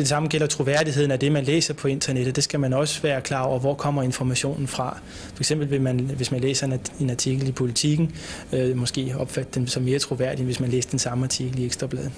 det 0.00 0.08
samme 0.08 0.28
gælder 0.28 0.46
troværdigheden 0.46 1.10
af 1.10 1.18
det, 1.18 1.32
man 1.32 1.44
læser 1.44 1.74
på 1.74 1.88
internettet. 1.88 2.36
Det 2.36 2.44
skal 2.44 2.60
man 2.60 2.72
også 2.72 3.02
være 3.02 3.20
klar 3.20 3.42
over, 3.42 3.58
hvor 3.58 3.74
kommer 3.74 4.02
informationen 4.02 4.66
fra. 4.66 4.98
For 5.34 5.42
eksempel 5.42 5.70
vil 5.70 5.80
man, 5.80 5.98
hvis 6.16 6.30
man 6.30 6.40
læser 6.40 6.78
en 7.00 7.10
artikel 7.10 7.48
i 7.48 7.52
Politiken, 7.52 8.12
øh, 8.52 8.76
måske 8.76 9.14
opfatte 9.18 9.50
den 9.54 9.68
som 9.68 9.82
mere 9.82 9.98
troværdig, 9.98 10.44
hvis 10.44 10.60
man 10.60 10.70
læser 10.70 10.90
den 10.90 10.98
samme 10.98 11.24
artikel 11.24 11.58
i 11.58 11.66
Ekstrabladet. 11.66 12.12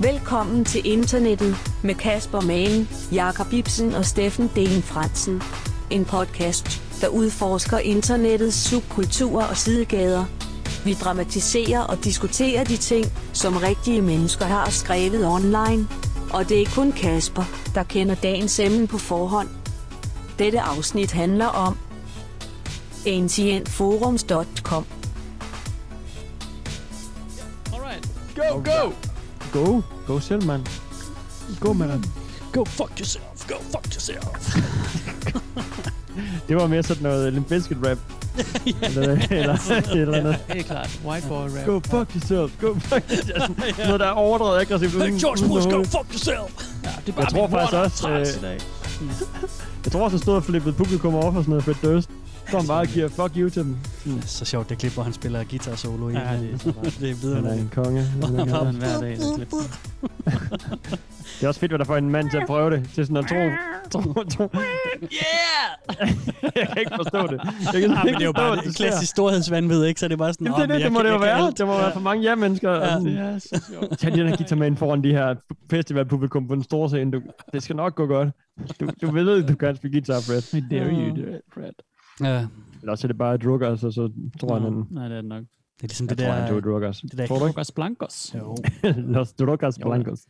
Velkommen 0.00 0.64
til 0.64 0.80
internettet 0.84 1.56
med 1.84 1.94
Kasper 1.94 2.40
Malen, 2.40 2.88
Jakob 3.12 3.52
Ibsen 3.52 3.94
og 3.94 4.04
Steffen 4.04 4.50
Delen 4.56 4.82
Fransen. 4.82 5.42
En 5.90 6.04
podcast, 6.04 6.82
der 7.00 7.08
udforsker 7.08 7.78
internettets 7.78 8.56
subkulturer 8.56 9.46
og 9.46 9.56
sidegader. 9.56 10.24
Vi 10.84 10.94
dramatiserer 10.94 11.80
og 11.80 12.04
diskuterer 12.04 12.64
de 12.64 12.76
ting, 12.76 13.06
som 13.32 13.56
rigtige 13.56 14.02
mennesker 14.02 14.44
har 14.44 14.70
skrevet 14.70 15.26
online. 15.26 15.86
Og 16.32 16.48
det 16.48 16.62
er 16.62 16.66
kun 16.74 16.92
Kasper, 16.92 17.44
der 17.74 17.82
kender 17.82 18.14
dagens 18.14 18.58
emne 18.58 18.86
på 18.86 18.98
forhånd. 18.98 19.48
Dette 20.38 20.60
afsnit 20.60 21.12
handler 21.12 21.46
om 21.46 21.78
ancientforums.com. 23.06 24.86
Alright. 27.72 28.08
Go, 28.36 28.62
go! 28.62 28.92
Go. 29.52 29.82
Go 30.06 30.20
selv, 30.20 30.44
mand. 30.44 30.66
Go, 31.60 31.72
mand. 31.72 32.04
Go 32.52 32.64
fuck 32.64 32.90
yourself. 32.98 33.48
Go 33.48 33.54
fuck 33.54 33.94
yourself. 33.94 34.56
Det 36.48 36.56
var 36.56 36.66
mere 36.66 36.82
sådan 36.82 37.02
noget 37.02 37.32
Limp 37.32 37.48
Bizkit 37.48 37.78
rap. 37.86 37.98
Eller, 38.82 39.18
eller, 39.30 39.92
eller 39.92 40.22
noget. 40.22 40.38
Helt 40.48 40.66
klart. 40.66 41.00
White 41.06 41.26
boy 41.28 41.48
rap. 41.56 41.66
Go 41.66 41.80
fuck 41.80 42.14
yourself. 42.14 42.52
Go 42.60 42.74
fuck 42.74 43.04
yourself. 43.10 43.78
Noget, 43.78 44.00
der 44.00 44.06
er 44.06 44.10
overdrevet 44.10 44.60
aggressivt. 44.60 44.92
Hey, 44.92 45.20
George 45.20 45.48
Bush, 45.48 45.68
go 45.68 45.84
fuck 45.84 46.12
yourself. 46.12 46.66
Ja, 46.84 46.90
det 47.06 47.12
er 47.12 47.16
bare 47.16 47.24
Jeg 47.24 47.28
tror 47.32 47.48
faktisk 47.48 47.74
er 47.74 47.78
også, 47.78 48.08
øh. 48.46 48.60
Jeg 49.84 49.92
tror 49.92 50.04
også, 50.04 50.16
der 50.16 50.22
stod 50.22 50.36
og 50.36 50.44
flippede 50.44 50.74
publikum 50.74 51.14
over 51.14 51.32
for 51.32 51.40
sådan 51.40 51.50
noget 51.50 51.64
Fred 51.64 51.74
Durst. 51.82 52.10
Han 52.56 52.66
bare 52.66 52.86
giver 52.86 53.08
fuck 53.08 53.36
you 53.36 53.48
til 53.48 53.62
dem. 53.62 53.76
Det 54.04 54.16
er 54.22 54.26
så 54.26 54.44
sjovt, 54.44 54.68
det 54.68 54.78
klip, 54.78 54.92
hvor 54.92 55.02
han 55.02 55.12
spiller 55.12 55.44
guitar 55.44 55.74
solo 55.74 56.08
i. 56.08 56.12
Ja, 56.12 56.18
det 56.18 56.50
er 56.66 56.82
det 57.00 57.10
er 57.30 57.34
Han 57.36 57.46
er 57.46 57.52
en 57.52 57.70
konge. 57.74 58.02
Han 58.02 58.22
er 58.38 58.42
en 58.42 58.50
Bare 58.50 58.72
hver 58.72 59.00
dag, 59.00 59.16
der 59.16 59.34
klipper. 59.36 59.56
Det 61.40 61.44
er 61.44 61.48
også 61.48 61.60
fedt, 61.60 61.70
hvad 61.72 61.78
der 61.78 61.84
får 61.84 61.96
en 61.96 62.10
mand 62.10 62.30
til 62.30 62.36
at 62.36 62.46
prøve 62.46 62.70
det. 62.70 62.90
Til 62.94 63.06
sådan 63.06 63.16
at 63.16 63.26
tro. 63.28 64.00
tro, 64.00 64.12
tro. 64.24 64.48
Yeah! 65.02 66.08
Jeg 66.56 66.68
kan 66.68 66.78
ikke 66.78 66.92
forstå 66.96 67.26
det. 67.26 67.40
Jeg 67.72 67.80
kan 67.80 67.90
Ja, 67.90 67.98
men 67.98 68.08
ikke 68.08 68.18
det 68.18 68.22
er 68.22 68.26
jo 68.26 68.32
bare 68.32 68.56
det 68.56 68.74
sker. 68.74 68.84
klassisk 68.84 69.10
storhedsvandvid, 69.10 69.84
ikke? 69.84 70.00
Så 70.00 70.08
det 70.08 70.12
er 70.12 70.16
bare 70.16 70.32
sådan, 70.32 70.46
Jamen, 70.46 70.60
det, 70.60 70.62
er 70.62 70.64
"Åh, 70.64 70.68
men 70.68 70.74
det, 70.76 70.80
jeg 70.80 70.84
det 70.84 70.92
må 70.92 71.02
det 71.02 71.10
jo 71.10 71.16
være. 71.18 71.46
alt." 71.46 71.58
Det 71.58 71.66
må 71.66 71.76
være 71.78 71.92
for 71.92 72.00
mange 72.00 72.22
ja-mennesker. 72.22 72.70
Ja. 72.70 72.92
Ja. 72.92 72.98
Det 72.98 73.18
er 73.18 73.38
så 73.38 73.64
sjovt. 73.72 73.98
Tag 73.98 74.12
den 74.12 74.28
her 74.28 74.36
guitar 74.36 74.56
med 74.56 74.66
ind 74.66 74.76
foran 74.76 75.04
de 75.04 75.12
her 75.12 75.34
festivalpublikum 75.70 76.48
på 76.48 76.54
den 76.54 76.62
store 76.62 76.88
scene. 76.88 77.10
Du, 77.12 77.20
det 77.52 77.62
skal 77.62 77.76
nok 77.76 77.94
gå 77.94 78.06
godt. 78.06 78.28
Du, 78.80 78.88
du 79.02 79.10
ved, 79.10 79.42
du 79.42 79.54
kan 79.54 79.76
spille 79.76 79.92
guitar, 80.00 80.20
Fred. 80.20 80.54
I 80.60 80.64
dare 80.74 80.86
you, 80.90 81.16
do 81.16 81.22
it, 81.36 81.40
Fred. 81.54 81.72
Ja, 82.20 82.46
Eller 82.80 82.90
også 82.92 83.06
er 83.06 83.08
det 83.08 83.18
bare 83.18 83.36
drukker, 83.36 83.70
altså, 83.70 83.90
så 83.90 84.10
tror 84.40 84.54
han, 84.54 84.62
han 84.62 84.84
Nej, 84.90 85.08
det 85.08 85.16
er 85.16 85.20
det 85.20 85.28
nok. 85.28 85.42
det 85.42 85.82
er 85.84 85.86
ligesom 85.88 86.06
jeg 86.08 86.18
det 86.18 86.24
tror, 86.26 86.32
han 86.32 86.42
der... 86.42 86.48
tog 86.48 86.62
drukkers. 86.62 87.00
det 87.00 87.18
der 87.18 87.26
Tror 87.26 87.38
du 87.38 87.46
ikke? 87.46 87.56
Lucas 87.58 87.72
Blancos. 87.72 88.34
Jo. 88.38 88.56
Los 89.14 89.32
drukkers 89.32 89.78
Jo. 89.80 89.84
blancos. 89.88 90.20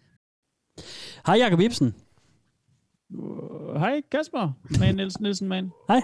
Hej 1.27 1.37
Jakob 1.39 1.61
Ibsen. 1.61 1.95
Uh, 3.15 3.75
Hej, 3.81 4.03
Kasper. 4.13 4.53
Man 4.81 4.95
Nielsen, 4.95 5.23
Nielsen, 5.23 5.49
man. 5.49 5.71
Hej. 5.89 6.03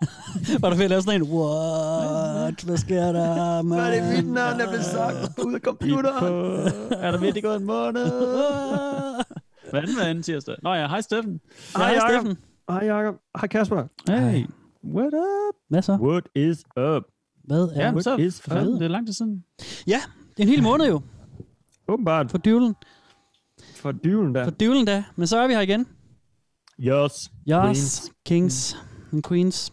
Var 0.60 0.70
du 0.70 0.76
ved 0.76 0.84
at 0.84 0.90
lave 0.90 1.02
sådan 1.02 1.22
en, 1.22 1.28
what? 1.32 2.62
Hvad 2.64 2.76
sker 2.76 3.12
der, 3.12 3.62
man? 3.62 3.78
Hvad 3.78 3.96
er 3.98 4.04
det, 4.12 4.24
mit 4.24 4.32
navn 4.32 4.60
er 4.60 4.68
blevet 4.68 4.84
sagt 4.84 5.38
ud 5.46 5.54
af 5.54 5.60
computeren? 5.60 6.34
er 6.92 7.10
der 7.10 7.18
virkelig 7.20 7.42
gået 7.42 7.56
en 7.60 7.66
måned? 7.66 8.04
Hvad 9.70 9.80
er 9.82 9.86
den 9.86 9.94
med 9.96 10.04
anden 10.04 10.22
tirsdag? 10.22 10.56
Nå 10.62 10.74
ja, 10.74 10.88
hej 10.88 11.00
Steffen. 11.00 11.40
Hej, 11.76 11.86
Jacob. 11.86 12.10
Steffen. 12.10 12.36
Hej, 12.70 12.84
Jacob. 12.94 13.14
Hej, 13.40 13.46
Kasper. 13.48 13.84
Hey, 14.08 14.44
what 14.84 15.14
up? 15.14 15.54
Hvad 15.68 15.82
så? 15.82 15.92
What 15.96 16.28
is 16.34 16.58
up? 16.76 17.02
Hvad 17.44 17.62
er 17.74 17.84
Ja, 17.86 17.92
det? 17.94 18.04
så 18.04 18.16
is 18.16 18.40
for 18.40 18.50
fanden, 18.50 18.72
up? 18.74 18.78
det 18.78 18.84
er 18.84 18.88
lang 18.88 19.06
tid 19.06 19.14
siden. 19.14 19.44
Det 19.86 19.94
er 19.94 20.42
en 20.42 20.48
hel 20.48 20.62
måned 20.62 20.86
jo, 20.86 21.00
Åbenbart 21.88 22.30
for 22.30 22.38
dyvlen. 22.38 22.74
for 23.74 23.92
dyven 23.92 24.34
der. 24.34 24.44
For 24.44 24.50
dyvlen 24.50 24.84
da. 24.86 25.04
Men 25.16 25.26
så 25.26 25.38
er 25.38 25.46
vi 25.46 25.52
her 25.52 25.60
igen. 25.60 25.86
Yes. 26.80 27.12
Yes, 27.12 27.30
Queens. 27.48 28.12
kings 28.26 28.76
and 29.12 29.22
queens. 29.22 29.72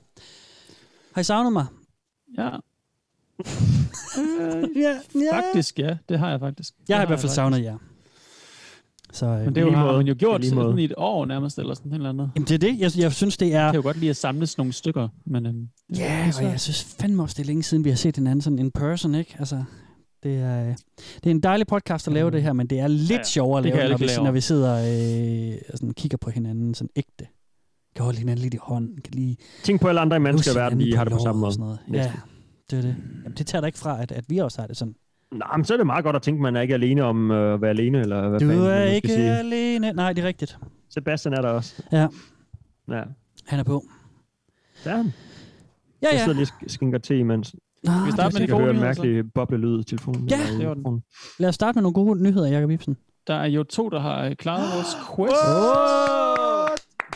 Har 1.14 1.22
I 1.22 1.24
savnet 1.24 1.54
mig? 1.54 1.66
Ja, 2.38 2.50
Ja, 4.76 5.00
ja. 5.16 5.38
faktisk 5.40 5.80
ja. 5.80 5.98
Det 6.10 6.20
har 6.20 6.30
jeg 6.30 6.40
faktisk. 6.40 6.74
Jeg 6.90 6.98
har 6.98 7.02
i 7.02 7.06
Det 7.06 7.10
hvert 7.10 7.20
fald 7.20 7.32
savnet 7.32 7.64
jer. 7.64 7.78
Så, 9.14 9.26
øh, 9.26 9.46
Men 9.46 9.56
det 9.56 9.62
jo, 9.62 9.72
har 9.72 9.86
måde. 9.86 9.98
man 9.98 10.08
jo 10.08 10.16
gjort 10.20 10.42
I 10.42 10.44
lige 10.44 10.50
sådan 10.56 10.80
i 10.80 10.84
et 10.84 10.94
år 10.98 11.26
nærmest, 11.26 11.60
eller 11.60 11.74
sådan 11.74 11.92
et 11.92 11.96
eller 11.96 12.10
andet. 12.10 12.32
Jamen, 12.36 12.48
det 12.48 12.54
er 12.54 12.58
det. 12.58 12.80
Jeg, 12.80 12.92
jeg 12.98 13.14
synes, 13.14 13.38
det 13.38 13.54
er... 13.56 13.62
Jeg 13.64 13.72
kan 13.72 13.76
jo 13.82 13.84
godt 13.84 13.98
lide 14.00 14.10
at 14.10 14.16
samles 14.18 14.58
nogle 14.58 14.74
stykker, 14.74 15.08
men... 15.26 15.46
Øhm, 15.46 15.68
Ja, 15.98 16.32
og 16.38 16.44
jeg 16.44 16.60
synes 16.60 16.96
fandme 17.00 17.24
også, 17.24 17.34
det 17.38 17.44
er 17.44 17.48
længe 17.48 17.64
siden, 17.64 17.84
vi 17.84 17.90
har 17.90 17.96
set 17.98 18.16
hinanden 18.16 18.42
sådan 18.42 18.60
in 18.60 18.72
person, 18.72 19.16
ikke? 19.16 19.36
Altså, 19.40 19.64
det 20.24 20.36
er, 20.38 20.76
det 21.24 21.26
er 21.26 21.32
en 21.32 21.40
dejlig 21.40 21.68
podcast 21.68 22.08
at 22.08 22.14
lave 22.14 22.32
det 22.32 22.42
her, 22.44 22.54
men 22.54 22.68
det 22.68 22.80
er 22.80 22.88
lidt 22.88 23.12
Ja, 23.12 23.16
ja, 23.18 23.24
sjovere 23.24 23.58
at 23.60 23.64
lave, 23.66 23.90
når 23.90 23.98
vi, 23.98 24.06
lave. 24.06 24.24
når 24.24 24.32
vi 24.32 24.42
sidder 24.42 24.74
øh, 24.74 25.58
og 25.72 25.78
sådan, 25.78 25.94
kigger 25.94 26.18
på 26.18 26.30
hinanden 26.30 26.74
sådan 26.74 26.90
ægte. 26.96 27.28
Kan 27.96 28.04
holde 28.06 28.18
hinanden 28.20 28.44
lidt 28.44 28.54
i 28.54 28.58
hånden, 28.62 28.96
kan 29.04 29.14
lige 29.14 29.38
Tænk 29.64 29.82
på 29.82 29.88
alle 29.88 30.02
andre 30.02 30.20
mennesker 30.20 30.52
i 30.52 30.56
verden, 30.56 30.80
de 30.80 30.96
har 30.96 31.04
det 31.04 31.14
på 31.14 31.20
samme 31.20 31.42
måde. 31.42 31.52
sådan 31.52 31.64
noget. 31.64 31.80
Ja, 31.94 32.12
det 32.70 32.78
er 32.78 32.82
det. 32.82 32.96
Jamen, 33.24 33.38
det 33.38 33.48
tager 33.48 33.62
da 33.62 33.66
ikke 33.66 33.80
fra, 33.80 34.02
at, 34.02 34.12
at 34.12 34.26
vi 34.28 34.38
også 34.38 34.62
har 34.62 34.68
det 34.68 34.78
sådan. 34.78 34.94
Nej, 35.32 35.58
men 35.58 35.66
så 35.66 35.74
er 35.74 35.78
det 35.78 35.86
meget 35.86 36.04
godt 36.04 36.16
at 36.16 36.22
tænke, 36.22 36.38
at 36.38 36.42
man 36.42 36.56
er 36.56 36.62
ikke 36.62 36.74
alene 36.74 37.04
om 37.04 37.32
øh, 37.32 37.54
at 37.54 37.62
være 37.62 37.70
alene, 37.70 38.00
eller 38.00 38.30
hvad 38.30 38.40
Du 38.40 38.46
fanden 38.46 38.64
man 38.64 38.72
er 38.72 38.86
skal 38.86 38.96
ikke 38.96 39.08
sige. 39.08 39.38
alene. 39.40 39.94
Nej, 39.94 40.14
det 40.14 40.24
er 40.24 40.28
rigtigt. 40.28 40.58
Sebastian 40.90 41.34
er 41.34 41.42
der 41.42 41.50
også. 41.50 41.84
Ja. 41.92 42.08
Ja. 42.92 43.04
Han 43.48 43.60
er 43.60 43.64
på. 43.64 43.84
Der 44.84 44.92
er 44.92 44.96
han. 44.98 45.06
Ja, 45.06 46.08
Jeg 46.08 46.10
ja. 46.14 46.18
sidder 46.24 46.34
lige 46.40 46.48
og 46.66 46.72
skinker 46.72 46.98
te 47.00 47.18
imens. 47.20 47.56
Nå, 47.84 47.92
vi 48.06 48.12
starte 48.12 48.24
med 48.24 48.32
det 48.32 48.36
er 48.36 48.38
de 48.38 48.42
Jeg 48.42 48.48
kan 48.48 48.56
gode 48.56 48.62
høre 48.64 48.70
en 48.70 48.76
nyheder, 48.76 48.94
så? 48.94 49.02
mærkelig 49.02 49.34
boblelyd 49.34 49.80
i 49.80 49.84
telefonen. 49.84 50.28
Ja, 50.30 50.36
det 50.36 50.68
var 50.68 50.74
den. 50.74 50.78
mikrofonen. 50.80 51.04
Lad 51.40 51.50
os 51.50 51.56
starte 51.56 51.76
med 51.76 51.82
nogle 51.82 51.94
gode 51.94 52.24
nyheder, 52.24 52.48
Jacob 52.48 52.70
Ibsen. 52.72 52.98
Der 53.28 53.34
er 53.36 53.46
jo 53.46 53.64
to, 53.64 53.90
der 53.90 54.00
har 54.00 54.26
øh, 54.26 54.36
klaret 54.36 54.64
vores 54.76 54.96
quest. 55.16 55.36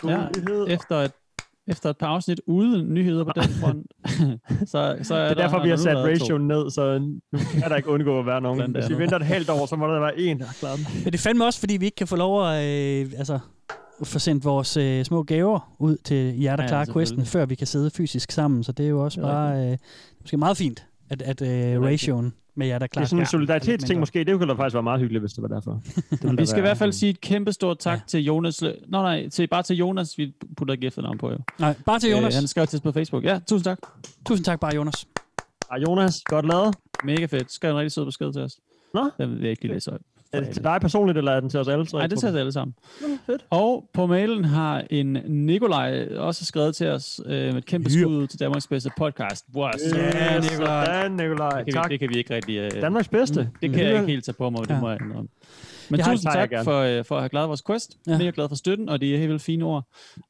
God 0.02 0.10
Ja. 0.68 0.74
Efter 0.74 0.96
et, 0.96 1.12
efter 1.68 1.90
et 1.90 1.98
par 1.98 2.08
afsnit 2.08 2.42
uden 2.48 2.94
nyheder 2.94 3.24
på 3.24 3.32
den 3.36 3.44
front. 3.44 3.86
så, 4.70 4.98
så 5.04 5.16
er 5.16 5.22
Det 5.22 5.30
er 5.32 5.34
der, 5.34 5.34
derfor, 5.34 5.64
vi 5.64 5.70
har 5.70 5.78
sat 5.78 5.98
ratioen 5.98 6.48
ned, 6.48 6.70
så 6.70 7.00
nu 7.00 7.40
kan 7.54 7.70
der 7.70 7.76
ikke 7.76 7.90
undgå 7.90 8.20
at 8.20 8.26
være 8.26 8.42
nogen. 8.42 8.72
Hvis 8.72 8.90
vi 8.90 8.98
venter 8.98 9.16
et 9.16 9.26
halvt 9.26 9.50
år, 9.50 9.66
så 9.66 9.76
må 9.76 9.88
der 9.88 10.00
være 10.00 10.20
en, 10.20 10.40
der 10.40 10.46
har 10.46 10.54
klaret 10.60 10.78
den. 10.78 10.88
Men 11.04 11.14
det 11.14 11.16
er 11.20 11.22
fandme 11.24 11.46
også, 11.46 11.60
fordi 11.60 11.78
vi 11.78 11.86
ikke 11.86 11.96
kan 11.96 12.08
få 12.08 12.16
lov 12.16 12.48
at 12.48 12.66
øh, 12.66 13.12
altså, 13.18 13.40
få 14.04 14.20
sendt 14.20 14.46
vores 14.46 14.78
øh, 14.78 15.06
små 15.06 15.24
gaver 15.24 15.76
ud 15.80 15.98
til 15.98 16.16
jer, 16.42 16.56
der 16.56 16.64
Ja, 16.64 16.66
ja, 16.66 16.68
klarer 16.68 16.94
questen, 16.94 17.26
før 17.26 17.46
vi 17.46 17.56
kan 17.56 17.68
sidde 17.68 17.90
fysisk 17.90 18.32
sammen. 18.32 18.64
Så 18.64 18.72
det 18.72 18.86
er 18.86 18.90
jo 18.90 19.04
også 19.04 19.22
er 19.22 19.26
bare 19.26 19.72
øh, 19.72 19.78
måske 20.22 20.38
meget 20.38 20.58
fint, 20.58 20.86
at, 21.12 21.22
at 21.22 21.42
øh, 21.42 21.48
rigtigt. 21.48 21.82
ratioen 21.86 22.34
med 22.56 22.68
jer, 22.68 22.80
der 22.80 22.86
Det 22.86 22.92
klarer 22.92 23.04
er 23.04 23.08
sådan 23.08 23.20
en 23.20 23.24
ja, 23.24 23.30
solidaritetsting 23.30 24.00
måske. 24.00 24.24
Det 24.24 24.38
kunne 24.38 24.48
da 24.48 24.54
faktisk 24.54 24.74
være 24.74 24.84
meget 24.84 25.00
hyggeligt, 25.00 25.22
hvis 25.22 25.34
det 25.34 25.42
var 25.42 25.48
derfor. 25.48 25.82
Det 26.22 26.38
Vi 26.38 26.46
skal 26.46 26.58
i 26.60 26.62
hvert 26.62 26.78
fald 26.78 26.92
sige 26.92 27.10
et 27.10 27.22
kæmpe 27.22 27.52
stort 27.54 27.80
tak 27.80 27.92
Ja. 27.92 27.98
ja. 27.98 28.02
til 28.08 28.24
Jonas. 28.24 28.62
Nå 28.62 28.72
nej, 29.02 29.30
til, 29.30 29.48
bare 29.48 29.64
til 29.64 29.76
Jonas. 29.76 30.18
Vi 30.18 30.34
putter 30.58 30.74
ikke 30.74 30.88
efternavn 30.88 31.18
på 31.18 31.32
jo. 31.32 31.38
Nej, 31.60 31.76
bare 31.86 32.00
til 32.00 32.12
Jonas. 32.12 32.36
Øh, 32.36 32.40
han 32.40 32.48
skrev 32.48 32.68
til 32.68 32.78
os 32.78 32.82
på 32.82 32.92
Facebook. 32.92 33.24
Ja, 33.24 33.40
tusind 33.48 33.64
tak. 33.64 33.80
Tusind 34.28 34.46
tak 34.46 34.60
bare, 34.60 34.76
Jonas. 34.76 35.08
Ah, 35.70 35.82
Jonas, 35.84 36.22
godt 36.26 36.48
lavet. 36.48 36.76
Mega 37.04 37.26
fedt. 37.26 37.52
Skrev 37.52 37.72
en 37.72 37.78
rigtig 37.78 37.92
sød 37.92 38.06
besked 38.06 38.34
til 38.34 38.42
os. 38.42 38.58
Nå. 38.94 39.10
Den 39.18 39.32
vil 39.32 39.42
jeg 39.42 39.50
ikke 39.50 39.62
lige 39.62 39.74
læse 39.74 39.90
højt. 39.92 40.02
Er 40.34 40.40
det 40.40 40.50
til 40.50 40.64
dig 40.64 40.78
personligt, 40.82 41.18
eller 41.18 41.32
er 41.32 41.40
den 41.40 41.50
til 41.50 41.60
os 41.60 41.68
alle? 41.68 41.86
Nej, 41.94 42.08
det 42.08 42.20
tager 42.20 42.32
vi 42.34 42.40
alle 42.40 42.52
sammen. 42.52 42.74
fedt. 43.26 43.46
Og 43.50 43.90
på 43.94 44.06
mailen 44.06 44.46
har 44.46 44.84
en 44.90 45.18
Nikolaj 45.28 46.08
også 46.18 46.46
skrevet 46.46 46.76
til 46.76 46.88
os 46.88 47.22
øh, 47.26 47.32
med 47.32 47.56
et 47.56 47.66
kæmpe 47.66 47.90
skud 47.90 48.28
til 48.28 48.40
Danmarks 48.40 48.68
bedste 48.68 48.90
podcast. 48.98 49.46
Wow, 49.56 49.68
Yes, 49.68 50.52
Nikolaj. 50.52 50.86
Sådan, 50.86 51.12
Nikolaj. 51.12 51.50
det, 51.64 51.74
kan 51.74 51.74
Tak. 51.74 51.90
vi, 51.90 51.94
det 51.94 52.00
kan 52.00 52.10
vi 52.10 52.18
ikke 52.18 52.36
rigtig... 52.36 52.58
Øh, 52.58 52.82
Danmarks 52.82 53.08
bedste. 53.08 53.50
det 53.62 53.72
kan 53.72 53.80
jeg 53.86 53.94
ikke 53.94 54.06
helt 54.08 54.26
tage 54.26 54.36
på 54.38 54.50
mig, 54.50 54.62
det 54.62 54.70
Ja. 54.70 54.80
må 54.80 54.90
jeg 54.90 55.02
indrømme. 55.02 55.30
Men 55.90 56.00
har- 56.00 56.12
tusind 56.14 56.32
jeg 56.36 56.50
tak 56.50 56.64
for, 56.64 56.80
øh, 56.80 57.06
for 57.06 57.16
at 57.16 57.22
have 57.22 57.30
klaret 57.30 57.48
vores 57.48 57.62
quest. 57.68 57.98
Ja. 58.08 58.12
Ja. 58.12 58.18
Mega 58.18 58.32
glad 58.36 58.50
for 58.50 58.56
støtten, 58.56 58.90
og 58.90 59.02
det 59.02 59.14
er 59.14 59.18
helt 59.18 59.30
vildt 59.30 59.42
fine 59.44 59.66
ord. 59.66 59.84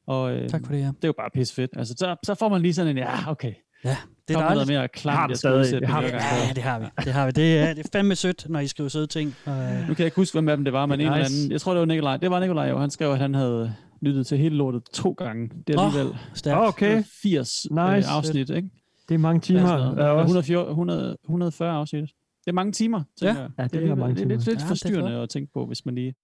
Og 0.06 0.32
øh, 0.32 0.48
Tak 0.48 0.66
for 0.66 0.72
det, 0.72 0.80
ja. 0.80 0.86
det 0.86 1.04
er 1.04 1.08
jo 1.08 1.14
bare 1.18 1.30
pisse 1.34 1.54
fedt. 1.54 1.70
Altså, 1.76 1.94
så, 1.98 2.16
så 2.24 2.34
får 2.34 2.48
man 2.48 2.62
lige 2.62 2.74
sådan 2.74 2.90
en, 2.90 2.96
ja, 2.98 3.30
okay. 3.30 3.52
Ja, 3.84 3.96
det 4.28 4.34
er 4.36 4.40
noget 4.40 4.48
dejligt. 4.48 4.68
mere 4.68 4.82
det 5.28 5.30
jeg 5.30 5.36
stadig. 5.38 5.80
Det 5.80 5.88
har 5.88 6.00
det 6.00 6.12
vi. 6.12 6.16
Ja, 6.48 6.52
det 6.54 6.62
har 6.62 6.78
vi. 6.78 6.86
Det 7.04 7.12
har 7.12 7.26
vi. 7.26 7.32
Det 7.32 7.58
er, 7.58 7.74
det 7.74 7.84
er 7.86 7.88
fandme 7.92 8.16
sødt, 8.16 8.46
når 8.48 8.60
I 8.60 8.66
skriver 8.66 8.88
søde 8.88 9.06
ting. 9.06 9.34
Og, 9.46 9.52
øh, 9.52 9.78
Nu 9.78 9.94
kan 9.94 9.98
jeg 9.98 10.04
ikke 10.06 10.16
huske, 10.16 10.34
hvem 10.34 10.48
af 10.48 10.56
dem 10.56 10.64
det 10.64 10.72
var, 10.72 10.86
men 10.86 10.98
Det 10.98 11.04
en 11.06 11.10
er 11.12 11.14
eller 11.14 11.28
nice. 11.28 11.38
anden. 11.40 11.52
Jeg 11.52 11.60
tror, 11.60 11.72
det 11.72 11.80
var 11.80 11.86
Nikolaj. 11.86 12.16
Det 12.16 12.30
var 12.30 12.40
Nikolaj 12.40 12.68
jo. 12.68 12.78
Han 12.78 12.90
skrev, 12.90 13.10
at 13.12 13.18
han 13.18 13.34
havde 13.34 13.74
lyttet 14.02 14.26
til 14.26 14.38
hele 14.38 14.56
lortet 14.56 14.82
to 14.94 15.12
gange. 15.12 15.50
Det 15.66 15.72
er 15.72 15.76
Nå, 15.76 15.82
alligevel 15.86 16.16
stærkt. 16.34 16.68
Okay, 16.68 17.02
80 17.22 17.66
Nice. 17.70 17.78
øh, 17.80 18.16
afsnit, 18.16 18.50
ikke? 18.50 18.68
det 19.08 19.14
er 19.14 19.18
mange 19.18 19.36
er 19.36 19.40
timer. 19.40 20.02
Ja, 20.02 20.08
også. 20.10 20.20
140, 20.22 20.68
100, 20.70 21.16
140 21.24 21.70
afsnit. 21.76 22.02
Det 22.02 22.48
er 22.48 22.52
mange 22.52 22.72
timer, 22.72 23.02
tænker 23.20 23.40
jeg. 23.40 23.50
Ja, 23.58 23.62
det 23.64 23.72
er 23.72 23.78
alligevel- 23.78 23.98
mange 23.98 24.14
det 24.14 24.22
er 24.22 24.26
lidt, 24.28 24.40
timer. 24.42 24.44
lidt 24.44 24.46
Ja, 24.46 24.52
det 24.52 24.62
er 24.62 24.68
forstyrrende 24.68 25.18
at 25.22 25.28
tænke 25.28 25.52
på, 25.52 25.66
hvis 25.66 25.86
man 25.86 25.94
lige... 25.94 26.14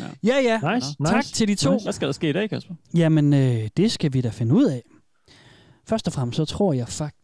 Ja, 0.00 0.06
ja. 0.24 0.74
Nice, 0.74 0.96
nice. 1.00 1.12
Tak 1.12 1.24
til 1.24 1.48
de 1.48 1.54
to. 1.54 1.72
Nice. 1.72 1.84
Hvad 1.84 1.92
skal 1.92 2.06
der 2.08 2.12
ske 2.12 2.28
i 2.28 2.32
dag, 2.32 2.50
Kasper? 2.50 2.74
Jamen, 2.96 3.34
øh, 3.34 3.68
det 3.76 3.92
skal 3.92 4.12
vi 4.12 4.20
da 4.20 4.28
finde 4.28 4.54
ud 4.54 4.64
af. 4.64 4.82
Først 5.88 6.06
og 6.06 6.12
fremmest, 6.12 6.36
så 6.36 6.44
tror 6.44 6.72
jeg 6.72 6.88
faktisk... 6.88 7.14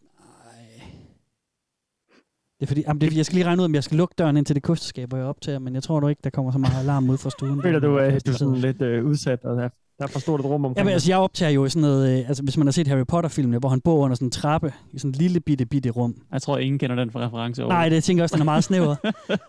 Det 2.61 2.67
er 2.67 2.69
fordi, 2.69 2.83
jamen, 2.87 3.01
det 3.01 3.07
er, 3.07 3.11
fordi, 3.11 3.17
jeg 3.17 3.27
skal 3.27 3.35
lige 3.35 3.47
regne 3.47 3.63
ud, 3.63 3.65
om 3.65 3.75
jeg 3.75 3.85
skal 3.85 3.97
lukke 3.97 4.15
døren 4.19 4.37
ind 4.37 4.47
til 4.47 4.55
det 4.55 4.63
kosteskab, 4.63 5.09
hvor 5.09 5.19
jeg 5.19 5.27
optager, 5.27 5.59
men 5.59 5.75
jeg 5.75 5.83
tror 5.83 6.01
nu 6.01 6.09
ikke, 6.09 6.21
der 6.25 6.31
kommer 6.31 6.53
så 6.53 6.59
meget 6.59 6.81
alarm 6.81 7.11
ud 7.11 7.19
fra 7.19 7.31
stuen. 7.31 7.63
Føler 7.67 7.79
du, 7.81 7.99
at 7.99 8.11
du 8.11 8.17
er 8.17 8.19
sidder- 8.19 8.39
sådan 8.39 8.55
lidt 8.55 8.83
øh, 8.83 9.05
udsat, 9.07 9.45
og 9.45 9.57
der, 9.57 9.69
der 9.99 10.05
er 10.05 10.07
for 10.07 10.19
stort 10.21 10.41
et 10.41 10.47
rum 10.47 10.65
omkring 10.65 10.77
Ja, 10.79 10.83
men 10.83 10.87
dig? 10.89 10.93
altså, 10.95 11.11
jeg 11.11 11.19
optager 11.19 11.51
jo 11.51 11.65
i 11.65 11.69
sådan 11.69 11.83
noget, 11.83 12.19
øh, 12.21 12.29
altså 12.29 12.43
hvis 12.43 12.57
man 12.57 12.67
har 12.67 12.73
set 12.73 12.87
Harry 12.89 13.05
Potter-filmene, 13.09 13.59
hvor 13.59 13.69
han 13.69 13.81
bor 13.81 13.99
under 14.05 14.15
sådan 14.17 14.27
en 14.27 14.31
trappe, 14.33 14.73
i 14.93 14.99
sådan 14.99 15.09
en 15.09 15.15
lille 15.15 15.41
bitte, 15.41 15.67
bitte 15.67 15.91
rum. 15.91 16.15
Jeg 16.33 16.43
tror, 16.43 16.59
ingen 16.59 16.79
kender 16.79 16.97
den 16.97 17.11
for 17.11 17.21
reference 17.21 17.65
over. 17.65 17.73
Nej, 17.73 17.89
det 17.89 17.95
jeg 17.95 18.05
tænker 18.05 18.21
jeg 18.21 18.25
også, 18.25 18.35
den 18.35 18.41
er 18.41 18.45
meget 18.45 18.65
snæver. 18.65 18.97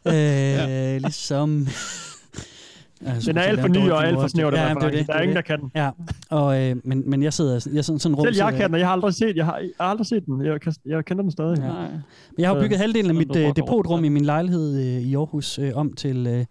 øh, 0.95 1.01
Ligesom... 1.01 1.67
Ja, 3.05 3.13
Den 3.25 3.37
er 3.37 3.41
alt 3.41 3.59
for 3.61 3.67
ny 3.67 3.77
og 3.91 4.05
alt 4.07 4.15
for 4.15 4.19
måde. 4.21 4.29
snæver, 4.29 4.49
den 4.49 4.59
ja, 4.59 4.67
ja, 4.67 4.73
det 4.73 4.83
er 4.83 4.89
det, 4.89 5.07
Der 5.07 5.13
er 5.13 5.17
det 5.17 5.23
ingen, 5.23 5.35
der 5.35 5.41
det. 5.41 5.45
kan 5.47 5.59
den. 5.59 5.71
Ja, 5.75 5.89
og, 6.29 6.61
øh, 6.61 6.75
men, 6.83 7.03
men 7.09 7.23
jeg 7.23 7.33
sidder 7.33 7.69
jeg 7.71 7.77
er 7.77 7.81
sådan, 7.81 7.99
sådan 7.99 8.15
rum. 8.15 8.25
Selv 8.25 8.35
jeg 8.37 8.47
sidder 8.47 8.51
kan 8.59 8.65
den, 8.67 8.73
og 8.73 8.79
jeg 8.79 8.87
har 8.87 8.93
aldrig 8.93 9.13
set, 9.13 9.35
jeg 9.35 9.45
har, 9.45 9.57
jeg 9.57 9.69
har 9.79 9.87
aldrig 9.87 10.07
set 10.07 10.25
den. 10.25 10.45
Jeg, 10.45 10.61
kan, 10.61 10.73
jeg 10.85 11.05
kender 11.05 11.21
den 11.21 11.31
stadig. 11.31 11.57
Ja. 11.57 11.67
Nej. 11.67 11.87
Men 11.91 12.01
jeg 12.37 12.47
har 12.49 12.55
Så- 12.55 12.61
bygget 12.61 12.79
halvdelen 12.79 13.09
af 13.09 13.15
mit 13.15 13.35
øh, 13.35 13.51
depotrum 13.55 14.03
i 14.03 14.09
min 14.09 14.25
lejlighed 14.25 14.77
øh, 14.79 15.01
i 15.01 15.15
Aarhus 15.15 15.59
øh, 15.59 15.71
om 15.75 15.93
til, 15.93 16.27
øh, 16.27 16.45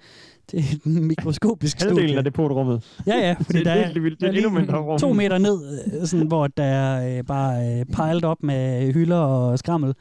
til 0.48 0.58
et 0.86 0.86
mikroskopisk 0.86 1.80
Halvdelen 1.80 2.02
studie. 2.08 2.18
af 2.18 2.24
depotrummet. 2.24 2.84
Ja, 3.06 3.16
ja, 3.18 3.34
fordi 3.46 3.58
Det 3.58 3.66
er 3.66 3.74
der 3.74 3.80
er, 3.80 4.00
vildt. 4.00 4.20
Det 4.20 4.28
er 4.28 4.32
endnu 4.32 4.50
mindre 4.50 4.78
rum. 4.78 4.98
to 4.98 5.12
meter 5.12 5.38
ned, 5.38 5.58
øh, 6.00 6.06
sådan, 6.06 6.26
hvor 6.26 6.46
der 6.46 6.64
er 6.64 7.18
øh, 7.18 7.24
bare 7.24 7.78
øh, 7.80 7.84
pejlet 7.86 8.24
op 8.24 8.42
med 8.42 8.92
hylder 8.92 9.16
og 9.16 9.58
skrammel. 9.58 9.94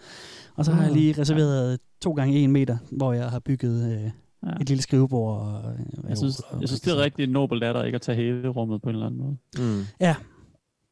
Og 0.55 0.65
så 0.65 0.71
har 0.71 0.81
jeg 0.81 0.89
Ah, 0.91 0.95
lige 0.97 1.15
reserveret 1.21 1.79
to 2.01 2.11
gange 2.11 2.35
en 2.37 2.51
meter, 2.51 2.77
hvor 2.91 3.13
jeg 3.13 3.25
har 3.25 3.39
bygget 3.39 3.91
øh, 3.93 4.09
Ja. 4.45 4.51
et 4.61 4.67
lille 4.69 4.81
skrivebord. 4.81 5.39
Og, 5.41 5.71
øh, 5.73 6.09
Jeg 6.09 6.17
synes, 6.17 6.39
og- 6.39 6.61
jeg 6.61 6.69
synes, 6.69 6.81
det 6.81 6.93
er 6.93 6.97
rigtig 6.97 7.27
nobelt 7.27 7.63
af 7.63 7.73
dig 7.73 7.85
ikke 7.85 7.95
at 7.95 8.01
tage 8.01 8.15
hele 8.15 8.47
rummet 8.47 8.81
på 8.81 8.89
en 8.89 8.95
eller 8.95 9.05
anden 9.05 9.19
måde. 9.21 9.37
Mm. 9.57 9.85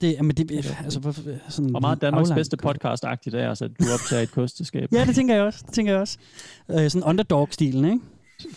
Det, 0.01 0.13
jamen, 0.13 0.31
det, 0.35 0.51
altså, 0.83 0.99
hvorfor, 0.99 1.21
sådan 1.49 1.75
Og 1.75 1.81
meget 1.81 2.01
Danmarks 2.01 2.29
aflangt- 2.29 2.35
bedste 2.39 2.57
podcast-agtigt 2.65 3.35
er, 3.37 3.49
altså, 3.49 3.65
at 3.65 3.71
du 3.79 3.83
optager 3.93 4.21
et 4.21 4.31
kosteskab. 4.31 4.89
Ja, 4.93 5.05
det 5.05 5.15
tænker 5.15 5.35
jeg 5.35 5.43
også. 5.43 5.63
Det 5.65 5.73
tænker 5.73 5.91
jeg 5.91 6.01
også. 6.01 6.17
Øh, 6.71 6.89
sådan 6.89 7.03
underdog-stilen, 7.09 7.85
ikke? 7.85 7.99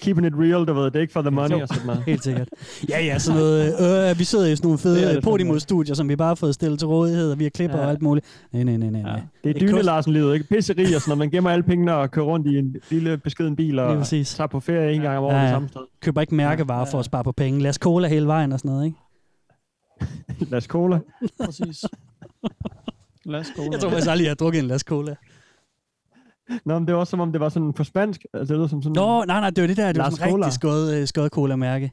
Keeping 0.01 0.27
it 0.27 0.33
real, 0.37 0.65
du 0.67 0.73
ved. 0.75 0.85
Det 0.85 0.97
er 0.97 1.01
ikke 1.01 1.13
for 1.13 1.23
the 1.23 1.31
money 1.31 1.63
og 1.63 1.69
sådan 1.69 1.87
noget. 1.87 2.03
Helt 2.07 2.25
sikkert. 2.25 2.49
Ja, 2.89 3.05
ja, 3.05 3.19
sådan 3.19 3.41
noget. 3.41 4.11
Øh, 4.11 4.19
vi 4.19 4.25
sidder 4.25 4.47
i 4.47 4.57
sådan 4.57 4.67
nogle 4.67 4.79
fede 4.79 5.17
øh, 5.17 5.23
Podimo-studier, 5.23 5.95
som 5.95 6.09
vi 6.09 6.17
bare 6.17 6.29
har 6.29 6.35
fået 6.35 6.55
stillet 6.55 6.79
til 6.79 6.89
rådighed, 6.89 7.33
og 7.33 7.39
vi 7.39 7.45
har 7.45 7.51
klipper 7.51 7.77
Ja. 7.79 7.85
og 7.85 7.91
alt 7.91 8.03
muligt. 8.03 8.27
Nej, 8.53 8.63
nej, 8.63 8.77
nej, 8.77 8.91
nej. 9.03 9.11
Ja. 9.11 9.23
Det 9.51 9.57
er 9.57 9.61
dyne 9.69 9.83
Larsen 9.83 10.13
livet, 10.13 10.35
ikke? 10.35 10.49
Pisseri 10.49 10.83
og 10.95 11.01
sådan 11.01 11.03
noget. 11.07 11.19
Man 11.19 11.31
gemmer 11.31 11.51
alle 11.51 11.63
pengene 11.63 11.95
og 11.95 12.11
kører 12.11 12.27
rundt 12.27 12.47
i 12.47 12.59
en 12.59 12.77
lille 12.91 13.19
beskeden 13.19 13.57
bil 13.57 13.79
og 13.79 14.07
tager 14.07 14.47
på 14.47 14.61
ferie 14.61 14.93
en 14.95 15.01
gang 15.01 15.19
om 15.19 15.25
året 15.25 15.35
Ja, 15.35 15.39
ja, 15.41 15.45
ja. 15.47 15.53
samme 15.53 15.69
sted. 15.69 15.81
Køber 16.03 16.21
ikke 16.21 16.35
mærkevarer 16.35 16.85
for 16.91 16.99
at 16.99 17.05
spare 17.05 17.25
på 17.25 17.33
penge. 17.33 17.61
Lad 17.61 17.71
os 17.71 17.77
cola 17.77 18.09
hele 18.09 18.27
vejen 18.27 18.53
og 18.53 18.59
sådan 18.59 18.71
noget, 18.71 18.85
ikke? 18.87 18.99
Las 20.53 20.65
Cola. 20.65 20.99
Præcis. 21.45 21.85
Lad 23.25 23.41
os 23.41 23.47
gå. 23.57 23.63
Jeg 23.73 23.81
tror 23.81 23.91
faktisk 23.91 24.11
aldrig, 24.11 24.25
jeg 24.25 24.31
har 24.31 24.35
drukket 24.35 24.59
en 24.63 24.67
Las 24.69 24.81
Cola. 24.81 25.15
Nå, 26.65 26.79
men 26.79 26.87
det 26.87 26.95
var 26.95 27.01
også 27.01 27.11
som 27.11 27.21
om, 27.21 27.33
det 27.33 27.41
var 27.41 27.49
sådan 27.49 27.73
på 27.73 27.85
spansk. 27.85 28.25
Altså, 28.35 28.55
det 28.55 28.59
lyder 28.59 28.69
som 28.69 28.83
sådan... 28.83 28.95
Nå, 28.95 29.25
nej, 29.25 29.41
nej, 29.41 29.51
det 29.51 29.63
var 29.63 29.67
det 29.69 29.77
der. 29.77 29.87
Det 29.93 29.99
var 29.99 30.05
Las 30.05 30.15
sådan 30.55 30.75
rigtig 30.75 31.01
øh, 31.01 31.07
skød 31.07 31.29
cola-mærke. 31.29 31.93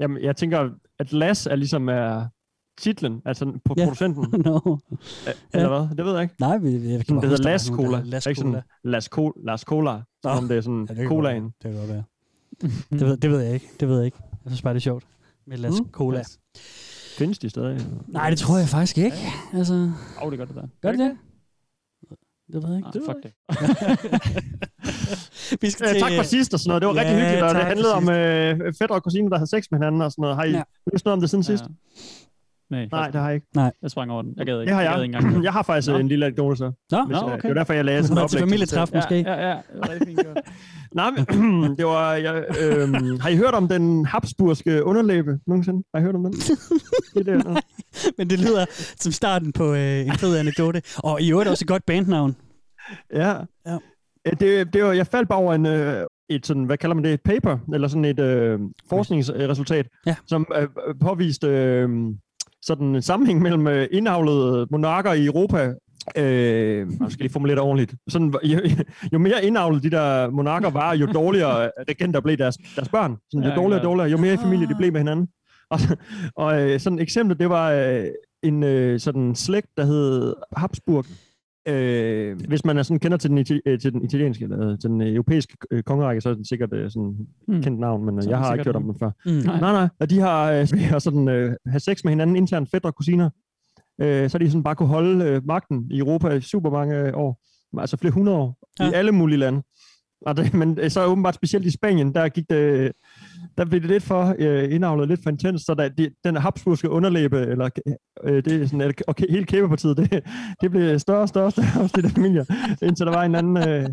Jamen, 0.00 0.22
jeg 0.22 0.36
tænker, 0.36 0.70
at 0.98 1.12
Las 1.12 1.46
er 1.46 1.56
ligesom 1.56 1.88
er 1.88 2.26
titlen, 2.78 3.22
altså 3.24 3.44
på 3.64 3.74
Ja. 3.76 3.84
producenten. 3.84 4.24
no. 4.44 4.60
Eller 5.54 5.68
hvad? 5.68 5.96
Det 5.96 6.04
ved 6.04 6.12
jeg 6.12 6.22
ikke. 6.22 6.34
Nej, 6.40 6.58
vi, 6.58 6.72
jeg 6.72 6.80
kan 6.80 7.04
Sådan, 7.04 7.20
det 7.22 7.28
hedder 7.28 7.42
der 7.42 7.50
Las 7.50 7.70
var 7.70 7.76
Cola. 7.76 8.00
Las 8.04 8.26
er 8.26 8.30
ikke 8.30 8.38
sådan 8.40 8.62
Las, 8.84 9.08
Co- 9.18 9.42
Las 9.46 9.60
Cola. 9.60 10.00
Som 10.22 10.38
om 10.38 10.48
det 10.48 10.56
er 10.56 10.60
sådan 10.60 10.86
Ja, 10.90 10.94
det 10.94 11.08
colaen. 11.08 11.42
godt. 11.42 11.54
Det 11.62 11.70
kan 11.72 11.80
godt 11.80 11.88
være. 11.90 12.02
det, 12.92 13.00
ved, 13.00 13.16
det 13.16 13.30
ved 13.30 13.40
jeg 13.40 13.54
ikke. 13.54 13.68
Det 13.80 13.88
ved 13.88 13.96
jeg 13.96 14.04
ikke. 14.06 14.18
Jeg 14.44 14.50
synes 14.50 14.62
bare, 14.62 14.74
det 14.74 14.78
er 14.78 14.82
sjovt. 14.82 15.04
Med 15.46 15.56
Las 15.56 15.80
Mm. 15.80 15.88
Cola. 15.92 16.22
Findes 17.18 17.38
de 17.38 17.50
stadig? 17.50 17.86
Nej, 18.08 18.30
det 18.30 18.38
tror 18.38 18.58
jeg 18.58 18.68
faktisk 18.68 18.98
ikke. 18.98 19.16
Altså, 19.54 19.74
Åh, 19.74 20.26
oh, 20.26 20.30
det 20.30 20.38
gør 20.38 20.44
det 20.46 20.54
der. 20.54 20.66
gør 20.82 20.90
det 20.90 20.98
det? 20.98 21.10
Det 22.52 22.62
ved 22.62 22.68
jeg 22.70 22.76
ikke. 22.76 22.88
Ah, 22.88 22.92
fuck 23.06 23.22
det. 23.22 23.32
Vi 25.62 25.70
skal 25.70 25.84
Ja, 25.86 25.92
til, 25.92 26.00
tak 26.02 26.12
for 26.16 26.22
sidst 26.22 26.54
og 26.54 26.60
sådan 26.60 26.68
noget. 26.68 26.82
Det 26.82 26.88
var 26.88 26.94
Ja, 26.94 27.00
rigtig 27.00 27.16
hyggeligt, 27.16 27.42
og 27.42 27.54
det 27.54 27.62
handlede 27.64 27.94
om 27.94 28.08
øh, 28.08 28.74
fætter 28.78 28.94
og 28.94 29.02
kusiner, 29.02 29.28
der 29.28 29.36
havde 29.38 29.50
sex 29.50 29.64
med 29.70 29.78
hinanden 29.78 30.02
og 30.02 30.12
sådan 30.12 30.22
noget. 30.22 30.36
Har 30.36 30.44
I 30.44 30.50
Ja. 30.50 30.56
ja. 30.56 30.62
noget 31.04 31.12
om 31.16 31.20
det 31.20 31.30
siden 31.30 31.44
sidst? 31.44 31.64
Nej, 32.70 32.88
Nej, 32.92 33.10
det 33.10 33.20
har 33.20 33.26
jeg 33.28 33.34
ikke. 33.34 33.72
Jeg 33.82 33.90
sprang 33.90 34.12
over 34.12 34.22
den. 34.22 34.34
Jeg 34.36 34.46
gad 34.46 34.60
ikke. 34.60 34.68
Det 34.70 34.74
har 34.76 34.82
gad 34.82 34.90
jeg. 34.92 35.02
ikke 35.04 35.16
engang. 35.18 35.44
Jeg 35.44 35.52
har 35.52 35.62
faktisk 35.62 35.88
Nå. 35.92 35.98
en 35.98 36.08
lille 36.08 36.26
anekdote 36.26 36.56
så. 36.56 36.72
Nå, 36.90 36.98
Nå, 37.08 37.16
øh, 37.16 37.24
okay. 37.24 37.36
Det 37.42 37.48
var 37.48 37.54
derfor, 37.54 37.72
jeg 37.72 37.84
lagde 37.84 38.02
sådan 38.04 38.22
en 38.22 38.28
til 38.28 38.36
oplæg. 38.38 38.48
familietræf 38.48 38.88
måske. 38.94 39.14
Ja, 39.20 39.32
ja, 39.34 39.48
ja. 39.48 39.54
Det 39.54 39.62
var 39.80 39.90
rigtig 39.90 40.06
fint 40.08 40.20
gjort. 40.20 40.36
Nej, 40.94 41.10
men 41.10 41.24
det 41.78 41.86
var... 41.86 42.12
Jeg, 42.14 42.44
øh, 42.62 43.20
har 43.20 43.28
I 43.28 43.36
hørt 43.36 43.54
om 43.54 43.68
den 43.68 44.06
Habsburgske 44.06 44.84
underlæbe 44.84 45.38
nogensinde? 45.46 45.82
Har 45.94 46.00
I 46.00 46.04
hørt 46.04 46.14
om 46.14 46.22
den? 46.24 46.32
det 46.32 47.28
er 47.28 47.38
det, 47.38 47.58
Men 48.18 48.30
det 48.30 48.38
lyder 48.40 48.64
som 48.96 49.12
starten 49.12 49.52
på 49.52 49.74
øh, 49.74 50.00
en 50.06 50.12
fed 50.12 50.36
anekdote. 50.36 50.82
Og 50.98 51.20
i 51.22 51.30
øvrigt 51.30 51.50
også 51.50 51.64
et 51.64 51.68
godt 51.68 51.86
bandnavn. 51.86 52.36
Ja. 53.14 53.34
Ja. 53.66 53.74
Øh, 54.26 54.32
Det, 54.40 54.72
det 54.72 54.84
var, 54.84 54.92
jeg 54.92 55.06
faldt 55.06 55.28
bare 55.28 55.38
over 55.38 55.54
en, 55.54 55.66
øh, 55.66 56.06
et 56.30 56.46
sådan, 56.46 56.64
hvad 56.64 56.78
kalder 56.78 56.94
man 56.94 57.04
det, 57.04 57.12
et 57.12 57.20
paper, 57.24 57.58
eller 57.74 57.88
sådan 57.88 58.04
et 58.04 58.20
øh, 58.20 58.60
forskningsresultat, 58.88 59.86
Ja. 60.06 60.14
som 60.26 60.46
øh, 60.56 60.68
påviste 61.00 61.46
øh, 61.46 61.88
sådan 62.66 62.86
en 62.94 63.02
sammenhæng 63.02 63.42
mellem 63.42 63.66
øh, 63.66 63.88
indavlede 63.92 64.66
monarker 64.70 65.12
i 65.12 65.26
Europa. 65.26 65.74
Øh, 66.16 66.78
jeg 66.78 67.10
skal 67.10 67.22
lige 67.22 67.32
formulere 67.32 67.56
det 67.56 67.62
ordentligt. 67.62 67.94
Sådan, 68.08 68.34
jo, 68.44 68.58
jo 69.12 69.18
mere 69.18 69.44
indavlet 69.44 69.82
de 69.82 69.90
der 69.90 70.30
monarker 70.30 70.70
var, 70.70 70.94
jo 70.94 71.06
dårligere 71.06 71.70
regenter 71.88 72.20
blev 72.20 72.36
deres, 72.36 72.56
deres 72.76 72.88
børn. 72.88 73.16
Sådan, 73.30 73.48
jo 73.48 73.56
dårligere 73.56 73.80
og 73.80 73.84
dårligere, 73.84 74.10
jo 74.10 74.16
mere 74.16 74.34
i 74.34 74.36
familie 74.36 74.66
de 74.66 74.72
Ah. 74.72 74.78
blev 74.78 74.92
med 74.92 75.00
hinanden. 75.00 75.28
Og, 75.70 75.78
og 76.36 76.62
øh, 76.62 76.80
sådan 76.80 76.98
et 76.98 77.02
eksempel, 77.02 77.38
det 77.38 77.50
var 77.50 77.70
øh, 77.72 78.04
en 78.42 78.62
øh, 78.62 79.00
sådan 79.00 79.34
slægt, 79.34 79.66
der 79.76 79.84
hed 79.84 80.34
Habsburg. 80.56 81.04
Øh, 81.68 82.36
hvis 82.48 82.64
man 82.64 82.78
er 82.78 82.82
sådan, 82.82 82.98
kender 82.98 83.16
til 83.18 83.30
den, 83.30 83.38
iti- 83.38 83.60
øh, 83.66 83.80
til 83.80 83.92
den 83.92 84.04
italienske, 84.04 84.44
eller 84.44 84.76
til 84.76 84.90
den 84.90 85.00
øh, 85.00 85.08
europæiske 85.14 85.56
øh, 85.70 85.82
kongerække, 85.82 86.20
så 86.20 86.28
er 86.30 86.34
det 86.34 86.48
sikkert 86.48 86.72
øh, 86.72 86.90
sådan 86.90 87.16
Hmm. 87.46 87.62
kendt 87.62 87.80
navn, 87.80 88.04
men 88.04 88.18
øh, 88.18 88.28
jeg 88.28 88.38
har 88.38 88.52
ikke 88.54 88.64
hørt 88.64 88.76
om 88.76 88.82
den 88.84 88.98
før. 88.98 89.10
Mm. 89.26 89.32
Nej. 89.32 89.60
Nej, 89.60 89.72
nej, 89.72 89.88
og 90.00 90.10
de 90.10 90.18
har 90.20 90.52
øh, 90.52 90.66
sådan, 91.06 91.28
øh, 91.28 91.54
have 91.66 91.80
sex 91.80 92.04
med 92.04 92.12
hinanden 92.12 92.36
internt, 92.36 92.70
fætter 92.70 92.88
og 92.88 92.94
kusiner. 92.94 93.30
Øh, 94.00 94.30
så 94.30 94.38
de 94.38 94.50
sådan 94.50 94.62
bare 94.62 94.74
kunne 94.74 94.88
holde 94.88 95.24
øh, 95.24 95.46
magten 95.46 95.86
i 95.90 95.98
Europa 95.98 96.28
i 96.28 96.40
super 96.40 96.70
mange 96.70 96.96
øh, 96.96 97.12
år. 97.14 97.40
Altså 97.80 97.96
flere 97.96 98.12
hundrede 98.12 98.36
år. 98.38 98.58
Ja. 98.80 98.90
I 98.90 98.92
alle 98.94 99.12
mulige 99.12 99.38
lande. 99.38 99.62
Og 100.26 100.36
det, 100.36 100.54
men 100.54 100.78
øh, 100.82 100.90
så 100.90 101.04
åbenbart 101.06 101.34
specielt 101.34 101.66
i 101.66 101.70
Spanien, 101.70 102.14
der 102.14 102.28
gik 102.28 102.44
det, 102.50 102.92
der 103.58 103.64
blev 103.64 103.80
det 103.80 103.90
lidt 103.90 104.02
for 104.02 104.34
øh, 104.38 104.74
indavlet, 104.74 105.08
lidt 105.08 105.22
for 105.22 105.30
intens, 105.30 105.62
så 105.62 105.74
der, 105.74 105.88
de, 105.88 106.10
den 106.24 106.36
habsburgske 106.36 106.90
underlæbe, 106.90 107.40
eller 107.40 107.68
øh, 108.24 108.44
det 108.44 108.62
er 108.62 108.66
sådan, 108.66 108.94
og 109.08 109.14
hele 109.30 109.44
kæbepartiet, 109.44 109.96
det, 109.96 110.24
det 110.60 110.70
blev 110.70 110.98
større 110.98 111.20
og 111.20 111.28
større, 111.28 111.50
større 111.50 111.66
hos 111.66 111.92
de 111.92 112.02
der 112.02 112.08
familier, 112.08 112.44
indtil 112.82 113.06
der 113.06 113.12
var 113.12 113.24
en 113.24 113.34
anden 113.34 113.68
øh, 113.68 113.88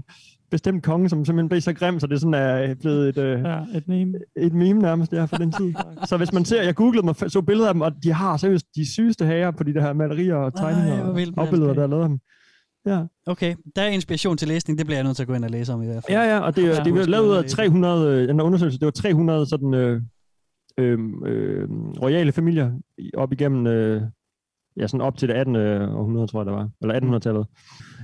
bestemt 0.51 0.83
konge, 0.83 1.10
som 1.10 1.25
simpelthen 1.25 1.50
blev 1.50 1.62
så 1.62 1.74
grim, 1.74 2.00
så 2.00 2.07
det 2.07 2.21
sådan 2.21 2.33
er 2.33 2.75
blevet 2.75 3.10
et, 3.10 3.18
øh, 3.18 3.39
Ja, 3.39 3.60
et 3.77 3.88
meme. 3.88 4.13
et 4.38 4.54
meme 4.54 4.80
nærmest, 4.81 5.12
der 5.12 5.25
for 5.25 5.38
den 5.38 5.51
tid. 5.51 5.74
Så 6.06 6.18
hvis 6.18 6.33
man 6.33 6.45
ser, 6.45 6.63
jeg 6.63 6.75
googlede 6.75 7.06
mig, 7.06 7.16
så 7.27 7.42
billeder 7.42 7.68
af 7.68 7.74
dem, 7.74 7.81
og 7.81 7.92
de 8.04 8.14
har 8.14 8.37
seriøst 8.37 8.66
de 8.76 8.94
sygeste 8.94 9.26
hager 9.26 9.52
på 9.52 9.64
de 9.64 9.73
der 9.73 9.94
malerier 9.94 10.35
og 10.35 10.56
tegninger 10.56 11.04
hvor 11.04 11.42
og 11.42 11.47
skal. 11.47 11.59
der 11.59 11.83
er 11.83 11.87
lavet 11.87 12.04
af 12.04 12.09
dem. 12.09 12.19
Ja, 12.85 13.04
Okay, 13.25 13.56
der 13.75 13.81
er 13.81 13.87
inspiration 13.87 14.37
til 14.37 14.47
læsning. 14.47 14.78
Det 14.80 14.85
bliver 14.85 14.97
jeg 14.97 15.04
nødt 15.04 15.16
til 15.16 15.23
at 15.23 15.28
gå 15.28 15.33
ind 15.33 15.44
og 15.45 15.49
læse 15.52 15.73
om 15.73 15.81
i 15.81 15.85
hvert 15.85 16.04
fald. 16.07 16.18
ja, 16.18 16.23
ja 16.33 16.40
og 16.40 16.56
det, 16.56 16.63
Ja, 16.63 16.69
det 16.69 16.87
er 16.87 16.92
husk 16.92 17.09
lavet 17.09 17.28
ud 17.28 17.33
af 17.33 17.37
at 17.37 17.44
læse. 17.44 17.56
300, 17.56 18.07
øh, 18.21 18.28
den 18.28 18.35
her 18.40 18.44
undersøgelse, 18.45 18.80
det 18.80 18.85
var 18.85 18.92
300 18.92 19.45
sådan 19.45 19.73
øh, 19.73 20.02
øh, 20.78 20.99
øh, 21.25 21.69
royale 22.02 22.31
familier 22.31 22.71
op 23.18 23.31
igennem, 23.33 23.68
øh, 23.68 24.02
ja, 24.78 24.87
sådan 24.87 25.02
op 25.02 25.18
til 25.18 25.28
det 25.30 25.33
18. 25.35 25.56
århundrede, 25.56 26.28
tror 26.28 26.40
jeg, 26.40 26.45
det 26.45 26.54
var, 26.54 26.69
eller 26.81 27.18
1800-tallet. 27.19 27.47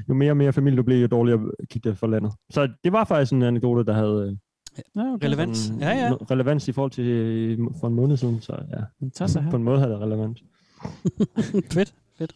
Jo 0.10 0.14
mere 0.14 0.32
og 0.32 0.38
mere 0.38 0.54
familie 0.54 0.78
du 0.78 0.84
blev, 0.84 1.02
jo 1.02 1.08
dårligere 1.08 1.52
gik 1.70 1.84
det 1.84 1.98
for 1.98 2.08
landet. 2.08 2.32
Så 2.50 2.70
det 2.84 2.92
var 2.92 3.04
faktisk 3.04 3.32
en 3.34 3.44
anekdote, 3.44 3.86
der 3.86 3.94
havde 3.94 4.38
Ja, 4.96 5.14
okay. 5.14 5.26
Relevans. 5.28 5.58
sådan 5.58 5.82
Ja, 5.82 5.90
ja. 5.90 6.14
relevans 6.32 6.68
i 6.68 6.72
forhold 6.72 6.92
til 6.92 7.06
øh, 7.06 7.60
for 7.80 7.88
en 7.88 7.94
måned 7.94 8.18
siden, 8.18 8.42
så 8.42 8.54
ja, 9.02 9.10
Tag 9.16 9.30
så 9.30 9.40
her. 9.42 9.50
på 9.50 9.56
en 9.56 9.64
måde 9.64 9.80
havde 9.80 9.92
det 9.92 10.00
relevans. 10.02 10.44
fedt, 11.74 11.94
fedt. 12.18 12.36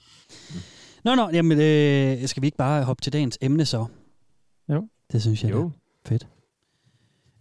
Nå, 1.04 1.16
nå, 1.16 1.30
jamen, 1.34 1.58
øh, 1.60 2.28
skal 2.28 2.42
vi 2.42 2.48
ikke 2.48 2.58
bare 2.58 2.84
hoppe 2.84 3.02
til 3.02 3.14
dagens 3.14 3.38
emne 3.42 3.66
så? 3.66 3.86
Jo. 4.70 4.88
Det 5.12 5.22
synes 5.22 5.44
jeg 5.44 5.52
Jo. 5.52 5.64
da. 5.64 6.10
Fedt. 6.10 6.28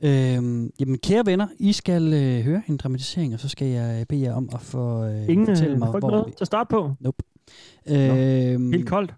Øhm, 0.04 0.70
jamen, 0.80 0.98
kære 0.98 1.26
venner, 1.26 1.46
I 1.58 1.72
skal 1.72 2.12
øh, 2.12 2.44
høre 2.44 2.62
en 2.68 2.76
dramatisering, 2.76 3.34
og 3.34 3.40
så 3.40 3.48
skal 3.48 3.68
jeg 3.68 4.08
bede 4.08 4.20
jer 4.22 4.34
om 4.34 4.48
at 4.54 4.60
få, 4.60 5.04
øh, 5.04 5.28
Ingen 5.28 5.46
fortælle 5.46 5.72
øh, 5.72 5.78
mig, 5.78 5.86
får 5.88 5.94
ikke 5.98 6.06
hvor 6.06 6.10
noget 6.10 6.36
til 6.36 6.44
at 6.44 6.46
starte 6.46 6.68
på. 6.70 6.94
Øhm, 7.86 8.72
Helt 8.72 8.88
koldt. 8.88 9.14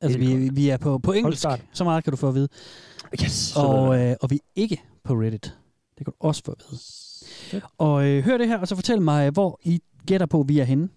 Altså, 0.00 0.18
helt 0.18 0.30
vi, 0.30 0.34
koldt. 0.36 0.56
vi 0.56 0.68
er 0.68 0.76
på, 0.76 0.98
på 0.98 1.12
engelsk. 1.12 1.38
start. 1.38 1.64
Så 1.72 1.84
meget 1.84 2.04
kan 2.04 2.10
du 2.10 2.16
få 2.16 2.28
at 2.28 2.34
vide. 2.34 2.48
Yes. 3.24 3.56
Og, 3.56 4.00
øh, 4.00 4.16
og 4.20 4.30
vi 4.30 4.34
er 4.36 4.40
ikke 4.54 4.82
på 5.04 5.14
Reddit. 5.14 5.58
Det 5.98 6.06
kan 6.06 6.12
du 6.12 6.12
også 6.20 6.42
få 6.44 6.52
at 6.52 6.64
vide. 6.70 7.62
Og 7.78 8.06
øh, 8.08 8.24
hør 8.24 8.38
det 8.38 8.48
her, 8.48 8.58
og 8.58 8.68
så 8.68 8.74
fortæl 8.74 9.02
mig, 9.02 9.30
hvor 9.30 9.60
I 9.62 9.80
gætter 10.06 10.26
på, 10.26 10.42
vi 10.48 10.58
er 10.58 10.64
henne. 10.64 10.88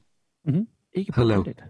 ikke 0.93 1.11
på 1.11 1.21
Hello. 1.21 1.39
Reddit. 1.39 1.63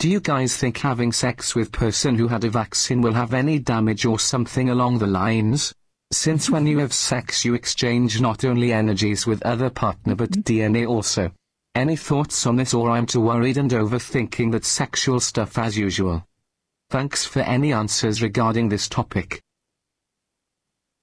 Do 0.00 0.08
you 0.08 0.18
guys 0.18 0.56
think 0.56 0.78
having 0.78 1.12
sex 1.12 1.54
with 1.54 1.72
person 1.72 2.16
who 2.16 2.26
had 2.26 2.44
a 2.44 2.48
vaccine 2.48 3.02
will 3.02 3.12
have 3.12 3.34
any 3.34 3.58
damage 3.58 4.06
or 4.06 4.18
something 4.18 4.70
along 4.70 4.96
the 4.96 5.06
lines? 5.06 5.74
Since 6.10 6.48
when 6.48 6.66
you 6.66 6.78
have 6.78 6.94
sex 6.94 7.44
you 7.44 7.52
exchange 7.52 8.18
not 8.18 8.42
only 8.46 8.72
energies 8.72 9.26
with 9.26 9.42
other 9.42 9.68
partner 9.68 10.14
but 10.14 10.30
DNA 10.30 10.88
also. 10.88 11.30
Any 11.74 11.96
thoughts 11.96 12.46
on 12.46 12.56
this 12.56 12.72
or 12.72 12.88
I'm 12.88 13.04
too 13.04 13.20
worried 13.20 13.58
and 13.58 13.70
overthinking 13.70 14.52
that 14.52 14.64
sexual 14.64 15.20
stuff 15.20 15.58
as 15.58 15.76
usual? 15.76 16.24
Thanks 16.88 17.26
for 17.26 17.40
any 17.40 17.74
answers 17.74 18.22
regarding 18.22 18.70
this 18.70 18.88
topic. 18.88 19.42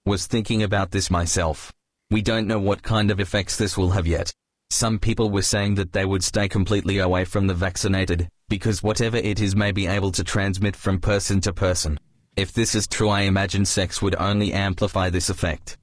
Was 0.07 0.25
thinking 0.25 0.63
about 0.63 0.89
this 0.89 1.11
myself. 1.11 1.71
We 2.09 2.23
don't 2.23 2.47
know 2.47 2.59
what 2.59 2.81
kind 2.81 3.11
of 3.11 3.19
effects 3.19 3.57
this 3.57 3.77
will 3.77 3.91
have 3.91 4.07
yet. 4.07 4.33
Some 4.71 4.97
people 4.97 5.29
were 5.29 5.43
saying 5.43 5.75
that 5.75 5.93
they 5.93 6.03
would 6.03 6.23
stay 6.23 6.49
completely 6.49 6.97
away 6.97 7.25
from 7.25 7.45
the 7.45 7.53
vaccinated, 7.53 8.27
because 8.49 8.83
whatever 8.83 9.17
it 9.17 9.39
is 9.39 9.55
may 9.55 9.71
be 9.71 9.87
able 9.87 10.11
to 10.11 10.23
transmit 10.23 10.75
from 10.75 10.99
person 10.99 11.41
to 11.41 11.53
person. 11.53 11.97
If 12.37 12.51
this 12.53 12.75
is 12.75 12.87
true, 12.87 13.09
I 13.09 13.21
imagine 13.27 13.65
sex 13.65 14.01
would 14.01 14.15
only 14.19 14.53
amplify 14.53 15.09
this 15.09 15.29
effect. 15.29 15.77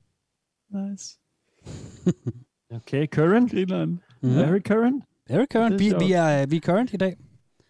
Nice. 0.71 1.19
Okay, 2.75 3.07
current. 3.07 3.53
Grineren. 3.53 4.01
Very 4.23 4.61
current. 4.61 5.05
Very 5.29 5.47
current. 5.47 5.79
Det 5.79 5.89
er 5.93 5.99
Vi, 5.99 6.05
vi, 6.07 6.13
er, 6.13 6.47
vi 6.47 6.57
er 6.57 6.61
current 6.61 6.93
i 6.93 6.97
dag. 6.97 7.17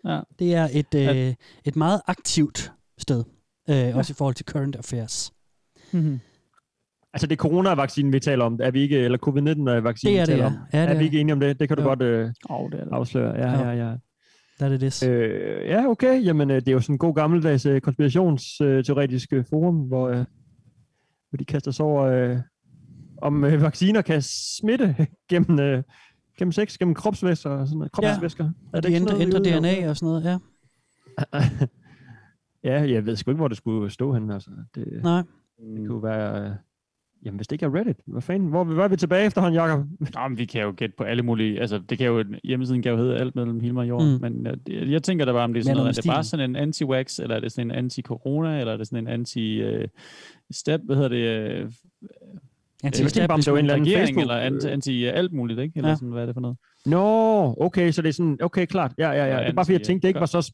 Ja. 0.05 0.21
Det 0.39 0.55
er 0.55 0.69
et, 0.73 0.95
øh, 0.95 1.35
et 1.65 1.77
meget 1.77 2.01
aktivt 2.07 2.73
sted. 2.99 3.25
Øh, 3.71 3.97
også 3.97 4.13
i 4.13 4.15
forhold 4.15 4.35
til 4.35 4.47
current 4.47 4.77
affairs. 4.77 5.33
Mhm. 5.93 6.21
Altså, 7.13 7.27
det 7.27 7.33
er 7.33 7.37
coronavaccinen, 7.37 8.13
vi 8.13 8.21
taler 8.21 8.45
om. 8.45 8.59
Er 8.63 8.71
vi 8.71 8.81
ikke, 8.81 8.99
eller 8.99 9.19
covid-19-vaccinen, 9.19 10.13
Det 10.15 10.21
er 10.21 10.27
vi 10.27 10.33
det, 10.33 10.39
taler 10.39 10.45
ja. 10.45 10.47
om. 10.47 10.53
Ja, 10.73 10.83
det 10.83 10.89
er 10.89 10.95
er 10.95 10.99
vi 10.99 11.05
ikke 11.05 11.21
enige 11.21 11.33
om 11.33 11.41
det? 11.41 11.61
Det 11.61 11.69
kan 11.69 11.77
du 11.77 11.83
Jo. 11.83 11.89
godt 11.89 12.03
øh, 12.03 12.33
Åh, 12.51 12.71
det 12.71 12.81
er 12.81 12.85
det. 12.85 12.93
afsløre. 12.93 13.37
Ja, 13.37 13.71
ja, 13.71 13.89
ja. 13.89 13.95
Er 14.61 14.69
det 14.69 14.81
det. 14.81 15.09
Øh, 15.09 15.67
ja, 15.67 15.87
okay. 15.87 16.25
Jamen, 16.25 16.51
øh, 16.51 16.57
det 16.57 16.69
er 16.69 16.73
jo 16.73 16.81
sådan 16.81 16.95
en 16.95 16.99
god 16.99 17.15
gammeldags 17.15 17.67
øh, 17.67 17.81
konspirationsteoretisk 17.81 19.33
øh, 19.33 19.45
forum, 19.51 19.77
hvor, 19.77 20.09
øh, 20.09 20.25
hvor 21.31 21.37
de 21.39 21.45
kaster 21.45 21.71
sig 21.71 21.85
over, 21.85 22.03
øh, 22.05 22.39
om 23.23 23.45
øh, 23.45 23.63
vacciner 23.63 24.03
kan 24.03 24.23
smitte 24.23 24.97
gennem, 25.31 25.61
øh, 25.61 25.83
gennem 26.39 26.53
sex, 26.53 26.79
gennem 26.79 26.95
kropsvæsker 26.95 27.51
og 27.51 27.67
sådan 27.67 27.79
noget. 27.79 27.93
Kropsvæsker. 27.93 28.51
Og 28.73 28.83
de 28.83 28.93
ændrer, 28.93 29.21
ændrer 29.21 29.41
DNA 29.41 29.91
og 29.91 29.97
sådan 29.97 30.07
noget, 30.07 30.25
ja. 30.25 30.39
Ja, 32.65 32.91
jeg 32.91 33.07
ved 33.07 33.17
sgu 33.17 33.31
ikke, 33.31 33.37
hvor 33.37 33.49
det 33.49 33.57
skulle 33.57 33.91
stå 33.91 34.13
henne. 34.13 34.35
Altså. 34.35 34.51
Det, 34.75 35.01
Nej. 35.03 35.23
det 35.77 35.89
kunne 35.89 36.03
være... 36.03 36.57
Øh, 37.25 37.27
jamen, 37.27 37.37
hvis 37.37 37.47
det 37.49 37.53
ikke 37.55 37.67
er 37.67 37.75
Reddit, 37.75 37.97
hvad 38.07 38.23
fanden? 38.23 38.49
Hvor, 38.49 38.65
hvor 38.65 38.85
er 38.85 38.89
vi 38.89 38.97
tilbage 38.97 39.27
efterhånden, 39.27 39.61
Jacob? 39.61 39.85
Nå, 40.15 40.29
men 40.29 40.39
vi 40.39 40.45
kan 40.45 40.63
jo 40.63 40.75
gætte 40.77 40.95
på 40.99 41.05
alle 41.05 41.23
mulige, 41.23 41.61
altså 41.61 41.79
det 41.89 41.99
kan 41.99 42.07
jo, 42.07 42.25
hjemmesiden 42.45 42.83
kan 42.83 42.93
jo 42.93 42.99
hedde 42.99 43.17
alt 43.19 43.37
mellem 43.37 43.61
himmel 43.61 43.81
og 43.83 43.89
jord, 43.89 44.03
Mm. 44.03 44.19
men 44.21 44.47
jeg, 44.47 44.89
jeg, 44.89 45.03
tænker 45.03 45.25
da 45.25 45.33
bare, 45.33 45.45
om 45.45 45.53
det 45.53 45.61
er 45.61 45.65
sådan 45.65 45.77
noget, 45.77 45.89
er 45.99 46.03
det 46.03 46.11
bare 46.11 46.25
sådan 46.25 46.57
en 46.57 46.69
anti-wax, 46.69 47.23
eller 47.23 47.37
er 47.37 47.41
det 47.41 47.53
sådan 47.53 47.71
en 47.71 47.77
anti-corona, 47.91 48.61
eller 48.61 48.73
er 48.73 48.77
det 48.77 48.87
sådan 48.87 49.09
en 49.09 49.21
anti-step, 49.21 50.81
hvad 50.85 50.97
hedder 50.97 51.09
det, 51.09 51.17
øh, 51.61 51.71
Anti- 52.87 53.03
vidste 53.03 53.21
ikke 53.21 53.29
bare, 53.29 53.35
om 53.35 53.41
det 53.43 53.53
var 53.53 53.59
en 53.59 53.65
eller 53.65 53.75
anden 53.75 53.93
Facebook- 54.03 54.21
eller 54.21 54.35
anti, 54.35 54.67
anti 54.69 55.05
alt 55.05 55.33
muligt, 55.33 55.59
ikke? 55.61 55.73
Eller 55.77 55.89
Ja. 55.89 55.93
ja. 55.93 55.97
sådan, 55.97 56.09
hvad 56.09 56.23
er 56.23 56.27
det 56.27 56.35
for 56.35 56.41
noget? 56.41 56.57
Nå, 56.87 57.55
okay, 57.61 57.91
så 57.91 58.03
det 58.03 58.09
er 58.09 58.13
sådan, 58.13 58.39
okay, 58.43 58.67
klart. 58.67 58.93
Ja, 58.99 59.11
ja, 59.11 59.25
ja. 59.27 59.35
Og 59.37 59.43
Det 59.43 59.49
er 59.49 59.53
bare 59.53 59.65
fordi, 59.65 59.73
jeg 59.73 59.83
tænkte, 59.83 60.03
det 60.03 60.09
ikke 60.09 60.21
var 60.21 60.27
så... 60.27 60.53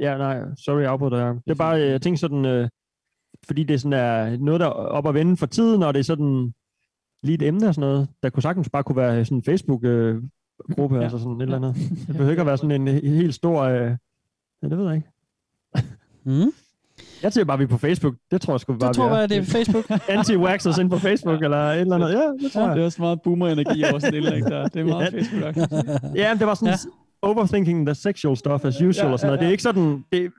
Ja, 0.00 0.16
nej, 0.18 0.38
sorry, 0.64 0.80
jeg 0.80 0.90
afbryder 0.90 1.16
dig. 1.16 1.34
Det 1.44 1.50
er 1.50 1.54
bare, 1.54 1.70
jeg 1.70 2.02
tænkte 2.02 2.20
sådan, 2.20 2.44
øh, 2.44 2.68
fordi 3.46 3.62
det 3.64 3.80
sådan 3.80 3.92
er 3.92 4.36
noget, 4.36 4.60
der 4.60 4.66
er 4.66 4.70
op 4.70 5.06
at 5.08 5.14
vende 5.14 5.36
for 5.36 5.46
tiden, 5.46 5.82
og 5.82 5.94
det 5.94 6.00
er 6.00 6.04
sådan 6.04 6.52
lige 7.22 7.34
et 7.34 7.42
emne 7.42 7.68
og 7.68 7.74
sådan 7.74 7.88
noget, 7.90 8.08
der 8.22 8.30
kunne 8.30 8.42
sagtens 8.42 8.68
bare 8.68 8.82
kunne 8.84 8.96
være 8.96 9.24
sådan 9.24 9.38
en 9.38 9.42
Facebook-gruppe, 9.44 10.94
ja. 10.94 10.96
Ja. 10.96 11.02
altså 11.02 11.18
sådan 11.18 11.36
et 11.36 11.42
eller 11.42 11.56
andet. 11.56 11.74
Det 12.06 12.06
behøver 12.06 12.30
ikke 12.30 12.40
at 12.40 12.46
være 12.46 12.56
sådan 12.58 12.88
en 12.88 12.98
he- 12.98 13.08
helt 13.08 13.34
stor... 13.34 13.62
Øh, 13.62 13.90
ja, 14.62 14.68
det 14.68 14.78
ved 14.78 14.86
jeg 14.86 14.94
ikke. 14.96 15.08
Mm. 16.24 16.52
Jeg 17.22 17.32
tænker 17.32 17.44
bare, 17.44 17.58
vi 17.58 17.64
er 17.64 17.68
på 17.68 17.78
Facebook. 17.78 18.14
Det 18.30 18.40
tror 18.40 18.52
jeg 18.52 18.60
sgu 18.60 18.72
bare, 18.74 18.86
Jeg 18.86 18.94
tror 18.94 19.04
er. 19.04 19.08
bare, 19.08 19.26
det 19.26 19.36
er 19.36 19.42
Facebook. 19.42 19.84
Anti-waxers 20.16 20.80
ind 20.80 20.90
på 20.90 20.98
Facebook, 20.98 21.42
eller 21.42 21.56
et 21.58 21.80
eller 21.80 21.94
andet. 21.94 22.08
Ja, 22.12 22.26
det 22.44 22.52
tror 22.52 22.66
jeg. 22.66 22.74
Det 22.76 22.80
er 22.80 22.84
også 22.84 23.02
meget 23.02 23.22
boomer-energi 23.22 23.84
over 23.84 23.98
sådan 23.98 24.14
et 24.14 24.18
indlæg 24.18 24.42
der. 24.42 24.68
Det 24.68 24.80
er 24.80 24.84
meget 24.84 25.12
Ja. 25.12 25.18
Facebook-agtigt. 25.18 26.16
Ja, 26.16 26.36
det 26.38 26.46
var 26.46 26.54
sådan 26.54 26.74
ja. 26.74 26.90
overthinking 27.22 27.86
the 27.86 27.94
sexual 27.94 28.36
stuff 28.36 28.64
as 28.64 28.82
usual 28.82 29.06
Ja, 29.06 29.12
og 29.12 29.18
sådan 29.18 29.28
noget. 29.28 29.36
ja, 29.38 29.40
Det 29.40 29.46
er 29.46 29.50
ikke 29.50 29.62
sådan... 29.62 30.04
Det, 30.12 30.32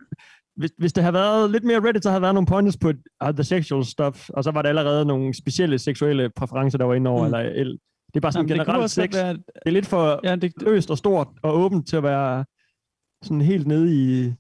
hvis, 0.58 0.72
hvis 0.78 0.94
det 0.94 1.04
havde 1.04 1.14
været 1.14 1.52
lidt 1.52 1.64
mere 1.64 1.80
Reddit, 1.88 2.04
så 2.04 2.10
havde 2.10 2.16
der 2.22 2.26
været 2.26 2.34
nogle 2.34 2.48
pointers 2.48 2.78
på 2.78 2.90
uh, 3.26 3.34
the 3.34 3.44
sexual 3.44 3.86
stuff, 3.86 4.30
og 4.30 4.44
så 4.44 4.52
var 4.52 4.62
der 4.62 4.70
allerede 4.70 5.06
nogle 5.06 5.34
specielle 5.34 5.80
seksuelle 5.80 6.30
præferencer, 6.36 6.78
der 6.78 6.86
var 6.86 6.94
inde 6.94 7.10
over. 7.10 7.20
Mm. 7.20 7.26
Eller, 7.34 7.40
el- 7.40 7.80
det 8.08 8.16
er 8.16 8.20
bare 8.20 8.32
sådan 8.32 8.50
Jamen, 8.50 8.66
generelt 8.66 8.92
sex. 8.92 9.16
være, 9.16 9.34
Det 9.34 9.44
er 9.66 9.70
lidt 9.72 9.86
for 9.86 10.20
ja, 10.24 10.36
det, 10.36 10.54
løst 10.62 10.92
og 10.92 10.98
stort 10.98 11.28
og 11.44 11.58
åbent 11.60 11.88
til 11.88 11.96
at 11.98 12.04
være 12.04 12.46
sådan 13.24 13.42
helt 13.42 13.68
nede 13.68 13.96
i 13.96 14.34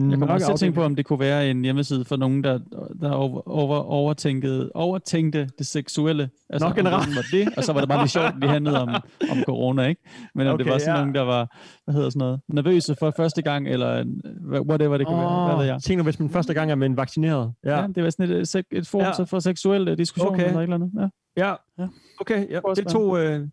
den 0.00 0.10
Jeg 0.10 0.18
kommer 0.18 0.34
også 0.34 0.46
til 0.46 0.52
at 0.52 0.58
tænke 0.58 0.74
på, 0.74 0.82
om 0.84 0.96
det 0.96 1.06
kunne 1.06 1.20
være 1.20 1.50
en 1.50 1.62
hjemmeside 1.62 2.04
for 2.04 2.16
nogen, 2.16 2.44
der, 2.44 2.58
der 3.00 3.10
over, 3.10 3.48
over, 3.48 3.76
overtænkede, 3.76 4.70
overtænkte 4.74 5.48
det 5.58 5.66
seksuelle. 5.66 6.30
Altså, 6.50 6.68
Nå, 6.68 6.74
generelt. 6.74 7.16
var 7.16 7.24
det, 7.32 7.48
og 7.56 7.64
så 7.64 7.72
var 7.72 7.80
det 7.80 7.88
bare 7.88 8.02
lidt 8.02 8.10
sjovt, 8.10 8.26
at 8.26 8.34
det 8.42 8.50
handlede 8.50 8.80
om, 8.82 8.88
om 9.30 9.42
corona, 9.46 9.82
ikke? 9.86 10.02
Men 10.34 10.46
om 10.46 10.54
okay, 10.54 10.64
det 10.64 10.72
var 10.72 10.78
sådan 10.78 10.94
ja. 10.94 11.00
nogen, 11.00 11.14
der 11.14 11.20
var, 11.22 11.56
hvad 11.84 11.94
hedder 11.94 12.10
sådan 12.10 12.18
noget, 12.18 12.40
nervøse 12.48 12.96
for 12.98 13.12
første 13.16 13.42
gang, 13.42 13.68
eller 13.68 13.98
en- 14.00 14.22
whatever 14.52 14.96
det 14.98 15.06
kan 15.06 15.16
oh, 15.16 15.22
være, 15.22 15.46
hvad 15.46 15.56
ved 15.56 15.64
jeg. 15.72 15.82
Tænk 15.82 15.98
nu, 15.98 16.04
hvis 16.04 16.20
man 16.20 16.30
første 16.30 16.54
gang 16.54 16.70
er 16.70 16.74
med 16.74 16.86
en 16.86 16.96
vaccineret. 16.96 17.52
Ja. 17.64 17.70
Ja, 17.70 17.80
ja, 17.80 17.86
det 17.86 18.02
var 18.04 18.10
sådan 18.10 18.30
et, 18.30 18.40
et, 18.40 18.56
sek- 18.56 18.68
et 18.78 18.86
forum 18.88 19.02
Ja. 19.04 19.12
ja. 19.18 19.24
for 19.24 19.38
seksuelle 19.38 19.96
diskussioner 19.96 20.32
Okay. 20.32 20.46
eller 20.46 20.58
et 20.58 20.62
eller 20.62 20.74
andet. 20.76 20.90
Ja. 21.36 21.46
ja. 21.48 21.54
Ja. 21.78 21.86
Okay, 22.20 22.50
ja. 22.50 22.60
Det 22.76 22.86
er 22.86 22.90
to, 22.90 23.16
øh, 23.16 23.48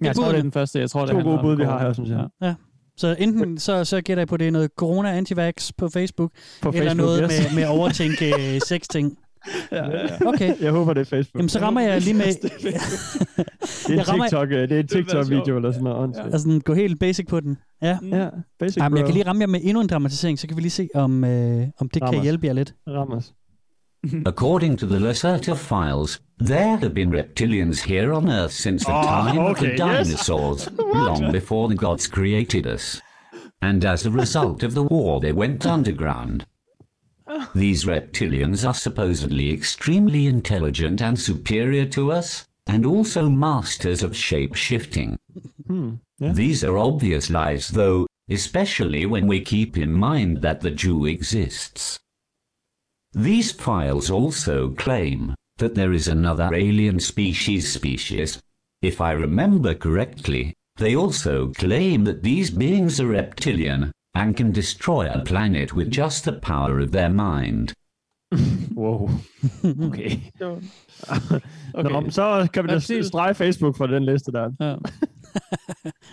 Jeg 0.00 0.16
tror, 0.16 0.28
det 0.28 0.38
er 0.38 0.42
den 0.42 0.52
første. 0.52 0.78
Jeg 0.80 0.90
tror, 0.90 1.00
det 1.06 1.10
to 1.10 1.20
gode 1.20 1.38
bud, 1.42 1.56
vi 1.56 1.64
har 1.64 1.78
her, 1.78 1.92
synes 1.92 2.10
jeg. 2.10 2.26
Ja. 2.42 2.54
Så 2.96 3.16
enten 3.18 3.58
så, 3.58 3.84
så 3.84 4.00
gætter 4.00 4.20
jeg 4.20 4.28
på, 4.28 4.34
at 4.34 4.40
det 4.40 4.46
er 4.48 4.52
noget 4.52 4.70
corona 4.76 5.16
antivax 5.16 5.70
på 5.78 5.88
Facebook, 5.88 6.30
På 6.62 6.68
eller 6.68 6.82
Facebook, 6.82 6.96
noget 7.06 7.30
yes. 7.32 7.54
med, 7.54 7.60
med 7.60 7.68
overtænke 7.68 8.54
øh, 8.54 8.60
sex-ting. 8.60 9.18
Ja, 9.72 9.76
ja, 9.76 10.00
ja. 10.00 10.26
Okay. 10.26 10.54
Jeg 10.60 10.72
håber, 10.72 10.92
det 10.92 11.00
er 11.00 11.04
Facebook. 11.04 11.38
Jamen, 11.38 11.48
så 11.48 11.60
rammer 11.60 11.80
jeg 11.80 12.00
lige 12.00 12.14
med... 12.14 12.24
Det 13.86 13.94
er 13.96 14.00
en 14.00 14.08
rammer- 14.08 14.24
TikTok, 14.24 14.50
øh, 14.50 14.68
det 14.68 14.72
er 14.72 14.80
en 14.80 14.88
TikTok-video 14.88 15.56
eller 15.56 15.72
sådan 15.72 15.84
noget. 15.84 15.98
åndssvagt. 15.98 16.32
Altså, 16.32 16.60
gå 16.64 16.74
helt 16.74 17.00
basic 17.00 17.26
på 17.28 17.40
den. 17.40 17.58
Ja. 17.82 17.98
Ja, 18.02 18.28
basic 18.58 18.76
Jamen, 18.76 18.96
jeg 18.98 19.06
kan 19.06 19.14
lige 19.14 19.26
ramme 19.26 19.40
jer 19.40 19.46
med 19.46 19.60
endnu 19.62 19.80
en 19.80 19.86
dramatisering, 19.86 20.38
så 20.38 20.46
kan 20.46 20.56
vi 20.56 20.62
lige 20.62 20.70
se, 20.70 20.88
om, 20.94 21.24
øh, 21.24 21.66
om 21.78 21.88
det 21.88 22.02
Ram 22.02 22.12
kan 22.14 22.22
hjælpe 22.22 22.46
jer 22.46 22.52
lidt. 22.52 22.74
Ramos. 22.88 23.32
According 24.26 24.76
to 24.78 24.86
the 24.86 24.98
Lacerta 24.98 25.56
files, 25.56 26.20
there 26.38 26.76
have 26.76 26.94
been 26.94 27.10
reptilians 27.10 27.82
here 27.82 28.12
on 28.12 28.28
Earth 28.28 28.52
since 28.52 28.84
the 28.84 28.92
Oh, 28.96 29.02
time 29.02 29.38
of 29.38 29.58
the 29.58 29.66
okay, 29.66 29.76
yes. 29.76 30.06
dinosaurs, 30.08 30.68
long 30.78 31.32
before 31.32 31.68
the 31.68 31.74
gods 31.74 32.06
created 32.06 32.66
us. 32.66 33.00
And 33.62 33.84
as 33.84 34.04
a 34.04 34.10
result 34.10 34.62
of 34.62 34.74
the 34.74 34.82
war, 34.82 35.20
they 35.20 35.32
went 35.32 35.64
underground. 35.64 36.46
These 37.54 37.84
reptilians 37.84 38.66
are 38.66 38.74
supposedly 38.74 39.52
extremely 39.52 40.26
intelligent 40.26 41.00
and 41.00 41.18
superior 41.18 41.86
to 41.86 42.12
us, 42.12 42.46
and 42.66 42.84
also 42.84 43.28
masters 43.30 44.02
of 44.02 44.16
shape 44.16 44.54
shifting. 44.54 45.18
Hmm. 45.66 45.94
Yeah. 46.18 46.32
These 46.32 46.62
are 46.62 46.76
obvious 46.78 47.30
lies, 47.30 47.68
though, 47.68 48.06
especially 48.28 49.06
when 49.06 49.26
we 49.26 49.40
keep 49.40 49.76
in 49.76 49.92
mind 49.92 50.42
that 50.42 50.60
the 50.60 50.70
Jew 50.70 51.06
exists. 51.06 51.98
These 53.14 53.52
files 53.52 54.10
also 54.10 54.70
claim 54.70 55.34
that 55.58 55.74
there 55.74 55.92
is 55.92 56.08
another 56.08 56.54
alien 56.54 57.00
species 57.00 57.72
species. 57.72 58.38
If 58.82 59.00
I 59.00 59.12
remember 59.12 59.74
correctly, 59.74 60.52
they 60.78 60.96
also 60.96 61.52
claim 61.52 62.04
that 62.04 62.22
these 62.22 62.50
beings 62.58 63.00
are 63.00 63.06
reptilian 63.06 63.92
and 64.14 64.36
can 64.36 64.52
destroy 64.52 65.06
a 65.10 65.24
planet 65.24 65.72
with 65.72 65.90
just 65.90 66.24
the 66.24 66.32
power 66.42 66.80
of 66.80 66.90
their 66.90 67.10
mind. 67.10 67.72
Wow. 68.76 69.10
Okay. 69.86 70.20
Okay. 71.74 71.92
Nå, 71.92 72.00
men 72.00 72.10
så 72.10 72.48
kan 72.52 72.64
vi 72.64 72.68
da 72.68 72.74
Reptil. 72.74 73.04
strege 73.04 73.34
Facebook 73.34 73.76
for 73.76 73.86
den 73.86 74.04
liste 74.04 74.32
der. 74.32 74.50
Ja. 74.60 74.76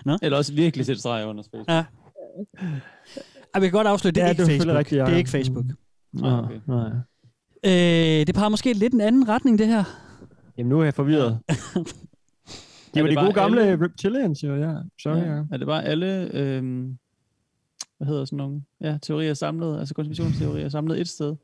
Nå. 0.05 0.17
Eller 0.21 0.37
også 0.37 0.53
virkelig 0.53 0.85
sætte 0.85 0.99
streg 0.99 1.25
under 1.27 1.43
Facebook. 1.43 1.69
Ja. 1.69 1.83
Ej, 3.53 3.59
vi 3.61 3.65
kan 3.67 3.71
godt 3.71 3.87
afsløre, 3.87 4.11
det 4.11 4.21
er 4.21 4.25
Ja, 4.25 4.29
ikke 4.31 4.43
det 4.43 4.43
er 4.43 4.51
selvfølgelig 4.59 4.75
Facebook. 4.75 4.77
rigtigt, 4.77 4.99
det 4.99 5.01
er 5.01 5.05
Jacob. 5.05 5.17
ikke 5.17 5.29
Facebook. 5.29 5.65
Ah, 6.23 6.43
okay. 6.43 6.59
nej. 6.67 6.89
Øh, 7.65 8.27
det 8.27 8.35
peger 8.35 8.49
måske 8.49 8.73
lidt 8.73 8.93
en 8.93 9.01
anden 9.01 9.29
retning, 9.29 9.59
det 9.59 9.67
her. 9.67 9.83
Jamen, 10.57 10.69
nu 10.69 10.79
er 10.79 10.83
jeg 10.83 10.93
forvirret. 10.93 11.39
Det 12.93 12.99
Er 12.99 13.01
var 13.01 13.09
det 13.09 13.17
de 13.17 13.21
gode 13.23 13.33
gamle 13.33 13.61
alle? 13.61 13.85
reptilians, 13.85 14.43
jo, 14.43 14.55
ja. 14.55 14.73
Sorry, 15.03 15.17
ja. 15.17 15.35
Ja. 15.35 15.43
Er 15.51 15.57
det 15.57 15.67
bare 15.67 15.85
alle, 15.85 16.29
øhm, 16.33 16.97
hvad 17.97 18.07
hedder 18.07 18.25
sådan 18.25 18.37
nogle, 18.37 18.61
ja, 18.81 18.97
teorier 19.01 19.33
samlet, 19.33 19.79
altså 19.79 19.93
konspirationsteorier 19.93 20.69
samlet 20.69 21.01
et 21.01 21.07
sted? 21.07 21.35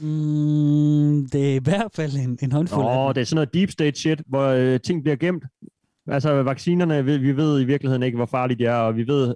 Mm, 0.00 1.28
det 1.32 1.50
er 1.50 1.54
i 1.54 1.60
hvert 1.64 1.92
fald 1.94 2.12
en, 2.14 2.38
en 2.42 2.52
håndfuld 2.52 2.86
dem. 3.06 3.14
det 3.14 3.20
er 3.20 3.24
sådan 3.24 3.34
noget 3.34 3.54
deep 3.54 3.70
state 3.70 4.00
shit, 4.00 4.22
hvor 4.26 4.46
øh, 4.46 4.80
ting 4.80 5.02
bliver 5.02 5.16
gemt. 5.16 5.44
Altså, 6.06 6.42
vaccinerne, 6.42 7.04
vi, 7.04 7.18
vi 7.18 7.36
ved 7.36 7.60
i 7.60 7.64
virkeligheden 7.64 8.02
ikke, 8.02 8.16
hvor 8.16 8.26
farlige 8.26 8.58
de 8.58 8.64
er, 8.64 8.74
og 8.76 8.96
vi 8.96 9.06
ved, 9.06 9.34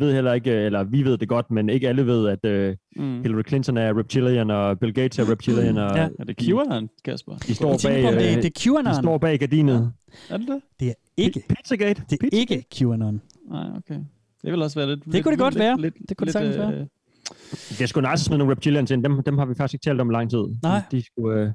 ved 0.00 0.14
heller 0.14 0.32
ikke, 0.32 0.50
øh, 0.50 0.66
eller 0.66 0.84
vi 0.84 1.02
ved 1.04 1.18
det 1.18 1.28
godt, 1.28 1.50
men 1.50 1.68
ikke 1.68 1.88
alle 1.88 2.06
ved, 2.06 2.28
at 2.28 2.44
øh, 2.44 2.76
Mm. 2.96 3.22
Hillary 3.22 3.42
Clinton 3.48 3.76
er 3.76 3.98
reptilian, 3.98 4.50
og 4.50 4.78
Bill 4.78 4.94
Gates 4.94 5.18
er 5.18 5.30
reptilian, 5.30 5.76
og 5.78 5.96
Ja. 5.96 6.08
Er 6.18 6.24
det 6.24 6.36
QAnon, 6.36 6.88
Kasper? 7.04 7.36
de 7.36 7.54
står 7.54 7.78
bag, 7.84 8.02
på, 8.02 8.08
om 8.08 8.14
det, 8.14 8.20
øh, 8.22 8.28
det 8.28 8.36
er 8.36 8.42
de 8.42 8.50
QAnon. 8.50 8.94
står 9.02 9.18
bag 9.18 9.38
gardinet. 9.38 9.92
Er 10.30 10.36
det 10.36 10.48
det? 10.48 10.60
Det 10.80 10.88
er 10.88 10.92
ikke, 11.16 11.42
Pizzagate. 11.48 12.02
det 12.10 12.18
er 12.22 12.28
ikke 12.32 12.64
QAnon. 12.78 13.20
Nej, 13.50 13.66
okay. 13.76 13.98
Det 14.42 14.52
vil 14.52 14.62
også 14.62 14.78
være 14.80 14.88
lidt... 14.88 15.04
Det 15.12 15.24
kunne 15.24 15.30
det 15.32 15.38
godt 15.38 15.54
lidt, 15.54 15.62
være. 15.62 15.80
Lidt, 15.80 15.94
Det 16.08 16.16
kunne 16.16 16.26
det 16.32 16.34
lidt, 16.42 16.54
sagtens 16.54 16.58
være. 16.58 16.72
øh, 16.80 16.86
Det 17.68 17.80
er 17.82 17.86
sgu 17.86 18.00
nice 18.00 18.12
at 18.12 18.20
smide 18.20 18.38
nogle 18.38 18.52
reptilians 18.52 18.90
ind. 18.90 19.04
Dem, 19.04 19.22
dem 19.22 19.38
har 19.38 19.44
vi 19.46 19.54
faktisk 19.54 19.74
ikke 19.74 19.84
talt 19.84 20.00
om 20.00 20.10
i 20.10 20.12
lang 20.12 20.30
tid. 20.30 20.44
Nej. 20.62 20.82
De, 20.90 20.96
de 20.96 21.04
skulle, 21.06 21.40
øh, 21.40 21.50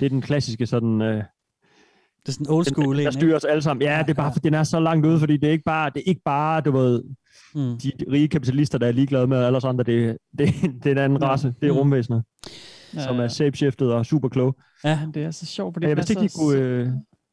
det 0.00 0.06
er 0.06 0.10
den 0.10 0.20
klassiske 0.20 0.66
sådan... 0.66 1.02
Øh, 1.02 1.22
Det 2.26 2.28
er 2.28 2.32
sådan 2.32 2.46
old 2.50 2.64
school. 2.64 2.96
den, 2.96 3.02
der 3.04 3.10
en, 3.10 3.12
styrer 3.12 3.36
os 3.36 3.44
alle 3.44 3.62
sammen. 3.62 3.82
Ja, 3.82 3.98
det 4.02 4.10
er 4.10 4.14
bare, 4.14 4.32
for 4.32 4.40
den 4.40 4.54
er 4.54 4.62
så 4.62 4.80
langt 4.80 5.06
ude, 5.06 5.18
fordi 5.18 5.36
det 5.36 5.46
er 5.48 5.52
ikke 5.52 5.64
bare, 5.64 5.90
det 5.94 6.00
er 6.00 6.04
ikke 6.10 6.22
bare 6.24 6.60
du 6.60 6.70
ved? 6.70 7.02
Mm. 7.54 7.78
de 7.78 7.92
rige 8.12 8.28
kapitalister, 8.28 8.78
der 8.78 8.86
er 8.86 8.92
ligeglade 8.92 9.26
med 9.26 9.38
alle 9.44 9.56
os 9.56 9.64
andre. 9.64 9.84
Det, 9.84 10.16
det, 10.38 10.48
det 10.84 10.86
er 10.86 10.90
en 10.92 10.98
anden 10.98 11.22
race. 11.22 11.54
Det 11.60 11.68
er 11.68 11.72
Mm. 11.72 11.78
rumvæsener. 11.78 12.22
Ja, 12.94 13.00
som 13.02 13.16
er 13.16 13.22
ja. 13.22 13.28
shapeshiftet 13.28 13.92
og 13.92 14.06
super 14.06 14.28
klog. 14.28 14.56
Ja, 14.84 15.00
det 15.14 15.24
er 15.24 15.30
så 15.30 15.46
sjovt, 15.46 15.74
fordi 15.74 15.86
Jeg 15.86 15.96
den 15.96 15.98
vidste 15.98 16.14
er 16.14 16.22
ikke, 16.22 16.32
de 16.32 16.38
kunne, 16.38 16.58
øh, 16.58 16.88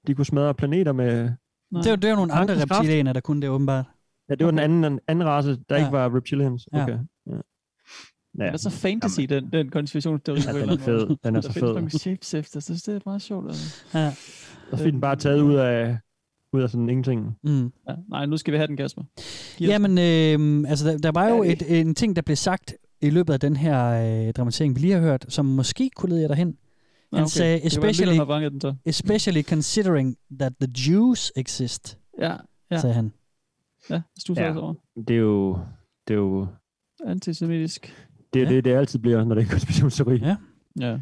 de 0.07 0.15
kunne 0.15 0.25
smadre 0.25 0.53
planeter 0.53 0.91
med... 0.91 1.29
Nej. 1.71 1.81
det 1.81 1.87
er 1.87 1.91
jo, 1.91 1.95
det 1.95 2.05
er 2.05 2.09
jo 2.09 2.15
nogle 2.15 2.33
andre 2.33 2.61
reptilianer, 2.61 3.13
der 3.13 3.19
kunne 3.19 3.41
det 3.41 3.49
åbenbart. 3.49 3.85
Ja, 4.29 4.35
det 4.35 4.45
var 4.45 4.51
den 4.51 4.59
anden, 4.59 4.99
anden 5.07 5.27
race, 5.27 5.49
der 5.69 5.75
Ja. 5.75 5.77
ikke 5.77 5.91
var 5.91 6.15
reptilians. 6.15 6.67
Ja. 6.73 6.83
Okay. 6.83 6.97
Ja. 7.27 7.31
Den 7.31 8.41
Ja. 8.45 8.45
er 8.51 8.57
så 8.57 8.69
fantasy, 8.69 9.21
den, 9.21 9.49
den 9.53 9.69
konspirationsteori. 9.69 10.39
Ja, 10.47 10.61
den 10.61 10.69
er 10.69 10.77
fed. 10.77 11.15
Den 11.23 11.35
er 11.35 11.41
så 11.41 11.47
Der 11.47 11.53
findes 11.53 11.67
fed. 11.69 11.73
nogle 11.73 11.89
shapeshifters, 11.89 12.63
så 12.63 12.73
det 12.85 12.95
er 12.95 12.99
meget 13.05 13.21
sjovt. 13.21 13.47
Altså. 13.47 13.83
Ja. 13.93 14.13
Og 14.71 14.77
så 14.77 14.83
fik 14.83 14.93
den 14.93 15.01
bare 15.01 15.15
taget 15.15 15.41
ud 15.41 15.55
af, 15.55 15.97
ud 16.53 16.61
af 16.61 16.69
sådan 16.69 16.89
ingenting. 16.89 17.37
Mm. 17.43 17.63
Ja. 17.89 17.93
Nej, 18.09 18.25
nu 18.25 18.37
skal 18.37 18.51
vi 18.51 18.57
have 18.57 18.67
den, 18.67 18.77
Kasper. 18.77 19.03
Giv 19.57 19.67
Jamen, 19.67 19.91
øh, 19.97 20.69
altså, 20.69 20.87
der, 20.89 20.97
der 20.97 21.11
var 21.11 21.27
jo 21.29 21.43
et, 21.43 21.79
en 21.81 21.95
ting, 21.95 22.15
der 22.15 22.21
blev 22.21 22.35
sagt 22.35 22.73
i 23.01 23.09
løbet 23.09 23.33
af 23.33 23.39
den 23.39 23.55
her 23.55 23.87
øh, 24.27 24.33
dramatisering, 24.33 24.75
vi 24.75 24.79
lige 24.79 24.93
har 24.93 24.99
hørt, 25.01 25.25
som 25.29 25.45
måske 25.45 25.89
kunne 25.95 26.09
lede 26.09 26.21
jer 26.21 26.27
derhen. 26.27 26.57
Nå, 27.11 27.17
Han 27.17 27.27
sagde, 27.27 27.59
kan 27.59 27.61
være, 27.63 27.67
especially, 27.67 28.17
fanget 28.17 28.51
den 28.51 28.61
så. 28.61 28.75
especially 28.85 29.43
considering 29.43 30.17
that 30.39 30.53
the 30.61 30.69
Jews 30.91 31.31
exist, 31.35 31.97
Ja, 32.19 32.35
ja, 32.71 32.77
sagde 32.79 32.93
han. 32.95 33.13
ja. 33.89 34.01
Stus 34.19 34.37
Ja. 34.37 34.43
ja. 34.47 34.57
over. 34.57 34.73
Det 35.07 35.15
er 35.15 35.19
jo... 35.19 35.59
Det 36.07 36.13
er 36.13 36.17
jo 36.17 36.47
Antisemitisk. 37.05 38.07
det, 38.33 38.41
er 38.41 38.45
Ja. 38.49 38.55
det, 38.55 38.65
det 38.65 38.73
altid 38.75 38.99
bliver, 38.99 39.23
når 39.25 39.35
det 39.35 39.43
er 39.43 39.49
konspirationsteori. 39.49 40.19
Ja. 40.19 40.35
Ja. 40.79 40.99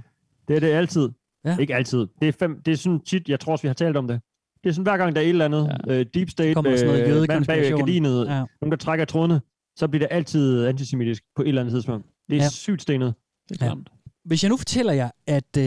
Det 0.48 0.55
er 0.55 0.60
det 0.60 0.67
altid. 0.72 1.10
Ja. 1.45 1.57
Ikke 1.57 1.75
altid. 1.75 2.07
Det 2.21 2.27
er, 2.27 2.31
fem, 2.31 2.61
det 2.65 2.71
er 2.71 2.75
sådan 2.77 2.99
tit, 2.99 3.29
jeg 3.29 3.39
tror 3.39 3.51
også, 3.51 3.61
vi 3.61 3.67
har 3.67 3.73
talt 3.73 3.97
om 3.97 4.07
det. 4.07 4.21
Det 4.63 4.69
er 4.69 4.73
sådan, 4.73 4.83
hver 4.83 4.97
gang 4.97 5.15
der 5.15 5.21
er 5.21 5.25
et 5.25 5.29
eller 5.29 5.45
andet 5.45 5.77
Ja. 5.87 5.99
øh, 5.99 6.05
deep 6.13 6.29
state, 6.29 6.53
Kommer 6.53 6.77
sådan 6.77 6.93
noget 7.07 7.21
øh, 7.21 7.27
mand 7.27 7.45
bag 7.45 7.71
gardinet, 7.71 8.25
Ja. 8.25 8.33
nogen 8.61 8.71
der 8.71 8.77
trækker 8.77 9.05
trådene, 9.05 9.41
så 9.77 9.87
bliver 9.87 10.07
det 10.07 10.15
altid 10.15 10.65
antisemitisk 10.65 11.23
på 11.35 11.41
et 11.41 11.47
eller 11.47 11.61
andet 11.61 11.73
tidspunkt. 11.73 12.05
Det 12.29 12.37
er 12.37 12.41
Ja. 12.43 12.49
sygt 12.49 12.81
stenet. 12.81 13.13
Det 13.49 13.61
er 13.61 13.65
Ja. 13.65 13.69
klamt. 13.71 13.89
Hvis 14.25 14.43
jeg 14.43 14.49
nu 14.49 14.57
fortæller 14.57 14.93
jer, 14.93 15.09
at 15.27 15.57
øh, 15.57 15.63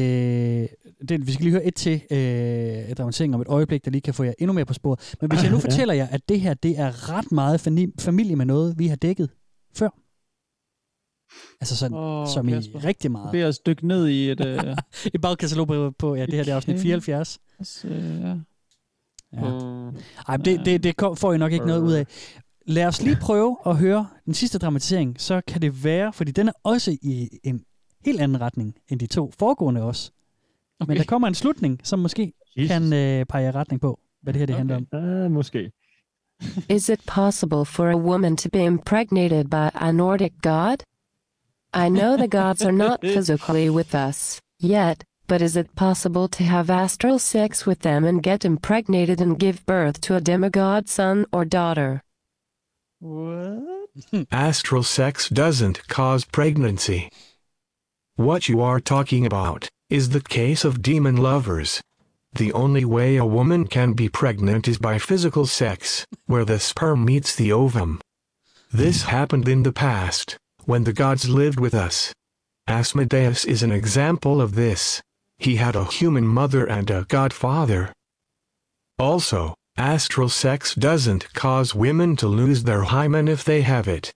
det, 1.09 1.27
vi 1.27 1.33
skal 1.33 1.45
lige 1.45 1.53
høre 1.53 1.65
et 1.65 1.75
til 1.75 1.93
øh, 2.11 2.95
dramatisering 2.95 3.35
om 3.35 3.41
et 3.41 3.49
øjeblik, 3.49 3.85
der 3.85 3.91
lige 3.91 4.01
kan 4.03 4.15
få 4.15 4.23
jer 4.25 4.33
endnu 4.39 4.53
mere 4.53 4.65
på 4.65 4.75
sporet. 4.75 5.15
Men 5.21 5.31
hvis 5.31 5.43
jeg 5.43 5.51
nu 5.51 5.57
Ja. 5.57 5.63
fortæller 5.63 5.95
jer, 5.95 6.07
at 6.07 6.29
det 6.29 6.41
her 6.41 6.55
det 6.55 6.79
er 6.79 7.13
ret 7.19 7.33
meget 7.33 7.61
familie 8.01 8.37
med 8.37 8.47
noget, 8.47 8.79
vi 8.79 8.87
har 8.87 8.97
dækket 8.97 9.31
før. 9.77 9.89
Altså 11.61 11.77
sådan, 11.77 11.97
Åh, 11.97 12.27
som 12.35 12.47
Kasper. 12.49 12.79
i 12.81 12.87
rigtig 12.87 13.11
meget. 13.11 13.33
beder 13.33 13.49
os 13.49 13.59
dykke 13.59 13.87
ned 13.87 14.09
i 14.09 14.31
et... 14.31 14.47
Øh, 14.47 14.77
Et 15.15 15.21
bagkatalog 15.21 15.67
på, 15.67 15.93
på 15.99 16.15
ja, 16.15 16.27
det 16.27 16.35
her 16.35 16.45
det 16.45 16.51
er 16.53 16.57
afsnit 16.57 16.75
Okay. 16.75 16.83
74. 16.83 17.39
også, 17.59 17.89
øh, 17.89 18.21
ja. 18.21 18.37
Ja. 19.33 19.51
Mm. 19.51 19.97
Ej, 20.29 20.37
men 20.37 20.45
det, 20.45 20.65
det, 20.65 20.83
det 20.83 20.95
får 21.19 21.33
I 21.33 21.39
nok 21.39 21.53
ikke 21.53 21.67
noget 21.67 21.81
ud 21.83 21.93
af. 21.93 22.07
Lad 22.67 22.87
os 22.87 23.03
lige 23.03 23.17
prøve 23.21 23.57
at 23.67 23.77
høre 23.77 24.07
den 24.27 24.35
sidste 24.35 24.59
dramatisering, 24.59 25.21
så 25.21 25.41
kan 25.47 25.63
det 25.63 25.85
være, 25.85 26.13
fordi 26.13 26.33
den 26.33 26.49
er 26.49 26.53
også 26.63 26.91
i 27.03 27.29
en 27.45 27.65
helt 28.05 28.21
anden 28.21 28.41
retning 28.41 28.75
end 28.89 29.01
de 29.01 29.07
to 29.07 29.33
foregående 29.39 29.83
også. 29.83 30.11
Okay. 30.81 30.91
Men 30.91 30.97
der 30.99 31.05
kommer 31.05 31.29
en 31.29 31.35
slutning, 31.35 31.81
som 31.85 31.99
måske 31.99 32.33
Jesus. 32.57 32.69
kan 32.69 32.93
øh, 32.93 33.27
pege 33.27 33.45
jer 33.45 33.55
retning 33.55 33.81
på, 33.81 34.01
hvad 34.23 34.33
det 34.33 34.39
her 34.41 34.47
det 34.47 34.55
Okay. 34.55 34.59
handler 34.59 34.77
om. 34.93 35.25
Ah, 35.25 35.31
måske. 35.31 35.73
Is 36.71 36.89
it 36.89 37.01
possible 37.07 37.65
for 37.65 37.89
a 37.91 37.97
woman 37.97 38.37
to 38.37 38.49
be 38.53 38.65
impregnated 38.65 39.45
by 39.45 39.69
a 39.75 39.93
Nordic 39.93 40.33
god? 40.43 40.77
I 41.75 41.91
know 41.91 42.17
the 42.17 42.29
gods 42.29 42.65
are 42.65 42.73
not 42.73 43.01
physically 43.15 43.69
with 43.69 43.95
us 43.95 44.41
yet, 44.59 45.05
but 45.27 45.43
is 45.43 45.57
it 45.57 45.75
possible 45.75 46.27
to 46.29 46.43
have 46.43 46.71
astral 46.71 47.19
sex 47.19 47.67
with 47.67 47.81
them 47.81 48.05
and 48.05 48.23
get 48.23 48.45
impregnated 48.45 49.21
and 49.21 49.39
give 49.39 49.67
birth 49.67 50.01
to 50.03 50.17
a 50.17 50.21
demigod 50.21 50.89
son 50.89 51.27
or 51.33 51.45
daughter? 51.45 52.03
What? 53.01 53.91
Astral 54.33 54.83
sex 54.83 55.29
doesn't 55.29 55.87
cause 55.89 56.25
pregnancy. 56.25 57.11
What 58.17 58.49
you 58.49 58.61
are 58.61 58.81
talking 58.81 59.27
about 59.27 59.69
is 59.91 60.09
the 60.09 60.21
case 60.21 60.65
of 60.65 60.83
demon 60.83 61.17
lovers. 61.17 61.81
The 62.33 62.53
only 62.53 62.85
way 62.85 63.17
a 63.17 63.27
woman 63.27 63.67
can 63.67 63.93
be 63.93 64.09
pregnant 64.09 64.69
is 64.69 64.79
by 64.79 64.99
physical 64.99 65.47
sex, 65.47 66.07
where 66.27 66.45
the 66.45 66.59
sperm 66.59 67.05
meets 67.05 67.35
the 67.37 67.53
ovum. 67.53 68.01
This 68.73 69.03
happened 69.03 69.49
in 69.49 69.63
the 69.63 69.73
past, 69.73 70.37
when 70.69 70.85
the 70.85 70.93
gods 70.93 71.31
lived 71.31 71.59
with 71.59 71.73
us. 71.73 72.13
Asmodeus 72.67 73.47
is 73.47 73.63
an 73.63 73.73
example 73.73 74.39
of 74.39 74.55
this. 74.55 75.01
He 75.39 75.57
had 75.57 75.75
a 75.75 75.87
human 75.87 76.27
mother 76.27 76.67
and 76.67 76.91
a 76.91 77.07
godfather. 77.09 77.91
Also, 78.99 79.55
astral 79.79 80.29
sex 80.29 80.75
doesn't 80.75 81.33
cause 81.33 81.75
women 81.75 82.17
to 82.17 82.29
lose 82.29 82.65
their 82.65 82.83
hymen 82.83 83.29
if 83.29 83.45
they 83.45 83.63
have 83.63 83.89
it. 83.89 84.13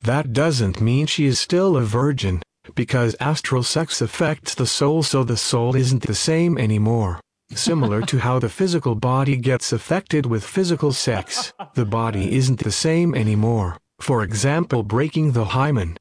That 0.00 0.32
doesn't 0.32 0.80
mean 0.80 1.06
she 1.06 1.26
is 1.26 1.38
still 1.38 1.76
a 1.76 1.82
virgin, 1.82 2.42
because 2.74 3.14
astral 3.20 3.62
sex 3.62 4.02
affects 4.02 4.56
the 4.56 4.66
soul 4.66 5.04
so 5.04 5.22
the 5.22 5.36
soul 5.36 5.76
isn't 5.76 6.02
the 6.02 6.16
same 6.16 6.58
anymore. 6.58 7.20
Similar 7.54 8.02
to 8.06 8.18
how 8.18 8.40
the 8.40 8.48
physical 8.48 8.96
body 8.96 9.36
gets 9.36 9.72
affected 9.72 10.26
with 10.26 10.42
physical 10.42 10.92
sex, 10.92 11.52
the 11.74 11.84
body 11.84 12.34
isn't 12.34 12.58
the 12.58 12.72
same 12.72 13.14
anymore. 13.14 13.76
For 14.02 14.24
example, 14.24 14.82
breaking 14.82 15.30
the 15.30 15.44
hymen. 15.44 15.96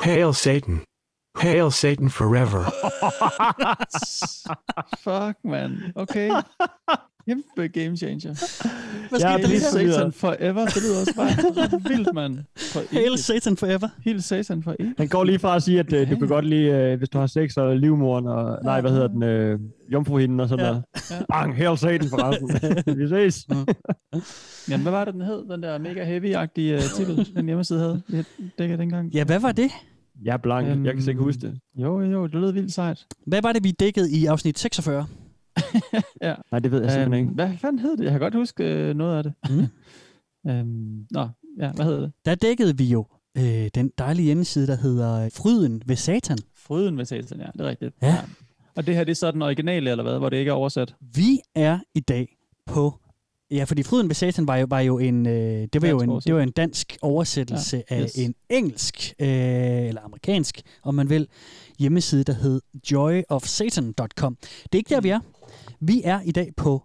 Hail 0.00 0.32
Satan. 0.32 0.82
Hail 1.38 1.70
Satan 1.70 2.08
forever. 2.08 2.64
Fuck, 4.98 5.36
man. 5.44 5.92
Okay. 5.96 6.28
Kæmpe 7.28 7.68
game 7.68 7.96
changer. 7.96 8.30
Hvad 9.10 9.20
der 9.20 9.28
Hail 9.28 9.48
lige 9.48 9.60
Satan 9.60 10.12
forever. 10.12 10.64
Det 10.66 10.82
lyder 10.82 11.00
også 11.00 11.12
bare 11.16 11.30
så 11.32 11.80
vildt, 11.90 12.14
mand. 12.14 12.38
For 12.58 12.80
Hail. 12.90 13.18
Satan 13.18 13.56
forever. 13.56 13.88
Hail 14.04 14.22
Satan 14.22 14.62
for 14.62 14.74
evigt. 14.80 14.98
Han 14.98 15.08
går 15.08 15.24
lige 15.24 15.38
fra 15.38 15.56
at 15.56 15.62
sige, 15.62 15.78
at 15.80 15.92
øh, 15.92 16.10
du 16.10 16.16
kan 16.16 16.28
godt 16.28 16.44
lide, 16.44 16.68
øh, 16.70 16.98
hvis 16.98 17.08
du 17.08 17.18
har 17.18 17.26
sex 17.26 17.56
og 17.56 17.76
livmoren, 17.76 18.26
og 18.26 18.58
nej, 18.64 18.80
hvad 18.80 18.90
hedder 18.90 19.08
den, 19.08 19.22
øh, 19.22 19.60
jomfruhinden 19.92 20.40
og 20.40 20.48
sådan 20.48 20.64
Ja. 20.64 20.70
noget. 20.70 20.84
Ja. 21.10 21.14
Bang, 21.28 21.56
hail 21.56 21.78
Satan 21.78 22.08
for 22.08 22.30
resten. 22.30 22.98
Vi 23.00 23.08
ses. 23.08 23.46
Jamen, 24.70 24.82
hvad 24.82 24.92
var 24.92 25.04
det, 25.04 25.14
den 25.14 25.22
hed? 25.22 25.48
Den 25.50 25.62
der 25.62 25.78
mega 25.78 26.04
heavy-agtige 26.04 26.74
uh, 26.74 26.80
titel, 26.96 27.34
den 27.36 27.46
hjemmeside 27.46 27.78
havde. 27.78 28.02
Vi 28.08 28.22
dækkede 28.58 28.78
dengang. 28.80 29.10
Ja, 29.14 29.24
hvad 29.24 29.40
var 29.40 29.52
det? 29.52 29.70
Jeg 30.24 30.32
er 30.32 30.36
blank, 30.36 30.68
jeg 30.86 30.94
kan 30.94 31.08
ikke 31.08 31.22
huske 31.22 31.40
det. 31.40 31.58
Jo, 31.82 32.00
jo, 32.00 32.26
det 32.26 32.34
lød 32.34 32.52
vildt 32.52 32.72
sejt. 32.72 33.06
Hvad 33.26 33.42
var 33.42 33.52
det, 33.52 33.64
vi 33.64 33.70
dækkede 33.70 34.10
i 34.10 34.26
afsnit 34.26 34.58
46? 34.58 35.06
Nej, 36.52 36.58
det 36.60 36.70
ved 36.72 36.82
jeg 36.82 36.90
simpelthen 36.92 37.12
Øhm, 37.12 37.12
ikke. 37.14 37.34
hvad 37.34 37.50
fanden 37.58 37.78
hed 37.78 37.96
det? 37.96 38.04
Jeg 38.04 38.10
kan 38.10 38.20
godt 38.20 38.34
huske 38.34 38.90
uh, 38.90 38.96
noget 38.96 39.16
af 39.16 39.22
det. 39.24 39.32
Mm. 40.44 40.50
øhm, 40.50 41.06
nå, 41.10 41.28
ja, 41.60 41.72
hvad 41.72 41.84
hedder 41.84 42.00
det? 42.00 42.12
Der 42.24 42.34
dækkede 42.34 42.78
vi 42.78 42.84
jo 42.84 43.06
øh, 43.38 43.68
den 43.74 43.90
dejlige 43.98 44.26
hjemmeside, 44.26 44.66
der 44.66 44.76
hedder 44.76 45.28
Fryden 45.34 45.82
ved 45.86 45.96
Satan. 45.96 46.38
Fryden 46.56 46.96
med 46.96 47.04
Satan, 47.04 47.40
ja, 47.40 47.46
det 47.52 47.60
er 47.60 47.64
rigtigt. 47.68 47.94
Ja. 48.02 48.16
Og 48.76 48.86
det 48.86 48.94
her, 48.96 49.04
det 49.04 49.10
er 49.10 49.14
så 49.16 49.30
den 49.30 49.42
originale, 49.42 49.90
eller 49.90 50.02
hvad, 50.04 50.18
hvor 50.18 50.28
det 50.28 50.36
ikke 50.36 50.48
er 50.48 50.52
oversat? 50.52 50.94
Vi 51.14 51.40
er 51.54 51.78
i 51.94 52.00
dag 52.00 52.36
på... 52.66 52.94
Ja, 53.50 53.64
fordi 53.64 53.82
Fryden 53.82 54.08
ved 54.08 54.14
Satan 54.14 54.46
var 54.46 54.56
jo, 54.56 54.66
var 54.70 54.80
jo 54.80 54.98
en, 54.98 55.26
øh, 55.26 55.68
det 55.72 55.82
var 55.82 55.88
jo 55.88 56.00
en, 56.00 56.10
det 56.26 56.34
var 56.34 56.40
en 56.40 56.50
dansk 56.50 56.96
oversættelse 57.02 57.82
Ja, 57.90 57.96
ja, 57.96 58.02
yes. 58.02 58.18
af 58.18 58.22
en 58.22 58.34
engelsk, 58.50 59.14
øh, 59.20 59.28
eller 59.88 60.00
amerikansk, 60.00 60.60
om 60.82 60.94
man 60.94 61.10
vil, 61.10 61.28
hjemmeside, 61.78 62.24
der 62.24 62.32
hed 62.32 62.60
joyofsatan.com. 62.92 64.36
Det 64.62 64.68
er 64.72 64.76
ikke 64.76 64.94
der, 64.94 65.00
vi 65.00 65.08
er. 65.08 65.20
Vi 65.80 66.02
er 66.04 66.20
i 66.20 66.30
dag 66.30 66.52
på 66.56 66.82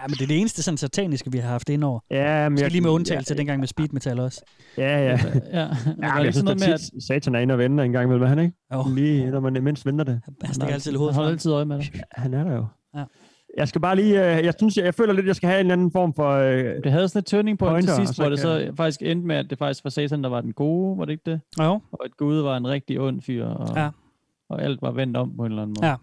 Ja, 0.01 0.07
men 0.07 0.13
det 0.13 0.21
er 0.21 0.27
det 0.27 0.39
eneste 0.39 0.63
sådan 0.63 0.77
sataniske, 0.77 1.31
vi 1.31 1.37
har 1.37 1.49
haft 1.49 1.69
indover. 1.69 1.99
Ja, 2.11 2.49
men 2.49 2.59
jeg- 2.59 2.71
lige 2.71 2.81
med 2.81 2.89
undtagelse 2.89 3.33
ja, 3.33 3.37
dengang 3.37 3.59
med 3.59 3.67
speed 3.67 3.87
metal 3.91 4.19
også. 4.19 4.41
Ja, 4.77 4.83
ja. 4.83 5.03
Ja, 5.03 5.09
ja 5.59 5.67
var 5.67 5.75
men 5.85 6.03
det 6.03 6.03
jeg 6.15 6.19
ikke 6.21 6.31
synes, 6.33 6.43
noget 6.43 6.63
at 6.63 6.69
med, 6.69 6.77
tit, 6.77 7.03
satan 7.07 7.35
er 7.35 7.39
inde 7.39 7.53
og 7.53 7.57
vende 7.57 7.83
en 7.85 7.91
gang 7.91 8.05
imellem, 8.05 8.27
han 8.27 8.39
ikke? 8.39 8.55
Jo. 8.73 8.83
Lige 8.95 9.31
når 9.31 9.39
man 9.39 9.63
mindst 9.63 9.85
venter 9.85 10.05
det. 10.05 10.21
Han 10.43 10.53
stikker 10.53 10.73
altid 10.73 10.91
lidt 10.91 10.97
hovedet 10.99 11.15
Han 11.15 11.19
holder 11.23 11.31
altid 11.31 11.51
øje 11.51 11.65
med 11.65 11.77
dig. 11.79 12.01
Han 12.11 12.33
er 12.33 12.43
der 12.43 12.53
jo. 12.55 12.65
Ja. 12.95 13.03
Jeg 13.57 13.67
skal 13.67 13.81
bare 13.81 13.95
lige, 13.95 14.37
øh, 14.37 14.45
jeg 14.45 14.53
synes, 14.57 14.77
jeg, 14.77 14.85
jeg 14.85 14.93
føler 14.95 15.13
lidt, 15.13 15.23
at 15.23 15.27
jeg 15.27 15.35
skal 15.35 15.49
have 15.49 15.59
en 15.59 15.65
eller 15.65 15.73
anden 15.73 15.91
form 15.91 16.13
for... 16.13 16.31
Øh, 16.31 16.63
Det 16.83 16.91
havde 16.91 17.07
sådan 17.09 17.19
et 17.19 17.25
turning 17.25 17.59
point 17.59 17.73
Pointer, 17.73 17.95
til 17.95 18.05
sidst, 18.07 18.15
så 18.15 18.21
hvor 18.23 18.29
det 18.29 18.39
så 18.39 18.73
faktisk 18.77 19.01
endte 19.01 19.27
med, 19.27 19.35
at 19.35 19.45
det 19.49 19.57
faktisk 19.57 19.83
var 19.83 19.89
Satan, 19.89 20.23
der 20.23 20.29
var 20.29 20.41
den 20.41 20.53
gode, 20.53 20.97
var 20.97 21.05
det 21.05 21.11
ikke 21.11 21.31
det? 21.31 21.41
Jo. 21.59 21.79
Og 21.91 22.05
at 22.05 22.11
Gud 22.17 22.39
var 22.41 22.57
en 22.57 22.67
rigtig 22.67 22.99
ond 22.99 23.21
fyr, 23.21 23.45
og, 23.45 23.75
Ja. 23.77 23.89
og 24.49 24.63
alt 24.63 24.81
var 24.81 24.91
vendt 24.91 25.17
om 25.17 25.35
på 25.37 25.45
en 25.45 25.51
eller 25.51 25.61
anden 25.61 25.75
måde. 25.81 25.87
Ja, 25.87 25.91
ja. 25.91 25.97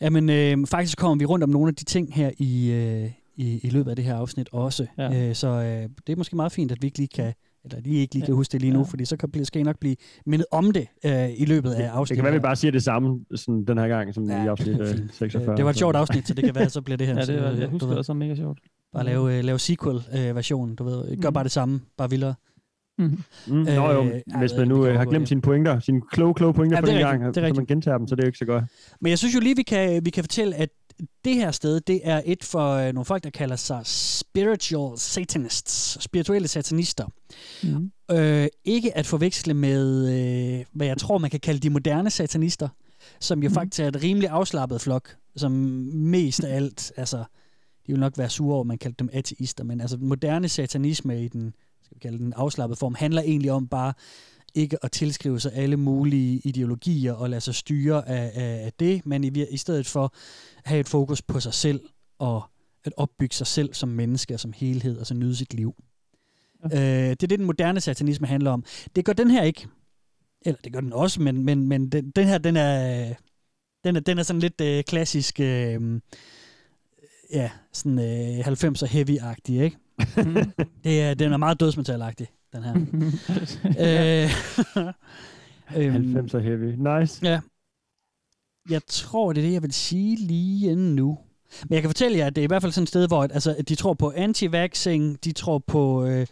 Jamen, 0.00 0.30
øh, 0.30 0.66
faktisk 0.66 0.98
kommer 0.98 1.16
vi 1.18 1.24
rundt 1.24 1.42
om 1.44 1.50
nogle 1.50 1.68
af 1.68 1.74
de 1.74 1.84
ting 1.84 2.14
her 2.14 2.30
i, 2.38 2.70
øh, 2.72 3.10
i, 3.36 3.60
i 3.62 3.70
løbet 3.70 3.90
af 3.90 3.96
det 3.96 4.04
her 4.04 4.14
afsnit 4.14 4.48
også. 4.52 4.86
Ja. 4.98 5.28
Øh, 5.28 5.34
så 5.34 5.48
øh, 5.48 5.88
det 6.06 6.12
er 6.12 6.16
måske 6.16 6.36
meget 6.36 6.52
fint, 6.52 6.72
at 6.72 6.78
vi 6.82 6.86
ikke 6.86 6.98
lige 6.98 7.08
kan, 7.08 7.32
eller 7.64 7.78
at 7.78 7.86
I 7.86 7.90
ikke 7.96 8.14
lige 8.14 8.26
kan 8.26 8.34
huske 8.34 8.52
det 8.52 8.60
lige 8.60 8.72
nu, 8.72 8.78
Ja. 8.78 8.84
fordi 8.84 9.04
så 9.04 9.16
kan, 9.16 9.44
skal 9.44 9.60
I 9.60 9.62
nok 9.64 9.78
blive 9.80 9.96
mindet 10.26 10.46
om 10.52 10.72
det 10.72 10.86
øh, 11.04 11.28
i 11.36 11.44
løbet 11.44 11.70
af 11.70 11.76
det 11.82 11.88
afsnittet. 11.88 12.16
kan 12.16 12.24
være, 12.24 12.32
vi 12.32 12.36
her. 12.38 12.42
bare 12.42 12.56
siger 12.56 12.72
det 12.72 12.82
samme 12.82 13.20
sådan, 13.34 13.64
den 13.64 13.78
her 13.78 13.88
gang, 13.88 14.14
som 14.14 14.30
ja, 14.30 14.44
i 14.44 14.46
afsnit 14.46 14.80
øh, 14.80 14.86
fint. 14.88 15.14
46. 15.14 15.52
Øh, 15.52 15.56
Det 15.56 15.64
var 15.64 15.70
et 15.70 15.76
sjovt 15.76 15.96
afsnit, 15.96 16.28
så 16.28 16.34
det 16.34 16.44
kan 16.44 16.54
være, 16.54 16.68
så 16.68 16.82
bliver 16.82 16.96
det 16.96 17.06
her. 17.06 17.14
Ja, 17.18 17.24
det 17.24 17.42
var, 17.42 17.48
jeg 17.50 17.62
du 17.66 17.70
husker 17.70 17.88
det 17.88 17.98
også 17.98 18.14
mega 18.14 18.34
sjovt. 18.34 18.58
Bare 18.92 19.04
lave, 19.04 19.38
øh, 19.38 19.44
lave 19.44 19.58
sequel-versionen, 19.58 20.74
du 20.74 20.84
ved. 20.84 21.16
Gør 21.22 21.30
Mm. 21.30 21.34
bare 21.34 21.44
det 21.44 21.52
samme, 21.52 21.80
bare 21.96 22.10
vildere. 22.10 22.34
Mm. 23.00 23.18
Mm, 23.46 23.54
nå 23.62 23.90
jo, 23.92 24.04
Øh, 24.04 24.20
hvis 24.38 24.52
man 24.58 24.68
nu 24.68 24.86
øh, 24.86 24.94
har 24.98 25.04
glemt 25.04 25.28
sine 25.28 25.40
pointer, 25.42 25.80
sine 25.80 26.00
kloge, 26.12 26.34
kloge 26.34 26.54
pointer 26.54 26.76
Ja, 26.76 26.80
på 26.80 26.86
den 26.86 26.98
gang, 26.98 27.24
det 27.24 27.34
så 27.34 27.52
man 27.54 27.66
gentager 27.66 27.98
dem, 27.98 28.08
så 28.08 28.14
det 28.14 28.22
er 28.22 28.26
jo 28.26 28.28
ikke 28.28 28.38
så 28.38 28.44
godt. 28.44 28.64
Men 29.00 29.10
jeg 29.10 29.18
synes 29.18 29.34
jo 29.34 29.40
lige, 29.40 29.56
vi 29.56 29.62
kan, 29.62 30.04
vi 30.04 30.10
kan 30.10 30.24
fortælle, 30.24 30.56
at 30.56 30.68
det 31.24 31.34
her 31.34 31.50
sted, 31.50 31.80
det 31.80 32.00
er 32.04 32.22
et 32.24 32.44
for 32.44 32.70
øh, 32.72 32.92
nogle 32.92 33.04
folk, 33.04 33.24
der 33.24 33.30
kalder 33.30 33.56
sig 33.56 33.80
spiritual 33.84 34.98
satanists, 34.98 36.02
spirituelle 36.04 36.48
satanister. 36.48 37.04
Mm. 37.62 37.90
Øh, 38.16 38.46
ikke 38.64 38.96
at 38.96 39.06
forveksle 39.06 39.54
med, 39.54 40.08
øh, 40.08 40.64
hvad 40.72 40.86
jeg 40.86 40.96
tror, 40.98 41.18
man 41.18 41.30
kan 41.30 41.40
kalde 41.40 41.60
de 41.60 41.70
moderne 41.70 42.10
satanister, 42.10 42.68
som 43.20 43.42
jo 43.42 43.48
Mhm. 43.48 43.54
faktisk 43.54 43.80
er 43.82 43.88
et 43.88 44.02
rimelig 44.02 44.28
afslappet 44.28 44.80
flok, 44.80 45.08
som 45.36 45.52
mest 45.92 46.44
af 46.44 46.56
alt, 46.56 46.92
altså, 46.96 47.16
de 47.86 47.92
vil 47.92 48.00
nok 48.00 48.18
være 48.18 48.28
sure 48.30 48.54
over, 48.54 48.60
at 48.62 48.66
man 48.66 48.78
kalder 48.78 48.96
dem 48.98 49.08
ateister, 49.12 49.64
men 49.64 49.80
altså 49.80 49.96
moderne 50.00 50.48
satanisme 50.48 51.24
i 51.24 51.28
den, 51.28 51.54
skal 51.90 51.96
vi 51.96 52.00
kalde 52.00 52.18
den 52.18 52.32
afslappet 52.32 52.78
form, 52.78 52.94
handler 52.94 53.22
egentlig 53.22 53.52
om 53.52 53.68
bare 53.68 53.92
ikke 54.54 54.84
at 54.84 54.92
tilskrive 54.92 55.40
sig 55.40 55.52
alle 55.54 55.76
mulige 55.76 56.40
ideologier 56.44 57.12
og 57.12 57.30
lade 57.30 57.40
sig 57.40 57.54
styre 57.54 58.08
af, 58.08 58.32
af, 58.34 58.64
af 58.64 58.72
det, 58.80 59.06
men 59.06 59.24
i, 59.24 59.44
i 59.50 59.56
stedet 59.56 59.86
for 59.86 60.14
have 60.64 60.80
et 60.80 60.88
fokus 60.88 61.22
på 61.22 61.40
sig 61.40 61.54
selv 61.54 61.80
og 62.18 62.42
at 62.84 62.92
opbygge 62.96 63.34
sig 63.34 63.46
selv 63.46 63.74
som 63.74 63.88
menneske 63.88 64.34
og 64.34 64.40
som 64.40 64.52
helhed 64.52 64.98
og 64.98 65.06
så 65.06 65.14
nyde 65.14 65.36
sit 65.36 65.54
liv. 65.54 65.74
Ja. 66.70 66.78
Øh, 66.78 67.10
det 67.10 67.22
er 67.22 67.26
det, 67.26 67.38
den 67.38 67.44
moderne 67.44 67.80
satanisme 67.80 68.26
handler 68.26 68.50
om. 68.50 68.64
Det 68.96 69.04
gør 69.04 69.12
den 69.12 69.30
her 69.30 69.42
ikke. 69.42 69.66
Eller 70.42 70.60
det 70.64 70.72
gør 70.72 70.80
den 70.80 70.92
også, 70.92 71.22
men, 71.22 71.44
men, 71.44 71.68
men 71.68 71.88
den, 71.88 72.10
den 72.10 72.26
her, 72.26 72.38
den 72.38 72.56
er, 72.56 73.14
den 73.84 73.96
er, 73.96 74.00
den 74.00 74.18
er 74.18 74.22
sådan 74.22 74.40
lidt 74.40 74.60
øh, 74.60 74.84
klassisk, 74.84 75.40
øh, 75.40 76.00
ja, 77.32 77.50
sådan 77.72 77.98
øh, 77.98 78.48
90'er 78.48 78.86
heavy-agtig, 78.86 79.52
ikke? 79.52 79.76
Det 80.84 81.02
er, 81.02 81.14
den 81.14 81.32
er 81.32 81.36
meget 81.36 81.62
dødsmetal-agtig, 81.62 82.26
den 82.52 82.62
her. 82.62 82.74
øh, 85.74 85.86
øhm, 85.96 86.16
90'er 86.16 86.38
heavy. 86.38 86.98
Nice. 87.00 87.26
Ja. 87.26 87.40
Jeg 88.70 88.80
tror, 88.86 89.32
det 89.32 89.40
er 89.40 89.46
det, 89.46 89.52
jeg 89.52 89.62
vil 89.62 89.72
sige 89.72 90.16
lige 90.16 90.74
nu. 90.76 91.18
Men 91.62 91.74
jeg 91.74 91.82
kan 91.82 91.88
fortælle 91.88 92.18
jer, 92.18 92.26
at 92.26 92.36
det 92.36 92.42
er 92.42 92.44
i 92.44 92.46
hvert 92.46 92.62
fald 92.62 92.72
sådan 92.72 92.82
et 92.82 92.88
sted, 92.88 93.08
hvor 93.08 93.22
at, 93.22 93.32
altså, 93.32 93.54
at 93.58 93.68
de 93.68 93.74
tror 93.74 93.94
på 93.94 94.12
anti-vaxxing, 94.16 95.18
de 95.24 95.32
tror 95.32 95.58
på, 95.58 96.04
øh, 96.06 96.26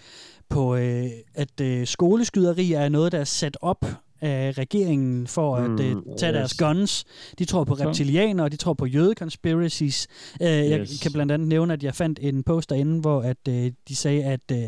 på 0.48 0.76
øh, 0.76 1.06
at 1.34 1.60
øh, 1.60 1.86
skoleskyderi 1.86 2.72
er 2.72 2.88
noget, 2.88 3.12
der 3.12 3.18
er 3.18 3.24
sat 3.24 3.56
op 3.60 3.86
af 4.20 4.52
regeringen 4.58 5.26
for 5.26 5.56
at 5.56 5.80
øh, 5.80 5.96
Mm, 5.96 6.02
tage 6.18 6.32
deres 6.32 6.50
yes. 6.50 6.58
guns. 6.58 7.04
De 7.38 7.44
tror 7.44 7.64
på 7.64 7.76
Så. 7.76 7.84
reptilianere, 7.86 8.48
de 8.48 8.56
tror 8.56 8.74
på 8.74 8.86
jødeconspiracies. 8.86 10.06
Øh, 10.42 10.48
Jeg 10.48 10.80
Yes. 10.80 11.00
kan 11.02 11.12
blandt 11.12 11.32
andet 11.32 11.48
nævne, 11.48 11.72
at 11.72 11.82
jeg 11.82 11.94
fandt 11.94 12.18
en 12.22 12.42
post 12.42 12.70
derinde, 12.70 13.00
hvor 13.00 13.20
at, 13.22 13.36
øh, 13.48 13.72
de 13.88 13.96
sagde, 13.96 14.24
at 14.24 14.40
øh, 14.52 14.62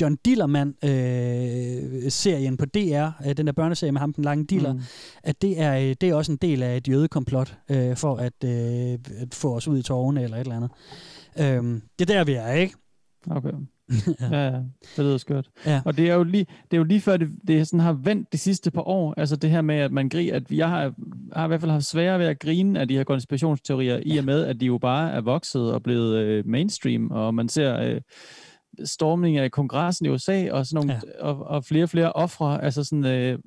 John 0.00 0.16
Dillermand, 0.24 0.74
øh, 0.84 2.10
serien 2.10 2.56
på 2.56 2.64
DR, 2.66 3.08
øh, 3.28 3.36
den 3.36 3.46
der 3.46 3.52
børneserie 3.52 3.92
med 3.92 4.00
ham, 4.00 4.12
den 4.12 4.24
lange 4.24 4.44
diller, 4.44 4.72
Mm. 4.72 4.78
mm. 4.78 4.84
at 5.22 5.42
det 5.42 5.60
er, 5.60 5.76
øh, 5.78 5.96
det 6.00 6.02
er 6.08 6.14
også 6.14 6.32
en 6.32 6.38
del 6.42 6.62
af 6.62 6.76
et 6.76 6.88
jødekomplot, 6.88 7.54
øh, 7.70 7.96
for 7.96 8.16
at, 8.16 8.44
øh, 8.44 8.98
at 9.20 9.34
få 9.34 9.56
os 9.56 9.68
ud 9.68 9.78
i 9.78 9.82
tårne 9.82 10.22
eller 10.22 10.36
et 10.36 10.40
eller 10.40 10.56
andet. 10.56 10.70
Øhm, 11.40 11.82
det 11.98 12.10
er 12.10 12.14
der, 12.14 12.24
vi 12.24 12.32
er, 12.32 12.52
ikke? 12.52 12.74
Okay. 13.30 13.50
Ja, 14.20 14.44
ja, 14.44 14.60
det 14.96 15.04
lyder 15.04 15.18
skørt. 15.18 15.48
Ja. 15.66 15.82
Og 15.84 15.96
det 15.96 16.10
er 16.10 16.14
jo 16.14 16.22
lige, 16.22 16.46
det 16.70 16.76
er 16.76 16.78
jo 16.78 16.84
lige 16.84 17.00
før, 17.00 17.16
det, 17.16 17.28
det 17.46 17.68
sådan 17.68 17.80
har 17.80 17.92
vendt 17.92 18.32
de 18.32 18.38
sidste 18.38 18.70
par 18.70 18.88
år. 18.88 19.14
Altså 19.16 19.36
det 19.36 19.50
her 19.50 19.60
med, 19.60 19.74
at 19.74 19.92
man 19.92 20.08
griner, 20.08 20.36
at 20.36 20.50
jeg 20.50 20.68
har, 20.68 20.94
har 21.32 21.44
i 21.44 21.48
hvert 21.48 21.60
fald 21.60 21.70
haft 21.70 21.84
sværere 21.84 22.18
ved 22.18 22.26
at 22.26 22.38
grine 22.38 22.80
af 22.80 22.88
de 22.88 22.96
her 22.96 23.04
konspirationsteorier, 23.04 24.00
i 24.06 24.18
og 24.18 24.24
med, 24.24 24.44
at 24.44 24.60
de 24.60 24.66
jo 24.66 24.78
bare 24.78 25.12
er 25.12 25.20
vokset 25.20 25.72
og 25.72 25.82
blevet 25.82 26.16
øh, 26.16 26.46
mainstream, 26.46 27.10
og 27.10 27.34
man 27.34 27.48
ser 27.48 27.80
øh, 27.80 28.00
stormning 28.84 29.38
af 29.38 29.50
kongressen 29.50 30.06
i 30.06 30.08
USA, 30.08 30.50
og, 30.50 30.66
sådan 30.66 30.86
nogle, 30.86 31.00
ja. 31.18 31.26
og, 31.26 31.46
og 31.46 31.64
flere 31.64 31.82
og 31.82 31.90
flere 31.90 32.12
ofre, 32.12 32.64
altså 32.64 32.84
sådan... 32.84 33.04
Øh, 33.06 33.38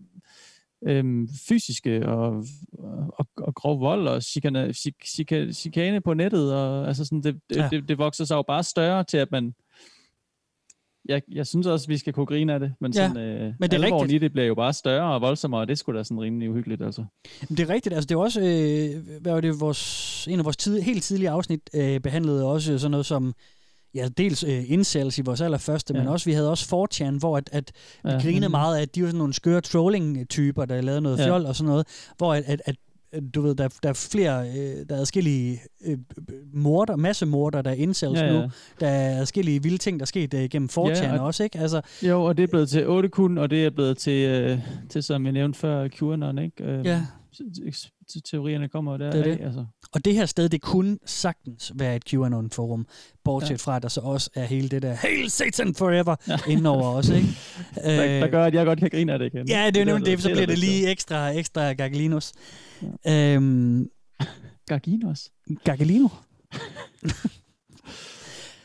øhm, 0.88 1.30
fysiske 1.48 2.06
og, 2.08 2.46
og, 3.14 3.28
og 3.38 3.56
grov 3.56 3.80
vold 3.80 4.08
og 4.08 4.24
chikane, 4.24 4.74
chik, 4.74 4.96
chika, 5.06 5.52
chikane 5.52 6.02
på 6.02 6.14
nettet. 6.14 6.54
Og, 6.54 6.88
altså 6.88 7.06
sådan, 7.06 7.22
det, 7.24 7.40
Ja. 7.56 7.62
ja. 7.62 7.70
det, 7.72 7.90
det 7.90 7.98
vokser 7.98 8.26
sig 8.26 8.36
jo 8.36 8.42
bare 8.42 8.64
større 8.64 9.04
til, 9.04 9.18
at 9.18 9.32
man... 9.32 9.54
Jeg, 11.10 11.22
jeg 11.32 11.48
synes 11.48 11.68
også, 11.68 11.88
vi 11.88 11.98
skal 11.98 12.14
kunne 12.14 12.26
grine 12.26 12.54
af 12.54 12.60
det, 12.60 12.74
men, 12.82 12.94
Ja, 12.94 13.08
sådan, 13.08 13.18
øh, 13.24 13.54
men 13.60 13.70
det 13.70 13.80
er 13.80 13.84
alvoren 13.84 14.02
rigtigt. 14.04 14.22
i 14.22 14.26
det 14.26 14.32
bliver 14.32 14.46
jo 14.46 14.56
bare 14.56 14.74
større 14.74 15.14
og 15.14 15.22
voldsommere, 15.22 15.62
og 15.62 15.68
det 15.68 15.80
skulle 15.80 15.98
da 16.00 16.04
sådan 16.04 16.22
rimelig 16.22 16.50
uhyggeligt. 16.50 16.82
Altså. 16.82 17.06
Men 17.50 17.58
Det 17.58 17.70
er 17.70 17.74
rigtigt. 17.74 17.96
Altså, 17.96 18.08
det 18.08 18.16
er 18.16 18.20
også, 18.20 18.40
øh, 18.42 19.20
hvad 19.22 19.32
var 19.34 19.42
det, 19.42 19.60
vores, 19.60 20.28
en 20.32 20.40
af 20.40 20.46
vores 20.46 20.58
tid, 20.58 20.82
helt 20.82 21.04
tidlige 21.04 21.30
afsnit 21.30 21.70
øh, 21.76 22.00
behandlede 22.00 22.46
også 22.46 22.78
sådan 22.78 22.92
noget 22.92 23.06
som, 23.06 23.34
ja, 23.96 24.08
dels 24.18 24.44
øh, 24.44 24.72
incels 24.72 25.18
i 25.18 25.22
vores 25.22 25.42
allerførste, 25.42 25.94
ja. 25.94 26.00
men 26.00 26.08
også, 26.10 26.26
vi 26.26 26.34
havde 26.34 26.50
også 26.50 26.88
4chan, 26.94 27.20
hvor 27.20 27.38
at, 27.38 27.50
at 27.52 27.72
vi 28.04 28.10
Ja. 28.10 28.20
grinede 28.22 28.50
meget 28.50 28.78
af, 28.78 28.82
at 28.82 28.96
de 28.96 29.02
var 29.02 29.08
sådan 29.08 29.18
nogle 29.18 29.34
skøre 29.34 29.62
trolling-typer, 29.62 30.66
der 30.66 30.82
lavede 30.82 31.02
noget 31.02 31.18
Ja. 31.20 31.26
fjol 31.28 31.46
og 31.46 31.56
sådan 31.56 31.70
noget, 31.70 31.88
hvor 32.18 32.34
at, 32.34 32.44
at 32.48 32.62
at 32.66 32.76
du 33.36 33.42
ved, 33.42 33.56
der, 33.56 33.68
der 33.84 33.90
er 33.90 33.94
flere, 33.94 34.50
øh, 34.50 34.86
der 34.90 34.96
er 34.96 35.00
adskillige 35.00 35.62
øh, 35.86 35.98
morder, 36.54 36.96
masse 36.96 37.26
morder, 37.26 37.62
der 37.62 37.72
er 37.72 37.76
incels 37.76 38.20
Ja, 38.20 38.26
ja, 38.26 38.42
nu. 38.42 38.50
Der 38.80 38.88
er 38.88 39.20
adskillige 39.20 39.64
vilde 39.64 39.78
ting, 39.78 40.00
der 40.00 40.04
er 40.04 40.08
sket 40.08 40.34
øh, 40.34 40.50
gennem 40.50 40.70
4chan 40.72 40.88
Ja, 40.88 41.14
ja, 41.14 41.20
og- 41.20 41.26
også, 41.26 41.44
ikke? 41.44 41.60
Altså, 41.60 41.82
Jo, 42.04 42.24
og 42.24 42.38
det 42.38 42.44
er 42.44 42.48
blevet 42.48 42.70
til 42.70 42.88
8 42.88 43.10
kun, 43.10 43.38
og 43.38 43.50
det 43.50 43.66
er 43.66 43.70
blevet 43.70 43.98
til, 43.98 44.30
øh, 44.30 44.60
til 44.90 45.04
som 45.04 45.26
jeg 45.26 45.34
nævnte 45.34 45.60
før, 45.60 45.88
QAnon, 45.88 46.40
ikke? 46.40 46.64
Øh, 46.64 46.86
Ja. 46.86 47.02
Teorierne 48.26 48.70
kommer 48.70 48.98
der. 48.98 49.12
Det 49.12 49.20
er 49.20 49.24
det. 49.24 49.42
Altså. 49.46 49.66
Og 49.94 50.06
det 50.06 50.14
her 50.14 50.26
sted, 50.26 50.50
det 50.50 50.62
kunne 50.62 50.98
sagtens 51.06 51.72
være 51.76 51.96
et 51.96 52.04
QAnon-forum, 52.10 52.88
bortset 53.24 53.50
Ja. 53.52 53.56
fra, 53.56 53.76
at 53.76 53.84
der 53.84 53.90
så 53.90 54.02
også 54.02 54.30
er 54.36 54.46
hele 54.46 54.70
det 54.70 54.82
der 54.82 54.94
Hail 54.94 55.30
Satan 55.30 55.76
Forever 55.76 56.16
ja. 56.28 56.38
indover 56.48 56.84
også, 56.84 57.16
ikke? 57.16 57.28
Der, 57.76 58.20
der 58.20 58.28
gør, 58.28 58.46
at 58.46 58.54
jeg 58.54 58.66
godt 58.66 58.80
kan 58.80 58.90
grine 58.90 59.14
af 59.14 59.20
det 59.20 59.34
igen. 59.34 59.48
Ja, 59.48 59.68
det 59.68 59.78
er 59.78 59.82
jo 59.82 59.86
nemlig 59.86 60.06
det, 60.06 60.22
så 60.22 60.30
bliver 60.30 60.46
det 60.46 60.60
lige 60.60 60.90
ekstra, 60.92 61.30
ekstra 61.30 61.74
Gargalinos. 61.74 62.34
Ja. 63.06 63.34
Øhm, 63.36 63.90
Garginos? 64.68 65.32
Gargalino. 65.64 66.08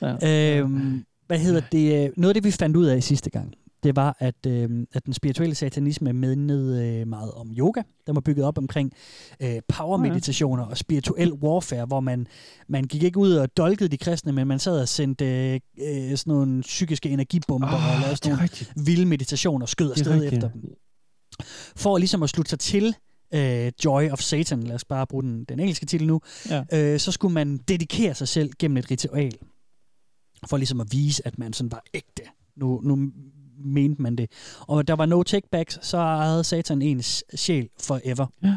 ja. 0.02 0.58
øhm, 0.58 1.04
hvad 1.26 1.38
hedder 1.38 1.60
det? 1.72 2.12
Noget 2.16 2.30
af 2.30 2.34
det, 2.34 2.44
vi 2.44 2.50
fandt 2.50 2.76
ud 2.76 2.86
af 2.86 3.02
sidste 3.02 3.30
gang, 3.30 3.54
det 3.82 3.96
var, 3.96 4.16
at, 4.18 4.46
øh, 4.46 4.86
at 4.92 5.06
den 5.06 5.12
spirituelle 5.14 5.54
satanisme 5.54 6.12
mindede 6.12 6.86
øh, 6.86 7.06
meget 7.08 7.32
om 7.32 7.50
yoga. 7.58 7.82
Den 8.06 8.14
var 8.14 8.20
bygget 8.20 8.44
op 8.44 8.58
omkring 8.58 8.92
øh, 9.42 9.60
power-meditationer 9.68 10.64
og 10.64 10.76
spirituel 10.76 11.32
warfare, 11.32 11.84
hvor 11.84 12.00
man, 12.00 12.26
man 12.68 12.84
gik 12.84 13.02
ikke 13.02 13.18
ud 13.18 13.32
og 13.32 13.56
dolkede 13.56 13.88
de 13.88 13.96
kristne, 13.98 14.32
men 14.32 14.46
man 14.46 14.58
sad 14.58 14.80
og 14.80 14.88
sendte 14.88 15.24
øh, 15.54 16.16
sådan 16.16 16.30
nogle 16.30 16.60
psykiske 16.62 17.08
energibomber 17.08 17.68
oh, 17.68 17.94
og 17.94 18.00
lavede 18.00 18.16
sådan 18.16 18.36
nogle 18.36 18.48
vilde 18.86 19.06
meditationer 19.06 19.64
og 19.64 19.68
skød 19.68 19.90
afsted 19.90 20.24
efter 20.24 20.50
dem. 20.50 20.62
For 21.76 21.98
ligesom 21.98 22.22
at 22.22 22.30
slutte 22.30 22.50
sig 22.50 22.58
til 22.58 22.94
øh, 23.34 23.72
Joy 23.84 24.10
of 24.10 24.20
Satan, 24.20 24.62
lad 24.62 24.74
os 24.74 24.84
bare 24.84 25.06
bruge 25.06 25.22
den, 25.22 25.44
den 25.44 25.60
engelske 25.60 25.86
titel 25.86 26.06
nu, 26.06 26.20
Ja. 26.50 26.64
øh, 26.72 27.00
så 27.00 27.12
skulle 27.12 27.34
man 27.34 27.56
dedikere 27.56 28.14
sig 28.14 28.28
selv 28.28 28.50
gennem 28.58 28.76
et 28.76 28.90
ritual. 28.90 29.32
For 30.48 30.56
ligesom 30.56 30.80
at 30.80 30.86
vise, 30.90 31.26
at 31.26 31.38
man 31.38 31.52
sådan 31.52 31.72
var 31.72 31.82
ægte. 31.94 32.22
Nu, 32.56 32.80
nu 32.84 33.10
mente 33.64 34.02
man 34.02 34.16
det. 34.16 34.30
Og 34.60 34.88
der 34.88 34.94
var 34.94 35.06
no 35.06 35.22
takebacks, 35.22 35.78
så 35.82 35.96
ejede 35.96 36.44
Satan 36.44 36.82
ens 36.82 37.24
sjæl 37.34 37.68
forever. 37.82 38.26
Ja. 38.42 38.56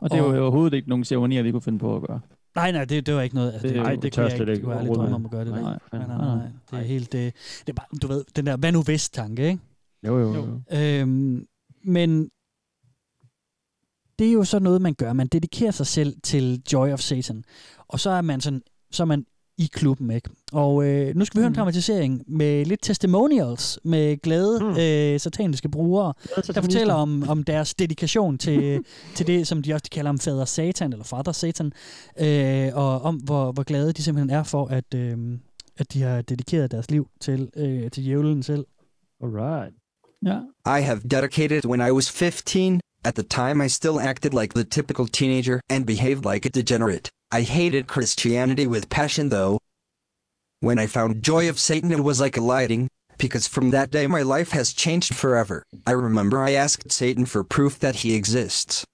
Og 0.00 0.10
det 0.10 0.18
er 0.18 0.22
Og- 0.22 0.36
jo 0.36 0.42
overhovedet 0.42 0.76
ikke 0.76 0.88
nogen 0.88 1.04
ceremonier, 1.04 1.42
vi 1.42 1.50
kunne 1.50 1.62
finde 1.62 1.78
på 1.78 1.96
at 1.96 2.02
gøre. 2.02 2.20
Nej, 2.54 2.72
nej, 2.72 2.84
det, 2.84 3.06
det 3.06 3.14
var 3.14 3.20
ikke 3.22 3.34
noget. 3.34 3.52
Altså, 3.52 3.66
Det 3.68 3.74
det, 3.74 3.82
nej, 3.82 3.92
jo- 3.92 4.00
det 4.00 4.12
tør 4.12 4.22
kunne 4.22 4.32
jeg 4.32 4.40
ikke, 4.40 4.52
det 4.54 4.62
kunne 4.62 4.72
jeg 4.72 4.80
aldrig 4.80 4.90
overhovedet. 4.98 5.12
drømme 5.12 5.16
om 5.16 5.24
at 5.24 5.30
gøre 5.30 5.44
det. 5.44 5.52
Nej, 5.52 5.78
Nej, 5.92 6.06
nej, 6.06 6.18
nej, 6.26 6.36
nej. 6.36 6.46
Det 6.70 6.78
er 6.78 6.82
helt, 6.82 7.12
det, 7.12 7.34
det 7.66 7.68
er 7.68 7.72
bare, 7.72 7.98
du 8.02 8.06
ved, 8.06 8.24
den 8.36 8.46
der, 8.46 8.56
hvad 8.56 8.72
nu 8.72 8.82
hvis 8.82 9.10
tanke, 9.10 9.46
ikke? 9.48 9.58
Jo, 10.06 10.18
jo, 10.18 10.34
jo. 10.34 10.60
Øhm, 10.78 11.46
men 11.84 12.30
det 14.18 14.28
er 14.28 14.32
jo 14.32 14.44
så 14.44 14.58
noget, 14.58 14.82
man 14.82 14.94
gør. 14.94 15.12
Man 15.12 15.26
dedikerer 15.26 15.70
sig 15.70 15.86
selv 15.86 16.16
til 16.22 16.62
Joy 16.72 16.88
of 16.92 17.00
Satan. 17.00 17.44
Og 17.88 18.00
så 18.00 18.10
er 18.10 18.20
man 18.20 18.40
sådan, 18.40 18.62
så 18.90 19.02
er 19.02 19.04
man 19.04 19.24
i 19.60 19.66
klubben, 19.72 20.10
ikke? 20.10 20.30
Og 20.52 20.84
øh, 20.84 21.16
nu 21.16 21.24
skal 21.24 21.38
vi 21.38 21.42
høre 21.42 21.48
en 21.48 21.54
dramatisering 21.54 22.22
med 22.26 22.64
lidt 22.64 22.82
testimonials 22.82 23.78
med 23.84 24.16
glade 24.22 24.58
mm. 24.60 24.76
øh, 24.78 25.20
sataniske 25.20 25.68
brugere, 25.68 26.12
der 26.54 26.60
fortæller 26.60 26.94
om, 26.94 27.28
om 27.28 27.44
deres 27.44 27.74
dedikation 27.74 28.38
til, 28.38 28.84
til 29.16 29.26
det, 29.26 29.46
som 29.46 29.62
de 29.62 29.74
også 29.74 29.90
kalder 29.92 30.10
om 30.10 30.18
fader 30.18 30.44
Satan, 30.44 30.92
eller 30.92 31.04
fader 31.04 31.32
Satan, 31.32 31.72
øh, 32.20 32.70
og 32.74 33.02
om 33.02 33.16
hvor, 33.16 33.52
hvor 33.52 33.62
glade 33.62 33.92
de 33.92 34.02
simpelthen 34.02 34.30
er 34.30 34.42
for, 34.42 34.66
at, 34.66 34.94
øh, 34.94 35.18
at 35.78 35.92
de 35.92 36.02
har 36.02 36.22
dedikeret 36.22 36.70
deres 36.70 36.90
liv 36.90 37.08
til, 37.20 37.50
øh, 37.56 37.90
til 37.90 38.04
djævlen 38.04 38.42
selv. 38.42 38.66
Alright. 39.22 39.74
Ja. 40.26 40.38
I 40.78 40.80
have 40.82 41.00
dedicated 41.10 41.66
when 41.66 41.88
I 41.88 41.90
was 41.90 42.10
15. 42.10 42.80
At 43.04 43.14
the 43.14 43.22
time, 43.22 43.64
I 43.64 43.68
still 43.68 43.98
acted 44.00 44.30
like 44.40 44.54
the 44.54 44.64
typical 44.64 45.06
teenager 45.06 45.60
and 45.70 45.86
behaved 45.86 46.32
like 46.32 46.46
a 46.46 46.50
degenerate. 46.60 47.10
I 47.32 47.42
hated 47.42 47.86
Christianity 47.86 48.66
with 48.66 48.88
passion, 48.88 49.28
though. 49.28 49.60
When 50.58 50.80
I 50.80 50.86
found 50.86 51.22
Joy 51.22 51.48
of 51.48 51.60
Satan, 51.60 51.92
it 51.92 52.02
was 52.02 52.20
like 52.20 52.36
a 52.36 52.40
lighting, 52.40 52.88
because 53.18 53.46
from 53.46 53.70
that 53.70 53.92
day, 53.92 54.08
my 54.08 54.22
life 54.22 54.50
has 54.50 54.72
changed 54.72 55.14
forever. 55.14 55.62
I 55.86 55.92
remember 55.92 56.42
I 56.42 56.52
asked 56.52 56.90
Satan 56.90 57.26
for 57.26 57.44
proof 57.44 57.78
that 57.78 57.96
he 57.96 58.14
exists. 58.14 58.84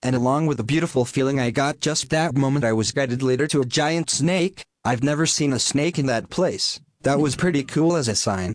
And 0.00 0.14
along 0.14 0.46
with 0.46 0.58
the 0.58 0.62
beautiful 0.62 1.04
feeling 1.04 1.40
I 1.40 1.50
got 1.50 1.80
just 1.80 2.08
that 2.10 2.36
moment, 2.36 2.64
I 2.64 2.72
was 2.72 2.92
guided 2.92 3.22
later 3.22 3.48
to 3.48 3.62
a 3.62 3.66
giant 3.66 4.10
snake. 4.10 4.62
I've 4.84 5.02
never 5.02 5.26
seen 5.26 5.52
a 5.52 5.58
snake 5.58 5.98
in 5.98 6.06
that 6.06 6.30
place. 6.30 6.78
That 7.00 7.18
was 7.18 7.34
pretty 7.34 7.64
cool 7.64 7.96
as 7.96 8.06
a 8.06 8.14
sign. 8.14 8.54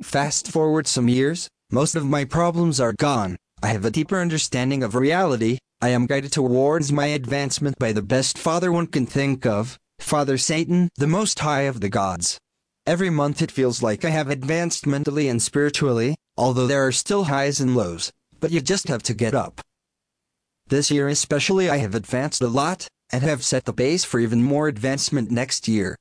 Fast 0.00 0.46
forward 0.46 0.86
some 0.86 1.08
years, 1.08 1.48
most 1.72 1.96
of 1.96 2.06
my 2.06 2.24
problems 2.24 2.78
are 2.78 2.92
gone. 2.92 3.36
I 3.62 3.68
have 3.68 3.84
a 3.84 3.90
deeper 3.90 4.20
understanding 4.20 4.84
of 4.84 4.94
reality. 4.94 5.58
I 5.82 5.90
am 5.90 6.06
guided 6.06 6.32
towards 6.32 6.90
my 6.90 7.08
advancement 7.08 7.78
by 7.78 7.92
the 7.92 8.00
best 8.00 8.38
father 8.38 8.72
one 8.72 8.86
can 8.86 9.04
think 9.04 9.44
of, 9.44 9.78
Father 9.98 10.38
Satan, 10.38 10.88
the 10.96 11.06
most 11.06 11.40
high 11.40 11.62
of 11.62 11.80
the 11.80 11.90
gods. 11.90 12.38
Every 12.86 13.10
month 13.10 13.42
it 13.42 13.50
feels 13.50 13.82
like 13.82 14.02
I 14.02 14.08
have 14.08 14.30
advanced 14.30 14.86
mentally 14.86 15.28
and 15.28 15.42
spiritually, 15.42 16.16
although 16.34 16.66
there 16.66 16.86
are 16.86 16.92
still 16.92 17.24
highs 17.24 17.60
and 17.60 17.76
lows, 17.76 18.10
but 18.40 18.50
you 18.50 18.62
just 18.62 18.88
have 18.88 19.02
to 19.02 19.12
get 19.12 19.34
up. 19.34 19.60
This 20.66 20.90
year 20.90 21.08
especially 21.08 21.68
I 21.68 21.76
have 21.76 21.94
advanced 21.94 22.40
a 22.40 22.48
lot, 22.48 22.88
and 23.12 23.22
have 23.22 23.44
set 23.44 23.66
the 23.66 23.72
base 23.74 24.02
for 24.02 24.18
even 24.18 24.42
more 24.42 24.68
advancement 24.68 25.30
next 25.30 25.68
year. 25.68 25.94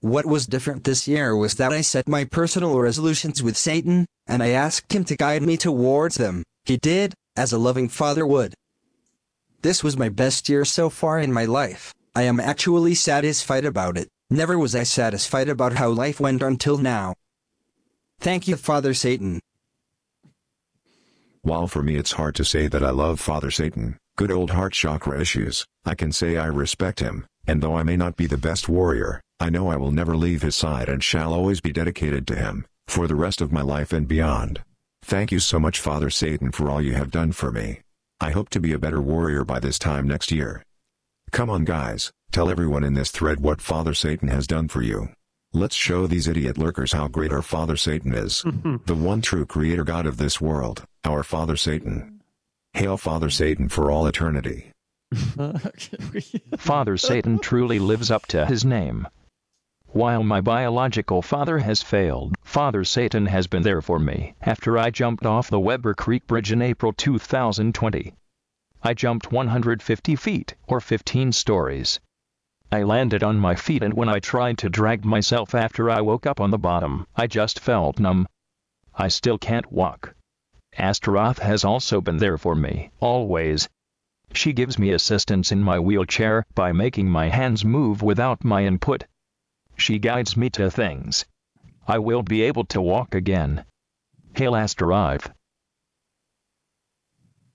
What 0.00 0.26
was 0.26 0.48
different 0.48 0.82
this 0.82 1.06
year 1.06 1.36
was 1.36 1.54
that 1.54 1.72
I 1.72 1.82
set 1.82 2.08
my 2.08 2.24
personal 2.24 2.80
resolutions 2.80 3.40
with 3.40 3.56
Satan, 3.56 4.06
and 4.26 4.42
I 4.42 4.48
asked 4.48 4.92
him 4.92 5.04
to 5.04 5.16
guide 5.16 5.42
me 5.42 5.56
towards 5.56 6.16
them. 6.16 6.42
He 6.64 6.76
did, 6.76 7.14
as 7.36 7.52
a 7.52 7.58
loving 7.58 7.88
father 7.88 8.26
would. 8.26 8.54
This 9.62 9.84
was 9.84 9.98
my 9.98 10.08
best 10.08 10.48
year 10.48 10.64
so 10.64 10.88
far 10.88 11.18
in 11.20 11.32
my 11.32 11.44
life. 11.44 11.92
I 12.14 12.22
am 12.22 12.40
actually 12.40 12.94
satisfied 12.94 13.66
about 13.66 13.98
it. 13.98 14.08
Never 14.30 14.58
was 14.58 14.74
I 14.74 14.84
satisfied 14.84 15.50
about 15.50 15.74
how 15.74 15.90
life 15.90 16.18
went 16.18 16.42
until 16.42 16.78
now. 16.78 17.14
Thank 18.20 18.48
you, 18.48 18.56
Father 18.56 18.94
Satan. 18.94 19.40
While 21.42 21.68
for 21.68 21.82
me 21.82 21.96
it's 21.96 22.12
hard 22.12 22.34
to 22.36 22.44
say 22.44 22.68
that 22.68 22.82
I 22.82 22.90
love 22.90 23.20
Father 23.20 23.50
Satan, 23.50 23.98
good 24.16 24.30
old 24.30 24.50
heart 24.50 24.72
chakra 24.72 25.20
issues, 25.20 25.66
I 25.84 25.94
can 25.94 26.12
say 26.12 26.36
I 26.36 26.46
respect 26.46 27.00
him, 27.00 27.26
and 27.46 27.62
though 27.62 27.76
I 27.76 27.82
may 27.82 27.96
not 27.96 28.16
be 28.16 28.26
the 28.26 28.38
best 28.38 28.68
warrior, 28.68 29.20
I 29.40 29.50
know 29.50 29.68
I 29.68 29.76
will 29.76 29.90
never 29.90 30.16
leave 30.16 30.42
his 30.42 30.54
side 30.54 30.88
and 30.88 31.04
shall 31.04 31.34
always 31.34 31.60
be 31.60 31.72
dedicated 31.72 32.26
to 32.28 32.36
him, 32.36 32.66
for 32.88 33.06
the 33.06 33.14
rest 33.14 33.40
of 33.40 33.52
my 33.52 33.62
life 33.62 33.92
and 33.92 34.08
beyond. 34.08 34.62
Thank 35.02 35.32
you 35.32 35.38
so 35.38 35.58
much 35.58 35.80
Father 35.80 36.08
Satan 36.08 36.50
for 36.50 36.70
all 36.70 36.80
you 36.80 36.94
have 36.94 37.10
done 37.10 37.32
for 37.32 37.50
me. 37.50 37.80
I 38.22 38.32
hope 38.32 38.50
to 38.50 38.60
be 38.60 38.74
a 38.74 38.78
better 38.78 39.00
warrior 39.00 39.44
by 39.44 39.60
this 39.60 39.78
time 39.78 40.06
next 40.06 40.30
year. 40.30 40.62
Come 41.32 41.48
on 41.48 41.64
guys, 41.64 42.12
tell 42.30 42.50
everyone 42.50 42.84
in 42.84 42.92
this 42.92 43.10
thread 43.10 43.40
what 43.40 43.62
Father 43.62 43.94
Satan 43.94 44.28
has 44.28 44.46
done 44.46 44.68
for 44.68 44.82
you. 44.82 45.08
Let's 45.54 45.74
show 45.74 46.06
these 46.06 46.28
idiot 46.28 46.58
lurkers 46.58 46.92
how 46.92 47.08
great 47.08 47.32
our 47.32 47.40
Father 47.40 47.76
Satan 47.76 48.12
is. 48.12 48.44
the 48.84 48.94
one 48.94 49.22
true 49.22 49.46
creator 49.46 49.84
God 49.84 50.04
of 50.04 50.18
this 50.18 50.38
world, 50.38 50.84
our 51.02 51.22
Father 51.22 51.56
Satan. 51.56 52.20
Hail 52.74 52.98
Father 52.98 53.30
Satan 53.30 53.70
for 53.70 53.90
all 53.90 54.06
eternity. 54.06 54.70
Father 56.58 56.98
Satan 56.98 57.38
truly 57.38 57.78
lives 57.78 58.10
up 58.10 58.26
to 58.26 58.44
his 58.44 58.66
name. 58.66 59.08
While 59.92 60.22
my 60.22 60.40
biological 60.40 61.20
father 61.20 61.58
has 61.58 61.82
failed, 61.82 62.36
Father 62.44 62.84
Satan 62.84 63.26
has 63.26 63.48
been 63.48 63.64
there 63.64 63.82
for 63.82 63.98
me 63.98 64.36
after 64.40 64.78
I 64.78 64.90
jumped 64.90 65.26
off 65.26 65.50
the 65.50 65.58
Weber 65.58 65.94
Creek 65.94 66.28
Bridge 66.28 66.52
in 66.52 66.62
April 66.62 66.92
2020. 66.92 68.14
I 68.84 68.94
jumped 68.94 69.32
150 69.32 70.14
feet, 70.14 70.54
or 70.68 70.80
15 70.80 71.32
stories. 71.32 71.98
I 72.70 72.84
landed 72.84 73.24
on 73.24 73.40
my 73.40 73.56
feet 73.56 73.82
and 73.82 73.92
when 73.94 74.08
I 74.08 74.20
tried 74.20 74.58
to 74.58 74.70
drag 74.70 75.04
myself 75.04 75.56
after 75.56 75.90
I 75.90 76.00
woke 76.02 76.24
up 76.24 76.40
on 76.40 76.52
the 76.52 76.56
bottom, 76.58 77.08
I 77.16 77.26
just 77.26 77.58
felt 77.58 77.98
numb. 77.98 78.28
I 78.94 79.08
still 79.08 79.38
can't 79.38 79.72
walk. 79.72 80.14
Astaroth 80.78 81.40
has 81.40 81.64
also 81.64 82.00
been 82.00 82.18
there 82.18 82.38
for 82.38 82.54
me, 82.54 82.92
always. 83.00 83.68
She 84.32 84.52
gives 84.52 84.78
me 84.78 84.92
assistance 84.92 85.50
in 85.50 85.64
my 85.64 85.80
wheelchair 85.80 86.46
by 86.54 86.70
making 86.70 87.10
my 87.10 87.28
hands 87.28 87.64
move 87.64 88.02
without 88.02 88.44
my 88.44 88.64
input. 88.64 89.04
She 89.80 89.98
guides 89.98 90.36
me 90.36 90.50
to 90.50 90.70
things. 90.70 91.24
I 91.88 91.98
will 91.98 92.22
be 92.22 92.42
able 92.42 92.66
to 92.66 92.82
walk 92.82 93.14
again. 93.14 93.64
Hail 94.36 94.54
Astaroth. 94.54 95.32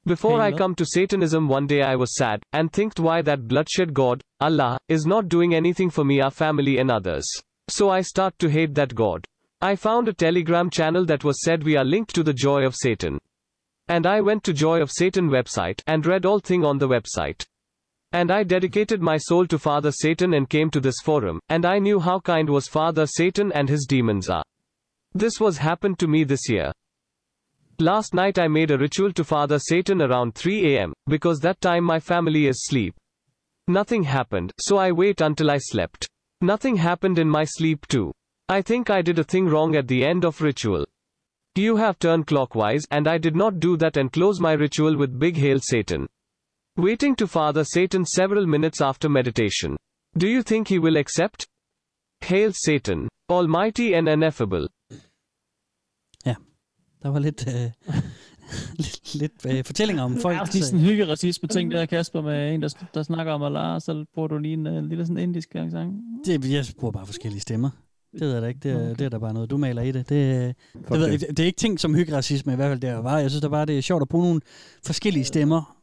Before 0.08 0.42
I 0.42 0.52
come 0.52 0.74
to 0.76 0.86
Satanism 0.88 1.48
one 1.48 1.68
day 1.68 1.84
I 1.84 1.96
was 1.96 2.16
sad, 2.16 2.42
and 2.52 2.74
thinked 2.74 3.00
why 3.00 3.22
that 3.22 3.48
bloodshed 3.48 3.94
God, 3.94 4.24
Allah, 4.40 4.80
is 4.88 5.06
not 5.06 5.30
doing 5.30 5.54
anything 5.54 5.92
for 5.92 6.04
me 6.04 6.20
our 6.20 6.32
family 6.32 6.80
and 6.80 6.90
others. 6.90 7.26
So 7.70 7.92
I 7.92 8.02
start 8.02 8.38
to 8.40 8.50
hate 8.50 8.74
that 8.74 8.96
God. 8.96 9.24
I 9.62 9.76
found 9.76 10.08
a 10.08 10.14
telegram 10.14 10.72
channel 10.72 11.06
that 11.06 11.24
was 11.24 11.44
said 11.44 11.64
we 11.64 11.78
are 11.78 11.86
linked 11.86 12.16
to 12.16 12.24
the 12.24 12.34
joy 12.34 12.66
of 12.66 12.76
Satan. 12.76 13.20
And 13.88 14.08
I 14.08 14.22
went 14.22 14.44
to 14.46 14.54
Joy 14.54 14.82
of 14.82 14.92
Satan 14.92 15.30
website 15.30 15.84
and 15.86 16.04
read 16.08 16.26
all 16.26 16.40
thing 16.40 16.66
on 16.66 16.80
the 16.80 16.88
website. 16.88 17.46
And 18.16 18.32
I 18.32 18.44
dedicated 18.44 19.02
my 19.02 19.18
soul 19.18 19.46
to 19.48 19.60
Father 19.60 19.92
Satan 19.92 20.36
and 20.36 20.50
came 20.50 20.70
to 20.70 20.80
this 20.80 21.02
forum, 21.04 21.38
and 21.50 21.66
I 21.66 21.80
knew 21.80 22.00
how 22.00 22.22
kind 22.22 22.50
was 22.50 22.66
Father 22.66 23.06
Satan 23.06 23.52
and 23.52 23.68
his 23.68 23.86
demons 23.86 24.30
are. 24.30 24.42
This 25.14 25.42
was 25.42 25.58
happened 25.58 26.00
to 26.00 26.08
me 26.08 26.24
this 26.24 26.48
year. 26.48 26.72
Last 27.78 28.14
night 28.14 28.40
I 28.40 28.48
made 28.48 28.72
a 28.72 28.78
ritual 28.78 29.12
to 29.12 29.26
Father 29.26 29.60
Satan 29.60 30.02
around 30.02 30.34
3 30.34 30.78
am, 30.78 30.94
because 31.08 31.40
that 31.42 31.60
time 31.60 31.84
my 31.84 32.00
family 32.00 32.48
is 32.48 32.66
sleep. 32.66 32.96
Nothing 33.68 34.04
happened, 34.04 34.54
so 34.62 34.78
I 34.78 34.94
wait 34.94 35.20
until 35.20 35.52
I 35.52 35.58
slept. 35.58 36.08
Nothing 36.40 36.78
happened 36.78 37.20
in 37.20 37.28
my 37.28 37.44
sleep 37.44 37.86
too. 37.88 38.14
I 38.48 38.62
think 38.62 38.90
I 38.90 39.02
did 39.02 39.20
a 39.20 39.26
thing 39.26 39.50
wrong 39.50 39.76
at 39.76 39.90
the 39.90 40.06
end 40.06 40.24
of 40.24 40.40
ritual. 40.40 40.86
You 41.56 41.76
have 41.76 42.00
turned 42.00 42.28
clockwise, 42.28 42.86
and 42.92 43.10
I 43.10 43.18
did 43.18 43.36
not 43.36 43.60
do 43.60 43.76
that 43.76 43.98
and 43.98 44.10
close 44.10 44.40
my 44.40 44.54
ritual 44.54 44.96
with 44.96 45.20
Big 45.20 45.36
Hail 45.36 45.60
Satan. 45.60 46.08
Waiting 46.78 47.18
to 47.18 47.28
Father 47.28 47.64
Satan 47.64 48.06
several 48.06 48.48
minutes 48.48 48.82
after 48.82 49.10
meditation. 49.10 49.78
Do 50.22 50.28
you 50.28 50.42
think 50.44 50.68
he 50.70 50.80
will 50.80 50.98
accept? 50.98 51.48
Hail 52.22 52.54
Satan, 52.54 53.08
almighty 53.30 53.94
and 53.94 54.10
ineffable. 54.10 54.68
Der 57.06 57.12
var 57.12 57.20
lidt, 57.20 57.48
øh, 57.48 57.72
lidt, 58.84 59.16
lidt 59.16 59.46
øh, 59.50 59.64
fortællinger 59.66 60.04
om 60.04 60.18
folk. 60.26 60.38
Ja, 60.38 60.44
lige 60.54 60.64
sådan 60.64 60.80
en 60.80 60.86
hygge-racisme-ting 60.86 61.72
der, 61.72 61.86
Kasper, 61.86 62.22
med 62.22 62.54
en, 62.54 62.62
der, 62.62 62.86
der 62.94 63.04
snakker 63.04 63.34
om 63.34 63.44
Allah, 63.44 63.82
så 63.82 64.06
bruger 64.14 64.28
du 64.28 64.38
lige 64.38 64.54
en 64.54 64.68
uh, 64.68 64.84
lille 64.84 65.06
sådan 65.06 65.24
indisk 65.24 65.56
accent. 65.56 65.94
Det, 66.26 66.52
jeg 66.52 66.66
bruger 66.80 66.92
bare 66.92 67.06
forskellige 67.06 67.42
stemmer. 67.42 67.70
Det 68.12 68.22
ved 68.22 68.34
jeg 68.34 68.42
da 68.42 68.48
ikke. 68.48 68.60
Det 68.60 68.72
er, 68.72 68.94
det 68.94 69.06
er 69.06 69.10
da 69.10 69.18
bare 69.18 69.34
noget, 69.34 69.50
du 69.50 69.58
maler 69.58 69.82
i 69.82 69.92
det. 69.92 70.10
Det, 70.10 70.56
det, 70.74 71.00
ved, 71.00 71.08
jeg, 71.08 71.20
det 71.20 71.40
er 71.40 71.46
ikke 71.46 71.58
ting 71.58 71.80
som 71.80 71.96
hyggeracisme, 71.96 72.54
i 72.54 72.56
hvert 72.56 72.70
fald 72.70 72.80
det 72.82 72.90
er 72.90 73.02
bare. 73.02 73.16
Jeg 73.16 73.30
synes 73.30 73.42
da 73.42 73.48
bare, 73.48 73.66
det 73.66 73.78
er 73.78 73.82
sjovt 73.82 74.02
at 74.02 74.10
bruge 74.10 74.26
nogle 74.26 74.42
forskellige 74.86 75.24
stemmer. 75.24 75.75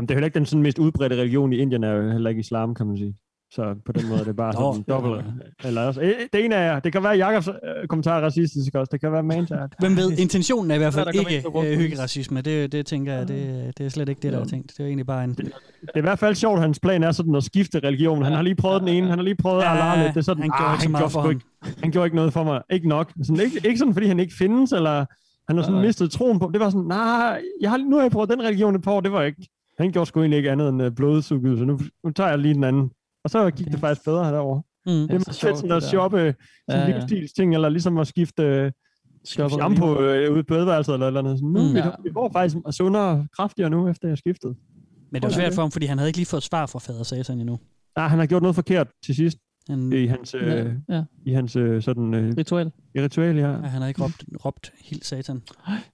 Jamen, 0.00 0.08
det 0.08 0.14
er 0.14 0.16
heller 0.16 0.26
ikke 0.26 0.38
den 0.38 0.46
sådan 0.46 0.62
mest 0.62 0.78
udbredte 0.78 1.16
religion 1.16 1.52
i 1.52 1.56
Indien, 1.56 1.84
er 1.84 1.92
jo 1.92 2.10
heller 2.10 2.30
ikke 2.30 2.40
islam, 2.40 2.74
kan 2.74 2.86
man 2.86 2.96
sige. 2.96 3.14
Så 3.52 3.74
på 3.86 3.92
den 3.92 4.08
måde 4.08 4.20
er 4.20 4.24
det 4.24 4.36
bare 4.36 4.52
sådan 4.52 4.84
dobbelt. 4.88 5.24
Eller 5.64 5.82
også, 5.82 6.00
eh, 6.00 6.12
det 6.32 6.44
ene 6.44 6.54
er, 6.54 6.80
det 6.80 6.92
kan 6.92 7.02
være 7.02 7.12
Jakobs 7.12 7.48
øh, 7.48 7.88
kommentar 7.88 8.18
er 8.18 8.24
racistisk 8.24 8.74
også, 8.74 8.90
det 8.92 9.00
kan 9.00 9.12
være 9.12 9.22
Mans. 9.22 9.52
Hvem 9.80 9.96
ved, 9.96 10.18
intentionen 10.18 10.70
er 10.70 10.74
i 10.74 10.78
hvert 10.78 10.94
fald 10.94 11.06
Der 11.06 11.12
kommer 11.12 11.30
ikke 11.30 11.48
en 11.48 11.66
øh, 11.66 11.78
hyggeracisme. 11.78 12.40
Det, 12.40 12.72
det 12.72 12.86
tænker 12.86 13.12
jeg, 13.12 13.28
det, 13.28 13.78
det 13.78 13.86
er 13.86 13.90
slet 13.90 14.08
ikke 14.08 14.22
det, 14.22 14.32
der 14.32 14.40
er 14.40 14.44
tænkt. 14.44 14.72
Det 14.76 14.80
er 14.80 14.86
egentlig 14.86 15.06
bare 15.06 15.24
en... 15.24 15.30
Det 15.30 15.52
er 15.94 15.98
i 15.98 16.00
hvert 16.00 16.18
fald 16.18 16.34
sjovt, 16.34 16.56
at 16.56 16.62
hans 16.62 16.80
plan 16.80 17.02
er 17.02 17.12
sådan 17.12 17.34
at 17.34 17.44
skifte 17.44 17.78
religion. 17.78 18.22
Han 18.22 18.32
har 18.32 18.42
lige 18.42 18.54
prøvet 18.54 18.80
den 18.80 18.88
ene, 18.88 19.08
han 19.08 19.18
har 19.18 19.24
lige 19.24 19.36
prøvet 19.36 19.62
Ja, 19.62 19.70
Allah 19.70 20.04
lidt. 20.04 20.14
Det 20.14 20.20
er 20.20 20.24
sådan, 20.24 20.42
han 20.42 20.50
gjorde 20.58 20.72
ah, 20.72 20.78
han 20.78 20.92
gjorde 20.92 21.10
for 21.10 21.30
ikke, 21.30 21.44
han 21.82 21.90
gjorde 21.90 22.06
ikke 22.06 22.16
noget 22.16 22.32
for 22.32 22.44
mig. 22.44 22.62
Ikke 22.70 22.88
nok. 22.88 23.12
Sådan, 23.22 23.40
ikke, 23.44 23.60
ikke 23.68 23.78
sådan, 23.78 23.94
fordi 23.94 24.06
han 24.06 24.20
ikke 24.20 24.34
findes, 24.38 24.72
eller 24.72 25.04
han 25.48 25.56
har 25.56 25.62
sådan 25.62 25.74
Nej. 25.74 25.86
mistet 25.86 26.10
troen 26.10 26.38
på. 26.38 26.50
Det 26.52 26.60
var 26.60 26.70
sådan, 26.70 26.86
nej, 26.86 27.40
jeg 27.60 27.70
har, 27.70 27.78
nu 27.78 27.96
har 27.96 28.02
jeg 28.02 28.10
prøvet 28.10 28.30
den 28.30 28.42
religion 28.42 28.74
et 28.74 28.82
par 28.82 28.92
år, 28.92 29.00
det 29.00 29.12
var 29.12 29.22
ikke. 29.22 29.48
Han 29.80 29.92
gjorde 29.92 30.06
sgu 30.06 30.20
egentlig 30.20 30.36
ikke 30.36 30.50
andet 30.50 30.68
end 30.68 30.82
uh, 30.82 30.92
blodsugget, 30.96 31.58
så 31.58 31.64
nu, 31.64 31.78
nu 32.04 32.10
tager 32.10 32.28
jeg 32.30 32.38
lige 32.38 32.54
den 32.54 32.64
anden. 32.64 32.90
Og 33.24 33.30
så 33.30 33.50
gik 33.50 33.66
det 33.66 33.80
faktisk 33.80 34.04
bedre 34.04 34.24
derovre. 34.32 34.62
Mm. 34.86 34.92
Det 34.92 35.02
er 35.10 35.12
meget 35.12 35.36
fedt 35.40 35.56
sådan 35.56 35.72
at 35.72 35.82
shoppe 35.82 36.16
sådan 36.18 36.34
Ja, 36.68 36.78
ja, 36.78 36.88
ja. 36.88 36.96
livsstilsting, 36.98 37.54
eller 37.54 37.68
ligesom 37.68 37.98
at 37.98 38.06
skifte 38.06 38.42
øh, 38.42 38.72
Shoppe 39.24 39.54
shampoo 39.54 40.00
øh, 40.02 40.32
ude 40.32 40.40
i 40.40 40.42
badeværelset 40.42 40.92
eller 40.94 41.06
eller 41.06 41.20
andet. 41.20 41.38
Sådan, 41.38 41.48
nu, 41.50 41.60
Mm. 41.68 41.76
Ja. 41.76 41.90
det 42.04 42.14
går 42.14 42.30
faktisk 42.32 42.56
sundere 42.70 43.04
og 43.10 43.26
kraftigere 43.36 43.70
nu, 43.70 43.88
efter 43.88 44.08
jeg 44.08 44.18
skiftede. 44.18 44.54
Men 45.12 45.22
det 45.22 45.28
var 45.28 45.34
svært 45.34 45.54
for 45.54 45.62
ham, 45.62 45.70
fordi 45.70 45.86
han 45.86 45.98
havde 45.98 46.08
ikke 46.08 46.18
lige 46.18 46.26
fået 46.26 46.42
svar 46.42 46.66
fra 46.66 46.78
fader 46.78 47.02
Satan 47.02 47.40
endnu. 47.40 47.58
Nej, 47.96 48.08
han 48.08 48.18
har 48.18 48.26
gjort 48.26 48.42
noget 48.42 48.54
forkert 48.54 48.88
til 49.04 49.14
sidst. 49.14 49.38
Han, 49.70 49.92
I 49.92 50.06
hans, 50.06 50.34
øh, 50.34 50.42
Ja, 50.46 50.64
ja. 50.96 51.04
i 51.26 51.32
hans 51.32 51.56
øh, 51.56 51.82
sådan, 51.82 52.14
øh, 52.14 52.32
Ritual. 52.38 52.70
i 52.94 53.00
ritual, 53.02 53.36
ja. 53.36 53.50
ja, 53.50 53.56
han 53.56 53.80
har 53.82 53.88
ikke 53.88 54.02
råbt, 54.04 54.24
råbt 54.44 54.72
helt 54.84 55.04
Satan. 55.04 55.42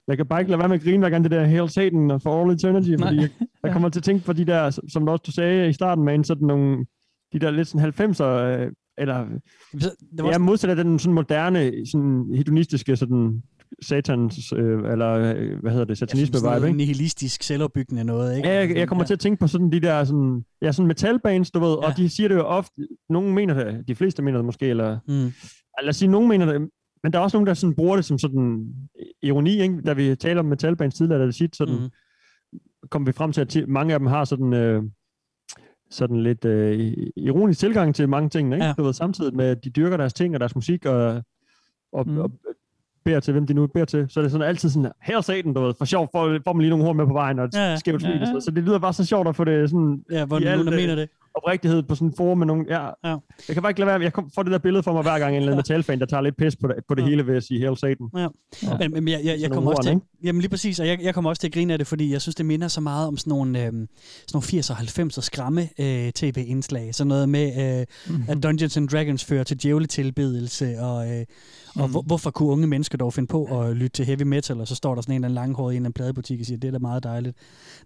Jeg 0.07 0.17
kan 0.17 0.25
bare 0.25 0.39
ikke 0.41 0.51
lade 0.51 0.59
være 0.59 0.67
med 0.69 0.75
at 0.77 0.83
grine 0.83 0.97
hver 0.99 1.09
gang 1.09 1.23
det 1.23 1.31
der 1.31 1.43
Hail 1.45 1.69
Satan 1.69 2.19
for 2.23 2.41
All 2.43 2.51
Eternity, 2.55 2.89
Nej. 2.89 2.97
fordi 3.07 3.21
jeg, 3.21 3.29
jeg 3.63 3.71
kommer 3.73 3.89
til 3.89 3.99
at 3.99 4.03
tænke 4.03 4.25
på 4.25 4.33
de 4.33 4.45
der, 4.45 4.69
som- 4.69 5.05
du 5.05 5.11
også 5.11 5.23
du 5.27 5.31
sagde 5.31 5.69
i 5.69 5.73
starten, 5.73 6.03
med 6.03 6.23
sådan 6.23 6.47
nogle, 6.47 6.85
de 7.33 7.39
der 7.39 7.51
lidt 7.51 7.67
sådan 7.67 7.81
90'er, 7.81 8.23
øh, 8.23 8.71
eller 8.97 9.17
Det 9.17 9.31
var 9.73 9.79
det 10.17 10.23
var 10.23 10.31
ja, 10.31 10.37
modsat 10.37 10.69
af 10.69 10.75
den 10.75 10.99
sådan 10.99 11.13
moderne, 11.13 11.71
sådan 11.91 12.25
hedonistiske, 12.35 12.95
sådan 12.95 13.43
satans, 13.81 14.53
øh, 14.53 14.91
eller 14.91 15.13
øh, 15.13 15.59
hvad 15.61 15.71
hedder 15.71 15.85
det, 15.85 15.97
satanisme 15.97 16.39
vibe, 16.53 16.67
ikke? 16.67 16.77
nihilistisk, 16.77 17.43
selvopbyggende 17.43 18.03
noget, 18.03 18.37
ikke? 18.37 18.49
Ja, 18.49 18.55
jeg, 18.55 18.75
jeg 18.75 18.87
kommer 18.87 19.03
til 19.05 19.13
at 19.13 19.19
tænke 19.19 19.39
på 19.39 19.47
sådan 19.47 19.71
de 19.71 19.79
der 19.79 20.03
sådan, 20.03 20.45
ja, 20.61 20.71
sådan 20.71 20.87
metalbands, 20.87 21.51
du 21.51 21.59
ved, 21.59 21.69
ja. 21.81 21.87
og 21.87 21.97
de 21.97 22.09
siger 22.09 22.27
det 22.27 22.35
jo 22.35 22.41
ofte, 22.45 22.87
nogen 23.09 23.33
mener 23.35 23.53
det, 23.63 23.87
de 23.87 23.95
fleste 23.95 24.21
mener 24.21 24.37
det 24.37 24.45
måske, 24.45 24.65
eller 24.65 24.99
Mm. 25.07 25.31
lad 25.81 25.89
os 25.89 25.95
sige, 25.95 26.09
nogen 26.11 26.29
mener 26.29 26.45
det, 26.45 26.69
men 27.03 27.13
der 27.13 27.19
er 27.19 27.23
også 27.23 27.37
nogen, 27.37 27.47
der 27.47 27.53
sådan 27.53 27.75
bruger 27.75 27.95
det 27.95 28.05
som 28.05 28.17
sådan 28.17 28.73
ironi, 29.21 29.61
ikke? 29.61 29.81
Da 29.81 29.93
vi 29.93 30.15
taler 30.15 30.39
om 30.39 30.45
metalbands 30.45 30.95
tidligere, 30.95 31.19
der 31.19 31.25
det 31.25 31.35
sit, 31.35 31.55
sådan, 31.55 31.75
Mm. 31.75 32.59
kom 32.89 33.07
vi 33.07 33.11
frem 33.11 33.31
til, 33.31 33.41
at 33.41 33.57
mange 33.67 33.93
af 33.93 33.99
dem 33.99 34.07
har 34.07 34.25
sådan, 34.25 34.53
øh, 34.53 34.83
sådan 35.89 36.23
lidt 36.23 36.45
øh, 36.45 36.93
ironisk 37.17 37.59
tilgang 37.59 37.95
til 37.95 38.09
mange 38.09 38.29
ting, 38.29 38.53
ikke? 38.53 38.63
Ja. 38.63 38.67
Ja. 38.67 38.73
Du 38.77 38.83
ved, 38.83 38.93
samtidig 38.93 39.35
med, 39.35 39.45
at 39.45 39.63
de 39.63 39.69
dyrker 39.69 39.97
deres 39.97 40.13
ting 40.13 40.33
og 40.33 40.39
deres 40.39 40.55
musik, 40.55 40.85
og, 40.85 41.23
og, 41.93 42.07
mm. 42.09 42.17
og 42.17 42.31
beder 43.07 43.19
til, 43.19 43.31
hvem 43.31 43.47
de 43.47 43.53
nu 43.53 43.67
beder 43.67 43.85
til, 43.85 44.05
så 44.09 44.19
er 44.19 44.21
det 44.21 44.31
sådan 44.31 44.47
altid 44.47 44.69
sådan, 44.69 44.91
her 45.03 45.21
satan, 45.21 45.53
du 45.53 45.61
ved, 45.61 45.73
for 45.77 45.85
sjov, 45.85 46.09
får, 46.11 46.39
får 46.45 46.53
man 46.53 46.61
lige 46.61 46.69
nogle 46.69 46.85
ord 46.87 46.95
med 46.95 47.05
på 47.05 47.13
vejen, 47.13 47.39
og 47.39 47.45
et 47.45 47.53
Ja, 47.53 47.59
ja, 47.63 47.69
ja. 47.69 47.75
skævt 47.75 48.01
smil, 48.01 48.13
Ja, 48.13 48.19
ja. 48.19 48.33
ja. 48.33 48.39
så 48.39 48.51
det 48.51 48.63
lyder 48.63 48.79
bare 48.79 48.93
så 48.93 49.05
sjovt 49.05 49.27
at 49.27 49.35
få 49.35 49.43
det 49.43 49.69
sådan, 49.69 50.03
Ja, 50.11 50.25
hvor 50.25 50.39
nogen, 50.39 50.65
der 50.67 50.73
øh, 50.73 50.79
mener 50.79 50.95
det. 50.95 51.09
oprigtighed 51.35 51.83
på 51.83 51.95
sådan 51.95 52.07
en 52.07 52.13
forum 52.17 52.37
med 52.37 52.47
nogle... 52.47 52.65
Ja, 52.69 52.79
Ja. 53.09 53.15
Jeg 53.47 53.53
kan 53.53 53.61
bare 53.61 53.69
ikke 53.69 53.79
lade 53.79 53.87
være, 53.99 54.01
jeg 54.01 54.11
får 54.35 54.43
det 54.43 54.51
der 54.51 54.57
billede 54.57 54.83
for 54.83 54.93
mig 54.93 55.01
hver 55.01 55.19
gang, 55.19 55.31
en 55.31 55.35
eller 55.35 55.47
anden 55.51 55.57
metalfan, 55.69 55.99
der 55.99 56.05
tager 56.05 56.21
lidt 56.21 56.37
pis 56.37 56.55
på 56.55 56.67
det, 56.67 56.75
på 56.87 56.95
det 56.95 57.01
Ja. 57.01 57.07
hele 57.07 57.27
ved 57.27 57.35
at 57.35 57.43
sige 57.43 57.59
Hail 57.61 57.77
Satan. 57.77 58.07
Ja. 58.17 58.27
Men, 58.79 58.91
men 58.93 59.07
jeg, 59.07 59.19
jeg, 59.23 59.37
jeg 59.41 59.51
kommer 59.51 59.71
også 59.71 59.89
til, 59.89 60.01
jamen 60.23 60.41
lige 60.41 60.49
præcis, 60.49 60.79
og 60.79 60.87
jeg, 60.87 60.99
jeg 61.03 61.13
kommer 61.13 61.29
også 61.29 61.39
til 61.39 61.47
at 61.47 61.53
grine 61.53 61.73
af 61.73 61.79
det, 61.79 61.87
fordi 61.87 62.11
jeg 62.11 62.21
synes, 62.21 62.35
det 62.35 62.45
minder 62.45 62.67
så 62.67 62.81
meget 62.81 63.07
om 63.07 63.17
sådan 63.17 63.29
nogle, 63.31 63.65
øhm, 63.65 63.87
sådan 64.27 64.41
nogle 64.53 64.61
80'er 64.61 64.71
og 64.71 64.77
90'er 64.79 65.21
skræmme 65.21 65.61
øh, 65.79 66.11
tv-indslag. 66.11 66.95
Sådan 66.95 67.07
noget 67.07 67.29
med, 67.29 67.79
øh, 67.79 67.85
Mhm. 68.15 68.23
at 68.27 68.43
Dungeons 68.43 68.77
and 68.77 68.87
Dragons 68.89 69.25
fører 69.25 69.43
til 69.43 69.57
djævletilbedelse, 69.63 70.75
og, 70.79 71.11
øh, 71.19 71.25
og 71.79 71.87
hvor, 71.87 72.01
hvorfor 72.01 72.31
kunne 72.31 72.49
unge 72.49 72.67
mennesker 72.67 72.97
dog 72.97 73.13
finde 73.13 73.27
på 73.27 73.61
at 73.61 73.75
lytte 73.75 73.89
til 73.89 74.05
heavy 74.05 74.21
metal, 74.21 74.61
og 74.61 74.67
så 74.67 74.75
står 74.75 74.95
der 74.95 75.01
sådan 75.01 75.15
en 75.15 75.15
eller 75.15 75.27
anden 75.27 75.35
langhåret 75.35 75.73
i 75.73 75.75
en 75.75 75.81
eller 75.81 75.85
anden 75.87 75.93
pladebutik 75.93 76.39
og 76.39 76.45
siger, 76.45 76.57
det 76.57 76.67
er 76.67 76.71
da 76.71 76.79
meget 76.79 77.03
dejligt. 77.03 77.37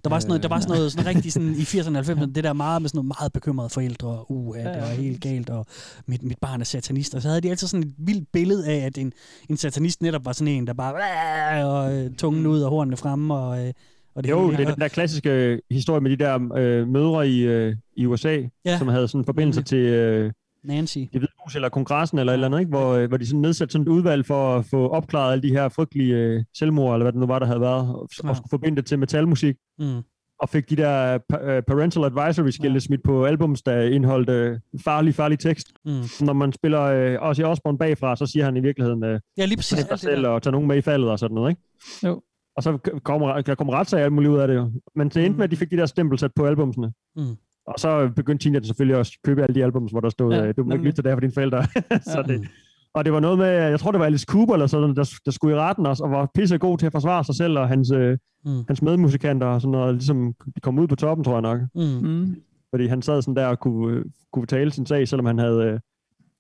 Der 0.04 0.10
var 0.10 0.20
sådan 0.20 0.28
noget, 0.30 0.44
der 0.44 0.50
var 0.50 0.60
sådan 0.60 0.76
noget 0.76 0.92
sådan 0.92 1.06
rigtig 1.08 1.34
sådan 1.34 1.50
i 1.50 1.62
80'erne 1.62 1.98
og 1.98 2.04
90'erne, 2.06 2.32
det 2.34 2.44
der 2.44 2.54
meget 2.54 2.82
med 2.82 2.90
sådan 2.90 2.98
nogle 2.98 3.12
meget 3.20 3.34
bekymrede 3.34 3.70
forældre, 3.70 4.08
og 4.08 4.32
uh, 4.32 4.56
det 4.58 4.66
var 4.66 4.86
helt 4.88 5.22
galt, 5.22 5.50
og 5.50 5.66
mit, 6.06 6.24
mit 6.24 6.38
barn 6.42 6.62
er 6.62 6.66
satanist. 6.66 7.16
Og 7.16 7.22
så 7.22 7.28
havde 7.28 7.42
de 7.42 7.50
altid 7.50 7.68
sådan 7.68 7.88
et 7.88 7.94
vildt 7.98 8.32
billede 8.32 8.68
af, 8.68 8.86
at 8.86 8.98
en, 8.98 9.14
en 9.50 9.58
satanist 9.58 10.02
netop 10.02 10.26
var 10.26 10.32
sådan 10.32 10.54
en, 10.54 10.68
der 10.68 10.74
bare 10.74 11.64
og 11.66 11.94
øh, 11.94 12.12
tungen 12.16 12.48
ud 12.48 12.62
og 12.62 12.70
hornene 12.70 12.98
fremme, 12.98 13.34
og, 13.34 13.68
øh, 13.68 13.74
og 14.16 14.24
det 14.24 14.30
Jo, 14.30 14.52
det 14.52 14.60
er 14.60 14.72
den 14.72 14.82
der 14.82 14.88
klassiske 14.88 15.62
historie 15.72 16.02
med 16.02 16.12
de 16.12 16.16
der 16.16 16.54
øh, 16.58 16.88
mødre 16.88 17.30
i, 17.30 17.40
øh, 17.40 17.76
i 17.96 18.06
USA, 18.06 18.42
Ja. 18.66 18.78
som 18.78 18.88
havde 18.88 19.08
sådan 19.08 19.26
forbindelse 19.26 19.62
til 19.62 19.78
øh, 19.78 20.32
Nancy. 20.64 20.98
det 20.98 21.10
hvide 21.12 21.32
hus 21.46 21.56
eller 21.56 21.70
kongressen 21.70 22.20
eller 22.20 22.34
eller 22.34 22.48
andet, 22.48 22.60
ikke? 22.60 22.70
Hvor, 22.70 22.94
øh, 22.94 23.08
hvor 23.08 23.18
de 23.18 23.26
sådan 23.26 23.42
nedsatte 23.42 23.72
sådan 23.72 23.84
et 23.88 23.90
udvalg 23.92 24.26
for 24.26 24.56
at 24.58 24.66
få 24.66 24.88
opklaret 24.90 25.32
alle 25.32 25.42
de 25.44 25.50
her 25.54 25.70
frygtelige 25.70 26.16
øh, 26.16 26.44
selvmord, 26.58 26.94
eller 26.96 27.04
hvad 27.04 27.12
det 27.12 27.20
nu 27.20 27.28
var, 27.28 27.40
der 27.40 27.46
havde 27.46 27.62
været, 27.62 27.96
og, 27.96 28.10
Ja. 28.24 28.30
og 28.30 28.36
skulle 28.36 28.50
forbinde 28.50 28.78
det 28.78 28.86
til 28.86 29.00
metalmusik. 29.00 29.56
Mm. 29.80 30.02
og 30.40 30.50
fik 30.50 30.70
de 30.70 30.76
der 30.76 31.18
pa- 31.34 31.44
øh, 31.44 31.64
parental 31.64 32.04
advisory 32.04 32.50
skilte 32.50 32.74
ja. 32.74 32.80
smidt 32.80 33.04
på 33.04 33.26
albums, 33.26 33.62
der 33.62 33.82
indeholdt 33.82 34.30
øh, 34.30 34.60
farlig, 34.84 35.16
farlig 35.16 35.40
tekst. 35.40 35.68
Mm. 35.86 35.92
Når 36.26 36.34
man 36.34 36.52
spiller 36.54 36.82
øh, 36.82 37.18
Ozzy 37.30 37.42
Osbourne 37.42 37.78
bagfra, 37.78 38.16
så 38.16 38.26
siger 38.26 38.46
han 38.46 38.58
i 38.58 38.60
virkeligheden, 38.60 39.04
øh, 39.04 39.20
Ja, 39.38 39.46
lige 39.46 39.58
præcis. 39.58 39.86
dig 39.86 40.00
selv 40.00 40.24
der. 40.24 40.30
og 40.30 40.42
tage 40.42 40.52
nogen 40.52 40.68
med 40.68 40.78
i 40.78 40.82
faldet 40.82 41.10
og 41.10 41.20
sådan 41.20 41.36
noget, 41.36 41.50
ikke? 41.50 41.62
Jo. 42.08 42.22
Og 42.58 42.64
så 42.64 42.78
kommer, 43.04 43.42
der 43.42 43.56
kommer 43.56 43.74
retssag 43.74 43.98
og 44.00 44.04
alt 44.04 44.14
muligt 44.14 44.32
ud 44.32 44.38
af 44.38 44.48
det 44.48 44.56
jo. 44.56 44.72
Men 44.96 45.10
det 45.10 45.26
endte 45.26 45.38
med, 45.38 45.44
at 45.44 45.52
de 45.52 45.56
fik 45.56 45.72
de 45.72 45.78
der 45.78 45.86
stempel 45.86 46.20
sat 46.20 46.32
på 46.36 46.46
albumsene. 46.46 46.92
Mm. 47.16 47.36
Og 47.74 47.80
så 47.80 48.10
begyndte 48.16 48.44
teenager 48.44 48.66
selvfølgelig 48.66 48.98
også 48.98 49.12
at 49.22 49.28
købe 49.28 49.44
alle 49.44 49.56
de 49.56 49.64
albums, 49.64 49.92
hvor 49.92 50.00
der 50.00 50.10
stod, 50.10 50.34
Ja, 50.34 50.44
ja, 50.46 50.52
du 50.52 50.64
må 50.64 50.72
ikke 50.74 50.86
lytte 50.86 50.98
til 50.98 51.04
det 51.04 51.12
her 51.12 51.16
for 51.16 51.20
dine 51.22 51.34
forældre. 51.34 51.64
så 52.14 52.24
Ja. 52.28 52.34
det, 52.34 52.48
og 52.94 53.06
det 53.06 53.14
var 53.14 53.20
noget 53.20 53.38
med, 53.38 53.48
jeg 53.48 53.80
tror 53.80 53.92
det 53.92 54.00
var 54.00 54.06
Alice 54.06 54.26
Cooper 54.30 54.54
eller 54.54 54.68
sådan, 54.68 54.96
der, 54.96 55.10
der 55.26 55.32
skulle 55.32 55.56
i 55.56 55.60
retten 55.60 55.86
også, 55.86 56.04
og 56.04 56.12
var 56.12 56.30
pisse 56.36 56.58
god 56.58 56.78
til 56.78 56.86
at 56.86 56.92
forsvare 56.92 57.24
sig 57.24 57.36
selv 57.36 57.60
og 57.60 57.68
hans, 57.68 57.92
øh, 57.92 58.18
Mm. 58.46 58.64
hans 58.68 58.82
medmusikanter 58.82 59.48
og 59.48 59.62
sådan 59.62 59.72
noget, 59.72 59.94
ligesom 59.96 60.34
de 60.56 60.62
kom 60.62 60.80
ud 60.80 60.88
på 60.88 60.96
toppen, 60.96 61.24
tror 61.24 61.34
jeg 61.34 61.42
nok. 61.42 61.60
Mm. 61.76 61.82
Mm. 62.10 62.36
Fordi 62.74 62.88
han 62.88 63.02
sad 63.02 63.22
sådan 63.22 63.36
der 63.36 63.46
og 63.48 63.60
kunne, 63.60 63.96
øh, 63.98 64.06
kunne 64.34 64.46
tale 64.46 64.72
sin 64.72 64.86
sag, 64.86 65.08
selvom 65.08 65.26
han 65.26 65.38
havde 65.38 65.64
øh, 65.64 65.80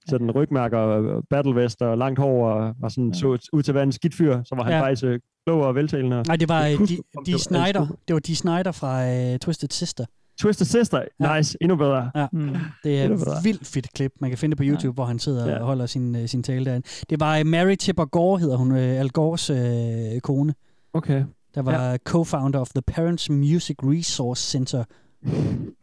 sådan 0.09 0.31
rygmærker 0.31 1.21
battlevest 1.29 1.81
og 1.81 1.97
langt 1.97 2.19
hår 2.19 2.47
og 2.49 2.75
var 2.81 2.89
sådan, 2.89 3.13
så 3.13 3.49
ud 3.53 3.63
til 3.63 3.71
at 3.71 3.75
være 3.75 3.83
en 3.83 3.91
skidt 3.91 4.15
fyr, 4.15 4.43
så 4.43 4.55
var 4.55 4.63
han 4.63 4.71
Ja. 4.71 4.77
ja. 4.77 4.83
faktisk 4.83 5.03
øh, 5.03 5.19
klog 5.47 5.61
og 5.63 5.75
veltalende. 5.75 6.23
Nej, 6.27 6.35
det 6.35 6.49
var 6.49 6.65
øh, 6.65 6.71
de, 6.71 6.77
de 6.79 6.85
det 6.87 6.97
var 7.15 7.21
Alice 7.27 7.43
Snyder. 7.43 7.87
Det 8.07 8.13
var 8.13 8.19
de 8.19 8.35
Snyder 8.35 8.71
fra 8.71 9.01
uh, 9.33 9.37
Twisted 9.37 9.69
Sister. 9.71 10.05
Twisted 10.39 10.65
Sister, 10.65 11.03
Ja. 11.19 11.37
nice, 11.37 11.57
endnu 11.61 11.75
bedre. 11.75 12.11
Ja. 12.15 12.27
Mm. 12.31 12.55
Det 12.83 13.01
er 13.01 13.05
et 13.05 13.43
vildt 13.43 13.67
fedt 13.67 13.93
klip. 13.93 14.11
Man 14.21 14.29
kan 14.31 14.37
finde 14.37 14.51
det 14.51 14.57
på 14.57 14.63
YouTube, 14.63 14.85
ja. 14.87 14.91
hvor 14.93 15.05
han 15.05 15.19
sidder 15.19 15.49
ja. 15.49 15.59
Og 15.59 15.65
holder 15.65 15.85
sin, 15.85 16.15
uh, 16.15 16.25
sin 16.25 16.43
tale 16.43 16.65
derinde. 16.65 16.87
Det 17.09 17.19
var 17.19 17.39
uh, 17.39 17.45
Mary 17.47 17.75
Tipper 17.75 18.05
Gore, 18.05 18.39
hedder 18.39 18.57
hun, 18.57 18.71
uh, 18.71 18.77
Al 18.77 19.09
Gores 19.09 19.49
uh, 19.49 20.19
kone. 20.23 20.53
Okay. 20.93 21.23
Der 21.55 21.61
var 21.61 21.83
ja. 21.91 21.97
co-founder 22.09 22.59
of 22.59 22.69
the 22.69 22.81
Parents 22.87 23.29
Music 23.29 23.75
Resource 23.83 24.43
Center. 24.49 24.83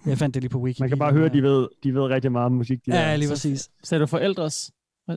Jeg 0.06 0.18
fandt 0.18 0.34
det 0.34 0.42
lige 0.42 0.50
på 0.50 0.58
Wikipedia. 0.58 0.82
Man 0.82 0.88
kan 0.88 0.98
bare 0.98 1.12
høre, 1.12 1.26
at 1.26 1.32
de 1.32 1.42
ved, 1.42 1.68
de 1.84 1.94
ved 1.94 2.02
rigtig 2.02 2.32
meget 2.32 2.46
om 2.46 2.52
musik. 2.52 2.87
De 2.87 2.96
Ja, 2.96 3.11
der. 3.11 3.16
lige 3.16 3.28
præcis. 3.28 3.68
Sagde 3.84 4.02
du 4.02 4.06
forældres? 4.06 4.70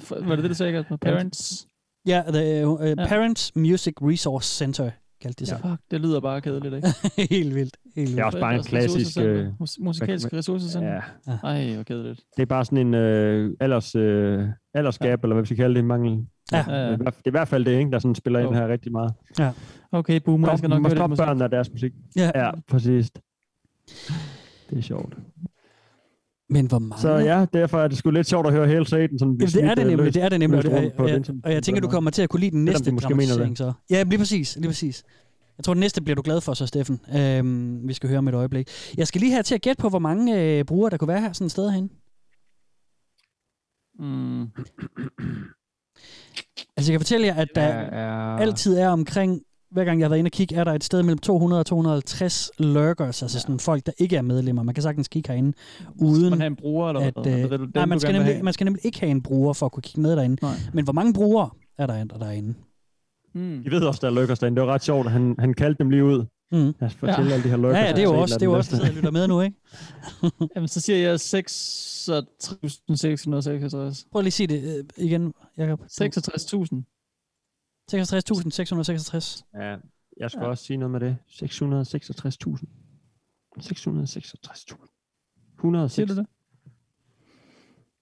For- 0.00 0.26
Var 0.28 0.34
det 0.36 0.42
det, 0.42 0.50
du 0.50 0.54
sagde? 0.54 0.84
Parents? 1.00 1.66
Ja, 2.06 2.22
the, 2.28 2.68
uh, 2.68 2.78
Parents 3.08 3.52
Music 3.56 3.94
Resource 4.02 4.48
Center 4.56 4.90
kaldte 5.24 5.44
det 5.44 5.50
Ja, 5.52 5.56
sig. 5.56 5.70
fuck, 5.70 5.80
det 5.90 6.00
lyder 6.00 6.20
bare 6.20 6.40
kedeligt, 6.40 6.74
ikke? 6.74 6.88
helt 7.34 7.54
vildt. 7.54 7.76
Helt 7.96 8.10
Det 8.10 8.18
er 8.18 8.24
også 8.24 8.40
bare 8.40 8.54
en 8.54 8.62
klassisk... 8.62 9.18
Øh, 9.20 9.46
Mus- 9.60 9.76
Musikalsk 9.80 10.32
ressourcecenter. 10.32 11.00
ja, 11.26 11.32
Ej, 11.44 11.74
hvor 11.74 11.82
kedeligt. 11.82 12.20
det 12.36 12.42
er 12.42 12.46
bare 12.46 12.64
sådan 12.64 12.78
en 12.86 12.94
øh, 12.94 13.56
alders, 13.60 13.94
øh, 13.94 14.48
aldersgab, 14.74 15.22
eller 15.24 15.34
hvad 15.34 15.42
vi 15.42 15.46
skal 15.46 15.56
kalde 15.56 15.74
det, 15.74 15.84
mangel. 15.84 16.26
Ja. 16.52 16.64
Ja, 16.68 16.74
ja. 16.74 16.82
Det, 16.82 16.90
er, 16.90 16.94
i 16.94 16.96
hvert- 17.30 17.40
er 17.40 17.44
fald 17.44 17.64
det, 17.64 17.78
ikke, 17.78 17.90
der 17.90 17.98
sådan 17.98 18.14
spiller 18.14 18.40
ind 18.40 18.48
Jo. 18.48 18.54
her 18.54 18.68
rigtig 18.68 18.92
meget. 18.92 19.14
Okay, 19.92 20.20
boomer, 20.24 20.48
jeg 20.48 20.58
skal 20.58 20.70
nok 20.70 20.82
høre 20.82 20.90
stop 20.90 21.02
det 21.02 21.10
musik. 21.10 21.24
børn 21.26 21.42
af 21.42 21.50
deres 21.50 21.70
musik. 21.70 21.92
Ja. 22.16 22.30
Ja, 22.34 22.50
præcis. 22.68 23.10
Det 24.70 24.78
er 24.78 24.82
sjovt. 24.82 25.14
Men 26.54 26.66
hvor 26.66 26.78
mange... 26.78 27.00
Så 27.00 27.10
ja, 27.10 27.46
derfor 27.52 27.80
er 27.80 27.88
det 27.88 27.98
sgu 27.98 28.10
lidt 28.10 28.26
sjovt 28.26 28.46
at 28.46 28.52
høre 28.52 28.66
hele 28.66 28.86
Satan. 28.86 29.18
Sådan, 29.18 29.34
Jamen, 29.34 29.52
det 29.52 29.64
er 29.64 29.74
det 29.74 29.86
nemlig, 29.86 30.14
det 30.14 30.22
er 30.22 30.28
det 30.28 30.40
nemlig. 30.40 30.72
Og, 30.72 30.90
og, 30.98 31.10
et 31.10 31.30
og, 31.44 31.52
jeg 31.52 31.62
tænker, 31.62 31.80
du 31.80 31.88
kommer 31.88 32.10
til 32.10 32.22
at 32.22 32.28
kunne 32.28 32.40
lide 32.40 32.50
den 32.50 32.66
Selvom 32.66 32.72
næste 32.72 32.90
de 32.90 32.94
måske 32.94 33.14
mener 33.14 33.20
det. 33.20 33.28
dramatisering 33.28 33.58
så. 33.58 33.72
Ja, 33.90 34.02
lige 34.02 34.18
præcis, 34.18 34.56
lige 34.56 34.68
præcis. 34.68 35.04
Jeg 35.58 35.64
tror, 35.64 35.74
den 35.74 35.80
næste 35.80 36.02
bliver 36.02 36.14
du 36.14 36.22
glad 36.22 36.40
for 36.40 36.54
så, 36.54 36.66
Steffen. 36.66 37.00
Øhm, 37.16 37.88
vi 37.88 37.92
skal 37.92 38.08
høre 38.08 38.18
om 38.18 38.28
et 38.28 38.34
øjeblik. 38.34 38.68
Jeg 38.96 39.06
skal 39.06 39.20
lige 39.20 39.32
have 39.32 39.42
til 39.42 39.54
at 39.54 39.60
gætte 39.62 39.80
på, 39.80 39.88
hvor 39.88 39.98
mange 39.98 40.42
øh, 40.42 40.64
brugere, 40.64 40.90
der 40.90 40.96
kunne 40.96 41.08
være 41.08 41.20
her 41.20 41.32
sådan 41.32 41.46
et 41.46 41.50
sted 41.52 41.70
hen. 41.70 41.90
Mm. 43.98 44.42
Altså, 46.76 46.92
jeg 46.92 46.94
kan 46.94 47.00
fortælle 47.00 47.26
jer, 47.26 47.34
at 47.34 47.48
der 47.54 47.62
er... 47.62 48.36
altid 48.36 48.76
er 48.78 48.88
omkring 48.88 49.42
hver 49.74 49.84
gang 49.84 50.00
jeg 50.00 50.04
har 50.04 50.08
været 50.08 50.18
inde 50.18 50.28
og 50.28 50.32
kigge, 50.32 50.54
er 50.56 50.64
der 50.64 50.72
et 50.72 50.84
sted 50.84 51.02
mellem 51.02 51.18
200 51.18 51.60
og 51.60 51.66
250 51.66 52.50
lurkers, 52.58 53.22
altså 53.22 53.40
sådan 53.40 53.58
folk, 53.58 53.86
der 53.86 53.92
ikke 53.98 54.16
er 54.16 54.22
medlemmer. 54.22 54.62
Man 54.62 54.74
kan 54.74 54.82
sagtens 54.82 55.08
kigge 55.08 55.28
herinde, 55.28 55.52
uden 55.96 56.30
man 56.30 56.40
have 56.40 56.46
en 56.46 56.56
bruger, 56.56 56.88
eller 56.88 57.00
at... 57.00 57.14
det 57.24 57.52
Øh, 57.52 57.60
nej, 57.74 57.84
man 57.86 58.00
skal, 58.00 58.12
nemlig, 58.12 58.34
have? 58.34 58.42
man 58.44 58.52
skal 58.52 58.64
nemlig 58.64 58.86
ikke 58.86 59.00
have 59.00 59.10
en 59.10 59.22
bruger 59.22 59.52
for 59.52 59.66
at 59.66 59.72
kunne 59.72 59.82
kigge 59.82 60.00
med 60.00 60.16
derinde. 60.16 60.36
Nej. 60.42 60.54
Men 60.72 60.84
hvor 60.84 60.92
mange 60.92 61.12
brugere 61.12 61.50
er 61.78 61.86
der, 61.86 61.94
er 61.94 62.04
der 62.04 62.18
derinde? 62.18 62.54
Mm. 63.34 63.62
I 63.62 63.70
ved 63.70 63.82
også, 63.82 63.98
der 64.02 64.08
er 64.16 64.20
lykkers 64.20 64.38
derinde. 64.38 64.60
Det 64.60 64.66
var 64.66 64.74
ret 64.74 64.82
sjovt, 64.84 65.06
at 65.06 65.12
han, 65.12 65.36
han 65.38 65.54
kaldte 65.54 65.78
dem 65.78 65.90
lige 65.90 66.04
ud. 66.04 66.24
Mm. 66.52 66.58
Lad 66.58 66.74
os 66.82 66.94
fortælle 66.94 67.28
Ja. 67.30 67.34
alle 67.34 67.44
de 67.44 67.48
her 67.48 67.56
lykkers. 67.56 67.74
Ja, 67.76 67.84
ja, 67.84 67.90
det 67.92 67.98
er 67.98 68.02
jo 68.02 68.10
Så 68.10 68.14
også, 68.16 68.34
det 68.34 68.42
er 68.42 68.46
jo 68.46 68.52
også, 68.52 68.76
der 68.76 68.92
lytter 68.92 69.10
med 69.10 69.28
nu, 69.28 69.40
ikke? 69.40 69.56
Jamen, 70.56 70.68
så 70.68 70.80
siger 70.80 70.98
jeg 70.98 71.14
66.666. 71.14 71.18
Prøv 74.12 74.20
lige 74.20 74.26
at 74.26 74.32
sige 74.32 74.46
det 74.46 74.78
øh, 74.78 74.84
igen, 75.06 75.32
Jacob. 75.58 75.80
66.000. 75.80 76.93
66.666. 77.92 79.42
Ja, 79.54 79.76
jeg 80.20 80.30
skal 80.30 80.40
Ja. 80.40 80.44
ja. 80.44 80.50
også 80.50 80.64
sige 80.64 80.76
noget 80.76 80.90
med 80.90 81.00
det. 81.00 81.16
666.000. 81.28 82.64
666.000. 83.60 85.54
106. 85.58 85.94
Siger 85.94 86.06
du 86.06 86.14
det? 86.14 86.26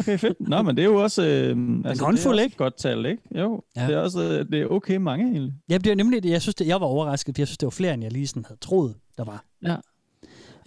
Okay, 0.00 0.18
fedt. 0.18 0.40
Nå, 0.40 0.62
men 0.62 0.76
det 0.76 0.82
er 0.82 0.86
jo 0.86 1.02
også... 1.02 1.22
Øh, 1.26 1.78
altså, 1.84 2.04
håndfuld, 2.04 2.40
ikke? 2.40 2.56
godt 2.56 2.76
tal, 2.76 3.06
ikke? 3.06 3.22
Jo, 3.38 3.62
Ja. 3.76 3.82
ja. 3.82 3.86
det 3.88 3.94
er 3.96 3.98
også 4.00 4.22
øh, 4.22 4.46
det 4.52 4.62
er 4.62 4.66
okay 4.66 4.96
mange, 4.96 5.24
egentlig. 5.24 5.52
ja, 5.70 5.78
det 5.78 5.86
er 5.92 5.94
nemlig 5.94 6.22
det. 6.22 6.30
Jeg 6.30 6.42
synes, 6.42 6.54
det, 6.54 6.66
jeg 6.66 6.80
var 6.80 6.86
overrasket, 6.86 7.36
for 7.36 7.40
jeg 7.42 7.46
synes, 7.48 7.58
det 7.58 7.66
var 7.66 7.70
flere, 7.70 7.94
end 7.94 8.02
jeg 8.02 8.12
lige 8.12 8.26
sådan 8.26 8.44
havde 8.44 8.60
troet, 8.60 8.94
der 9.18 9.24
var. 9.24 9.44
Ja. 9.62 9.76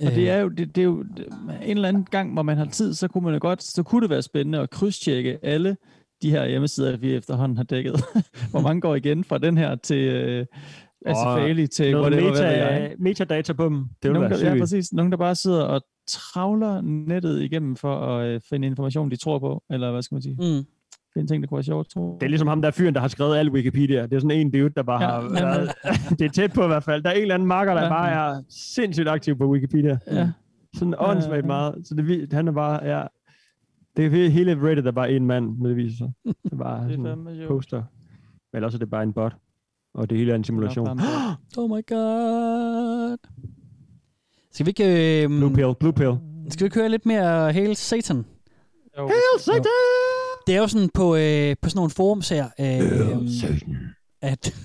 Og 0.06 0.12
det 0.16 0.30
er 0.30 0.38
jo, 0.38 0.50
det, 0.50 0.76
det 0.76 0.82
er 0.82 0.86
jo 0.86 1.04
det, 1.04 1.26
en 1.64 1.78
eller 1.78 1.88
anden 1.90 2.08
gang, 2.12 2.34
hvor 2.34 2.42
man 2.44 2.58
har 2.58 2.66
tid, 2.66 2.94
så 2.94 3.08
kunne 3.08 3.24
man 3.24 3.34
jo 3.34 3.40
godt, 3.42 3.64
så 3.64 3.84
kunne 3.84 4.02
det 4.02 4.10
være 4.10 4.22
spændende 4.22 4.60
at 4.60 4.70
krydstjekke 4.70 5.40
alle 5.44 5.78
de 6.22 6.30
her 6.30 6.46
hjemmesider, 6.48 6.98
vi 6.98 7.14
efterhånden 7.14 7.58
har 7.58 7.64
dækket. 7.64 8.02
hvor 8.52 8.60
mange 8.62 8.82
går 8.82 8.96
igen 8.96 9.24
fra 9.24 9.38
den 9.38 9.58
her 9.58 9.76
til 9.76 10.48
øh, 11.08 11.12
Asifali 11.12 11.68
til 11.68 11.92
noget 11.92 12.14
whatever, 12.14 12.32
hvad 12.32 12.42
meta, 12.42 12.66
jeg. 12.66 12.96
metadata 13.00 13.54
på 13.54 13.66
dem. 13.66 13.76
Det 13.78 13.88
vil 14.04 14.12
Nogen, 14.14 14.30
være 14.30 14.40
der, 14.40 14.54
ja, 14.54 14.60
præcis. 14.60 14.94
Nogen, 14.94 15.12
der 15.12 15.18
bare 15.18 15.36
sidder 15.36 15.64
og 15.64 15.82
travler 16.08 16.82
nettet 16.82 17.42
igennem 17.42 17.76
for 17.76 17.96
at 18.00 18.28
øh, 18.28 18.42
finde 18.50 18.68
information, 18.68 19.12
de 19.12 19.16
tror 19.16 19.40
på, 19.40 19.64
eller 19.70 19.92
hvad 19.92 20.02
skal 20.02 20.16
man 20.16 20.22
sige? 20.22 20.36
Mm. 20.36 20.66
Finde 21.14 21.32
ting, 21.32 21.44
der 21.44 21.48
kunne 21.48 21.56
være 21.56 21.64
sjovt. 21.64 21.94
Det 21.96 22.24
er 22.24 22.28
ligesom 22.28 22.48
ham, 22.48 22.62
der 22.62 22.68
er 22.68 22.72
fyren, 22.72 22.94
der 22.94 23.02
har 23.02 23.08
skrevet 23.08 23.38
al 23.38 23.50
Wikipedia. 23.52 24.02
Det 24.04 24.14
er 24.14 24.20
sådan 24.20 24.38
en 24.40 24.52
dude, 24.52 24.70
der 24.70 24.84
bare 24.84 25.04
Ja, 25.04 25.10
har 25.10 25.22
været, 25.22 25.72
Det 26.20 26.26
er 26.26 26.30
tæt 26.30 26.54
på 26.54 26.64
i 26.64 26.68
hvert 26.68 26.84
fald. 26.84 27.04
Der 27.04 27.10
er 27.10 27.14
en 27.14 27.22
eller 27.22 27.36
anden 27.36 27.48
marker, 27.48 27.74
der 27.74 27.84
Ja. 27.84 27.90
bare 27.90 28.10
er 28.38 28.42
sindssygt 28.50 29.08
aktiv 29.10 29.38
på 29.38 29.50
Wikipedia. 29.52 29.98
Ja. 30.12 30.30
Sådan 30.76 30.96
åndssvagt 30.98 31.46
meget. 31.46 31.76
Så 31.84 31.96
det, 31.96 32.34
han 32.34 32.48
er 32.48 32.52
bare... 32.52 32.98
Ja, 32.98 33.04
det 33.98 34.06
er 34.26 34.30
hele 34.30 34.62
Reddit 34.70 34.88
er 34.88 34.92
bare 34.92 35.12
en 35.12 35.26
mand, 35.26 35.58
med 35.58 35.70
det 35.70 35.78
viser 35.78 35.98
sig. 35.98 36.12
Det 36.44 36.52
er 36.54 36.58
bare 36.58 36.84
Det 36.88 36.92
er 36.92 36.98
sådan 36.98 37.28
en 37.28 37.48
poster. 37.48 37.84
Eller 38.54 38.68
også 38.68 38.78
er 38.78 38.80
det 38.80 38.90
bare 38.90 39.04
en 39.04 39.14
bot. 39.14 39.36
Og 39.96 40.10
det 40.10 40.18
hele 40.18 40.32
er 40.32 40.36
en 40.36 40.44
simulation. 40.44 41.00
Oh 41.58 41.70
my 41.70 41.86
god. 41.88 43.18
Skal 44.52 44.66
vi 44.66 44.70
ikke... 44.70 45.24
Øh, 45.24 45.28
Blue 45.30 45.54
pill, 45.54 45.76
blue 45.80 45.94
pill. 45.94 46.14
Skal 46.50 46.64
vi 46.64 46.66
ikke 46.66 46.80
høre 46.80 46.90
lidt 46.90 47.06
mere 47.06 47.54
Hail 47.54 47.76
Satan? 47.76 48.26
Jo. 48.98 49.08
Hail 49.08 49.40
Satan! 49.40 49.62
Det 50.48 50.56
er 50.56 50.60
jo 50.60 50.68
sådan 50.68 50.90
på, 50.94 51.16
øh, 51.16 51.56
på 51.62 51.70
sådan 51.70 51.78
nogle 51.78 51.90
forums 51.90 52.30
her, 52.30 52.46
øh, 52.60 52.66
Hail 52.66 53.40
Satan. 53.42 53.78
at... 54.22 54.54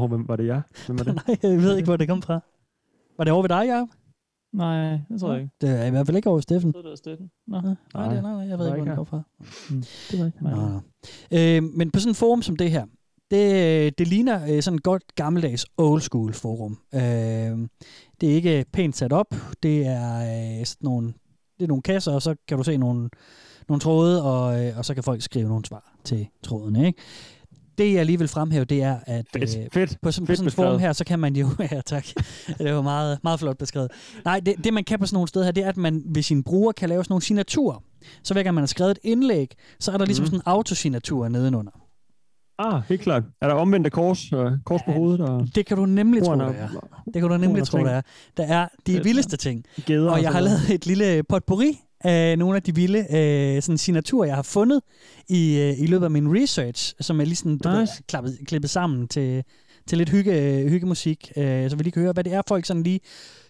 Oh, 0.00 0.08
hvem 0.08 0.28
var 0.28 0.36
det 0.36 0.46
jeg? 0.46 0.62
Hvem 0.86 0.98
var 0.98 1.04
det? 1.04 1.14
Nej, 1.28 1.36
jeg 1.42 1.58
ved 1.62 1.76
ikke, 1.76 1.86
hvor 1.86 1.96
det 1.96 2.08
kom 2.08 2.22
fra. 2.22 2.40
Var 3.18 3.24
det 3.24 3.32
over 3.32 3.42
ved 3.42 3.48
dig, 3.48 3.64
Jacob? 3.66 3.88
Nej, 4.52 4.90
det 5.08 5.20
tror 5.20 5.32
jeg 5.32 5.42
ikke. 5.42 5.54
Det 5.60 5.70
er 5.80 5.84
i 5.86 5.90
hvert 5.90 6.06
fald 6.06 6.16
ikke 6.16 6.30
over 6.30 6.40
Steffen. 6.40 6.72
Så 6.72 6.78
er 6.78 6.82
det 6.82 6.98
Steffen. 6.98 7.30
Nå. 7.46 7.60
Nej, 7.60 7.74
nej, 7.94 8.14
det, 8.14 8.22
nej, 8.22 8.32
nej, 8.32 8.48
jeg 8.48 8.58
ved 8.58 8.66
ikke, 8.66 8.76
hvor 8.76 8.84
det 8.84 8.96
kom 8.96 9.06
fra. 9.06 9.22
Det 10.10 10.20
var 10.20 10.26
ikke 10.26 10.38
Nå, 10.42 10.50
nå. 10.50 10.80
Øh, 11.38 11.62
men 11.76 11.90
på 11.90 12.00
sådan 12.00 12.10
et 12.10 12.16
forum 12.16 12.42
som 12.42 12.56
det 12.56 12.70
her, 12.70 12.84
det, 13.30 13.98
det 13.98 14.08
ligner 14.08 14.54
øh, 14.54 14.62
sådan 14.62 14.76
et 14.76 14.82
godt 14.82 15.02
gammeldags 15.14 15.66
old 15.76 16.00
school 16.00 16.34
forum. 16.34 16.78
Øh, 16.94 17.00
det 18.20 18.30
er 18.30 18.34
ikke 18.34 18.64
pænt 18.72 18.96
sat 18.96 19.12
op. 19.12 19.34
Det 19.62 19.86
er 19.86 20.16
øh, 20.20 20.66
sådan 20.66 20.84
nogle, 20.84 21.06
det 21.58 21.64
er 21.64 21.68
nogle 21.68 21.82
kasser, 21.82 22.12
og 22.12 22.22
så 22.22 22.34
kan 22.48 22.56
du 22.56 22.64
se 22.64 22.76
nogle, 22.76 23.10
nogle 23.68 23.80
tråde, 23.80 24.22
og, 24.24 24.64
øh, 24.66 24.78
og 24.78 24.84
så 24.84 24.94
kan 24.94 25.02
folk 25.04 25.22
skrive 25.22 25.48
nogle 25.48 25.64
svar 25.64 25.94
til 26.04 26.26
trådene. 26.42 26.86
Ikke? 26.86 27.02
Det 27.78 27.94
jeg 27.94 28.06
lige 28.06 28.18
vil 28.18 28.28
fremhæve, 28.28 28.64
det 28.64 28.82
er, 28.82 28.98
at 29.06 29.26
Fedt, 29.32 29.56
øh, 29.58 29.66
fedt, 29.72 29.98
på, 30.02 30.10
sådan, 30.10 30.26
på 30.26 30.30
fedt 30.30 30.38
sådan 30.38 30.46
et 30.48 30.52
forum 30.54 30.78
her, 30.80 30.92
så 30.92 31.04
kan 31.04 31.18
man 31.18 31.36
jo... 31.36 31.48
ja, 31.72 31.80
tak. 31.86 32.06
Det 32.58 32.74
var 32.74 32.82
meget, 32.82 33.18
meget 33.22 33.40
flot 33.40 33.58
beskrevet. 33.58 33.90
Nej, 34.24 34.40
det, 34.40 34.54
det 34.64 34.74
man 34.74 34.84
kan 34.84 34.98
på 34.98 35.06
sådan 35.06 35.16
nogle 35.16 35.28
steder 35.28 35.44
her, 35.44 35.52
det 35.52 35.64
er, 35.64 35.68
at 35.68 35.76
man 35.76 36.02
ved 36.06 36.22
sin 36.22 36.42
bruger 36.42 36.72
kan 36.72 36.88
lave 36.88 37.04
sådan 37.04 37.12
nogle 37.12 37.22
signaturer. 37.22 37.82
Så 38.22 38.34
hver 38.34 38.42
gang 38.42 38.54
man 38.54 38.62
har 38.62 38.66
skrevet 38.66 38.90
et 38.90 38.98
indlæg, 39.02 39.54
så 39.80 39.92
er 39.92 39.96
der 39.98 40.04
ligesom 40.04 40.22
Mhm. 40.22 40.26
sådan 40.26 40.38
en 40.38 40.42
autosignatur 40.46 41.28
nedenunder. 41.28 41.72
Ah, 42.58 42.82
helt 42.88 43.00
klart. 43.00 43.22
Er 43.40 43.48
der 43.48 43.54
omvendte 43.54 43.90
kors, 43.90 44.32
øh, 44.32 44.52
kors 44.64 44.80
på 44.86 44.92
hovedet? 44.92 45.20
Og 45.20 45.48
Det 45.54 45.66
kan 45.66 45.76
du 45.76 45.86
nemlig 45.86 46.22
tro, 46.24 46.32
det 46.32 46.42
og- 46.42 46.54
er. 46.58 46.68
Det 47.04 47.12
kan 47.14 47.22
du 47.28 47.36
nemlig 47.36 47.64
tro, 47.66 47.78
det 47.78 47.92
er. 47.92 48.00
Der 48.36 48.42
er 48.44 48.68
de 48.86 49.02
vildeste 49.04 49.36
ting. 49.36 49.64
Geder 49.86 50.10
Og 50.10 50.22
jeg 50.22 50.32
har 50.32 50.40
lavet 50.40 50.70
et 50.70 50.86
lille 50.86 51.22
potpourri 51.22 51.80
af 52.00 52.38
nogle 52.38 52.56
af 52.56 52.62
de 52.62 52.74
vilde 52.74 52.98
øh, 52.98 53.62
sådan 53.62 53.78
signaturer, 53.78 54.26
jeg 54.26 54.34
har 54.34 54.42
fundet 54.42 54.80
i, 55.28 55.58
øh, 55.60 55.80
i 55.82 55.86
løbet 55.86 56.04
af 56.04 56.10
min 56.10 56.42
research, 56.42 56.94
som 57.00 57.20
er 57.20 57.24
lige 57.24 57.36
sådan, 57.36 57.60
nice. 57.80 58.02
Klappet, 58.08 58.38
klippet 58.46 58.70
sammen 58.70 59.08
til, 59.08 59.44
til 59.88 59.98
lidt 59.98 60.08
hygge, 60.10 60.68
hyggemusik, 60.68 61.32
øh, 61.36 61.70
så 61.70 61.76
vi 61.76 61.82
lige 61.82 61.92
kan 61.92 62.02
høre, 62.02 62.12
hvad 62.12 62.24
det 62.24 62.32
er, 62.32 62.42
folk 62.48 62.64
sådan 62.64 62.82
lige 62.82 63.00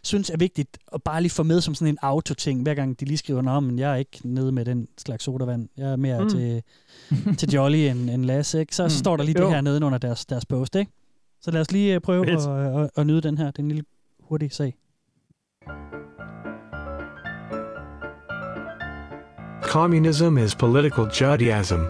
synes 0.03 0.31
er 0.31 0.37
vigtigt 0.37 0.79
at 0.95 1.03
bare 1.03 1.23
lige 1.23 1.31
få 1.33 1.43
med 1.43 1.61
som 1.61 1.75
sådan 1.75 1.95
en 1.95 1.99
auto-ting, 2.03 2.63
hver 2.63 2.75
gang 2.75 3.01
de 3.01 3.05
lige 3.05 3.19
skriver, 3.19 3.43
Nå, 3.43 3.61
men 3.61 3.79
jeg 3.79 3.93
er 3.93 3.97
ikke 3.97 4.21
nede 4.25 4.53
med 4.53 4.65
den 4.65 4.89
slags 4.99 5.25
sodavand, 5.25 5.69
jeg 5.77 5.91
er 5.93 5.97
mere 5.97 6.23
Mm. 6.23 6.29
til, 6.31 6.63
til 7.39 7.51
Jolly 7.51 7.77
end, 7.77 8.11
end 8.11 8.25
Lasse, 8.25 8.61
ikke? 8.61 8.77
Så, 8.77 8.83
mm. 8.85 8.91
så 8.91 8.99
står 8.99 9.17
der 9.17 9.25
lige 9.25 9.39
Jo. 9.41 9.45
det 9.47 9.55
her 9.55 9.61
nede 9.61 9.85
under 9.85 9.99
deres, 9.99 10.27
deres 10.27 10.47
post, 10.47 10.77
ikke? 10.77 10.93
Så 11.41 11.51
lad 11.51 11.61
os 11.61 11.73
lige 11.73 11.95
øh, 11.95 12.01
prøve 12.01 12.25
Fedt. 12.25 12.47
at, 12.47 12.83
at, 12.83 12.91
at, 12.97 13.07
nyde 13.07 13.21
den 13.21 13.39
her, 13.39 13.47
det 13.47 13.59
er 13.59 13.63
en 13.63 13.69
lille 13.69 13.85
hurtig 14.21 14.53
sag. 14.53 14.75
Communism 19.63 20.39
is 20.39 20.55
political 20.55 21.05
Judaism. 21.21 21.81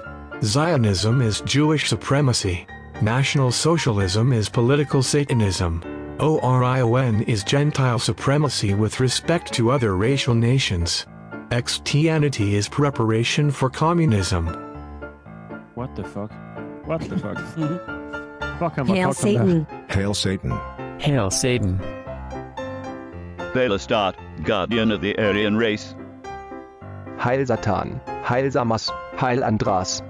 Zionism 0.45 1.21
is 1.23 1.43
Jewish 1.57 1.87
supremacy. 1.87 2.55
National 3.03 3.53
Socialism 3.53 4.33
is 4.33 4.49
political 4.49 5.05
Satanism. 5.05 5.85
ORION 6.19 7.23
is 7.23 7.45
Gentile 7.45 8.01
supremacy 8.01 8.75
with 8.75 8.99
respect 8.99 9.53
to 9.53 9.71
other 9.71 9.95
racial 9.97 10.35
nations. 10.35 11.07
Xtianity 11.51 12.55
is 12.55 12.69
preparation 12.69 13.53
for 13.53 13.71
communism. 13.71 14.49
What 15.77 15.95
the 15.95 16.03
fuck? 16.03 16.33
What 16.87 17.03
the 17.03 17.17
fuck? 17.19 17.39
fuck 18.59 18.75
ham 18.75 18.89
Hail 18.89 19.13
Satan. 19.13 19.65
Hail 19.89 20.13
Satan. 20.13 20.59
Hail 20.99 21.31
Satan. 21.31 21.79
Balastat, 23.55 24.17
guardian 24.43 24.91
of 24.91 25.01
the 25.03 25.17
Aryan 25.21 25.57
race. 25.57 25.95
Heil 27.17 27.47
Satan, 27.47 28.01
Heil 28.25 28.51
Samas, 28.51 28.91
Heil 29.15 29.45
Andras. 29.45 30.03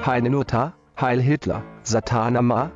Heil 0.00 0.22
Nuta, 0.22 0.72
Heil 0.96 1.20
Hitler, 1.20 1.62
Satanama. 1.84 2.70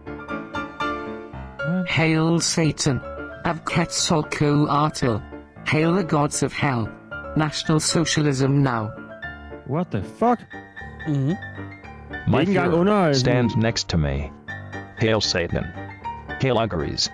Hail 1.89 2.41
Satan. 2.41 3.01
Ab 3.45 3.65
Quetzalcoatl. 3.65 5.23
Hail 5.67 5.95
the 5.95 6.05
gods 6.05 6.43
of 6.43 6.53
hell. 6.53 6.89
National 7.37 7.81
Socialism 7.81 8.63
now. 8.63 8.93
What 9.67 9.91
the 9.91 10.03
fuck? 10.03 10.41
Mm-hmm. 11.07 11.33
My 12.29 12.41
ikke 12.41 12.51
engang 12.51 12.71
Fuhrer 12.71 12.81
under, 12.81 13.09
øh, 13.09 13.15
stands 13.15 13.57
next 13.57 13.89
to 13.89 13.99
me. 13.99 14.31
Hail 14.99 15.21
Satan. 15.21 15.65
Hail 16.41 16.57
Uggeries. 16.57 17.11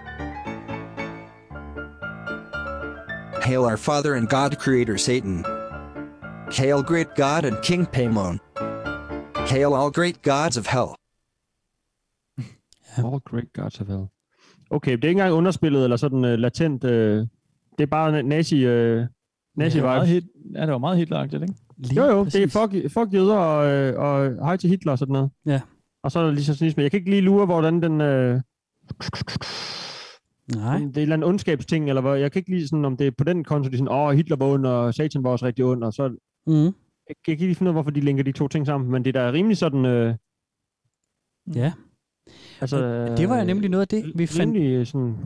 Hail 3.42 3.64
our 3.64 3.76
Father 3.76 4.14
and 4.14 4.28
God 4.28 4.58
Creator 4.58 4.98
Satan. 4.98 5.44
Hail 6.52 6.82
great 6.82 7.14
God 7.16 7.44
and 7.44 7.60
King 7.62 7.86
Paimon. 7.86 8.38
Hail 9.48 9.74
all 9.74 9.90
great 9.90 10.22
gods 10.22 10.56
of 10.56 10.66
hell. 10.66 10.94
All 12.98 13.20
great 13.20 13.52
gods 13.52 13.80
of 13.80 13.86
hell. 13.86 14.06
Okay, 14.70 14.92
det 14.92 15.04
er 15.04 15.08
ikke 15.08 15.20
engang 15.20 15.34
underspillet 15.34 15.84
eller 15.84 15.96
sådan 15.96 16.24
uh, 16.24 16.30
latent. 16.30 16.84
Uh, 16.84 16.90
det 16.90 17.26
er 17.78 17.86
bare 17.86 18.22
nazi, 18.22 18.66
uh, 18.66 19.04
nazi 19.56 19.76
det 19.76 19.82
var 19.84 20.04
hit, 20.04 20.24
ja, 20.54 20.60
det 20.60 20.72
var 20.72 20.78
meget 20.78 20.98
Hitleragtigt, 20.98 21.42
ikke? 21.42 21.54
Jo, 21.96 22.04
jo, 22.04 22.24
det 22.24 22.34
er 22.34 22.48
fuck, 22.48 22.92
fuck 22.92 23.14
jøder 23.14 23.36
og, 23.36 23.94
og 23.96 24.46
hej 24.46 24.56
til 24.56 24.70
Hitler 24.70 24.92
og 24.92 24.98
sådan 24.98 25.12
noget. 25.12 25.30
Ja. 25.46 25.60
Og 26.02 26.12
så 26.12 26.18
er 26.18 26.24
der 26.24 26.32
lige 26.32 26.44
så 26.44 26.74
Jeg 26.76 26.90
kan 26.90 26.98
ikke 26.98 27.10
lige 27.10 27.22
lure, 27.22 27.46
hvordan 27.46 27.82
den... 27.82 28.00
Øh, 28.00 28.40
Nej. 30.54 30.78
det 30.78 30.84
er 30.84 30.88
en 30.88 30.98
eller 30.98 31.16
anden 31.16 31.28
ondskabsting, 31.28 31.88
eller 31.88 32.02
hvad. 32.02 32.14
Jeg 32.16 32.32
kan 32.32 32.40
ikke 32.40 32.50
lige 32.50 32.68
sådan, 32.68 32.84
om 32.84 32.96
det 32.96 33.06
er 33.06 33.10
på 33.18 33.24
den 33.24 33.44
konto, 33.44 33.68
de 33.68 33.74
er 33.74 33.78
sådan, 33.78 33.92
åh, 33.92 34.14
Hitler 34.14 34.36
var 34.36 34.46
ond, 34.46 34.66
og 34.66 34.94
Satan 34.94 35.24
var 35.24 35.30
også 35.30 35.46
rigtig 35.46 35.64
ond, 35.64 35.84
og 35.84 35.92
så... 35.92 36.08
Mm. 36.46 36.74
Jeg 37.08 37.16
kan 37.24 37.32
ikke 37.32 37.44
lige 37.44 37.54
finde 37.54 37.68
ud 37.68 37.72
af, 37.72 37.74
hvorfor 37.74 37.90
de 37.90 38.00
linker 38.00 38.24
de 38.24 38.32
to 38.32 38.48
ting 38.48 38.66
sammen, 38.66 38.90
men 38.90 39.04
det 39.04 39.16
er 39.16 39.24
da 39.24 39.32
rimelig 39.32 39.56
sådan... 39.56 39.84
Øh, 39.84 40.14
Ja. 41.54 41.72
Altså, 42.60 43.06
Det 43.16 43.28
var 43.28 43.38
jo 43.38 43.44
nemlig 43.44 43.70
noget 43.70 43.80
af 43.82 43.88
det, 43.88 44.12
vi 44.14 44.26
fandt. 44.26 44.54
Rimelig 44.56 44.86
sådan... 44.86 45.16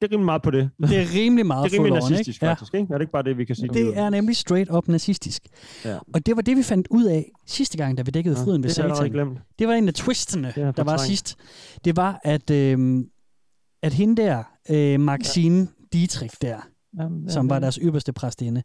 Det 0.00 0.06
er 0.08 0.12
rimelig 0.12 0.24
meget 0.24 0.42
på 0.42 0.50
det. 0.50 0.70
Det 0.90 0.98
er 0.98 1.14
rimelig 1.14 1.46
meget 1.46 1.70
Det 1.70 1.78
er 1.78 1.84
rimelig 1.84 2.00
nazistisk, 2.02 2.36
ikke? 2.36 2.46
Ja. 2.46 2.52
faktisk, 2.52 2.74
ikke? 2.74 2.86
Er 2.94 2.98
det 2.98 3.02
ikke 3.02 3.12
bare 3.12 3.22
det, 3.22 3.38
vi 3.38 3.44
kan 3.44 3.56
sige? 3.56 3.68
Det 3.68 3.98
er 3.98 4.10
nemlig 4.10 4.36
straight 4.36 4.70
up 4.70 4.88
nazistisk. 4.88 5.42
Ja. 5.84 5.98
Og 6.14 6.26
det 6.26 6.36
var 6.36 6.42
det, 6.42 6.56
vi 6.56 6.62
fandt 6.62 6.88
ud 6.90 7.04
af 7.04 7.30
sidste 7.46 7.76
gang, 7.78 7.98
da 7.98 8.02
vi 8.02 8.10
dækkede 8.10 8.38
Ja, 8.38 8.44
fryden 8.44 8.62
ved 8.62 8.70
Satan. 8.70 9.10
glemt. 9.10 9.38
Det 9.58 9.68
var 9.68 9.74
en 9.74 9.88
af 9.88 9.94
twistene, 9.94 10.52
der 10.56 10.84
var 10.84 10.96
sidst. 10.96 11.36
Det 11.84 11.96
var, 11.96 12.20
at, 12.24 12.50
øh, 12.50 13.04
at 13.82 13.92
hende 13.92 14.22
der, 14.22 14.42
øh, 14.70 15.00
Maxine 15.00 15.58
ja. 15.60 15.66
Dietrich 15.92 16.36
der, 16.42 16.56
Jamen, 16.98 17.24
ja, 17.24 17.30
som 17.30 17.48
var 17.50 17.56
ja. 17.56 17.60
deres 17.60 17.78
ypperste 17.82 18.12
præstinde, 18.12 18.62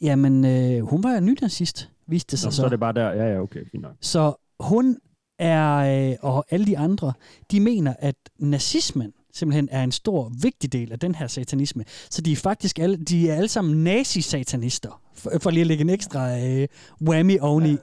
jamen, 0.00 0.44
øh, 0.44 0.80
hun 0.80 1.02
var 1.02 1.14
jo 1.14 1.20
nynazist, 1.20 1.90
viste 2.06 2.30
det 2.30 2.38
sig 2.38 2.46
Nå, 2.46 2.50
så. 2.50 2.56
så 2.56 2.64
er 2.64 2.68
det 2.68 2.80
bare 2.80 2.92
der. 2.92 3.08
Ja, 3.08 3.32
ja, 3.32 3.40
okay, 3.40 3.60
fint 3.72 3.82
nok. 3.82 3.92
Så 4.00 4.34
hun 4.60 4.96
er, 5.42 5.76
øh, 6.10 6.16
og 6.20 6.44
alle 6.50 6.66
de 6.66 6.78
andre, 6.78 7.12
de 7.50 7.60
mener, 7.60 7.94
at 7.98 8.14
nazismen 8.38 9.12
simpelthen 9.34 9.68
er 9.70 9.84
en 9.84 9.92
stor, 9.92 10.32
vigtig 10.42 10.72
del 10.72 10.92
af 10.92 10.98
den 10.98 11.14
her 11.14 11.26
satanisme. 11.26 11.84
Så 12.10 12.22
de 12.22 12.32
er 12.32 12.36
faktisk 12.36 12.78
alle, 12.78 12.96
de 12.96 13.30
er 13.30 13.34
alle 13.34 13.48
sammen 13.48 13.84
nazi-satanister, 13.84 15.00
for, 15.14 15.32
for 15.40 15.50
lige 15.50 15.60
at 15.60 15.66
lægge 15.66 15.80
en 15.82 15.90
ekstra 15.90 16.38
øh, 16.38 16.68
whammy 17.08 17.40
oveni. 17.40 17.68
Ja. 17.68 17.76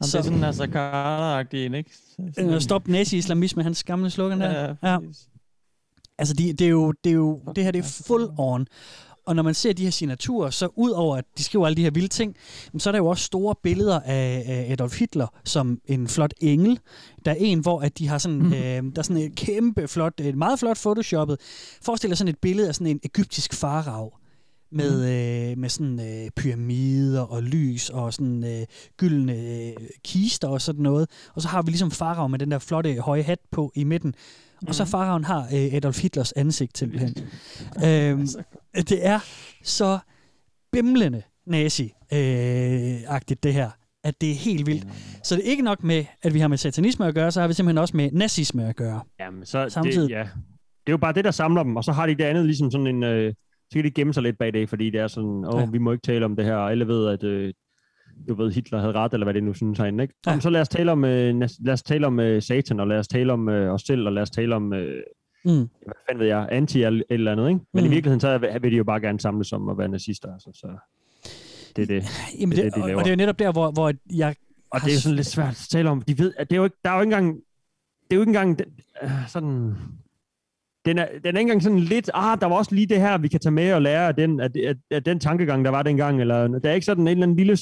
Jamen, 0.00 0.12
det 0.12 0.14
er 0.14 0.22
sådan 0.22 0.44
altså 0.44 0.64
en, 1.52 1.74
ikke? 1.74 1.90
Sådan- 2.34 2.50
Øh, 2.54 2.60
Stop 2.60 2.88
nazi-islamisme, 2.88 3.62
hans 3.62 3.84
gamle 3.84 4.10
slogan 4.10 4.40
der. 4.40 4.74
Ja, 4.82 4.92
ja. 4.92 4.98
Altså, 6.18 6.34
de, 6.34 6.52
det, 6.52 6.60
er 6.64 6.68
jo, 6.68 6.92
det, 7.04 7.10
er 7.10 7.14
jo, 7.14 7.40
det 7.56 7.64
her 7.64 7.70
det 7.70 7.78
er 7.78 8.02
full 8.06 8.28
on. 8.38 8.66
Og 9.28 9.36
når 9.36 9.42
man 9.42 9.54
ser 9.54 9.72
de 9.72 9.84
her 9.84 9.90
signaturer, 9.90 10.50
så 10.50 10.68
ud 10.76 10.90
over 10.90 11.16
at 11.16 11.24
de 11.38 11.44
skriver 11.44 11.66
alle 11.66 11.76
de 11.76 11.82
her 11.82 11.90
vilde 11.90 12.08
ting, 12.08 12.36
så 12.78 12.90
er 12.90 12.92
der 12.92 12.98
jo 12.98 13.06
også 13.06 13.24
store 13.24 13.54
billeder 13.62 14.00
af, 14.00 14.44
af 14.46 14.72
Adolf 14.72 14.98
Hitler 14.98 15.26
som 15.44 15.80
en 15.86 16.08
flot 16.08 16.34
engel. 16.40 16.78
Der 17.24 17.30
er 17.30 17.36
en, 17.38 17.58
hvor 17.58 17.80
at 17.80 17.98
de 17.98 18.08
har 18.08 18.18
sådan, 18.18 18.38
mm. 18.38 18.52
øh, 18.52 18.82
der 18.82 18.98
er 18.98 19.02
sådan 19.02 19.22
et 19.22 19.34
kæmpe 19.34 19.88
flot, 19.88 20.20
et 20.20 20.36
meget 20.36 20.58
flot 20.58 20.76
photoshoppet. 20.76 21.40
Forestil 21.82 22.10
dig 22.10 22.18
sådan 22.18 22.28
et 22.28 22.38
billede 22.38 22.68
af 22.68 22.74
sådan 22.74 22.86
en 22.86 23.00
egyptisk 23.04 23.54
farag 23.54 24.10
med, 24.72 24.98
mm. 24.98 25.50
øh, 25.50 25.58
med 25.58 25.68
sådan 25.68 26.00
øh, 26.00 26.30
pyramider 26.30 27.20
og 27.20 27.42
lys 27.42 27.90
og 27.90 28.14
sådan 28.14 28.44
øh, 28.44 28.66
gyldne 28.96 29.32
øh, 29.32 29.72
kister 30.04 30.48
og 30.48 30.60
sådan 30.62 30.82
noget. 30.82 31.10
Og 31.34 31.42
så 31.42 31.48
har 31.48 31.62
vi 31.62 31.70
ligesom 31.70 31.90
farag 31.90 32.30
med 32.30 32.38
den 32.38 32.50
der 32.50 32.58
flotte 32.58 32.94
høje 33.00 33.22
hat 33.22 33.38
på 33.50 33.72
i 33.74 33.84
midten. 33.84 34.14
Og 34.66 34.74
så 34.74 34.84
faraven 34.84 35.24
har 35.24 35.42
øh, 35.52 35.74
Adolf 35.74 36.02
Hitlers 36.02 36.32
ansigt 36.32 36.78
simpelthen. 36.78 37.14
øhm, 37.84 38.28
det 38.74 39.06
er 39.06 39.18
så 39.62 39.98
bimlende 40.72 41.22
nazi-agtigt 41.46 43.42
det 43.42 43.54
her, 43.54 43.70
at 44.04 44.20
det 44.20 44.30
er 44.30 44.34
helt 44.34 44.66
vildt. 44.66 44.86
Så 45.24 45.34
det 45.36 45.46
er 45.46 45.50
ikke 45.50 45.62
nok 45.62 45.82
med, 45.84 46.04
at 46.22 46.34
vi 46.34 46.38
har 46.38 46.48
med 46.48 46.56
satanisme 46.56 47.06
at 47.06 47.14
gøre, 47.14 47.30
så 47.30 47.40
har 47.40 47.48
vi 47.48 47.54
simpelthen 47.54 47.78
også 47.78 47.96
med 47.96 48.10
nazisme 48.12 48.68
at 48.68 48.76
gøre. 48.76 49.00
Jamen, 49.20 49.46
så 49.46 49.68
Samtidig. 49.68 50.08
Det, 50.10 50.14
ja. 50.14 50.22
det 50.22 50.86
er 50.86 50.92
jo 50.92 50.96
bare 50.96 51.12
det, 51.12 51.24
der 51.24 51.30
samler 51.30 51.62
dem, 51.62 51.76
og 51.76 51.84
så 51.84 51.92
har 51.92 52.06
de 52.06 52.14
det 52.14 52.24
andet 52.24 52.44
ligesom 52.46 52.70
sådan 52.70 52.86
en... 52.86 53.02
Øh, 53.02 53.34
så 53.70 53.74
kan 53.74 53.84
de 53.84 53.90
gemme 53.90 54.14
sig 54.14 54.22
lidt 54.22 54.38
bag 54.38 54.52
det, 54.52 54.68
fordi 54.68 54.90
det 54.90 55.00
er 55.00 55.06
sådan, 55.08 55.44
åh, 55.44 55.54
Ja. 55.54 55.60
ja. 55.60 55.66
vi 55.70 55.78
må 55.78 55.92
ikke 55.92 56.02
tale 56.02 56.24
om 56.24 56.36
det 56.36 56.44
her, 56.44 56.54
og 56.54 56.70
alle 56.70 56.88
ved, 56.88 57.08
at 57.08 57.24
øh, 57.24 57.52
du 58.28 58.34
ved, 58.34 58.52
Hitler 58.52 58.80
havde 58.80 58.92
ret, 58.92 59.12
eller 59.12 59.24
hvad 59.24 59.34
det 59.34 59.42
nu 59.42 59.54
synes 59.54 59.78
herinde, 59.78 60.02
ikke? 60.04 60.14
Ja. 60.26 60.30
Jamen, 60.30 60.40
så 60.40 60.50
lad 60.50 60.60
os 60.60 60.68
tale 60.68 60.92
om, 60.92 61.04
øh, 61.04 61.34
lad 61.60 61.72
os 61.72 61.82
tale 61.82 62.06
om 62.06 62.20
øh, 62.20 62.42
satan, 62.42 62.80
og 62.80 62.86
lad 62.88 62.98
os 62.98 63.08
tale 63.08 63.32
om 63.32 63.48
øh, 63.48 63.72
os 63.74 63.82
selv, 63.82 64.06
og 64.06 64.12
lad 64.12 64.22
os 64.22 64.30
tale 64.30 64.54
om, 64.56 64.72
øh, 64.72 65.02
Mm. 65.44 65.50
hvad 65.84 65.94
fanden 66.08 66.20
ved 66.20 66.26
jeg, 66.26 66.48
anti 66.50 66.82
eller 66.82 67.02
eller 67.10 67.32
andet, 67.32 67.48
ikke? 67.48 67.60
Men 67.74 67.84
Mm. 67.84 67.90
i 67.90 67.94
virkeligheden, 67.94 68.20
så 68.20 68.28
er- 68.28 68.58
vil 68.58 68.72
de 68.72 68.76
jo 68.76 68.84
bare 68.84 69.00
gerne 69.00 69.20
samles 69.20 69.52
om 69.52 69.68
at 69.68 69.78
være 69.78 69.88
nazister, 69.88 70.32
altså, 70.32 70.50
så 70.54 70.66
det 71.76 71.82
er 71.82 71.86
det. 71.86 72.04
Jamen 72.40 72.56
det, 72.56 72.64
det, 72.64 72.82
og, 72.82 72.90
og 72.90 73.04
det 73.04 73.06
er 73.06 73.10
jo 73.10 73.16
netop 73.16 73.38
der, 73.38 73.52
hvor, 73.52 73.70
hvor 73.70 73.92
jeg... 74.16 74.34
Og 74.70 74.80
det 74.80 74.88
er 74.90 74.94
jo 74.94 75.00
sådan 75.00 75.16
lidt 75.16 75.26
svært 75.26 75.48
at 75.50 75.66
tale 75.70 75.90
om. 75.90 76.02
De 76.02 76.18
ved, 76.18 76.32
at 76.38 76.50
det 76.50 76.56
er 76.56 76.60
jo 76.60 76.64
ikke, 76.64 76.76
der 76.84 76.90
er 76.90 76.94
jo 76.94 77.00
ikke 77.00 77.14
engang, 77.16 77.34
det 78.10 78.10
er 78.10 78.14
jo 78.16 78.20
ikke 78.22 78.30
engang 78.30 78.58
den, 78.58 78.66
øh, 79.02 79.10
sådan, 79.28 79.74
den 80.84 80.98
er, 80.98 81.06
den 81.06 81.20
er 81.24 81.28
ikke 81.28 81.40
engang 81.40 81.62
sådan 81.62 81.78
lidt, 81.78 82.10
ah, 82.14 82.40
der 82.40 82.46
var 82.46 82.56
også 82.56 82.74
lige 82.74 82.86
det 82.86 83.00
her, 83.00 83.18
vi 83.18 83.28
kan 83.28 83.40
tage 83.40 83.52
med 83.52 83.72
og 83.72 83.82
lære 83.82 84.08
af 84.08 84.14
den, 84.14 84.40
af, 84.40 84.48
af, 84.66 84.74
af 84.90 85.04
den 85.04 85.20
tankegang, 85.20 85.64
der 85.64 85.70
var 85.70 85.82
dengang, 85.82 86.20
eller 86.20 86.48
der 86.48 86.70
er 86.70 86.74
ikke 86.74 86.84
sådan 86.84 87.02
en 87.02 87.08
eller 87.08 87.22
anden 87.22 87.36
lille, 87.36 87.56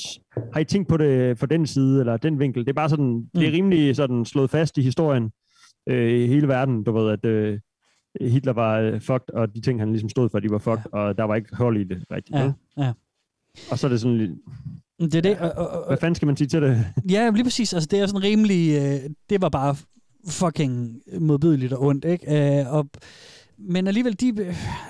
har 0.52 0.60
I 0.60 0.64
tænkt 0.64 0.88
på 0.88 0.96
det 0.96 1.38
fra 1.38 1.46
den 1.46 1.66
side, 1.66 2.00
eller 2.00 2.16
den 2.16 2.38
vinkel, 2.38 2.62
det 2.64 2.68
er 2.68 2.74
bare 2.74 2.88
sådan, 2.88 3.06
mm. 3.14 3.28
det 3.34 3.48
er 3.48 3.52
rimelig 3.52 3.96
sådan 3.96 4.24
slået 4.24 4.50
fast 4.50 4.78
i 4.78 4.82
historien, 4.82 5.30
øh, 5.88 6.12
i 6.12 6.26
hele 6.26 6.48
verden, 6.48 6.84
du 6.84 6.92
ved, 6.92 7.10
at 7.12 7.24
øh, 7.24 7.58
Hitler 8.20 8.52
var 8.52 8.78
øh, 8.78 9.00
fucked, 9.00 9.34
og 9.34 9.54
de 9.54 9.60
ting, 9.60 9.80
han 9.80 9.90
ligesom 9.90 10.08
stod 10.08 10.28
for, 10.28 10.40
de 10.40 10.50
var 10.50 10.58
fucked, 10.58 10.84
ja. 10.92 10.98
og 10.98 11.18
der 11.18 11.24
var 11.24 11.34
ikke 11.34 11.56
hold 11.56 11.76
i 11.76 11.84
det 11.84 12.04
rigtigt. 12.10 12.38
Ja, 12.38 12.52
ja. 12.78 12.92
Og 13.70 13.78
så 13.78 13.86
er 13.86 13.88
det 13.88 14.00
sådan 14.00 14.18
lidt, 14.18 14.30
Det 15.00 15.14
er 15.14 15.20
det, 15.20 15.38
og, 15.38 15.50
og, 15.56 15.68
og, 15.68 15.86
hvad 15.86 15.96
fanden 16.00 16.14
skal 16.14 16.26
man 16.26 16.36
sige 16.36 16.48
til 16.48 16.62
det? 16.62 16.86
Ja, 17.10 17.30
lige 17.30 17.44
præcis. 17.44 17.74
Altså, 17.74 17.88
det 17.90 18.00
er 18.00 18.06
sådan 18.06 18.22
rimelig... 18.22 18.76
Øh, 18.76 19.10
det 19.30 19.42
var 19.42 19.48
bare 19.48 19.76
fucking 20.28 21.00
modbydeligt 21.20 21.72
og 21.72 21.82
ondt, 21.82 22.04
ikke? 22.04 22.60
Øh, 22.60 22.72
og, 22.74 22.88
men 23.58 23.86
alligevel, 23.86 24.20
de, 24.20 24.32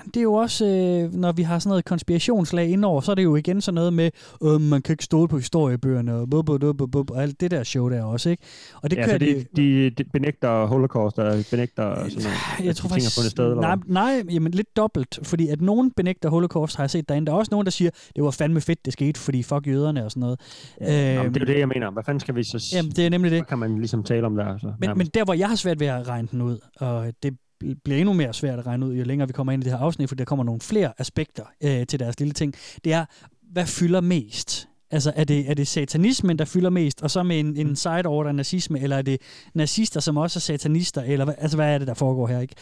det 0.06 0.16
er 0.16 0.22
jo 0.22 0.32
også, 0.32 0.66
øh, 0.66 1.14
når 1.14 1.32
vi 1.32 1.42
har 1.42 1.58
sådan 1.58 1.68
noget 1.68 1.84
konspirationslag 1.84 2.68
indover, 2.68 3.00
så 3.00 3.10
er 3.10 3.14
det 3.14 3.24
jo 3.24 3.36
igen 3.36 3.60
sådan 3.60 3.74
noget 3.74 3.92
med, 3.92 4.10
øh, 4.42 4.60
man 4.60 4.82
kan 4.82 4.92
ikke 4.92 5.04
stole 5.04 5.28
på 5.28 5.36
historiebøgerne, 5.36 6.14
og, 6.14 6.30
bub, 6.30 6.46
bub, 6.46 6.76
bub, 6.78 6.90
bub, 6.92 7.10
og 7.10 7.22
alt 7.22 7.40
det 7.40 7.50
der 7.50 7.62
show 7.62 7.88
der 7.88 8.02
også, 8.04 8.30
ikke? 8.30 8.42
Og 8.82 8.90
det 8.90 8.96
ja, 8.96 9.06
kører 9.06 9.18
de, 9.18 9.44
de, 9.56 9.90
de, 9.90 10.04
benægter 10.04 10.66
holocaust, 10.66 11.18
og 11.18 11.44
benægter 11.50 12.08
sådan 12.08 12.22
noget, 12.22 12.66
jeg 12.66 12.76
tror 12.76 12.88
at 12.88 12.94
de 12.94 13.00
ting 13.00 13.06
har 13.06 13.14
fundet 13.16 13.30
sted, 13.30 13.50
eller 13.50 13.60
nej, 13.60 13.76
nej, 13.86 14.24
jamen 14.30 14.52
lidt 14.52 14.76
dobbelt, 14.76 15.18
fordi 15.22 15.48
at 15.48 15.60
nogen 15.60 15.90
benægter 15.90 16.28
holocaust, 16.28 16.76
har 16.76 16.82
jeg 16.82 16.90
set 16.90 17.08
derinde. 17.08 17.26
Der 17.26 17.32
er 17.32 17.36
også 17.36 17.50
nogen, 17.50 17.64
der 17.64 17.70
siger, 17.70 17.90
det 18.16 18.24
var 18.24 18.30
fandme 18.30 18.60
fedt, 18.60 18.84
det 18.84 18.92
skete, 18.92 19.20
fordi 19.20 19.42
fuck 19.42 19.66
jøderne 19.66 20.04
og 20.04 20.10
sådan 20.10 20.20
noget. 20.20 20.40
Ja, 20.80 21.14
Jamen, 21.14 21.34
det 21.34 21.42
er 21.42 21.46
jo 21.46 21.52
det, 21.52 21.60
jeg 21.60 21.68
mener. 21.68 21.90
Hvad 21.90 22.02
fanden 22.04 22.20
skal 22.20 22.34
vi 22.34 22.42
så... 22.42 22.70
Jamen, 22.74 22.90
det 22.90 23.06
er 23.06 23.10
nemlig 23.10 23.30
det. 23.30 23.38
Hvad 23.38 23.46
kan 23.46 23.58
man 23.58 23.78
ligesom 23.78 24.02
tale 24.02 24.26
om 24.26 24.36
der? 24.36 24.58
Så, 24.58 24.72
Men, 24.80 24.90
men 24.96 25.06
der, 25.06 25.24
hvor 25.24 25.34
jeg 25.34 25.48
har 25.48 25.56
svært 25.56 25.80
ved 25.80 25.86
at 25.86 26.08
regne 26.08 26.28
den 26.32 26.42
ud, 26.42 26.58
og 26.80 27.12
det 27.22 27.36
bliver 27.84 27.98
endnu 27.98 28.12
mere 28.12 28.34
svært 28.34 28.58
at 28.58 28.66
regne 28.66 28.86
ud, 28.86 28.94
jo 28.94 29.04
længere 29.04 29.28
vi 29.28 29.32
kommer 29.32 29.52
ind 29.52 29.62
i 29.62 29.64
det 29.64 29.72
her 29.72 29.78
afsnit, 29.78 30.08
for 30.08 30.16
der 30.16 30.24
kommer 30.24 30.44
nogle 30.44 30.60
flere 30.60 30.92
aspekter 30.98 31.44
øh, 31.62 31.86
til 31.86 32.00
deres 32.00 32.18
lille 32.20 32.32
ting, 32.34 32.54
det 32.84 32.92
er, 32.92 33.04
hvad 33.52 33.66
fylder 33.66 34.00
mest? 34.00 34.68
Altså, 34.90 35.12
er 35.16 35.24
det, 35.24 35.50
er 35.50 35.54
det 35.54 35.68
satanismen, 35.68 36.38
der 36.38 36.44
fylder 36.44 36.70
mest, 36.70 37.02
og 37.02 37.10
så 37.10 37.22
med 37.22 37.40
en, 37.40 37.56
en 37.56 37.76
side 37.76 38.06
order 38.06 38.32
nazisme, 38.32 38.80
eller 38.80 38.96
er 38.96 39.02
det 39.02 39.20
nazister, 39.54 40.00
som 40.00 40.16
også 40.16 40.38
er 40.38 40.40
satanister, 40.40 41.02
eller 41.02 41.24
hvad, 41.24 41.34
altså, 41.38 41.56
hvad 41.56 41.74
er 41.74 41.78
det, 41.78 41.86
der 41.86 41.94
foregår 41.94 42.26
her, 42.26 42.40
ikke? 42.40 42.54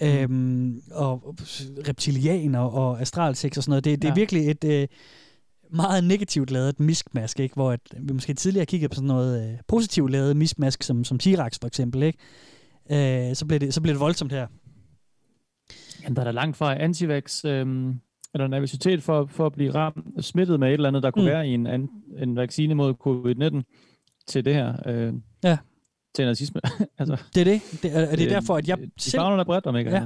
Mm. 0.00 0.06
Øhm, 0.06 0.82
og 0.92 1.36
reptilianer 1.88 2.58
og 2.58 3.00
astralsex 3.00 3.56
og 3.56 3.62
sådan 3.62 3.70
noget, 3.70 3.84
det, 3.84 4.02
det 4.02 4.08
er 4.08 4.12
Ja. 4.12 4.14
virkelig 4.14 4.50
et... 4.50 4.64
Øh, 4.64 4.88
meget 5.72 6.04
negativt 6.04 6.50
lavet 6.50 6.80
miskmask, 6.80 7.40
ikke? 7.40 7.54
hvor 7.54 7.72
at 7.72 7.80
vi 8.00 8.12
måske 8.12 8.34
tidligere 8.34 8.66
kiggede 8.66 8.88
på 8.88 8.94
sådan 8.94 9.08
noget 9.08 9.50
øh, 9.50 9.58
positivt 9.68 10.10
lavet 10.10 10.36
miskmask, 10.36 10.82
som, 10.82 11.04
som 11.04 11.18
T-Rex 11.22 11.50
for 11.60 11.66
eksempel, 11.66 12.02
ikke? 12.02 12.18
Øh, 12.92 13.34
så, 13.36 13.44
blev 13.48 13.60
det, 13.60 13.74
så 13.74 13.80
blev 13.82 13.92
det 13.94 14.00
voldsomt 14.00 14.32
her. 14.32 14.46
Jamen, 16.04 16.16
der 16.16 16.22
er 16.22 16.24
da 16.24 16.30
langt 16.30 16.56
fra 16.56 16.82
antivax, 16.82 17.44
øhm, 17.44 18.00
eller 18.34 18.46
nervøsitet 18.46 19.02
for, 19.02 19.26
for 19.26 19.46
at 19.46 19.52
blive 19.52 19.74
ramt, 19.74 20.24
smittet 20.24 20.60
med 20.60 20.68
et 20.68 20.72
eller 20.74 20.88
andet, 20.88 21.02
der 21.02 21.10
kunne 21.10 21.24
Mm. 21.24 21.30
være 21.30 21.48
i 21.48 21.54
en, 21.54 21.66
an, 21.66 21.88
en 22.18 22.36
vaccine 22.36 22.74
mod 22.74 22.94
covid-19 23.06 23.62
til 24.26 24.44
det 24.44 24.54
her. 24.54 24.74
Øh, 24.86 25.12
ja. 25.44 25.58
Til 26.14 26.24
nazisme. 26.24 26.60
altså, 26.98 27.16
Det 27.34 27.40
er 27.40 27.44
det. 27.44 27.60
det 27.82 27.96
er, 27.96 28.00
er 28.00 28.16
det 28.16 28.24
Øh, 28.26 28.30
derfor, 28.30 28.56
at 28.56 28.68
jeg 28.68 28.78
de 28.78 28.90
selv... 28.98 29.20
favner 29.20 29.36
da 29.36 29.42
bredt, 29.42 29.66
om 29.66 29.76
ikke 29.76 29.90
ja. 29.90 29.96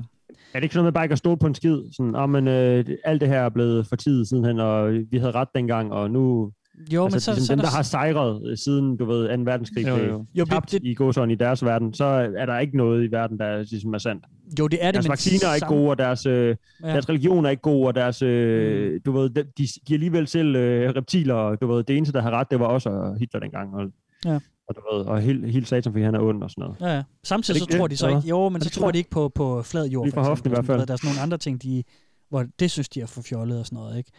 Er 0.55 0.59
det 0.61 0.63
ikke 0.63 0.73
sådan 0.73 0.79
noget 0.83 0.85
med 0.85 0.93
bare 0.93 1.05
ikke 1.05 1.13
at 1.13 1.19
stå 1.19 1.35
på 1.37 1.47
en 1.47 1.55
skid? 1.55 1.79
Sådan, 1.93 2.15
ah, 2.15 2.29
men 2.31 2.49
øh, 2.49 2.85
alt 3.05 3.21
det 3.21 3.29
her 3.29 3.41
er 3.41 3.49
blevet 3.49 3.87
for 3.87 3.97
tid 3.97 4.25
sidenhen, 4.25 4.61
og 4.61 4.93
vi 5.11 5.19
havde 5.19 5.33
ret 5.33 5.49
dengang, 5.55 5.93
og 5.93 6.11
nu... 6.11 6.53
Jo, 6.93 7.05
altså, 7.05 7.15
men 7.17 7.21
så- 7.21 7.31
ligesom 7.33 7.47
så 7.47 7.53
er 7.53 7.57
dem, 7.57 7.63
der 7.63 7.69
der 7.71 7.77
har 7.77 7.83
sejret 7.83 8.51
øh, 8.51 8.57
siden, 8.59 8.97
du 8.97 9.05
ved, 9.05 9.37
2. 9.37 9.43
verdenskrig, 9.43 9.87
Jo, 9.89 9.97
jo, 9.97 10.27
jo. 10.35 10.45
tabt 10.45 10.73
det, 10.73 10.81
i 10.85 10.95
gåsøjne 10.95 11.33
i 11.33 11.37
deres 11.37 11.65
verden, 11.65 11.95
så 11.95 12.05
er 12.37 12.47
der 12.47 12.59
ikke 12.59 12.77
noget 12.77 13.05
i 13.09 13.11
verden, 13.13 13.39
der 13.39 13.59
ligesom 13.59 13.95
er 13.95 13.99
sandt. 13.99 14.25
Jo, 14.59 14.69
det 14.69 14.79
er 14.83 14.87
det, 14.87 14.95
Deres 14.95 15.05
men 15.05 15.11
vacciner 15.11 15.49
er 15.51 15.55
ikke 15.55 15.67
gode, 15.67 15.91
og 15.91 15.99
deres, 15.99 16.27
øh, 16.27 16.57
Ja. 16.83 16.89
deres 16.89 17.09
religion 17.09 17.45
er 17.47 17.51
ikke 17.51 17.63
god, 17.63 17.87
og 17.87 17.95
deres, 17.95 18.23
øh, 18.23 18.93
Mm. 18.93 19.01
du 19.07 19.13
ved, 19.13 19.31
de, 19.31 19.43
de 19.59 19.69
giver 19.87 19.97
alligevel 19.97 20.27
selv 20.27 20.57
øh, 20.57 20.91
reptiler, 20.97 21.35
og 21.35 21.61
du 21.61 21.67
ved, 21.67 21.85
det 21.85 21.97
eneste, 21.97 22.13
der 22.13 22.23
har 22.23 22.31
ret, 22.31 22.51
det 22.51 22.61
var 22.61 22.67
også 22.67 22.89
og 22.91 23.19
Hitler 23.19 23.41
dengang, 23.41 23.75
og, 23.75 23.83
Ja. 24.25 24.39
og 24.69 24.75
du 24.77 24.81
ved, 24.97 25.05
og 25.07 25.21
helt, 25.21 25.53
helt 25.53 25.69
satan, 25.69 25.93
fordi 25.93 26.05
han 26.05 26.15
er 26.15 26.21
ond 26.21 26.43
og 26.43 26.51
sådan 26.51 26.63
noget. 26.63 26.77
Ja, 26.81 26.97
ja. 26.97 27.03
Samtidig 27.25 27.61
Er 27.61 27.65
så 27.71 27.77
tror 27.79 27.87
det, 27.87 27.91
de 27.91 27.97
så 27.97 28.09
ikke, 28.09 28.21
jo, 28.29 28.49
men 28.49 28.61
Er 28.61 28.65
så 28.65 28.71
tror 28.71 28.87
det? 28.87 28.95
de 28.95 28.99
ikke 28.99 29.11
på, 29.11 29.29
på 29.29 29.63
flad 29.63 29.87
jord. 29.89 30.07
Lige 30.07 30.15
for 30.15 30.21
fra 30.23 30.29
hoften 30.29 30.51
i 30.51 30.55
hvert 30.55 30.67
fald. 30.67 30.77
Du 30.77 30.81
ved, 30.81 30.87
Der 30.87 30.93
er 30.93 30.97
sådan 30.97 31.09
nogle 31.09 31.21
andre 31.23 31.39
ting, 31.39 31.63
de, 31.63 31.83
hvor 32.29 32.45
det 32.61 32.71
synes 32.71 32.89
de 32.89 33.01
er 33.01 33.07
for 33.07 33.23
fjollet 33.23 33.59
og 33.59 33.67
sådan 33.67 33.77
noget, 33.77 33.99
ikke? 33.99 34.11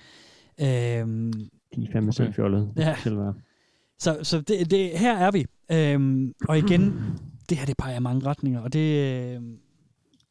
Øhm, 1.02 1.34
De 1.76 1.88
er 1.88 1.92
fandme 1.92 2.14
selv 2.14 2.34
fjollede. 2.34 2.74
Ja. 2.78 2.96
Så, 4.00 4.18
så 4.24 4.42
det, 4.42 4.72
det, 4.72 4.90
her 4.90 5.18
er 5.18 5.32
vi. 5.32 5.46
Øhm, 5.72 6.34
og 6.50 6.58
igen, 6.58 6.94
det 7.50 7.58
her 7.58 7.66
det 7.66 7.78
peger 7.78 7.98
i 7.98 8.00
mange 8.00 8.26
retninger, 8.26 8.60
og 8.62 8.74
det 8.74 9.16
øh, 9.36 9.42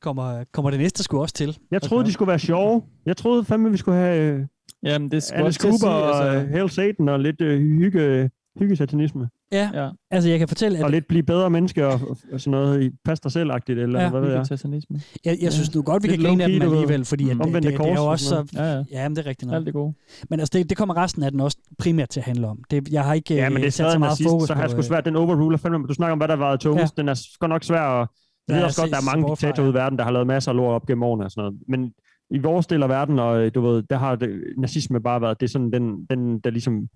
kommer, 0.00 0.44
kommer 0.52 0.70
det 0.70 0.80
næste 0.80 1.02
sgu 1.02 1.20
også 1.20 1.34
til. 1.34 1.58
Jeg 1.70 1.82
troede, 1.82 2.04
de 2.04 2.12
skulle 2.12 2.28
være 2.28 2.38
sjove. 2.38 2.82
Jeg 3.06 3.16
troede 3.16 3.44
fandme, 3.44 3.70
vi 3.70 3.76
skulle 3.76 3.98
have 3.98 4.34
øh, 4.34 4.46
Jamen, 4.82 5.10
det 5.10 5.22
skulle 5.22 5.44
Alice 5.44 5.60
Cooper 5.60 5.76
sige, 5.78 5.90
og 5.90 6.24
altså- 6.24 6.46
øh, 6.46 6.50
Hail 6.50 6.70
Satan 6.70 7.08
og 7.08 7.20
lidt 7.20 7.40
øh, 7.40 7.60
hygge, 7.60 8.30
hyggesatanisme. 8.58 9.28
Ja. 9.52 9.70
ja. 9.74 9.90
Altså, 10.10 10.30
jeg 10.30 10.38
kan 10.38 10.48
fortælle, 10.48 10.78
at... 10.78 10.84
Og 10.84 10.90
lidt 10.90 11.08
blive 11.08 11.22
bedre 11.22 11.50
menneske 11.50 11.86
og, 11.86 12.00
og, 12.32 12.40
sådan 12.40 12.50
noget 12.50 12.82
i 12.82 12.90
pas 13.04 13.20
dig 13.20 13.32
selv-agtigt, 13.32 13.78
eller 13.78 14.02
Ja. 14.02 14.10
hvad 14.10 14.20
ved 14.20 14.28
jeg. 14.28 14.38
Vegetarianisme. 14.38 15.00
Jeg, 15.24 15.38
jeg 15.42 15.52
synes 15.52 15.74
nu 15.74 15.82
godt, 15.82 16.02
vi 16.02 16.08
Lidt 16.08 16.20
kan 16.20 16.28
grine 16.30 16.44
af 16.44 16.48
dem 16.50 16.62
alligevel, 16.62 17.04
fordi 17.04 17.30
at 17.30 17.36
Mm. 17.36 17.42
det, 17.42 17.54
det, 17.54 17.62
det, 17.62 17.80
er 17.80 17.94
jo 17.94 18.02
og 18.02 18.08
også 18.08 18.24
så... 18.28 18.46
Ja, 18.54 18.64
ja. 18.64 18.84
Ja, 18.90 19.08
men 19.08 19.16
det 19.16 19.26
er 19.26 19.30
rigtigt 19.30 19.50
nok. 19.50 19.56
Alt 19.56 19.66
det 19.66 19.74
gode. 19.74 19.94
Men 20.30 20.40
altså, 20.40 20.58
det, 20.58 20.70
det 20.70 20.78
kommer 20.78 20.96
resten 20.96 21.22
af 21.22 21.30
den 21.30 21.40
også 21.40 21.56
primært 21.78 22.08
til 22.08 22.20
at 22.20 22.26
handle 22.26 22.46
om. 22.48 22.58
Det, 22.70 22.88
jeg 22.88 23.04
har 23.04 23.14
ikke 23.14 23.34
Ja, 23.34 23.48
men 23.48 23.56
det 23.56 23.62
er 23.62 23.66
øh, 23.66 23.72
sat 23.72 23.92
så 23.92 23.98
meget 23.98 24.10
nazist, 24.10 24.28
fokus 24.30 24.46
så 24.48 24.54
har 24.54 24.60
jeg 24.60 24.70
sgu 24.70 24.78
øh, 24.78 24.84
svært. 24.84 25.04
Den 25.04 25.16
overruler 25.16 25.58
fandme. 25.58 25.86
Du 25.86 25.94
snakker 25.94 26.12
om, 26.12 26.18
hvad 26.18 26.28
der 26.28 26.36
har 26.36 26.44
været 26.44 26.60
tungest. 26.60 26.96
Ja. 26.96 27.02
Den 27.02 27.08
er 27.08 27.38
godt 27.38 27.48
nok 27.48 27.64
svær. 27.64 27.80
Og 27.80 27.98
jeg 28.48 28.54
Ja, 28.54 28.56
ved 28.56 28.64
også 28.64 28.82
godt, 28.82 28.90
der 28.90 28.96
er 28.96 29.16
mange 29.16 29.30
diktatorer 29.30 29.66
ude 29.66 29.70
i 29.70 29.74
verden, 29.74 29.98
der 29.98 30.04
har 30.04 30.10
lavet 30.10 30.26
masser 30.26 30.50
af 30.50 30.56
lort 30.56 30.74
op 30.74 30.86
gennem 30.86 31.02
årene 31.02 31.24
og 31.24 31.30
sådan 31.30 31.42
noget. 31.42 31.60
Men 31.68 31.92
i 32.30 32.38
vores 32.38 32.66
del 32.66 32.82
af 32.82 32.88
verden, 32.88 33.18
og 33.18 33.44
øh, 33.44 33.50
du 33.54 33.60
ved, 33.60 33.82
der 33.82 33.96
har 33.96 34.16
det, 34.16 34.42
nazisme 34.58 35.00
bare 35.02 35.20
været, 35.20 35.40
det 35.40 35.46
er 35.46 35.50
sådan 35.50 35.72
den, 35.72 36.06
den 36.10 36.38
der 36.38 36.50
ligesom 36.50 36.88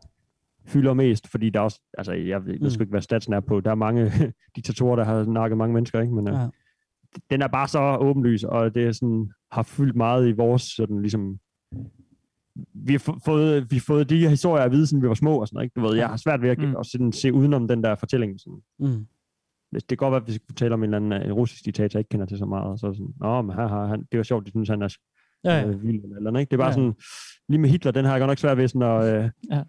fylder 0.69 0.95
mest, 0.95 1.29
fordi 1.29 1.51
der 1.51 1.61
er 1.61 1.65
også, 1.65 1.81
altså 1.99 2.13
jeg 2.13 2.45
ved, 2.45 2.53
jeg 2.53 2.61
Mm. 2.61 2.67
ikke, 2.81 2.91
hvad 2.91 3.01
statsen 3.03 3.33
er 3.33 3.41
på. 3.41 3.61
Der 3.61 3.71
er 3.71 3.75
mange 3.75 4.13
diktatorer, 4.57 4.97
der 4.97 5.05
har 5.05 5.25
nakket 5.25 5.59
mange 5.59 5.75
mennesker, 5.75 6.01
ikke? 6.01 6.15
Men 6.15 6.29
øh, 6.29 6.35
Ja. 6.35 6.47
den 7.31 7.43
er 7.43 7.47
bare 7.49 7.69
så 7.69 7.97
åbenlys, 8.01 8.45
og 8.45 8.75
det 8.75 8.85
er 8.87 8.93
sådan, 8.93 9.31
har 9.53 9.63
fyldt 9.63 9.97
meget 9.97 10.29
i 10.29 10.33
vores 10.33 10.63
sådan 10.63 11.01
ligesom 11.01 11.39
vi 12.75 12.93
har 12.93 12.99
få- 12.99 13.19
fået, 13.25 13.71
vi 13.71 13.77
har 13.77 13.85
fået 13.87 14.11
de 14.11 14.19
her 14.21 14.29
historier 14.29 14.65
at 14.65 14.71
vide, 14.73 14.87
siden 14.87 15.03
vi 15.03 15.09
var 15.09 15.15
små 15.15 15.41
og 15.41 15.49
sådan 15.49 15.57
noget, 15.57 15.65
ikke? 15.65 15.81
Du 15.81 15.87
ved, 15.87 15.97
jeg 15.97 16.09
har 16.09 16.17
svært 16.17 16.43
ved 16.43 16.49
at, 16.51 16.59
mm. 16.59 16.77
at 16.77 16.87
sådan, 16.87 17.13
se 17.13 17.33
udenom 17.33 17.69
den 17.69 17.85
der 17.85 17.95
fortælling. 17.95 18.41
Sådan. 18.41 18.59
Mm. 18.79 19.07
Det 19.73 19.87
kan 19.89 19.97
godt 19.97 20.13
være, 20.13 20.21
at 20.21 20.27
vi 20.27 20.33
skal 20.33 20.55
tale 20.55 20.75
om 20.75 20.81
en 20.85 20.95
eller 20.95 20.97
anden 21.17 21.31
uh, 21.33 21.37
russisk 21.39 21.65
diktator, 21.65 21.99
jeg 21.99 22.01
ikke 22.01 22.09
kender 22.09 22.27
til 22.27 22.39
så 22.39 22.47
meget, 22.47 22.67
og 22.67 22.79
så 22.79 22.93
sådan, 22.93 23.15
Nå, 23.21 23.43
men 23.43 23.57
her 23.57 23.69
har 23.69 23.87
han, 23.87 24.05
det 24.13 24.19
var 24.19 24.23
sjovt, 24.25 24.47
de 24.47 24.51
synes, 24.51 24.69
han 24.69 24.83
er 24.83 24.97
Ja, 25.45 25.59
ja. 25.59 25.67
øh, 25.69 25.83
vild 25.83 26.05
eller 26.05 26.21
noget, 26.31 26.41
ikke? 26.41 26.51
Det 26.51 26.57
er 26.57 26.59
bare 26.59 26.69
Ja. 26.69 26.73
sådan, 26.75 26.95
lige 27.49 27.61
med 27.61 27.69
Hitler, 27.71 27.93
den 27.93 28.05
har 28.05 28.13
jeg 28.13 28.21
godt 28.21 28.29
nok 28.29 28.39
svært 28.39 28.57
ved 28.59 28.69
sådan 28.69 28.83
at, 28.83 29.25
øh, 29.25 29.31
Ja. 29.51 29.63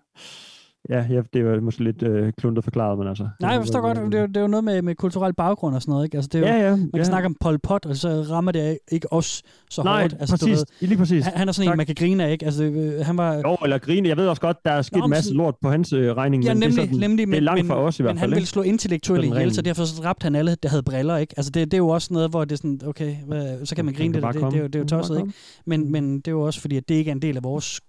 Ja, 0.90 1.06
ja, 1.10 1.22
det 1.34 1.46
var 1.46 1.60
måske 1.60 1.84
lidt 1.84 2.04
øh, 2.04 2.34
kluntet 2.38 2.64
forklaret, 2.64 2.98
men 3.00 3.08
altså. 3.08 3.28
Nej, 3.42 3.52
jeg 3.52 3.62
forstår 3.62 3.82
godt, 3.82 3.98
det 3.98 4.14
er, 4.14 4.22
jo- 4.22 4.28
det 4.28 4.38
er 4.38 4.42
jo 4.42 4.48
noget 4.48 4.64
med, 4.64 4.82
med 4.82 4.96
kulturel 4.96 5.34
baggrund 5.34 5.76
og 5.76 5.82
sådan 5.82 5.92
noget, 5.92 6.06
ikke? 6.06 6.18
Altså, 6.18 6.30
det 6.34 6.44
er 6.44 6.54
jo, 6.54 6.60
Ja, 6.60 6.70
ja, 6.70 6.76
man 6.76 6.90
kan 6.90 6.98
ja. 6.98 7.04
snakke 7.04 7.26
om 7.26 7.36
Pol 7.42 7.60
Pot, 7.60 7.86
og 7.86 7.96
så 7.96 8.10
rammer 8.30 8.52
det 8.52 8.80
ikke 8.92 9.14
os 9.14 9.44
så 9.70 9.84
Nej, 9.84 10.02
hårdt. 10.02 10.16
Altså, 10.20 10.38
præcis. 10.38 10.66
Lige 10.80 10.98
præcis. 10.98 11.24
Han, 11.26 11.34
han 11.38 11.48
er 11.48 11.52
sådan 11.52 11.68
en, 11.68 11.72
Tak. 11.72 11.78
man 11.78 11.86
kan 11.86 11.96
grine 11.96 12.24
af, 12.26 12.32
ikke? 12.32 12.46
Altså, 12.46 12.64
øh, 12.64 13.06
han 13.06 13.18
var... 13.18 13.36
Jo, 13.36 13.58
eller 13.64 13.78
grine. 13.78 14.10
Jeg 14.10 14.18
ved 14.18 14.28
også 14.28 14.42
godt, 14.42 14.58
der 14.66 14.72
er 14.72 14.82
sket 14.82 14.98
Nå, 14.98 15.04
en 15.04 15.10
men 15.10 15.18
masse 15.18 15.34
lort 15.34 15.56
på 15.62 15.70
hans 15.70 15.94
øh, 15.94 16.12
regning, 16.18 16.44
Ja, 16.44 16.54
men 16.54 16.60
nemlig, 16.60 16.76
det 16.78 16.84
er, 16.84 16.88
sådan, 16.88 17.00
nemlig, 17.00 17.18
det 17.28 17.34
er 17.34 17.38
men, 17.38 17.44
langt 17.44 17.64
men, 17.64 17.68
fra 17.70 17.76
os 17.82 18.00
i 18.00 18.04
hvert 18.04 18.16
men 18.16 18.20
fald. 18.20 18.30
han 18.32 18.36
ville 18.36 18.48
slå 18.48 18.62
intellektuelle 18.62 19.28
ihjel, 19.28 19.54
så 19.54 19.62
derfor 19.62 19.84
så 19.84 20.02
dræbte 20.02 20.24
han 20.24 20.36
alle, 20.36 20.56
der 20.64 20.70
havde 20.70 20.84
briller, 20.84 21.18
ikke? 21.18 21.34
Altså, 21.38 21.52
det, 21.52 21.66
det 21.66 21.74
er 21.74 21.78
jo 21.78 21.90
også 21.90 22.14
noget, 22.14 22.30
hvor 22.30 22.46
det 22.46 22.52
er 22.52 22.58
sådan, 22.58 22.80
okay, 22.86 23.16
hvad, 23.28 23.66
så 23.66 23.76
kan 23.76 23.86
man 23.86 23.94
grine 23.94 24.14
det, 24.14 24.24
det, 24.24 24.34
det, 24.34 24.42
det, 24.52 24.54
er 24.58 24.62
jo- 24.62 24.68
det 24.68 24.82
er 24.82 24.86
tosset, 24.86 25.18
ikke? 25.20 25.34
Men, 25.66 25.92
men 25.92 26.16
det 26.18 26.28
er 26.28 26.32
jo 26.32 26.42
også 26.42 26.62
fordi, 26.62 26.78
at 26.78 26.90
det 26.90 26.96
ikke 26.96 27.12
er 27.12 27.16
en 27.16 27.22
del 27.22 27.38
af 27.38 27.44
vores 27.44 27.82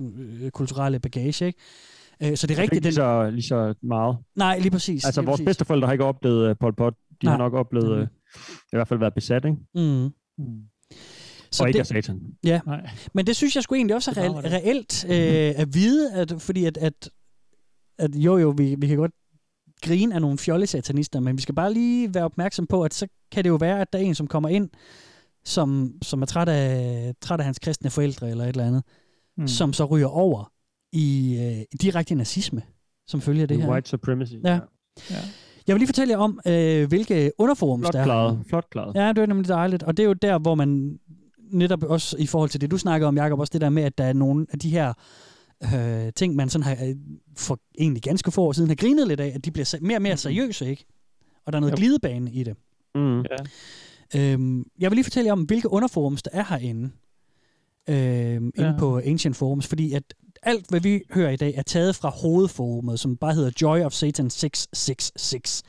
øh, 0.00 0.50
kulturelle 0.50 0.98
bagage, 0.98 1.46
ikke? 1.46 1.58
Øh, 2.22 2.36
så 2.36 2.46
det 2.46 2.58
er 2.58 2.62
rigtigt, 2.62 2.62
Ikke 2.62 2.74
den... 2.74 2.82
lige 2.82 2.94
så, 2.94 3.30
lige 3.30 3.42
så 3.42 3.74
meget. 3.82 4.16
Nej, 4.36 4.58
lige 4.58 4.70
præcis. 4.70 5.04
Altså, 5.04 5.20
lige 5.20 5.26
vores 5.26 5.38
præcis. 5.38 5.46
bedsteforældre 5.46 5.86
har 5.86 5.92
ikke 5.92 6.04
oplevet 6.04 6.50
uh, 6.50 6.56
Pol 6.60 6.74
Pot. 6.76 6.94
De 7.20 7.26
Nej. 7.26 7.32
har 7.32 7.38
nok 7.38 7.52
oplevet, 7.54 7.96
uh, 8.02 8.06
i 8.72 8.76
hvert 8.76 8.88
fald 8.88 9.00
været 9.00 9.14
besat, 9.14 9.44
ikke? 9.44 9.56
Mm. 9.74 10.04
og 11.60 11.68
ikke 11.68 11.80
af 11.80 11.86
satan. 11.86 12.20
Ja, 12.44 12.60
Nej. 12.66 12.90
men 13.14 13.26
det 13.26 13.36
synes 13.36 13.54
jeg 13.54 13.62
sgu 13.62 13.74
egentlig 13.74 13.96
også 13.96 14.10
er 14.10 14.14
Det 14.14 14.22
reelt, 14.22 14.44
det. 14.44 14.52
reelt 14.52 15.04
øh, 15.56 15.60
at 15.62 15.74
vide, 15.74 16.12
at, 16.12 16.34
fordi 16.38 16.64
at, 16.64 16.76
at, 16.76 17.10
at 17.98 18.14
jo 18.14 18.36
jo, 18.36 18.54
vi, 18.56 18.74
vi 18.78 18.86
kan 18.86 18.96
godt 18.96 19.12
grine 19.82 20.14
af 20.14 20.20
nogle 20.20 20.38
fjolle 20.38 20.66
satanister, 20.66 21.20
men 21.20 21.36
vi 21.36 21.42
skal 21.42 21.54
bare 21.54 21.72
lige 21.72 22.14
være 22.14 22.24
opmærksom 22.24 22.66
på, 22.66 22.82
at 22.82 22.94
så 22.94 23.06
kan 23.32 23.44
det 23.44 23.50
jo 23.50 23.54
være, 23.56 23.80
at 23.80 23.92
der 23.92 23.98
er 23.98 24.02
en, 24.02 24.14
som 24.14 24.26
kommer 24.26 24.48
ind, 24.48 24.70
som, 25.44 25.92
som 26.02 26.22
er 26.22 26.26
træt 26.26 26.48
af, 26.48 27.12
træt 27.20 27.40
af 27.40 27.44
hans 27.44 27.58
kristne 27.58 27.90
forældre 27.90 28.30
eller 28.30 28.44
et 28.44 28.48
eller 28.48 28.66
andet, 28.66 28.82
Mm. 29.36 29.42
mm. 29.42 29.48
som 29.48 29.72
så 29.72 29.84
ryger 29.84 30.06
over 30.06 30.52
i 30.94 31.38
øh, 31.40 31.78
direkte 31.82 32.14
nazisme, 32.14 32.62
som 33.06 33.20
følger 33.20 33.46
det 33.46 33.62
her. 33.62 33.70
White 33.70 33.88
supremacy. 33.88 34.32
Ja. 34.44 34.58
ja. 35.10 35.16
Jeg 35.66 35.74
vil 35.74 35.78
lige 35.80 35.88
fortælle 35.88 36.12
jer 36.12 36.18
om, 36.18 36.40
øh, 36.46 36.88
hvilke 36.88 37.32
underforums 37.38 37.82
Flot 37.84 37.92
der 37.92 38.00
er. 38.00 38.04
klaret. 38.04 38.38
Flot 38.48 38.70
klaret. 38.70 38.94
Ja, 38.94 39.08
det 39.08 39.18
er 39.18 39.26
nemlig 39.26 39.48
dejligt. 39.48 39.82
Og 39.82 39.96
det 39.96 40.02
er 40.02 40.06
jo 40.06 40.12
der, 40.12 40.38
hvor 40.38 40.54
man 40.54 40.98
netop 41.52 41.82
også 41.82 42.16
i 42.18 42.26
forhold 42.26 42.50
til 42.50 42.60
det, 42.60 42.70
du 42.70 42.78
snakker 42.78 43.06
om, 43.06 43.16
Jacob, 43.16 43.38
også 43.40 43.50
det 43.52 43.60
der 43.60 43.70
med, 43.70 43.82
at 43.82 43.98
der 43.98 44.04
er 44.04 44.12
nogle 44.12 44.46
af 44.52 44.58
de 44.58 44.70
her 44.70 44.92
øh, 45.74 46.12
ting, 46.16 46.34
man 46.36 46.48
sådan 46.48 46.62
har 46.64 46.86
øh, 46.86 46.94
for 47.36 47.60
egentlig 47.78 48.02
ganske 48.02 48.30
få 48.30 48.42
år 48.42 48.52
siden 48.52 48.68
har 48.70 48.74
grinet 48.76 49.08
lidt 49.08 49.20
af, 49.20 49.32
at 49.34 49.44
de 49.44 49.50
bliver 49.50 49.78
mere 49.80 49.98
og 49.98 50.02
mere 50.02 50.16
seriøse, 50.16 50.70
ikke? 50.70 50.84
Og 51.46 51.52
der 51.52 51.56
er 51.56 51.60
noget 51.60 51.72
Jo. 51.72 51.76
glidebane 51.76 52.32
i 52.32 52.42
det. 52.42 52.56
Mm. 52.94 53.20
Ja. 53.20 53.36
Øhm, 54.32 54.64
jeg 54.78 54.90
vil 54.90 54.96
lige 54.96 55.04
fortælle 55.04 55.26
jer 55.26 55.32
om, 55.32 55.42
hvilke 55.42 55.70
underforums 55.72 56.22
der 56.22 56.30
er 56.32 56.44
herinde. 56.48 56.90
Øhm, 57.88 58.50
inde 58.56 58.68
Ja. 58.68 58.74
på 58.78 59.00
Ancient 59.04 59.36
Forums, 59.36 59.66
fordi 59.66 59.92
at 59.92 60.14
alt, 60.44 60.66
hvad 60.68 60.80
vi 60.80 61.00
hører 61.14 61.30
i 61.30 61.36
dag, 61.36 61.54
er 61.56 61.62
taget 61.62 61.96
fra 61.96 62.08
hovedforumet, 62.08 63.00
som 63.00 63.16
bare 63.16 63.34
hedder 63.34 63.50
Joy 63.62 63.80
of 63.80 63.92
Satan 63.92 64.30
666. 64.30 65.62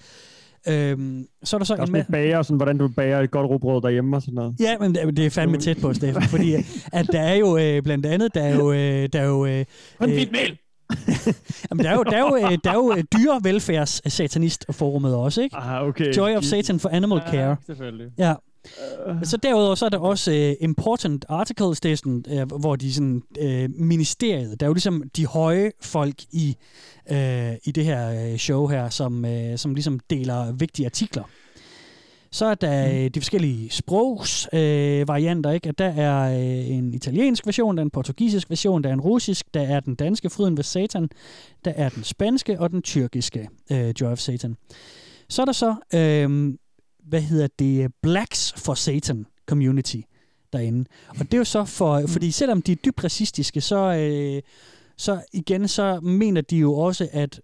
Øhm, 0.67 1.27
så 1.43 1.55
er 1.55 1.57
der 1.57 1.65
så 1.65 1.73
Der 1.75 1.79
er 1.79 1.83
en 1.83 1.87
sådan 1.87 2.01
et 2.01 2.07
bager, 2.11 2.41
sådan, 2.41 2.57
hvordan 2.57 2.77
du 2.77 2.87
bager 2.87 3.19
et 3.19 3.31
godt 3.31 3.49
rugbrød 3.49 3.81
derhjemme 3.81 4.15
og 4.15 4.21
sådan 4.21 4.33
noget. 4.33 4.55
Ja, 4.59 4.77
men 4.77 4.95
det, 4.95 5.17
det 5.17 5.25
er 5.25 5.29
fandme 5.29 5.57
tæt 5.57 5.77
på, 5.81 5.93
Steffen, 5.93 6.23
fordi 6.35 6.53
at 6.93 7.07
der 7.11 7.21
er 7.21 7.35
jo 7.35 7.57
øh, 7.57 7.83
blandt 7.83 8.05
andet, 8.05 8.35
der 8.35 8.43
er 8.43 8.55
jo... 8.55 8.71
Øh, 8.71 9.09
der 9.13 9.19
er 9.21 9.25
jo 9.25 9.45
øh, 9.45 9.65
Konfitmel! 9.99 10.57
Jamen, 11.71 11.85
der 11.85 11.91
er 11.91 11.95
jo, 11.95 12.03
der 12.03 12.17
er 12.17 12.19
jo, 12.19 12.35
øh, 12.35 12.57
der 12.63 12.71
er 12.71 12.75
jo 12.75 12.93
øh, 12.97 13.03
dyrevelfærds-satanist-forumet 13.13 15.15
også, 15.15 15.41
ikke? 15.41 15.55
Ah, 15.55 15.87
okay. 15.87 16.17
Joy 16.17 16.35
of 16.35 16.43
Satan 16.43 16.79
for 16.79 16.89
Animal 16.89 17.21
Ja, 17.25 17.31
Care. 17.31 17.55
selvfølgelig. 17.65 18.07
Ja. 18.17 18.33
Så 19.23 19.37
derudover 19.37 19.75
så 19.75 19.85
er 19.85 19.89
der 19.89 19.97
også 19.97 20.31
uh, 20.31 20.63
important 20.63 21.25
articles, 21.29 21.79
det 21.79 21.91
er 21.91 21.95
sådan, 21.95 22.25
uh, 22.31 22.59
hvor 22.59 22.75
de 22.75 22.93
sådan, 22.93 23.21
uh, 23.41 23.79
ministeriet, 23.79 24.59
der 24.59 24.65
er 24.65 24.69
jo 24.69 24.73
ligesom 24.73 25.03
de 25.15 25.25
høje 25.25 25.71
folk 25.81 26.15
i, 26.31 26.55
uh, 27.11 27.53
i 27.63 27.71
det 27.75 27.85
her 27.85 28.37
show 28.37 28.67
her, 28.67 28.89
som, 28.89 29.25
uh, 29.25 29.55
som 29.55 29.73
ligesom 29.75 29.99
deler 30.09 30.51
vigtige 30.51 30.85
artikler. 30.85 31.23
Så 32.35 32.45
er 32.45 32.55
der 32.55 33.03
mm. 33.03 33.11
de 33.11 33.21
forskellige 33.21 33.69
sprogsvarianter, 33.69 35.49
øh, 35.49 35.55
ikke? 35.55 35.69
At 35.69 35.77
der 35.77 35.85
er 35.85 36.39
øh, 36.39 36.69
en 36.69 36.93
italiensk 36.93 37.45
version, 37.45 37.77
der 37.77 37.81
er 37.81 37.85
en 37.85 37.89
portugisisk 37.89 38.49
version, 38.49 38.83
der 38.83 38.89
er 38.89 38.93
en 38.93 39.01
russisk, 39.01 39.45
der 39.53 39.61
er 39.61 39.79
den 39.79 39.95
danske 39.95 40.29
Fryden 40.29 40.57
ved 40.57 40.63
Satan, 40.63 41.09
der 41.65 41.71
er 41.75 41.89
den 41.89 42.03
spanske 42.03 42.59
og 42.59 42.69
den 42.69 42.81
tyrkiske 42.81 43.49
øh, 43.71 43.93
Joy 44.01 44.11
of 44.11 44.19
Satan. 44.19 44.55
Så 45.29 45.41
er 45.41 45.45
der 45.45 45.51
så, 45.51 45.75
øh, 45.93 46.53
hvad 47.07 47.21
hedder 47.21 47.47
det, 47.59 47.91
Blacks 48.01 48.53
for 48.57 48.73
Satan 48.73 49.25
Community 49.47 49.97
derinde. 50.53 50.85
Og 51.09 51.19
det 51.19 51.33
er 51.33 51.37
jo 51.37 51.43
så 51.43 51.65
for, 51.65 52.07
fordi 52.07 52.31
selvom 52.31 52.61
de 52.61 52.71
er 52.71 52.75
dybt 52.75 53.03
racistiske, 53.03 53.61
så, 53.61 53.77
øh, 53.77 54.41
så 54.97 55.21
igen, 55.33 55.67
så 55.67 55.99
mener 55.99 56.41
de 56.41 56.57
jo 56.57 56.73
også, 56.73 57.09
at 57.11 57.41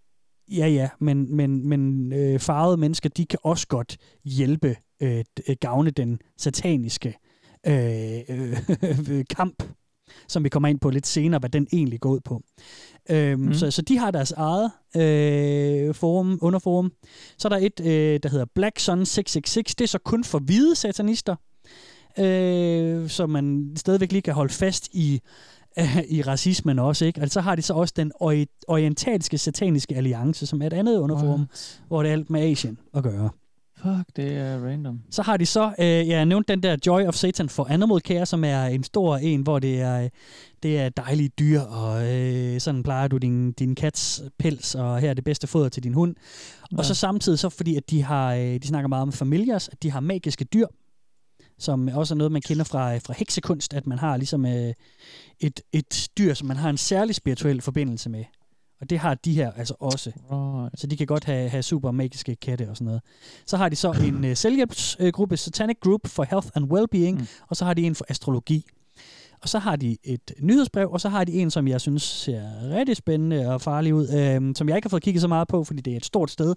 Ja, 0.51 0.67
ja, 0.67 0.89
men, 0.99 1.35
men, 1.35 1.67
men 1.67 2.13
øh, 2.13 2.39
farvede 2.39 2.77
mennesker, 2.77 3.09
de 3.09 3.25
kan 3.25 3.39
også 3.43 3.67
godt 3.67 3.97
hjælpe, 4.25 4.75
øh, 5.01 5.23
gavne 5.59 5.91
den 5.91 6.19
sataniske 6.37 7.17
øh, 7.67 8.19
øh, 8.29 9.25
kamp, 9.37 9.63
som 10.27 10.43
vi 10.43 10.49
kommer 10.49 10.69
ind 10.69 10.79
på 10.79 10.89
lidt 10.89 11.07
senere, 11.07 11.39
hvad 11.39 11.49
den 11.49 11.67
egentlig 11.73 11.99
går 11.99 12.09
ud 12.09 12.19
på. 12.19 12.41
Øhm, 13.09 13.41
Mm. 13.41 13.53
så, 13.53 13.71
så 13.71 13.81
de 13.81 13.97
har 13.97 14.11
deres 14.11 14.31
eget 14.31 14.71
øh, 14.95 15.93
forum, 15.95 16.39
underforum. 16.41 16.91
Så 17.37 17.47
er 17.47 17.49
der 17.49 17.57
et, 17.65 17.79
øh, 17.79 18.19
der 18.23 18.29
hedder 18.29 18.45
Black 18.55 18.79
Sun 18.79 19.05
666. 19.05 19.75
Det 19.75 19.83
er 19.83 19.87
så 19.87 19.99
kun 19.99 20.23
for 20.23 20.39
hvide 20.39 20.75
satanister, 20.75 21.35
øh, 22.19 23.09
så 23.09 23.25
man 23.27 23.73
stadigvæk 23.77 24.11
lige 24.11 24.21
kan 24.21 24.33
holde 24.33 24.53
fast 24.53 24.87
i 24.93 25.21
i 26.09 26.21
racismen 26.21 26.79
også, 26.79 27.05
ikke? 27.05 27.21
Og 27.21 27.29
så 27.29 27.41
har 27.41 27.55
de 27.55 27.61
så 27.61 27.73
også 27.73 27.93
den 27.97 28.11
ori- 28.23 28.63
orientalske 28.67 29.37
sataniske 29.37 29.95
alliance, 29.95 30.45
som 30.45 30.61
er 30.61 30.67
et 30.67 30.73
andet 30.73 30.97
underforum, 30.99 31.45
hvor 31.87 32.03
det 32.03 32.09
er 32.09 32.13
alt 32.13 32.29
med 32.29 32.41
Asien 32.41 32.77
at 32.93 33.03
gøre. 33.03 33.29
Fuck, 33.81 34.15
det 34.15 34.33
er 34.33 34.65
random. 34.65 35.01
Så 35.11 35.21
har 35.21 35.37
de 35.37 35.45
så, 35.45 35.73
øh, 35.79 35.85
jeg 35.85 36.25
nævnte 36.25 36.53
den 36.53 36.63
der 36.63 36.77
Joy 36.87 37.01
of 37.05 37.13
Satan 37.13 37.49
for 37.49 37.65
Animal 37.65 38.01
Care, 38.01 38.25
som 38.25 38.43
er 38.43 38.65
en 38.65 38.83
stor 38.83 39.17
en, 39.17 39.41
hvor 39.41 39.59
det 39.59 39.81
er, 39.81 40.09
det 40.63 40.79
er 40.79 40.89
dejlige 40.89 41.29
dyr, 41.29 41.61
og 41.61 42.13
øh, 42.13 42.59
sådan 42.59 42.83
plejer 42.83 43.07
du 43.07 43.17
din, 43.17 43.51
din 43.51 43.75
kats 43.75 44.23
pels, 44.39 44.75
og 44.75 44.99
her 44.99 45.09
er 45.09 45.13
det 45.13 45.23
bedste 45.23 45.47
foder 45.47 45.69
til 45.69 45.83
din 45.83 45.93
hund. 45.93 46.15
Ja. 46.71 46.77
Og 46.77 46.85
så 46.85 46.95
samtidig 46.95 47.39
så, 47.39 47.49
fordi 47.49 47.75
at 47.75 47.89
de, 47.89 48.03
har, 48.03 48.33
øh, 48.33 48.41
de 48.41 48.67
snakker 48.67 48.87
meget 48.87 49.01
om 49.01 49.11
familiers, 49.11 49.69
at 49.69 49.83
de 49.83 49.91
har 49.91 49.99
magiske 49.99 50.45
dyr, 50.45 50.67
som 51.59 51.89
også 51.93 52.13
er 52.13 52.17
noget, 52.17 52.31
man 52.31 52.41
kender 52.41 52.63
fra, 52.63 52.97
fra 52.97 53.13
heksekunst, 53.17 53.73
at 53.73 53.87
man 53.87 53.99
har 53.99 54.17
ligesom 54.17 54.45
øh, 54.45 54.73
et, 55.39 55.61
et 55.73 56.09
dyr, 56.17 56.33
som 56.33 56.47
man 56.47 56.57
har 56.57 56.69
en 56.69 56.77
særlig 56.77 57.15
spirituel 57.15 57.61
forbindelse 57.61 58.09
med. 58.09 58.23
Og 58.81 58.89
det 58.89 58.99
har 58.99 59.15
de 59.15 59.33
her 59.33 59.51
altså 59.51 59.73
også. 59.79 60.11
Right. 60.31 60.79
Så 60.79 60.87
de 60.87 60.97
kan 60.97 61.07
godt 61.07 61.23
have, 61.23 61.49
have 61.49 61.63
super 61.63 61.91
magiske 61.91 62.35
katte 62.35 62.69
og 62.69 62.77
sådan 62.77 62.85
noget. 62.85 63.01
Så 63.45 63.57
har 63.57 63.69
de 63.69 63.75
så 63.75 63.91
en 63.91 64.25
uh, 64.25 64.33
selvhjælpsgruppe, 64.33 65.37
Satanic 65.37 65.77
Group 65.79 66.07
for 66.07 66.23
Health 66.23 66.47
and 66.55 66.65
Wellbeing, 66.71 67.17
mm. 67.19 67.27
og 67.47 67.55
så 67.55 67.65
har 67.65 67.73
de 67.73 67.81
en 67.83 67.95
for 67.95 68.05
astrologi. 68.09 68.65
Og 69.41 69.49
så 69.49 69.59
har 69.59 69.75
de 69.75 69.97
et 70.03 70.31
nyhedsbrev, 70.39 70.89
og 70.91 71.01
så 71.01 71.09
har 71.09 71.23
de 71.23 71.33
en, 71.33 71.51
som 71.51 71.67
jeg 71.67 71.81
synes 71.81 72.03
ser 72.03 72.41
rigtig 72.69 72.97
spændende 72.97 73.53
og 73.53 73.61
farlig 73.61 73.93
ud, 73.93 74.07
øhm, 74.09 74.55
som 74.55 74.69
jeg 74.69 74.75
ikke 74.77 74.85
har 74.85 74.89
fået 74.89 75.03
kigget 75.03 75.21
så 75.21 75.27
meget 75.27 75.47
på, 75.47 75.63
fordi 75.63 75.81
det 75.81 75.93
er 75.93 75.97
et 75.97 76.05
stort 76.05 76.31
sted. 76.31 76.55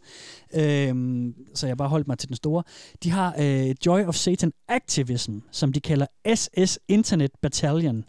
Øhm, 0.54 1.34
så 1.54 1.66
jeg 1.66 1.76
bare 1.76 1.88
holdt 1.88 2.08
mig 2.08 2.18
til 2.18 2.28
den 2.28 2.36
store. 2.36 2.62
De 3.02 3.10
har 3.10 3.34
øh, 3.38 3.74
Joy 3.86 4.04
of 4.04 4.14
Satan 4.14 4.52
Activism, 4.68 5.38
som 5.50 5.72
de 5.72 5.80
kalder 5.80 6.06
SS 6.34 6.78
Internet 6.88 7.30
Battalion, 7.42 8.04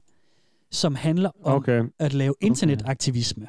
som 0.71 0.95
handler 0.95 1.29
om 1.43 1.53
Okay. 1.55 1.83
at 1.99 2.13
lave 2.13 2.33
internetaktivisme. 2.41 3.47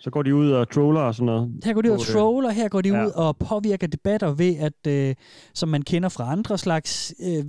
Så 0.00 0.10
går 0.10 0.22
de 0.22 0.34
ud 0.34 0.50
og 0.50 0.70
troller 0.70 1.00
og 1.00 1.14
sådan 1.14 1.26
noget. 1.26 1.60
Her 1.64 1.72
går 1.74 1.82
de 1.82 1.88
ud 1.88 1.94
og 1.94 1.98
det. 2.00 2.08
troller, 2.08 2.50
her 2.50 2.68
går 2.68 2.80
de 2.80 2.88
Ja. 2.88 3.06
ud 3.06 3.10
og 3.10 3.36
påvirker 3.36 3.86
debatter 3.86 4.32
ved, 4.34 4.56
at, 4.56 4.86
øh, 4.86 5.14
som 5.54 5.68
man 5.68 5.82
kender 5.82 6.08
fra 6.08 6.32
andre 6.32 6.58
slags, 6.58 7.14
øh, 7.20 7.44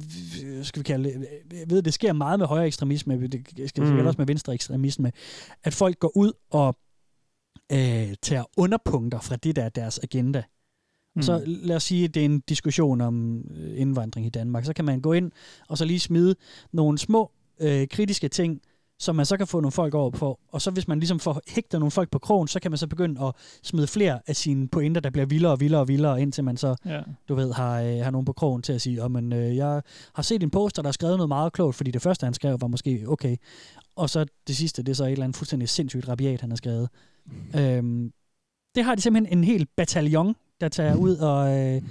skal 0.63 0.79
vi 0.79 0.83
kalde 0.83 1.09
det, 1.09 1.15
øh, 1.15 1.59
jeg 1.59 1.69
ved, 1.69 1.81
det 1.81 1.93
sker 1.93 2.13
meget 2.13 2.39
med 2.39 2.47
højere 2.47 2.67
ekstremisme, 2.67 3.27
det 3.27 3.69
skal 3.69 3.83
Mm. 3.83 4.05
også 4.07 4.17
med 4.17 4.25
venstre 4.25 4.53
ekstremisme, 4.53 5.11
at 5.63 5.73
folk 5.73 5.99
går 5.99 6.11
ud 6.17 6.31
og 6.51 6.75
øh, 7.71 8.13
tager 8.21 8.43
underpunkter 8.57 9.19
fra 9.19 9.35
det, 9.35 9.55
der 9.55 9.63
er 9.63 9.69
deres 9.69 9.99
agenda. 10.03 10.43
Mm. 11.15 11.21
Så 11.21 11.43
lad 11.45 11.75
os 11.75 11.83
sige, 11.83 12.03
at 12.05 12.13
det 12.13 12.21
er 12.21 12.25
en 12.25 12.39
diskussion 12.39 13.01
om 13.01 13.37
øh, 13.57 13.81
indvandring 13.81 14.27
i 14.27 14.29
Danmark. 14.29 14.65
Så 14.65 14.73
kan 14.73 14.85
man 14.85 15.01
gå 15.01 15.13
ind 15.13 15.31
og 15.69 15.77
så 15.77 15.85
lige 15.85 15.99
smide 15.99 16.35
nogle 16.73 16.97
små 16.97 17.31
øh, 17.61 17.87
kritiske 17.87 18.27
ting, 18.27 18.61
som 19.01 19.15
man 19.15 19.25
så 19.25 19.37
kan 19.37 19.47
få 19.47 19.59
nogle 19.59 19.71
folk 19.71 19.93
over 19.93 20.09
på. 20.09 20.39
Og 20.51 20.61
så 20.61 20.71
hvis 20.71 20.87
man 20.87 20.99
ligesom 20.99 21.19
får 21.19 21.41
hægtet 21.47 21.79
nogle 21.79 21.91
folk 21.91 22.09
på 22.11 22.19
krogen, 22.19 22.47
så 22.47 22.59
kan 22.59 22.71
man 22.71 22.77
så 22.77 22.87
begynde 22.87 23.25
at 23.25 23.33
smide 23.63 23.87
flere 23.87 24.19
af 24.27 24.35
sine 24.35 24.67
pointer, 24.67 25.01
der 25.01 25.09
bliver 25.09 25.25
vildere 25.25 25.51
og 25.51 25.59
vildere 25.59 25.81
og 25.81 25.87
vildere, 25.87 26.21
indtil 26.21 26.43
man 26.43 26.57
så, 26.57 26.75
Ja. 26.85 27.01
du 27.29 27.35
ved, 27.35 27.53
har, 27.53 27.81
øh, 27.81 27.97
har 27.97 28.11
nogen 28.11 28.25
på 28.25 28.33
krogen 28.33 28.61
til 28.61 28.73
at 28.73 28.81
sige, 28.81 29.03
oh, 29.03 29.11
men, 29.11 29.33
øh, 29.33 29.55
jeg 29.55 29.81
har 30.13 30.23
set 30.23 30.43
en 30.43 30.49
poster, 30.49 30.81
der 30.81 30.87
har 30.87 30.93
skrevet 30.93 31.17
noget 31.17 31.27
meget 31.29 31.53
klogt, 31.53 31.75
fordi 31.75 31.91
det 31.91 32.01
første, 32.01 32.23
han 32.23 32.33
skrev, 32.33 32.61
var 32.61 32.67
måske 32.67 33.03
okay. 33.07 33.37
Og 33.95 34.09
så 34.09 34.25
det 34.47 34.55
sidste, 34.57 34.83
det 34.83 34.91
er 34.91 34.95
så 34.95 35.05
et 35.05 35.11
eller 35.11 35.23
andet 35.23 35.37
fuldstændig 35.37 35.69
sindssygt 35.69 36.07
rabiat, 36.07 36.41
han 36.41 36.49
har 36.51 36.57
skrevet. 36.57 36.89
Øhm, 37.55 38.11
det 38.75 38.83
har 38.83 38.95
de 38.95 39.01
simpelthen 39.01 39.37
en 39.37 39.43
hel 39.43 39.67
bataljon, 39.77 40.35
der 40.61 40.69
tager 40.69 40.95
ud 40.95 41.15
og, 41.15 41.59
øh, 41.59 41.81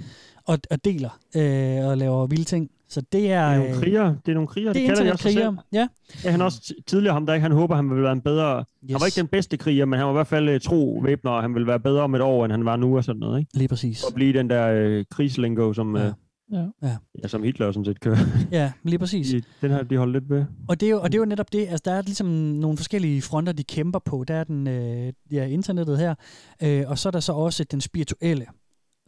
og, 0.45 0.59
og 0.71 0.85
deler 0.85 1.19
øh, 1.35 1.85
og 1.87 1.97
laver 1.97 2.27
vilde 2.27 2.43
ting. 2.45 2.71
Så 2.91 3.01
det 3.11 3.31
er... 3.31 3.49
Det 3.49 3.55
er 3.55 3.57
nogle 3.57 3.69
øh, 3.75 3.81
krigere. 3.81 4.17
Det 4.25 4.31
er 4.31 4.35
nogle 4.35 4.47
krigere. 4.47 4.73
Det 4.73 4.81
er 4.83 4.87
kalder 4.87 5.03
de 5.03 5.11
også 5.11 5.31
selv. 5.31 5.57
ja. 5.73 5.87
Ja, 6.23 6.31
han 6.31 6.41
også 6.41 6.61
ti- 6.61 6.81
tidligere 6.87 7.13
ham, 7.13 7.25
der 7.25 7.33
ikke, 7.33 7.41
han 7.43 7.51
håber, 7.51 7.75
han 7.75 7.89
vil 7.95 8.03
være 8.03 8.11
en 8.11 8.21
bedre... 8.21 8.57
Yes. 8.59 8.91
Han 8.91 8.99
var 8.99 9.05
ikke 9.05 9.15
den 9.15 9.27
bedste 9.27 9.57
kriger, 9.57 9.85
men 9.85 9.97
han 9.99 10.05
var 10.05 10.11
i 10.13 10.15
hvert 10.15 10.27
fald 10.27 10.49
øh, 10.49 10.61
tro 10.61 11.01
væbner, 11.03 11.31
og 11.31 11.41
han 11.41 11.55
vil 11.55 11.67
være 11.67 11.79
bedre 11.79 12.01
om 12.01 12.15
et 12.15 12.21
år, 12.21 12.45
end 12.45 12.51
han 12.53 12.65
var 12.65 12.75
nu 12.75 12.97
og 12.97 13.03
sådan 13.03 13.19
noget, 13.19 13.39
ikke? 13.39 13.57
Lige 13.57 13.67
præcis. 13.67 14.03
Og 14.03 14.13
blive 14.13 14.33
den 14.33 14.49
der 14.49 14.67
øh, 14.67 15.05
krigslingo, 15.11 15.73
som, 15.73 15.95
Ja. 15.95 16.05
øh, 16.05 16.13
Ja. 16.53 16.65
Ja. 16.83 16.97
ja, 17.23 17.27
som 17.27 17.43
Hitler 17.43 17.71
sådan 17.71 17.85
set 17.85 17.99
kører. 17.99 18.17
Ja, 18.51 18.71
lige 18.83 18.99
præcis. 18.99 19.29
De, 19.29 19.41
den 19.61 19.71
har 19.71 19.83
de 19.83 19.97
holdt 19.97 20.13
lidt 20.13 20.29
ved. 20.29 20.45
Og 20.69 20.79
det, 20.79 20.85
er 20.85 20.89
jo, 20.89 21.01
og 21.01 21.11
det 21.11 21.17
er 21.17 21.19
jo 21.19 21.25
netop 21.25 21.53
det, 21.53 21.59
altså 21.59 21.81
der 21.85 21.91
er 21.91 22.01
ligesom 22.01 22.27
nogle 22.27 22.77
forskellige 22.77 23.21
fronter, 23.21 23.53
de 23.53 23.63
kæmper 23.63 23.99
på. 23.99 24.23
Der 24.27 24.33
er 24.33 24.43
den, 24.43 24.67
øh, 24.67 25.13
ja, 25.31 25.45
internettet 25.45 25.97
her, 25.97 26.15
øh, 26.63 26.83
og 26.87 26.97
så 26.97 27.09
er 27.09 27.11
der 27.11 27.19
så 27.19 27.33
også 27.33 27.63
den 27.63 27.81
spirituelle, 27.81 28.45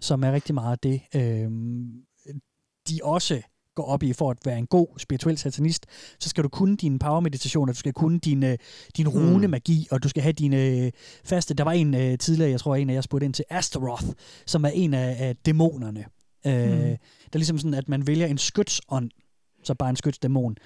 som 0.01 0.23
er 0.23 0.31
rigtig 0.31 0.55
meget 0.55 0.83
det, 0.83 1.01
øh, 1.15 1.51
de 2.89 2.99
også 3.03 3.41
går 3.75 3.83
op 3.83 4.03
i 4.03 4.13
for 4.13 4.31
at 4.31 4.37
være 4.45 4.57
en 4.57 4.67
god 4.67 4.87
spirituel 4.97 5.37
satanist, 5.37 5.85
så 6.19 6.29
skal 6.29 6.43
du 6.43 6.49
kunne 6.49 6.77
dine 6.77 6.99
power-meditationer, 6.99 7.73
du 7.73 7.79
skal 7.79 7.93
kunne 7.93 8.19
din, 8.19 8.43
øh, 8.43 8.57
din 8.97 9.07
rune-magi, 9.07 9.87
og 9.91 10.03
du 10.03 10.09
skal 10.09 10.23
have 10.23 10.33
dine 10.33 10.67
øh, 10.67 10.91
faste... 11.23 11.53
Der 11.53 11.63
var 11.63 11.71
en 11.71 11.93
øh, 11.95 12.17
tidligere, 12.17 12.51
jeg 12.51 12.59
tror 12.59 12.75
en 12.75 12.89
af 12.89 12.93
jer 12.93 13.01
spurgte 13.01 13.25
ind 13.25 13.33
til, 13.33 13.45
Astaroth, 13.49 14.05
som 14.45 14.65
er 14.65 14.69
en 14.69 14.93
af, 14.93 15.27
af 15.27 15.35
dæmonerne. 15.35 16.05
Øh, 16.47 16.53
Mm. 16.63 16.97
Det 17.25 17.33
er 17.33 17.37
ligesom 17.37 17.57
sådan, 17.57 17.73
at 17.73 17.89
man 17.89 18.07
vælger 18.07 18.27
en 18.27 18.37
skytsånd, 18.37 19.09
så 19.63 19.73
bare 19.73 19.89
en 19.89 19.95
skytsdæmon. 19.95 20.57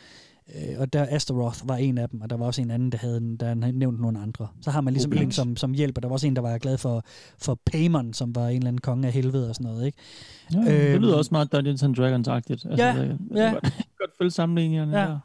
Øh, 0.56 0.80
og 0.80 0.94
der 0.94 1.06
Astaroth 1.10 1.68
var 1.68 1.76
en 1.76 1.98
af 1.98 2.10
dem, 2.10 2.22
og 2.22 2.30
der 2.30 2.38
var 2.38 2.46
også 2.46 2.62
en 2.62 2.72
anden, 2.72 2.92
der 2.92 2.98
havde, 2.98 3.18
en- 3.18 3.38
der 3.38 3.46
havde 3.46 3.72
nævnt 3.80 4.00
nogle 4.02 4.20
andre. 4.20 4.48
Så 4.62 4.72
har 4.72 4.82
man 4.82 4.94
ligesom 4.94 5.12
Okay. 5.12 5.24
en, 5.24 5.32
som, 5.32 5.56
som 5.58 5.74
hjælper. 5.74 6.02
Der 6.02 6.08
var 6.08 6.14
også 6.14 6.28
en, 6.28 6.36
der 6.36 6.42
var 6.42 6.58
glad 6.58 6.78
for, 6.78 7.04
for 7.38 7.60
Paimon, 7.66 8.14
som 8.14 8.36
var 8.36 8.48
en 8.48 8.56
eller 8.58 8.68
anden 8.68 8.82
konge 8.82 9.08
af 9.08 9.14
helvede 9.14 9.50
og 9.50 9.56
sådan 9.56 9.72
noget. 9.72 9.86
Ikke? 9.86 9.98
Ja, 10.54 10.60
det 10.60 10.94
Øhm, 10.94 11.02
lyder 11.04 11.16
også 11.16 11.30
meget 11.32 11.52
Dungeons 11.52 11.84
and 11.84 11.96
Dragons-agtigt. 11.96 12.70
Altså, 12.70 12.86
Ja, 12.86 12.96
det, 13.02 13.18
ja. 13.36 13.50
godt, 13.52 13.64
godt 14.00 14.12
følge 14.18 14.32
sammenligningerne 14.32 15.00
Ja. 15.00 15.06
der. 15.06 15.20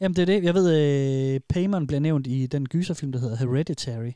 Jamen 0.00 0.16
det 0.16 0.22
er 0.22 0.26
det. 0.26 0.44
Jeg 0.44 0.54
ved, 0.54 1.34
øh, 1.34 1.40
Paimon 1.48 1.86
bliver 1.86 2.00
nævnt 2.00 2.26
i 2.26 2.46
den 2.46 2.66
gyserfilm, 2.68 3.12
der 3.12 3.18
hedder 3.18 3.36
Hereditary. 3.36 4.10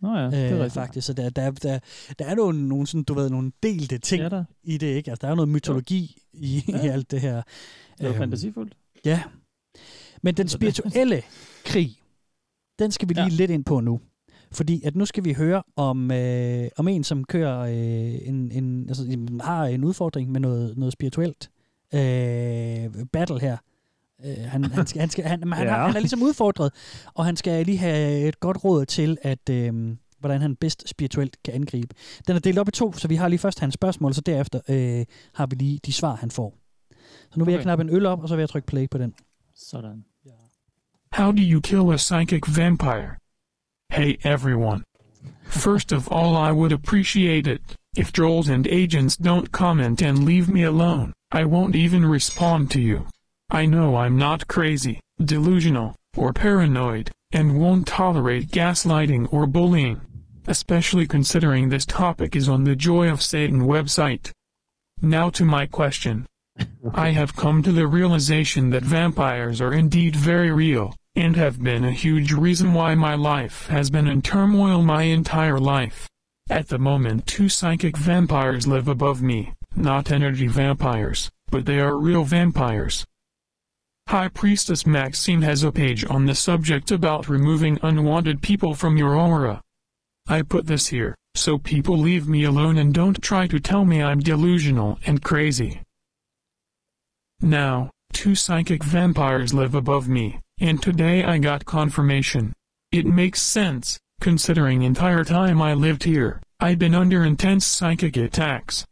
Nå 0.00 0.16
ja, 0.16 0.24
det 0.26 0.34
er 0.34 0.46
øh, 0.46 0.52
rigtigt. 0.54 0.72
faktisk. 0.74 1.06
Så 1.06 1.12
der, 1.12 1.30
der, 1.30 1.50
der, 1.50 1.78
der 2.18 2.24
er 2.24 2.34
nogle, 2.34 2.68
nogle, 2.68 2.86
sådan, 2.86 3.02
du 3.04 3.14
ved, 3.14 3.30
nogle 3.30 3.52
delte 3.62 3.98
ting 3.98 4.22
Ja, 4.22 4.28
der. 4.28 4.44
i 4.64 4.78
det, 4.78 4.86
ikke? 4.86 5.10
Altså, 5.10 5.26
der 5.26 5.30
er 5.32 5.34
noget 5.36 5.48
mytologi 5.48 6.16
i, 6.32 6.64
Ja. 6.68 6.84
i 6.84 6.88
alt 6.88 7.10
det 7.10 7.20
her. 7.20 7.42
Det 7.98 8.04
er 8.06 8.08
Øhm, 8.10 8.18
fantasifuldt. 8.18 8.74
Ja. 9.04 9.22
Men 10.22 10.34
den 10.34 10.48
spirituelle 10.48 11.22
krig, 11.70 11.96
den 12.78 12.90
skal 12.90 13.08
vi 13.08 13.14
lige 13.14 13.24
ja. 13.24 13.30
lidt 13.30 13.50
ind 13.50 13.64
på 13.64 13.80
nu. 13.80 14.00
Fordi 14.52 14.82
at 14.84 14.96
nu 14.96 15.06
skal 15.06 15.24
vi 15.24 15.32
høre 15.32 15.62
om, 15.76 16.10
øh, 16.10 16.68
om 16.76 16.88
en, 16.88 17.04
som 17.04 17.24
kører 17.24 17.60
øh, 17.60 18.28
en, 18.28 18.50
en, 18.52 18.88
altså, 18.88 19.26
har 19.40 19.64
en 19.64 19.84
udfordring 19.84 20.30
med 20.30 20.40
noget, 20.40 20.78
noget 20.78 20.92
spirituelt 20.92 21.50
øh, 21.94 23.06
battle 23.12 23.40
her. 23.40 23.56
Øh, 24.24 24.36
han, 24.38 24.64
han, 24.64 24.86
skal, 24.86 25.00
han, 25.00 25.10
skal, 25.10 25.24
han, 25.24 25.52
han, 25.52 25.66
Ja. 25.66 25.74
har, 25.74 25.86
han 25.86 25.96
er 25.96 26.00
ligesom 26.00 26.22
udfordret, 26.22 26.72
og 27.14 27.24
han 27.24 27.36
skal 27.36 27.66
lige 27.66 27.78
have 27.78 28.28
et 28.28 28.40
godt 28.40 28.64
råd 28.64 28.84
til, 28.84 29.18
at 29.22 29.48
øh, 29.50 29.96
hvordan 30.18 30.40
han 30.40 30.56
bedst 30.56 30.88
spirituelt 30.88 31.36
kan 31.44 31.54
angribe. 31.54 31.94
Den 32.26 32.36
er 32.36 32.40
delt 32.40 32.58
op 32.58 32.68
i 32.68 32.70
to, 32.70 32.92
så 32.92 33.08
vi 33.08 33.14
har 33.16 33.28
lige 33.28 33.38
først 33.38 33.60
hans 33.60 33.74
spørgsmål, 33.74 34.14
så 34.14 34.20
derefter 34.20 34.60
øh, 34.68 35.04
har 35.34 35.46
vi 35.46 35.56
lige 35.56 35.80
de 35.86 35.92
svar, 35.92 36.14
han 36.14 36.30
får. 36.30 36.54
Så 37.30 37.38
nu 37.38 37.44
vil 37.44 37.52
okay. 37.52 37.56
jeg 37.56 37.62
knappe 37.62 37.84
en 37.84 37.90
øl 37.90 38.06
op, 38.06 38.22
og 38.22 38.28
så 38.28 38.36
vil 38.36 38.42
jeg 38.42 38.48
trykke 38.48 38.66
play 38.66 38.88
på 38.90 38.98
den. 38.98 39.14
Sådan. 39.62 40.04
How 41.12 41.30
do 41.30 41.42
you 41.42 41.60
kill 41.60 41.90
a 41.92 41.98
psychic 41.98 42.46
vampire? 42.46 43.18
Hey 43.90 44.18
everyone. 44.24 44.82
First 45.44 45.92
of 45.92 46.08
all, 46.08 46.36
I 46.36 46.50
would 46.50 46.72
appreciate 46.72 47.46
it 47.46 47.62
if 47.94 48.10
trolls 48.10 48.48
and 48.48 48.66
agents 48.66 49.16
don't 49.16 49.52
comment 49.52 50.02
and 50.02 50.24
leave 50.24 50.48
me 50.48 50.62
alone. 50.64 51.12
I 51.30 51.44
won't 51.44 51.76
even 51.76 52.04
respond 52.06 52.70
to 52.72 52.80
you. 52.80 53.06
I 53.50 53.66
know 53.66 53.96
I'm 53.96 54.16
not 54.16 54.48
crazy, 54.48 55.00
delusional, 55.22 55.94
or 56.16 56.32
paranoid, 56.32 57.12
and 57.30 57.60
won't 57.60 57.86
tolerate 57.86 58.50
gaslighting 58.50 59.32
or 59.32 59.46
bullying. 59.46 60.00
Especially 60.46 61.06
considering 61.06 61.68
this 61.68 61.86
topic 61.86 62.34
is 62.34 62.48
on 62.48 62.64
the 62.64 62.74
Joy 62.74 63.08
of 63.10 63.22
Satan 63.22 63.60
website. 63.60 64.32
Now 65.00 65.30
to 65.30 65.44
my 65.44 65.66
question. 65.66 66.26
I 66.94 67.10
have 67.10 67.36
come 67.36 67.62
to 67.62 67.72
the 67.72 67.86
realization 67.86 68.70
that 68.70 68.82
vampires 68.82 69.60
are 69.60 69.72
indeed 69.72 70.16
very 70.16 70.50
real, 70.50 70.94
and 71.14 71.36
have 71.36 71.62
been 71.62 71.84
a 71.84 71.92
huge 71.92 72.32
reason 72.32 72.74
why 72.74 72.94
my 72.94 73.14
life 73.14 73.68
has 73.68 73.88
been 73.88 74.08
in 74.08 74.20
turmoil 74.20 74.82
my 74.82 75.04
entire 75.04 75.58
life. 75.58 76.08
At 76.50 76.68
the 76.68 76.78
moment, 76.78 77.26
two 77.26 77.48
psychic 77.48 77.96
vampires 77.96 78.66
live 78.66 78.88
above 78.88 79.22
me, 79.22 79.54
not 79.76 80.10
energy 80.10 80.48
vampires, 80.48 81.30
but 81.50 81.66
they 81.66 81.80
are 81.80 81.96
real 81.96 82.24
vampires. 82.24 83.06
High 84.08 84.28
Priestess 84.28 84.84
Maxine 84.84 85.42
has 85.42 85.62
a 85.62 85.72
page 85.72 86.04
on 86.04 86.26
the 86.26 86.34
subject 86.34 86.90
about 86.90 87.28
removing 87.28 87.78
unwanted 87.82 88.42
people 88.42 88.74
from 88.74 88.98
your 88.98 89.14
aura. 89.14 89.62
I 90.26 90.42
put 90.42 90.66
this 90.66 90.88
here, 90.88 91.14
so 91.34 91.58
people 91.58 91.96
leave 91.96 92.28
me 92.28 92.44
alone 92.44 92.76
and 92.76 92.92
don't 92.92 93.22
try 93.22 93.46
to 93.46 93.60
tell 93.60 93.84
me 93.84 94.02
I'm 94.02 94.20
delusional 94.20 94.98
and 95.06 95.22
crazy. 95.22 95.80
Now, 97.44 97.90
two 98.12 98.36
psychic 98.36 98.84
vampires 98.84 99.52
live 99.52 99.74
above 99.74 100.08
me, 100.08 100.38
and 100.60 100.80
today 100.80 101.24
I 101.24 101.38
got 101.38 101.64
confirmation. 101.64 102.52
It 102.92 103.04
makes 103.04 103.42
sense, 103.42 103.98
considering 104.20 104.82
entire 104.82 105.24
time 105.24 105.60
I 105.60 105.74
lived 105.74 106.04
here, 106.04 106.40
I've 106.60 106.78
been 106.78 106.94
under 106.94 107.24
intense 107.24 107.66
psychic 107.66 108.16
attacks. 108.16 108.86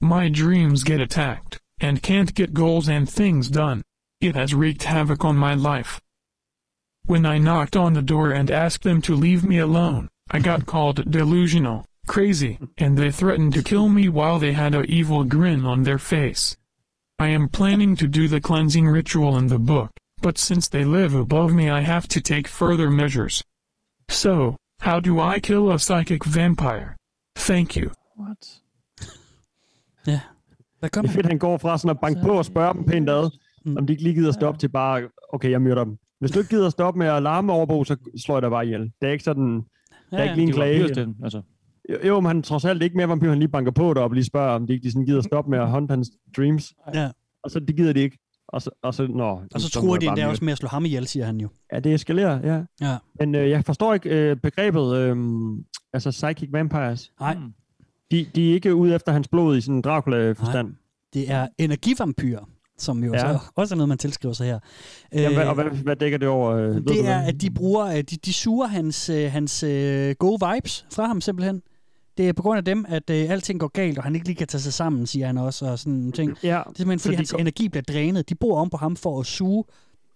My 0.00 0.28
dreams 0.28 0.82
get 0.82 1.00
attacked, 1.00 1.60
and 1.78 2.02
can't 2.02 2.34
get 2.34 2.52
goals 2.52 2.88
and 2.88 3.08
things 3.08 3.48
done. 3.48 3.82
It 4.20 4.34
has 4.34 4.52
wreaked 4.52 4.82
havoc 4.82 5.24
on 5.24 5.36
my 5.36 5.54
life. 5.54 6.00
When 7.06 7.24
I 7.24 7.38
knocked 7.38 7.76
on 7.76 7.92
the 7.92 8.02
door 8.02 8.32
and 8.32 8.50
asked 8.50 8.82
them 8.82 9.00
to 9.02 9.14
leave 9.14 9.44
me 9.44 9.58
alone, 9.58 10.08
I 10.28 10.40
got 10.40 10.66
called 10.66 11.08
delusional, 11.08 11.84
crazy, 12.08 12.58
and 12.78 12.98
they 12.98 13.12
threatened 13.12 13.54
to 13.54 13.62
kill 13.62 13.88
me 13.88 14.08
while 14.08 14.40
they 14.40 14.54
had 14.54 14.74
a 14.74 14.82
evil 14.82 15.22
grin 15.22 15.64
on 15.64 15.84
their 15.84 15.98
face. 15.98 16.56
I 17.18 17.28
am 17.28 17.48
planning 17.48 17.96
to 17.96 18.06
do 18.06 18.28
the 18.28 18.40
cleansing 18.40 18.88
ritual 18.88 19.36
in 19.38 19.48
the 19.48 19.58
book, 19.58 19.90
but 20.22 20.38
since 20.38 20.68
they 20.70 20.84
live 20.84 21.14
above 21.14 21.52
me 21.54 21.64
I 21.70 21.80
have 21.80 22.06
to 22.08 22.20
take 22.20 22.48
further 22.48 22.90
measures. 22.90 23.42
So, 24.10 24.56
how 24.80 25.00
do 25.00 25.20
I 25.34 25.38
kill 25.40 25.70
a 25.70 25.78
psychic 25.78 26.22
vampire? 26.36 26.96
Thank 27.38 27.76
you. 27.76 27.90
What? 28.18 28.60
Ja. 30.06 30.20
Hvad 30.78 30.90
gør 30.90 31.00
Det 31.00 31.08
er 31.08 31.12
fedt, 31.12 31.26
han 31.26 31.38
går 31.38 31.58
fra 31.58 31.78
sådan 31.78 31.90
at 31.96 32.00
banke 32.00 32.20
på 32.22 32.32
og 32.38 32.44
spørge 32.44 32.74
dem 32.74 32.84
pænt 32.84 33.08
ad, 33.10 33.30
Mm. 33.64 33.76
om 33.76 33.86
de 33.86 33.92
ikke 33.92 34.02
lige 34.02 34.14
gider 34.14 34.32
stoppe 34.32 34.58
til 34.60 34.68
bare, 34.68 35.08
okay, 35.32 35.50
jeg 35.50 35.62
myrder 35.62 35.84
dem. 35.84 35.96
Hvis 36.20 36.30
du 36.30 36.38
ikke 36.38 36.48
gider 36.50 36.70
stoppe 36.70 36.98
med 36.98 37.06
at 37.06 37.22
larme 37.22 37.52
overbo, 37.52 37.84
så 37.84 37.96
slår 38.24 38.34
jeg 38.36 38.42
dig 38.42 38.50
bare 38.50 38.64
ihjel. 38.64 38.80
Det 38.80 39.08
er 39.08 39.12
ikke 39.12 39.24
sådan, 39.24 39.54
der 40.10 40.16
er 40.16 40.22
Ja, 40.22 40.22
ikke 40.22 40.34
lige 40.36 40.46
en 40.48 40.52
klage. 40.54 40.82
altså. 41.24 41.42
Jo, 41.90 41.96
Jo, 42.08 42.20
men 42.20 42.26
han 42.26 42.42
trods 42.42 42.64
alt 42.64 42.82
ikke 42.82 42.96
mere 42.96 43.08
vampyr, 43.08 43.28
han 43.28 43.38
lige 43.38 43.48
banker 43.48 43.72
på 43.72 43.82
deroppe 43.94 44.12
og 44.12 44.14
lige 44.14 44.24
spørger, 44.24 44.50
om 44.54 44.66
de 44.66 44.72
ikke 44.72 44.84
de 44.84 44.90
sådan 44.92 45.06
gider 45.06 45.20
stoppe 45.22 45.50
med 45.50 45.58
at 45.58 45.70
hunt 45.70 45.90
hans 45.90 46.10
dreams. 46.36 46.72
Ja. 46.94 47.10
Og 47.44 47.50
så 47.50 47.60
det 47.60 47.76
gider 47.76 47.92
de 47.92 48.00
ikke. 48.00 48.18
Og 48.48 48.62
så, 48.62 48.70
og 48.82 48.94
så, 48.94 49.06
nå, 49.06 49.40
Og 49.54 49.60
så 49.60 49.70
tror 49.70 49.96
de 49.96 50.04
jeg 50.04 50.10
endda 50.12 50.26
også 50.26 50.44
med 50.44 50.52
at 50.52 50.58
slå 50.58 50.68
ham 50.68 50.84
ihjel, 50.84 51.06
siger 51.06 51.26
han 51.26 51.40
jo. 51.40 51.48
Ja, 51.72 51.80
det 51.80 51.94
eskalerer, 51.94 52.40
ja. 52.54 52.86
Ja. 52.88 52.96
Men 53.18 53.34
øh, 53.34 53.50
jeg 53.50 53.64
forstår 53.64 53.94
ikke 53.94 54.08
øh, 54.30 54.36
begrebet, 54.36 54.96
øh, 54.96 55.16
altså 55.92 56.10
psychic 56.10 56.48
vampires. 56.52 57.12
Nej. 57.20 57.36
De, 58.10 58.26
de 58.34 58.50
er 58.50 58.54
ikke 58.54 58.74
ude 58.74 58.94
efter 58.94 59.12
hans 59.12 59.28
blod 59.28 59.56
i 59.56 59.60
sådan 59.60 59.74
en 59.74 59.82
Dracula-forstand. 59.82 60.74
Det 61.14 61.30
er 61.30 61.48
energivampyrer, 61.58 62.48
som 62.78 63.04
jo 63.04 63.12
Ja. 63.12 63.18
så 63.18 63.38
også 63.54 63.74
er 63.74 63.76
noget, 63.76 63.88
man 63.88 63.98
tilskriver 63.98 64.32
sig 64.32 64.46
her. 64.46 64.58
Ja, 65.12 65.32
hvad, 65.34 65.42
Øh, 65.42 65.48
og 65.48 65.54
hvad, 65.54 65.64
hvad 65.64 65.96
dækker 65.96 66.18
det 66.18 66.28
over? 66.28 66.50
Øh, 66.56 66.74
det 66.74 67.08
er, 67.08 67.18
at 67.18 67.40
de 67.40 67.50
bruger, 67.50 68.02
de, 68.02 68.16
de 68.16 68.32
suger 68.32 68.66
hans, 68.66 69.08
øh, 69.10 69.32
hans 69.32 69.62
øh, 69.62 70.14
gode 70.18 70.38
vibes 70.54 70.86
fra 70.94 71.06
ham 71.06 71.20
simpelthen. 71.20 71.62
Det 72.18 72.28
er 72.28 72.32
på 72.32 72.42
grund 72.42 72.58
af 72.58 72.64
dem, 72.64 72.84
at 72.88 73.10
øh, 73.10 73.30
alting 73.30 73.60
går 73.60 73.68
galt, 73.68 73.98
og 73.98 74.04
han 74.04 74.14
ikke 74.14 74.26
lige 74.26 74.36
kan 74.36 74.46
tage 74.46 74.60
sig 74.62 74.72
sammen, 74.72 75.06
siger 75.06 75.26
han 75.26 75.38
også, 75.38 75.66
og 75.66 75.78
sådan 75.78 75.92
nogle 75.92 76.12
ting. 76.12 76.36
Ja, 76.42 76.48
det 76.48 76.54
er 76.54 76.62
simpelthen, 76.76 76.98
fordi 76.98 77.12
de 77.12 77.16
hans 77.16 77.32
går- 77.32 77.38
energi 77.38 77.68
bliver 77.68 77.82
drænet. 77.82 78.28
De 78.28 78.34
bor 78.34 78.60
om 78.60 78.70
på 78.70 78.76
ham 78.76 78.96
for 78.96 79.20
at 79.20 79.26
suge 79.26 79.64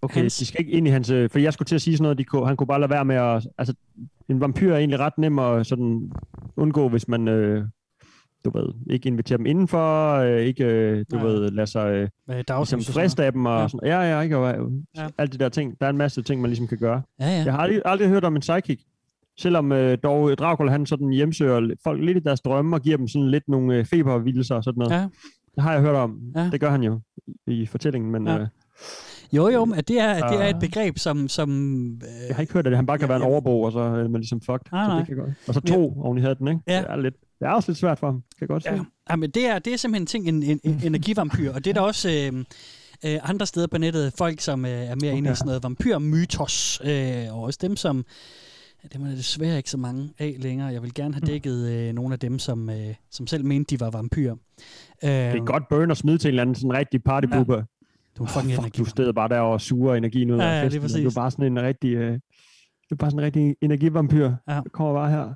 Okay, 0.01 0.19
hans... 0.21 0.37
de 0.37 0.45
skal 0.45 0.59
ikke 0.61 0.71
ind 0.71 0.87
i 0.87 0.89
hans... 0.89 1.09
øh, 1.09 1.29
For 1.29 1.39
jeg 1.39 1.53
skulle 1.53 1.67
til 1.67 1.75
at 1.75 1.81
sige 1.81 1.97
sådan 1.97 2.03
noget, 2.03 2.17
de 2.17 2.23
kunne, 2.23 2.47
han 2.47 2.57
kunne 2.57 2.67
bare 2.67 2.79
lade 2.79 2.89
være 2.89 3.05
med 3.05 3.15
at... 3.15 3.47
Altså, 3.57 3.73
en 4.29 4.39
vampyr 4.41 4.73
er 4.73 4.77
egentlig 4.77 4.99
ret 4.99 5.17
nem 5.17 5.39
at 5.39 5.67
sådan 5.67 6.11
undgå, 6.57 6.89
hvis 6.89 7.07
man... 7.07 7.27
Øh, 7.27 7.63
du 8.45 8.57
ved, 8.57 8.73
ikke 8.89 9.07
inviterer 9.07 9.37
dem 9.37 9.45
indenfor, 9.45 10.13
øh, 10.13 10.41
ikke, 10.41 10.63
øh, 10.65 11.05
du 11.11 11.17
Ja. 11.17 11.23
ved, 11.23 11.51
lade 11.51 11.67
sig 11.67 11.91
øh, 11.91 12.09
ligesom 12.47 12.81
friste 12.81 13.23
af 13.25 13.31
dem, 13.31 13.45
og 13.45 13.61
Ja. 13.61 13.67
sådan, 13.67 13.89
ja, 13.89 14.01
ja, 14.01 14.21
ikke, 14.21 14.37
og, 14.37 14.69
Ja. 14.97 15.07
alt 15.17 15.31
det 15.31 15.39
der 15.39 15.49
ting. 15.49 15.79
Der 15.79 15.85
er 15.85 15.89
en 15.89 15.97
masse 15.97 16.21
ting, 16.21 16.41
man 16.41 16.49
ligesom 16.49 16.67
kan 16.67 16.77
gøre. 16.77 17.01
Ja, 17.19 17.25
ja. 17.25 17.43
Jeg 17.43 17.53
har 17.53 17.59
aldrig, 17.59 17.81
aldrig 17.85 18.07
hørt 18.09 18.23
om 18.23 18.35
en 18.35 18.39
psychic, 18.39 18.79
selvom 19.39 19.71
øh, 19.71 19.97
dog 20.03 20.37
Dracula, 20.37 20.71
han 20.71 20.85
sådan 20.85 21.09
hjemsøger 21.09 21.75
folk 21.83 22.03
lidt 22.03 22.17
i 22.17 22.21
deres 22.21 22.41
drømme, 22.41 22.75
og 22.75 22.81
giver 22.81 22.97
dem 22.97 23.07
sådan 23.07 23.29
lidt 23.31 23.43
nogle 23.47 23.75
øh, 23.75 23.85
febervildelser 23.85 24.55
og 24.55 24.63
sådan 24.63 24.79
noget. 24.79 24.91
Ja. 25.01 25.07
Det 25.55 25.63
har 25.63 25.73
jeg 25.73 25.81
hørt 25.81 25.95
om. 25.95 26.19
Ja. 26.35 26.49
Det 26.51 26.59
gør 26.59 26.69
han 26.71 26.83
jo 26.83 26.99
i 27.47 27.65
fortællingen, 27.65 28.11
men... 28.11 28.27
Ja. 28.27 28.39
Øh, 28.39 28.47
Jo, 29.33 29.49
jo, 29.49 29.65
men 29.65 29.77
det 29.79 29.99
er, 29.99 30.13
det 30.29 30.39
er 30.39 30.43
Ah. 30.43 30.49
et 30.49 30.59
begreb, 30.59 30.97
som... 30.97 31.27
som 31.27 31.49
øh, 31.93 32.27
Jeg 32.27 32.35
har 32.35 32.41
ikke 32.41 32.53
hørt, 32.53 32.67
at 32.67 32.75
han 32.75 32.85
bare 32.85 32.97
kan 32.97 33.09
være 33.09 33.17
en 33.17 33.23
overbo, 33.23 33.61
og 33.61 33.71
så 33.71 33.79
er 33.79 34.07
man 34.07 34.21
ligesom 34.21 34.41
fucked. 34.41 34.71
Nej, 34.71 34.85
så 34.85 34.87
nej. 34.89 34.97
det 34.97 35.07
kan 35.07 35.15
godt. 35.17 35.29
Og 35.47 35.53
så 35.53 35.59
to 35.61 35.93
ja. 35.97 36.05
oven 36.05 36.17
i 36.17 36.21
hatten, 36.21 36.47
ikke? 36.47 36.59
Ja. 36.67 36.77
Det, 36.77 36.85
er 36.89 36.95
lidt, 36.95 37.15
det 37.39 37.45
er 37.47 37.49
også 37.49 37.71
lidt 37.71 37.79
svært 37.79 37.99
for 37.99 38.07
ham, 38.07 38.15
kan 38.15 38.23
jeg 38.41 38.47
godt 38.47 38.63
se. 38.63 38.69
Ja. 38.73 38.79
Ja, 39.09 39.15
men 39.15 39.29
det 39.29 39.45
er, 39.45 39.59
det 39.59 39.73
er 39.73 39.77
simpelthen 39.77 40.03
en 40.03 40.07
ting, 40.07 40.27
en, 40.27 40.43
en, 40.43 40.59
en 40.73 40.81
energivampyr, 40.93 41.53
og 41.53 41.65
det 41.65 41.69
er 41.69 41.73
der 41.73 41.81
også 41.81 42.09
øh, 42.09 42.43
øh, 43.05 43.19
andre 43.29 43.45
steder 43.45 43.67
på 43.67 43.77
nettet, 43.77 44.13
folk 44.17 44.39
som 44.41 44.65
øh, 44.65 44.71
er 44.71 44.95
mere 44.95 45.11
okay. 45.11 45.17
inde 45.17 45.31
i 45.31 45.35
sådan 45.35 45.47
noget 45.47 45.63
vampyrmytos, 45.63 46.81
øh, 46.83 47.35
og 47.37 47.41
også 47.41 47.59
dem 47.61 47.75
som, 47.75 47.97
ja, 47.97 48.01
dem 48.93 49.01
er 49.03 49.07
der 49.07 49.15
desværre 49.15 49.57
ikke 49.57 49.69
så 49.69 49.77
mange 49.77 50.09
af 50.19 50.35
længere. 50.39 50.67
Jeg 50.67 50.81
vil 50.83 50.93
gerne 50.93 51.13
have 51.13 51.25
dækket 51.25 51.67
øh, 51.69 51.93
nogle 51.93 52.13
af 52.13 52.19
dem, 52.19 52.39
som, 52.39 52.69
øh, 52.69 52.95
som 53.11 53.27
selv 53.27 53.45
mente, 53.45 53.75
de 53.75 53.79
var 53.79 53.89
vampyrer. 53.91 54.35
Øh, 55.03 55.09
Det 55.09 55.35
er 55.35 55.45
godt 55.45 55.63
burn 55.69 55.91
at 55.91 55.97
smide 55.97 56.17
til 56.17 56.27
en 56.27 56.29
eller 56.29 56.41
anden 56.41 56.55
sådan 56.55 56.73
rigtig 56.73 57.03
partybuber. 57.03 57.55
Ja. 57.57 57.63
Du 58.17 58.23
oh, 58.23 58.29
fuck, 58.29 58.77
du 58.77 58.85
steder 58.85 59.11
bare 59.11 59.29
der 59.29 59.39
og 59.39 59.61
suger 59.61 59.95
energien 59.95 60.31
ud 60.31 60.37
Ja, 60.37 60.43
af 60.45 60.63
ja, 60.73 60.79
festen. 60.79 60.99
og 60.99 61.03
Du 61.03 61.09
er 61.19 61.21
bare 61.21 61.31
sådan 61.31 61.45
en 61.57 61.61
rigtig... 61.61 61.89
Øh, 61.93 62.13
du 62.89 62.95
er 62.95 62.95
bare 62.95 63.11
sådan 63.11 63.19
en 63.19 63.25
rigtig 63.25 63.55
energivampyr. 63.61 64.31
Ja. 64.47 64.53
Der 64.53 64.61
kommer 64.71 64.93
bare 64.93 65.09
her. 65.09 65.33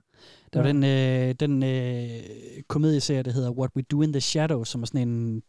Der 0.53 0.59
var 0.61 0.67
den, 0.67 0.83
øh, 0.83 1.35
den 1.39 1.63
øh, 1.63 2.23
komedieserie, 2.67 3.23
der 3.23 3.31
hedder 3.31 3.51
What 3.51 3.69
We 3.75 3.81
Do 3.91 4.01
in 4.01 4.13
the 4.13 4.21
Shadows, 4.21 4.69
som 4.69 4.81
er 4.81 4.85
sådan 4.85 5.07
en 5.07 5.41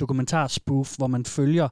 dokumentarspoof, 0.00 0.96
hvor 0.96 1.06
man 1.06 1.24
følger, 1.24 1.68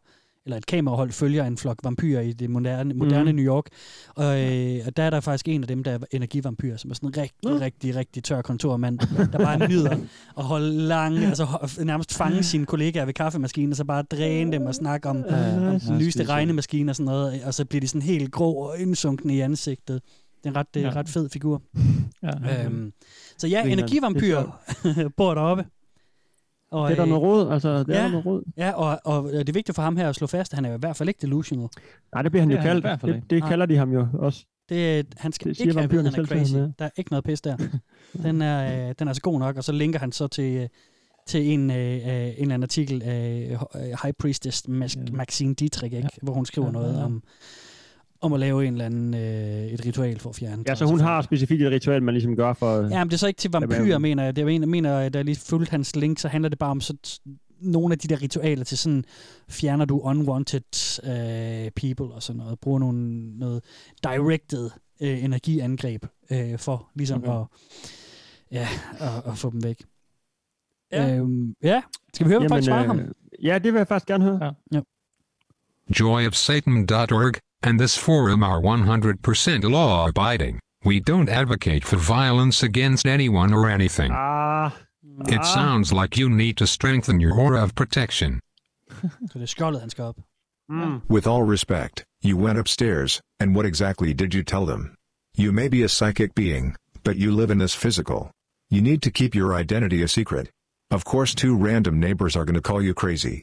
eller 0.50 0.58
et 0.58 0.66
kamerahold 0.66 1.12
følger 1.12 1.44
en 1.44 1.56
flok 1.56 1.78
vampyrer 1.84 2.20
i 2.20 2.32
det 2.32 2.50
moderne, 2.50 2.94
moderne 2.94 3.24
Mhm. 3.32 3.36
New 3.36 3.44
York. 3.54 3.64
Og, 4.08 4.40
øh, 4.40 4.80
og 4.86 4.96
der 4.96 5.02
er 5.02 5.10
der 5.10 5.20
faktisk 5.20 5.48
en 5.48 5.62
af 5.62 5.68
dem, 5.68 5.84
der 5.84 5.90
er 5.92 5.98
energivampyr, 6.10 6.76
som 6.76 6.90
er 6.90 6.94
sådan 6.94 7.08
en 7.08 7.16
rigtig, 7.16 7.50
Nå. 7.50 7.58
rigtig, 7.60 7.96
rigtig 7.96 8.24
tør 8.24 8.42
kontormand, 8.42 8.98
der 9.32 9.38
bare 9.38 9.68
nyder 9.68 9.96
at 10.38 10.44
holde 10.44 10.72
lange, 10.72 11.26
altså 11.26 11.46
nærmest 11.84 12.14
fange 12.14 12.42
sine 12.42 12.66
kollegaer 12.66 13.04
ved 13.04 13.14
kaffemaskinen, 13.14 13.70
og 13.72 13.76
så 13.76 13.84
bare 13.84 14.02
dræne 14.02 14.52
dem 14.52 14.66
og 14.66 14.74
snakke 14.74 15.08
om, 15.08 15.16
Ja, 15.30 15.56
om 15.74 15.80
den 15.80 15.98
nyeste 15.98 16.24
regnemaskine 16.24 16.90
og 16.92 16.96
sådan 16.96 17.04
noget, 17.06 17.44
og 17.44 17.54
så 17.54 17.64
bliver 17.64 17.80
de 17.80 17.88
sådan 17.88 18.02
helt 18.02 18.32
grå 18.32 18.52
og 18.54 18.78
indsunkne 18.78 19.34
i 19.34 19.40
ansigtet. 19.40 20.00
Det 20.44 20.46
er 20.46 20.50
en 20.50 20.56
ret, 20.56 20.66
Ja. 20.76 20.90
ret 20.96 21.08
fed 21.08 21.28
figur. 21.28 21.62
Ja, 22.22 22.30
ja. 22.44 22.64
Øhm, 22.64 22.92
så 23.38 23.46
ja, 23.46 23.62
energivampyr 23.64 24.42
bor 25.16 25.34
deroppe. 25.34 25.64
Og, 26.70 26.90
Det 26.90 26.92
er 26.92 26.96
der 26.96 27.02
øh, 27.04 27.08
noget 27.08 27.22
råd, 27.22 27.52
altså. 27.52 27.78
Det 27.84 27.88
er 27.96 27.98
ja, 27.98 28.04
der 28.04 28.10
noget 28.10 28.26
råd. 28.26 28.42
Ja, 28.56 28.70
og, 28.72 29.00
og 29.04 29.32
det 29.32 29.48
er 29.48 29.52
vigtigt 29.52 29.74
for 29.76 29.82
ham 29.82 29.96
her 29.96 30.08
at 30.08 30.14
slå 30.14 30.26
fast, 30.26 30.52
at 30.52 30.56
han 30.56 30.64
er 30.64 30.74
i 30.74 30.78
hvert 30.78 30.96
fald 30.96 31.08
ikke 31.08 31.18
delusional. 31.22 31.68
Nej, 32.14 32.22
det 32.22 32.32
bliver 32.32 32.42
han 32.42 32.50
Det 32.50 32.54
jo 32.54 32.58
er 32.58 32.62
han 32.62 32.68
i 32.68 32.72
kaldt. 32.72 32.84
hvert 32.84 33.00
fald 33.00 33.14
Det, 33.14 33.30
det 33.30 33.42
kalder 33.44 33.66
de 33.66 33.76
ham 33.76 33.92
jo 33.92 34.06
også. 34.18 34.44
Det, 34.68 35.06
han 35.16 35.32
skal 35.32 35.48
Det 35.48 35.56
siger 35.56 35.66
ikke 35.68 35.78
have 35.78 35.82
vampyrerne 35.82 36.10
han 36.10 36.20
er 36.24 36.26
ham, 36.34 36.38
crazy. 36.38 36.54
ja. 36.54 36.58
Der 36.78 36.84
er 36.84 36.90
ikke 36.96 37.10
noget 37.10 37.24
pis 37.24 37.40
der. 37.40 37.56
Den 38.22 38.42
er, 38.42 38.88
øh, 38.88 38.94
den 38.98 39.08
er 39.08 39.12
så 39.12 39.20
god 39.20 39.38
nok, 39.38 39.56
og 39.56 39.64
så 39.64 39.72
linker 39.72 39.98
han 39.98 40.12
så 40.12 40.26
til, 40.26 40.56
øh, 40.56 40.68
til 41.26 41.46
en, 41.52 41.70
øh, 41.70 41.76
øh, 41.76 41.92
en 41.92 42.02
eller 42.06 42.30
anden 42.42 42.62
artikel 42.62 43.02
af 43.02 43.48
øh, 43.74 43.80
High 44.02 44.14
Priestess 44.18 44.62
Mas- 44.68 44.98
Ja. 44.98 45.12
Maxine 45.12 45.54
Dietrich, 45.54 45.96
ikke? 45.96 46.08
hvor 46.22 46.32
hun 46.32 46.46
skriver 46.46 46.66
Ja, 46.66 46.72
noget 46.72 46.92
ja, 46.94 46.98
ja. 46.98 47.04
om, 47.04 47.22
om 48.20 48.32
at 48.32 48.40
lave 48.40 48.66
en 48.66 48.72
eller 48.72 48.84
anden, 48.84 49.14
øh, 49.14 49.66
et 49.66 49.86
ritual 49.86 50.18
for 50.18 50.30
at 50.30 50.36
fjerne. 50.36 50.64
Ja, 50.66 50.74
så 50.74 50.84
hun 50.84 51.00
har 51.00 51.22
specifikt 51.22 51.62
et 51.62 51.70
ritual, 51.70 52.02
man 52.02 52.14
ligesom 52.14 52.36
gør 52.36 52.52
for... 52.52 52.76
Ja, 52.76 53.04
men 53.04 53.08
det 53.08 53.12
er 53.12 53.18
så 53.18 53.26
ikke 53.26 53.38
til 53.38 53.50
vampyrer, 53.50 53.98
mener 53.98 54.24
jeg. 54.24 54.36
Det 54.36 54.44
er, 54.44 54.48
jeg 54.48 54.68
mener, 54.68 55.08
da 55.08 55.18
jeg 55.18 55.24
lige 55.24 55.36
fulgte 55.36 55.70
hans 55.70 55.96
link, 55.96 56.18
så 56.18 56.28
handler 56.28 56.48
det 56.48 56.58
bare 56.58 56.70
om 56.70 56.80
så 56.80 57.20
nogle 57.60 57.92
af 57.92 57.98
de 57.98 58.08
der 58.08 58.22
ritualer 58.22 58.64
til 58.64 58.78
sådan, 58.78 59.04
fjerner 59.48 59.84
du 59.84 60.00
unwanted 60.00 60.62
øh, 61.04 61.70
people 61.70 62.14
og 62.14 62.22
sådan 62.22 62.38
noget. 62.38 62.60
Bruger 62.60 62.78
nogle, 62.78 63.38
noget 63.38 63.64
directed 64.02 64.70
øh, 65.00 65.24
energiangreb 65.24 66.06
øh, 66.30 66.58
for 66.58 66.90
ligesom 66.94 67.24
Okay. 67.24 67.40
at, 67.40 67.46
ja, 68.52 68.68
at, 68.98 69.32
at 69.32 69.38
få 69.38 69.50
dem 69.50 69.64
væk. 69.64 69.84
Ja. 70.92 71.16
Øhm, 71.16 71.54
ja. 71.62 71.82
Skal 72.14 72.26
vi 72.26 72.30
høre, 72.30 72.38
hvad 72.40 72.48
folk 72.48 72.64
svarer 72.64 72.86
ham? 72.86 73.00
Ja, 73.42 73.54
det 73.58 73.72
vil 73.72 73.78
jeg 73.78 73.88
faktisk 73.88 74.06
gerne 74.06 74.24
høre. 74.24 74.54
Ja. 74.72 74.80
joyofsatan.org, 76.00 77.34
and 77.62 77.78
this 77.78 77.96
forum 77.96 78.42
are 78.42 78.60
100% 78.60 79.64
law 79.70 80.08
abiding. 80.08 80.58
We 80.84 81.00
don't 81.00 81.28
advocate 81.28 81.84
for 81.84 81.96
violence 81.96 82.62
against 82.62 83.06
anyone 83.06 83.52
or 83.52 83.68
anything. 83.68 84.10
Ah, 84.14 84.72
It 85.28 85.44
sounds 85.44 85.92
like 85.92 86.16
you 86.20 86.30
need 86.30 86.56
to 86.56 86.66
strengthen 86.66 87.20
your 87.20 87.34
aura 87.38 87.62
of 87.62 87.74
protection. 87.74 88.40
Så 89.30 89.38
det 89.38 89.42
er 89.42 89.46
skjoldet, 89.46 89.80
han 89.80 89.90
skal 89.90 90.04
op. 90.04 90.16
Mm. 90.70 91.00
With 91.08 91.26
all 91.26 91.42
respect, 91.42 92.04
you 92.24 92.36
went 92.36 92.58
upstairs, 92.58 93.20
and 93.40 93.54
what 93.56 93.66
exactly 93.66 94.12
did 94.14 94.34
you 94.34 94.42
tell 94.42 94.66
them? 94.66 94.94
You 95.38 95.52
may 95.52 95.68
be 95.68 95.82
a 95.84 95.88
psychic 95.88 96.34
being, 96.34 96.74
but 97.04 97.16
you 97.16 97.30
live 97.36 97.50
in 97.52 97.58
this 97.58 97.74
physical. 97.76 98.30
You 98.70 98.80
need 98.82 99.02
to 99.02 99.10
keep 99.10 99.34
your 99.34 99.54
identity 99.60 100.02
a 100.02 100.08
secret. 100.08 100.50
Of 100.90 101.04
course, 101.04 101.34
two 101.34 101.56
random 101.56 101.98
neighbors 102.00 102.36
are 102.36 102.44
gonna 102.44 102.60
call 102.60 102.82
you 102.82 102.94
crazy. 102.94 103.42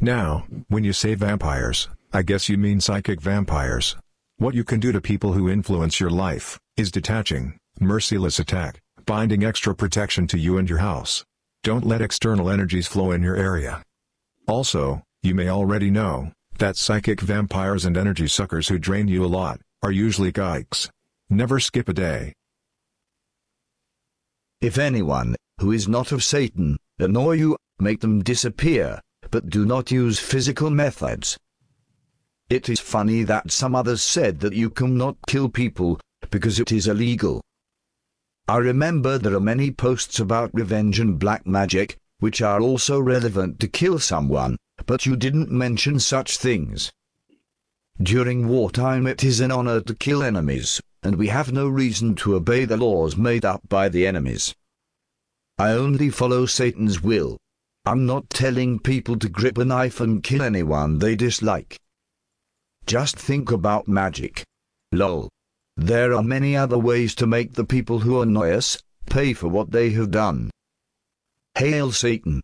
Now, 0.00 0.44
when 0.68 0.84
you 0.84 0.92
say 0.92 1.14
vampires, 1.14 1.88
I 2.12 2.22
guess 2.22 2.48
you 2.48 2.58
mean 2.58 2.80
psychic 2.80 3.20
vampires. 3.20 3.96
What 4.36 4.56
you 4.56 4.64
can 4.64 4.80
do 4.80 4.90
to 4.90 5.00
people 5.00 5.34
who 5.34 5.48
influence 5.48 6.00
your 6.00 6.10
life 6.10 6.58
is 6.76 6.90
detaching, 6.90 7.56
merciless 7.78 8.40
attack, 8.40 8.80
binding 9.06 9.44
extra 9.44 9.76
protection 9.76 10.26
to 10.26 10.38
you 10.38 10.58
and 10.58 10.68
your 10.68 10.80
house. 10.80 11.24
Don't 11.62 11.86
let 11.86 12.02
external 12.02 12.50
energies 12.50 12.88
flow 12.88 13.12
in 13.12 13.22
your 13.22 13.36
area. 13.36 13.84
Also, 14.48 15.02
you 15.22 15.36
may 15.36 15.48
already 15.48 15.88
know 15.88 16.32
that 16.58 16.76
psychic 16.76 17.20
vampires 17.20 17.84
and 17.84 17.96
energy 17.96 18.26
suckers 18.26 18.66
who 18.66 18.76
drain 18.76 19.06
you 19.06 19.24
a 19.24 19.26
lot 19.26 19.60
are 19.80 19.92
usually 19.92 20.32
geiks. 20.32 20.90
Never 21.28 21.60
skip 21.60 21.88
a 21.88 21.92
day. 21.92 22.32
If 24.60 24.78
anyone, 24.78 25.36
who 25.60 25.70
is 25.70 25.86
not 25.86 26.10
of 26.10 26.24
Satan, 26.24 26.76
annoy 26.98 27.34
you, 27.34 27.56
make 27.78 28.00
them 28.00 28.24
disappear, 28.24 29.00
but 29.30 29.48
do 29.48 29.64
not 29.64 29.92
use 29.92 30.18
physical 30.18 30.70
methods. 30.70 31.38
It 32.50 32.68
is 32.68 32.80
funny 32.80 33.22
that 33.22 33.52
some 33.52 33.76
others 33.76 34.02
said 34.02 34.40
that 34.40 34.54
you 34.54 34.70
cannot 34.70 35.16
kill 35.28 35.48
people, 35.48 36.00
because 36.32 36.58
it 36.58 36.72
is 36.72 36.88
illegal. 36.88 37.40
I 38.48 38.56
remember 38.56 39.18
there 39.18 39.36
are 39.36 39.40
many 39.40 39.70
posts 39.70 40.18
about 40.18 40.50
revenge 40.52 40.98
and 40.98 41.16
black 41.16 41.46
magic, 41.46 41.96
which 42.18 42.42
are 42.42 42.60
also 42.60 42.98
relevant 42.98 43.60
to 43.60 43.68
kill 43.68 44.00
someone, 44.00 44.56
but 44.84 45.06
you 45.06 45.14
didn't 45.14 45.52
mention 45.52 46.00
such 46.00 46.38
things. 46.38 46.90
During 48.02 48.48
wartime 48.48 49.06
it 49.06 49.22
is 49.22 49.38
an 49.38 49.52
honor 49.52 49.80
to 49.82 49.94
kill 49.94 50.20
enemies, 50.20 50.80
and 51.04 51.14
we 51.14 51.28
have 51.28 51.52
no 51.52 51.68
reason 51.68 52.16
to 52.16 52.34
obey 52.34 52.64
the 52.64 52.76
laws 52.76 53.16
made 53.16 53.44
up 53.44 53.60
by 53.68 53.88
the 53.88 54.08
enemies. 54.08 54.56
I 55.56 55.70
only 55.70 56.10
follow 56.10 56.46
Satan's 56.46 57.00
will. 57.00 57.36
I'm 57.86 58.06
not 58.06 58.28
telling 58.28 58.80
people 58.80 59.16
to 59.20 59.28
grip 59.28 59.56
a 59.56 59.64
knife 59.64 60.00
and 60.00 60.20
kill 60.20 60.42
anyone 60.42 60.98
they 60.98 61.14
dislike. 61.14 61.78
Just 62.92 63.16
think 63.18 63.52
about 63.52 63.88
magic. 63.88 64.42
Lol. 64.92 65.28
There 65.78 66.14
are 66.16 66.22
many 66.22 66.56
other 66.56 66.76
ways 66.78 67.14
to 67.16 67.26
make 67.26 67.48
the 67.54 67.64
people 67.64 67.96
who 68.04 68.22
annoy 68.22 68.56
us 68.56 68.78
pay 69.10 69.34
for 69.34 69.48
what 69.48 69.66
they 69.72 69.90
have 69.94 70.10
done. 70.10 70.50
Hail 71.56 71.92
Satan. 71.92 72.42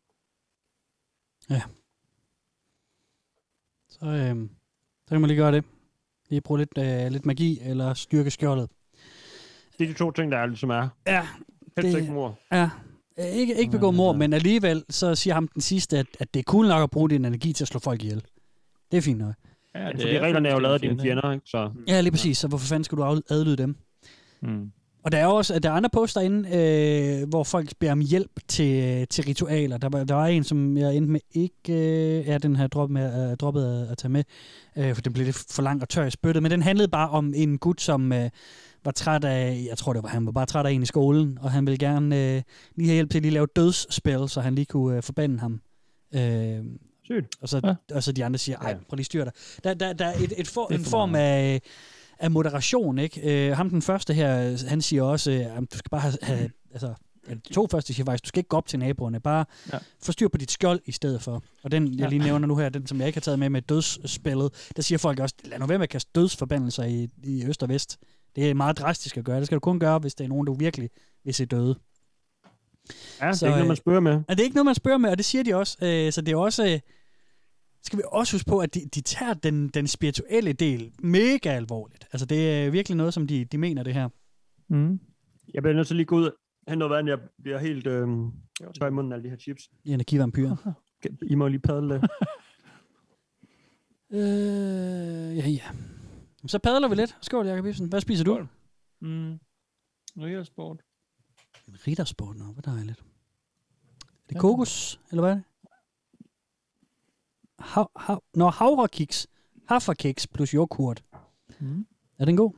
Så, 3.89 4.07
øh, 4.07 4.49
så 5.07 5.09
kan 5.11 5.21
man 5.21 5.29
lige 5.29 5.37
gøre 5.39 5.53
det. 5.53 5.65
Lige 6.31 6.41
bruge 6.41 6.59
lidt, 6.61 6.79
øh, 6.79 7.11
lidt 7.13 7.27
magi, 7.27 7.61
eller 7.63 7.95
styrke 7.95 8.31
skjoldet. 8.31 8.71
Det 9.79 9.85
er 9.85 9.93
de 9.93 9.99
to 9.99 10.11
ting, 10.11 10.33
der 10.33 10.39
er, 10.39 10.47
ligesom 10.47 10.71
er. 10.71 10.89
Ja. 11.07 11.29
Helst 11.77 11.95
det- 11.95 12.01
ikke 12.01 12.13
mor. 12.13 12.39
Ja. 12.53 12.71
Ikke, 13.19 13.55
ikke 13.61 13.71
begå 13.73 13.91
mord, 13.91 14.17
men 14.17 14.33
alligevel 14.33 14.85
så 14.91 15.15
siger 15.15 15.35
ham 15.35 15.49
den 15.49 15.63
sidste, 15.63 15.99
at, 15.99 16.07
at 16.21 16.35
det 16.35 16.41
er 16.41 16.45
cool 16.45 16.69
nok 16.69 16.83
at 16.83 16.91
bruge 16.91 17.11
din 17.11 17.25
energi 17.25 17.53
til 17.53 17.65
at 17.65 17.69
slå 17.69 17.81
folk 17.81 18.03
ihjel. 18.03 18.25
Det 18.91 18.97
er 18.97 19.03
fint 19.03 19.19
nok. 19.19 19.35
Ja, 19.77 19.83
Ja, 19.87 19.91
fordi 19.91 20.19
reglerne 20.21 20.49
er 20.49 20.53
jo 20.53 20.59
lavet 20.59 20.75
af 20.75 20.81
dine 20.81 21.01
fjender, 21.03 21.33
ikke? 21.33 21.47
Så... 21.49 21.71
Ja, 21.89 22.01
lige 22.01 22.11
præcis. 22.11 22.39
Så 22.39 22.49
hvorfor 22.49 22.67
fanden 22.67 22.85
skal 22.85 22.99
du 22.99 23.05
ad- 23.05 23.23
adlyde 23.31 23.57
dem? 23.57 23.77
Mm. 24.43 24.71
Og 25.05 25.13
der 25.13 25.19
er 25.19 25.27
også 25.27 25.59
der 25.59 25.69
er 25.71 25.73
andre 25.75 25.91
poster 25.93 26.21
inde, 26.21 26.49
øh, 27.23 27.29
hvor 27.29 27.45
folk 27.45 27.73
beder 27.81 27.93
om 27.93 28.01
hjælp 28.01 28.31
til, 28.49 29.07
til 29.09 29.25
ritualer. 29.25 29.79
Der, 29.79 29.89
var- 29.89 30.05
der 30.05 30.15
var 30.15 30.27
en, 30.27 30.45
som 30.45 30.77
jeg 30.77 30.97
endte 30.97 31.13
med 31.13 31.21
ikke... 31.35 31.73
Øh, 31.73 32.27
ja, 32.27 32.39
den 32.39 32.57
her 32.57 32.67
drop 32.67 32.91
med, 32.91 33.31
øh, 33.31 33.37
droppet 33.37 33.83
at, 33.83 33.91
at 33.91 33.99
tage 33.99 34.13
med, 34.13 34.25
øh, 34.79 34.95
for 34.95 35.03
det 35.03 35.13
blev 35.13 35.25
lidt 35.25 35.45
for 35.51 35.63
lang 35.63 35.83
og 35.83 35.89
tør 35.89 36.05
i 36.07 36.11
spyttet. 36.11 36.43
Men 36.43 36.51
den 36.53 36.63
handlede 36.63 36.89
bare 36.89 37.09
om 37.11 37.33
en 37.37 37.59
gut, 37.59 37.81
som 37.81 38.13
øh, 38.13 38.31
var 38.85 38.91
træt 38.91 39.25
af... 39.25 39.67
Jeg 39.69 39.79
tror, 39.79 39.93
det 39.93 40.03
var 40.03 40.09
han 40.09 40.27
var 40.27 40.33
bare 40.33 40.47
træt 40.47 40.67
af 40.67 40.71
en 40.71 40.83
i 40.83 40.87
skolen, 40.87 41.39
og 41.41 41.51
han 41.51 41.67
ville 41.67 41.79
gerne 41.79 42.37
øh, 42.37 42.43
lige 42.77 42.89
have 42.89 42.95
hjælp 42.95 43.11
til 43.11 43.19
at 43.19 43.23
lige 43.23 43.35
lave 43.35 43.47
dødsspil, 43.57 44.29
så 44.29 44.41
han 44.41 44.55
lige 44.55 44.65
kunne 44.67 44.97
øh, 44.97 45.03
forbande 45.03 45.39
ham. 45.39 45.61
Øh, 46.15 46.65
Sygt. 47.07 47.37
Og 47.41 47.49
så, 47.49 47.61
ja. 47.65 47.95
og 47.97 48.03
så 48.03 48.13
de 48.13 48.25
andre 48.25 48.39
siger, 48.39 48.59
ej, 48.59 48.77
prøv 48.89 48.97
lige 48.97 49.05
styr 49.05 49.25
dig. 49.25 49.33
Der, 49.65 49.75
der, 49.75 49.93
der 49.93 50.07
er 50.07 50.19
et, 50.19 50.33
et 50.37 50.49
for, 50.49 50.73
er 50.73 50.75
en 50.75 50.85
for 50.85 50.91
form 50.91 51.15
af, 51.15 51.61
af 52.19 52.31
moderation, 52.31 52.99
ikke? 52.99 53.49
Øh, 53.49 53.57
ham 53.57 53.71
den 53.71 53.83
første 53.83 54.15
her, 54.15 54.67
han 54.69 54.83
siger 54.83 55.03
også, 55.03 55.31
øh, 55.31 55.57
du 55.73 55.79
skal 55.79 55.91
bare 55.91 56.01
have, 56.01 56.15
have 56.23 56.51
altså, 56.73 56.95
to 57.53 57.67
første 57.71 57.95
siger 57.95 58.05
faktisk, 58.05 58.25
du 58.25 58.29
skal 58.29 58.41
ikke 58.41 58.49
gå 58.49 58.57
op 58.57 58.67
til 58.67 58.79
naboerne, 58.79 59.21
bare 59.21 59.45
Ja. 59.67 59.77
ja. 59.77 59.79
få 60.03 60.13
styr 60.13 60.29
på 60.29 60.39
dit 60.39 60.51
skjold 60.51 60.81
i 60.87 60.93
stedet 60.93 61.23
for. 61.23 61.43
Og 61.65 61.71
den, 61.71 61.93
jeg 61.93 62.01
Ja. 62.01 62.09
lige 62.09 62.23
nævner 62.23 62.47
nu 62.49 62.57
her, 62.57 62.69
den 62.69 62.87
som 62.87 62.99
jeg 62.99 63.07
ikke 63.07 63.17
har 63.17 63.21
taget 63.21 63.39
med 63.39 63.49
med 63.51 63.63
dødsspillet, 63.63 64.71
der 64.77 64.83
siger 64.83 64.99
folk 64.99 65.21
også, 65.21 65.35
lad 65.45 65.59
nu 65.59 65.67
være 65.67 65.79
med 65.79 65.83
at 65.87 65.91
kaste 65.91 66.11
dødsforbandelser 66.15 66.85
i, 66.85 67.09
i 67.25 67.45
øst 67.47 67.63
og 67.63 67.69
vest. 67.69 67.99
Det 68.37 68.51
er 68.51 68.55
meget 68.55 68.79
drastisk 68.79 69.17
at 69.17 69.25
gøre. 69.25 69.39
Det 69.39 69.47
skal 69.47 69.57
du 69.57 69.61
kun 69.61 69.81
gøre, 69.81 69.99
hvis 69.99 70.15
det 70.15 70.25
er 70.25 70.29
nogen, 70.29 70.47
du 70.47 70.55
virkelig 70.55 70.91
vil 71.25 71.35
se 71.35 71.45
døde. 71.45 71.75
Ja, 73.21 73.31
det 73.33 73.43
er 73.43 73.47
ikke 73.47 73.51
noget, 73.51 73.67
man 73.67 73.77
spørger 73.77 74.01
med. 74.01 74.13
Ja, 74.13 74.35
det 74.35 74.41
er 74.41 74.45
ikke 74.45 74.57
noget, 74.57 74.65
man 74.67 74.75
spørger 74.75 74.99
med, 74.99 75.11
og 75.11 75.17
det 75.17 75.25
siger 75.25 75.45
de 75.45 75.55
også. 75.55 75.77
Øh, 75.83 76.13
så 76.13 76.21
det 76.21 76.33
er 76.33 76.37
også... 76.37 76.81
Skal 77.87 77.99
vi 77.99 78.03
også 78.07 78.35
huske 78.35 78.49
på, 78.49 78.59
at 78.59 78.75
de, 78.75 78.81
de 78.95 79.01
tager 79.01 79.35
den, 79.35 79.69
den 79.69 79.87
spirituelle 79.87 80.53
del 80.53 80.93
mega 81.03 81.49
alvorligt. 81.49 82.09
Altså, 82.13 82.27
det 82.27 82.53
er 82.53 82.71
virkelig 82.71 82.97
noget, 82.97 83.15
som 83.15 83.27
de, 83.27 83.45
de 83.45 83.59
mener, 83.59 83.83
det 83.83 83.95
her. 83.95 84.09
Mm. 84.69 85.01
Jeg 85.55 85.63
bliver 85.63 85.75
nødt 85.75 85.87
til 85.87 85.97
lige 85.97 86.07
gå 86.07 86.17
ud 86.17 86.31
hente 86.69 86.79
noget 86.79 86.91
vand. 86.91 87.09
Jeg 87.09 87.19
bliver 87.43 87.59
helt 87.59 87.87
øh, 87.87 88.09
tør 88.81 88.87
i 88.87 88.91
munden 88.91 89.13
af 89.13 89.17
alle 89.17 89.25
de 89.25 89.31
her 89.31 89.37
chips. 89.37 89.71
I 89.85 89.93
energivampyr. 89.93 90.57
I 91.23 91.35
må 91.35 91.49
lige 91.49 91.61
padle 91.61 91.95
det. 91.95 92.03
øh, 94.19 95.37
ja, 95.37 95.49
ja. 95.49 95.71
Så 96.47 96.59
padler 96.59 96.89
vi 96.89 96.95
lidt. 96.95 97.17
Skål, 97.21 97.47
Jacob 97.47 97.67
Ibsen. 97.67 97.89
Hvad 97.89 98.01
spiser 98.01 98.25
du? 98.25 98.47
Mm. 99.01 99.39
Riddersport. 100.17 100.83
En 101.69 101.77
riddersport, 101.87 102.37
nå, 102.37 102.45
hvor 102.45 102.63
dejligt. 102.63 102.99
Er 102.99 104.29
det 104.29 104.39
kokos, 104.39 105.01
eller 105.11 105.23
hvad 105.23 105.31
er 105.31 105.35
det? 105.35 105.45
Hav, 107.59 107.91
hav, 107.97 108.23
nå, 108.35 108.49
havrekiks. 108.51 109.27
Haferkiks 109.69 110.27
plus 110.27 110.51
yoghurt. 110.51 111.03
Mm. 111.61 111.87
Er 112.19 112.25
den 112.25 112.37
god? 112.37 112.53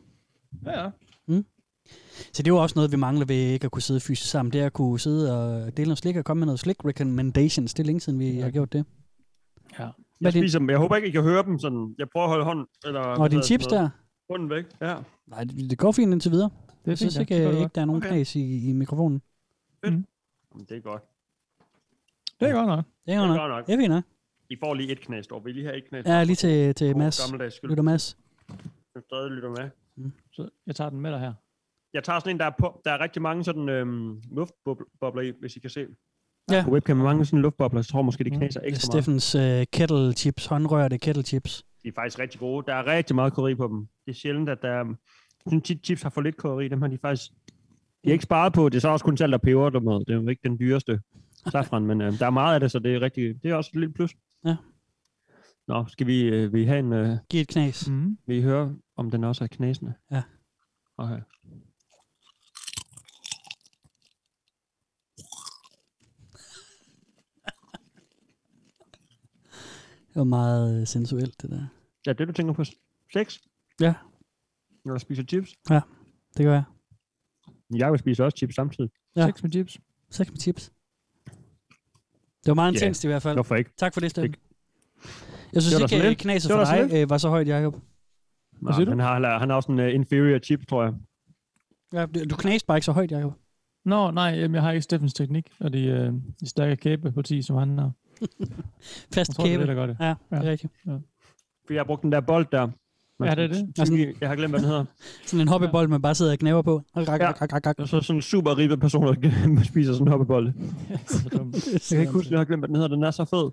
Ja, 0.66 0.82
ja. 0.82 0.90
Mm. 1.26 1.44
Så 2.32 2.42
det 2.42 2.46
er 2.51 2.55
jo 2.55 2.62
også 2.62 2.72
noget, 2.76 2.92
vi 2.92 2.96
mangler 2.96 3.26
ved 3.26 3.36
ikke 3.36 3.64
at 3.64 3.70
kunne 3.70 3.82
sidde 3.82 4.01
fysisk 4.01 4.30
sammen. 4.30 4.53
Det 4.53 4.61
er 4.61 4.66
at 4.66 4.72
kunne 4.72 5.01
sidde 5.01 5.38
og 5.38 5.76
dele 5.76 5.86
noget 5.88 5.99
slik 5.99 6.16
og 6.16 6.24
komme 6.24 6.38
med 6.38 6.46
noget 6.46 6.61
slik 6.61 6.84
recommendations. 6.84 7.74
Det 7.74 7.82
er 7.82 7.86
længe 7.86 8.01
siden, 8.01 8.18
vi 8.18 8.38
har 8.38 8.51
gjort 8.51 8.72
det. 8.72 8.84
Ja. 9.78 9.88
Jeg, 10.20 10.26
er 10.26 10.30
spiser 10.30 10.59
dem. 10.59 10.70
jeg 10.70 10.78
håber 10.78 10.96
ikke, 10.96 11.09
I 11.09 11.11
kan 11.11 11.22
høre 11.22 11.42
dem 11.42 11.59
sådan. 11.59 11.94
Jeg 11.99 12.07
prøver 12.09 12.24
at 12.26 12.30
holde 12.30 12.44
hånden. 12.44 12.66
Eller, 12.86 13.01
Og 13.01 13.28
hedder 13.30 13.42
chips 13.44 13.66
der? 13.66 13.88
Hånden 14.30 14.51
væk, 14.51 14.64
ja. 14.80 14.96
Nej, 15.26 15.44
det 15.44 15.70
det 15.70 15.78
går 15.78 15.92
fint 15.92 16.12
indtil 16.12 16.30
videre. 16.30 16.51
Det 16.68 16.70
er 16.84 16.90
jeg 16.90 16.99
synes 16.99 17.16
ja. 17.16 17.20
ikke, 17.20 17.34
Det 17.34 17.44
går 17.44 17.61
ikke 17.62 17.70
der 17.74 17.80
er 17.80 17.84
nogen 17.84 18.03
Okay. 18.03 18.11
knas 18.14 18.36
i, 18.36 18.68
i 18.68 18.72
mikrofonen. 18.72 19.22
Jamen, 19.84 20.07
Det 20.68 20.76
er 20.76 20.80
godt. 20.80 21.03
Det 22.40 22.49
er 22.49 22.53
godt 22.53 22.66
nok. 22.66 22.84
Det 23.07 23.14
er 23.14 23.18
godt 23.26 23.51
nok. 23.51 23.66
Det 23.66 23.72
er 23.74 23.78
fint 23.78 23.90
nok. 23.90 24.05
I 24.51 24.57
får 24.61 24.74
lige 24.74 24.92
et 24.92 25.01
knæs, 25.01 25.26
dog. 25.26 25.44
Vil 25.44 25.51
I 25.51 25.55
lige 25.55 25.66
have 25.66 25.76
et 25.76 25.88
knæs? 25.88 26.07
Ja, 26.07 26.24
lige 26.24 26.36
til, 26.36 26.74
til 26.74 26.92
God 26.92 26.99
Mads. 27.03 27.20
gammeldags 27.24 27.55
skyld. 27.57 27.70
Lytter 27.70 27.82
Mads. 27.82 28.18
Jeg 28.94 29.03
stadig 29.03 29.30
lytter 29.30 29.49
med. 29.49 29.70
Så 30.32 30.49
jeg 30.66 30.76
tager 30.76 30.90
den 30.90 31.01
med 31.01 31.12
dig 31.12 31.20
her. 31.20 31.34
Jeg 31.94 32.05
tager 32.05 32.18
sådan 32.18 32.36
en, 32.36 32.40
der 32.40 32.46
er, 32.46 32.53
på, 32.59 32.80
der 32.84 32.90
er 32.90 33.01
rigtig 33.01 33.22
mange 33.22 33.44
sådan 33.44 33.68
øhm, 33.68 34.22
luftbobler 34.32 35.22
i, 35.22 35.32
hvis 35.40 35.57
I 35.57 35.61
kan 35.61 35.70
se. 35.70 35.86
Ja. 36.51 36.64
På 36.64 36.70
webcam 36.70 37.01
er 37.01 37.05
mange 37.05 37.24
sådan 37.24 37.42
luftbobler, 37.42 37.82
så 37.82 37.90
tror 37.90 37.99
jeg 37.99 38.05
måske, 38.05 38.24
de 38.24 38.30
knæser 38.30 38.61
Det 38.61 38.66
er 38.66 38.70
ekstra 38.70 38.92
meget. 38.92 39.05
Steffens 39.05 39.34
uh, 39.34 39.62
kettle 39.72 40.12
chips, 40.12 40.46
håndrørte 40.46 40.99
kettle 40.99 41.22
chips. 41.22 41.64
De 41.82 41.88
er 41.88 41.92
faktisk 41.94 42.18
rigtig 42.18 42.40
gode. 42.40 42.66
Der 42.66 42.74
er 42.74 42.86
rigtig 42.86 43.14
meget 43.14 43.32
krydderi 43.32 43.55
på 43.55 43.66
dem. 43.66 43.88
Det 44.07 44.11
er 44.12 44.16
sjældent, 44.16 44.49
at 44.49 44.62
der 44.62 44.68
er... 44.68 44.84
Jeg 44.84 45.51
synes, 45.51 45.64
tit 45.64 45.84
chips 45.84 46.03
har 46.03 46.11
for 46.11 46.20
lidt 46.20 46.36
krydderi. 46.36 46.68
Dem 46.68 46.82
har 46.82 46.88
de 46.88 46.99
faktisk... 46.99 47.30
De 48.05 48.09
er 48.09 48.12
ikke 48.12 48.24
sparet 48.24 48.53
på. 48.53 48.68
Det 48.68 48.76
er 48.76 48.80
så 48.80 48.88
også 48.88 49.05
kun 49.05 49.16
salt 49.16 49.34
og 49.34 49.40
peber, 49.40 49.70
du 49.70 49.80
med. 49.80 49.94
Det 49.94 50.11
er 50.11 50.14
jo 50.14 50.28
ikke 50.28 50.49
den 50.49 50.59
dyreste 50.59 51.01
safran, 51.53 51.86
men 51.86 52.01
øh, 52.01 52.18
der 52.18 52.26
er 52.26 52.30
meget 52.30 52.55
af 52.55 52.61
det, 52.61 52.70
så 52.70 52.78
det 52.78 52.94
er 52.94 53.01
rigtig... 53.01 53.42
Det 53.42 53.51
er 53.51 53.55
også 53.55 53.70
et 53.74 53.80
lille 53.80 53.94
plus. 53.94 54.14
Ja. 54.45 54.57
Nå, 55.68 55.86
skal 55.89 56.07
vi, 56.07 56.22
øh, 56.22 56.53
vi 56.53 56.64
have 56.64 56.78
en... 56.78 56.93
Øh, 56.93 57.16
Giv 57.30 57.41
et 57.41 57.49
knas. 57.49 57.89
Mm. 57.89 58.18
vil 58.26 58.36
I 58.36 58.43
høre, 58.43 58.76
om 58.97 59.11
den 59.11 59.24
også 59.24 59.45
er 59.45 59.49
knæsende? 59.49 59.95
Ja. 60.11 60.22
Okay. 60.97 61.20
Det 70.09 70.16
var 70.16 70.24
meget 70.24 70.80
øh, 70.80 70.86
sensuelt, 70.86 71.43
det 71.43 71.51
der. 71.51 71.66
Ja, 72.07 72.12
det 72.12 72.28
du 72.28 72.32
tænker 72.32 72.53
på 72.55 72.64
sex? 73.12 73.39
Ja. 73.80 73.95
Når 74.84 74.93
du 74.93 74.99
spiser 74.99 75.22
chips? 75.22 75.55
Ja, 75.70 75.80
det 76.36 76.45
gør 76.45 76.53
jeg. 76.53 76.64
Jeg 77.74 77.91
vil 77.91 77.99
spise 77.99 78.24
også 78.24 78.36
chips 78.36 78.55
samtidig. 78.55 78.91
Ja. 79.16 79.26
Sex 79.26 79.43
med 79.43 79.51
chips. 79.51 79.78
Sex 80.11 80.30
med 80.30 80.39
chips. 80.39 80.72
Det 82.49 82.57
var 82.57 82.62
meget 82.62 82.72
Ja, 82.72 82.76
intenst 82.78 83.05
i 83.05 83.07
hvert 83.07 83.22
fald. 83.22 83.36
hvorfor 83.36 83.55
ikke? 83.57 83.70
Tak 83.76 83.94
for 83.94 84.01
det, 84.01 84.11
Steffen. 84.11 84.30
Ikke. 84.30 84.38
Jeg 85.53 85.62
synes 85.62 85.74
Det 85.74 85.82
ikke, 85.92 86.03
så 86.05 86.11
at 86.11 86.16
knaset 86.18 86.51
for 86.53 86.64
dig 86.64 87.03
øh, 87.03 87.11
var 87.11 87.18
så 87.18 87.28
højt, 87.28 87.49
Jacob. 87.49 87.76
Nå, 88.61 88.72
siger 88.72 88.84
du? 88.84 88.90
han, 88.90 88.99
har, 89.01 89.38
han 89.38 89.49
har 89.49 89.57
også 89.57 89.72
en 89.72 89.78
uh, 89.78 89.94
inferior 89.94 90.38
chip, 90.38 90.66
tror 90.68 90.82
jeg. 90.84 90.92
Ja, 91.92 92.07
du 92.07 92.24
du 92.30 92.36
knæste 92.36 92.66
bare 92.66 92.76
ikke 92.76 92.84
så 92.84 92.92
højt, 92.92 93.11
Jacob. 93.12 93.32
Nå, 93.84 94.11
nej, 94.11 94.24
jamen, 94.24 94.55
jeg 94.55 94.62
har 94.62 94.70
ikke 94.72 94.82
Steffens 94.82 95.14
teknik, 95.14 95.49
og 95.61 95.72
de, 95.72 95.84
øh, 95.84 96.12
de 96.40 96.49
stærke 96.49 96.76
kæbeparti, 96.76 97.42
som 97.42 97.57
han 97.57 97.78
har. 97.78 97.90
Fast 99.14 99.16
Jeg 99.16 99.26
tror, 99.36 99.44
det 99.44 99.53
er 99.53 99.57
kæbe. 99.57 99.61
det, 99.61 99.68
der 99.68 99.74
gør 99.74 99.86
det. 99.86 99.96
Ja, 100.01 100.09
det 100.30 100.38
er 100.38 100.44
Ja. 100.44 100.51
rigtigt. 100.51 100.72
Fordi 100.84 101.74
jeg 101.74 101.78
har 101.78 101.84
brugt 101.84 102.03
den 102.03 102.12
der 102.12 102.20
bold 102.20 102.46
der. 102.53 102.68
Ja, 103.25 103.35
det 103.35 103.45
er 103.45 103.47
det. 103.49 103.73
Altså- 103.79 104.14
Jeg 104.21 104.29
har 104.29 104.37
glemt, 104.37 104.53
hvad 104.53 104.61
den 104.61 104.69
hedder. 104.69 104.85
Sådan 105.27 105.41
en 105.41 105.49
hopperbold, 105.49 105.89
man 105.89 106.03
bare 106.03 106.14
sidder 106.14 106.33
og 106.33 106.39
knæver 106.39 106.62
på. 106.62 106.83
Ja. 106.97 107.29
Og 107.79 107.89
så 107.89 108.01
sådan 108.01 108.16
en 108.16 108.23
super 108.23 108.59
ribbe 108.59 108.77
person, 108.77 109.03
der 109.23 109.62
spiser 109.73 109.93
sådan 109.93 110.07
en 110.07 110.11
hoppebold. 110.11 110.53
så 111.07 111.29
dumt. 111.29 111.66
Jeg 111.73 111.81
kan 111.91 112.01
ikke 112.01 112.12
huske, 112.12 112.31
jeg 112.31 112.39
har 112.41 112.45
glemt, 112.45 112.61
hvad 112.61 112.69
den 112.69 112.77
hedder. 112.77 112.89
Den 112.89 113.03
er 113.05 113.11
så 113.11 113.25
fed. 113.25 113.51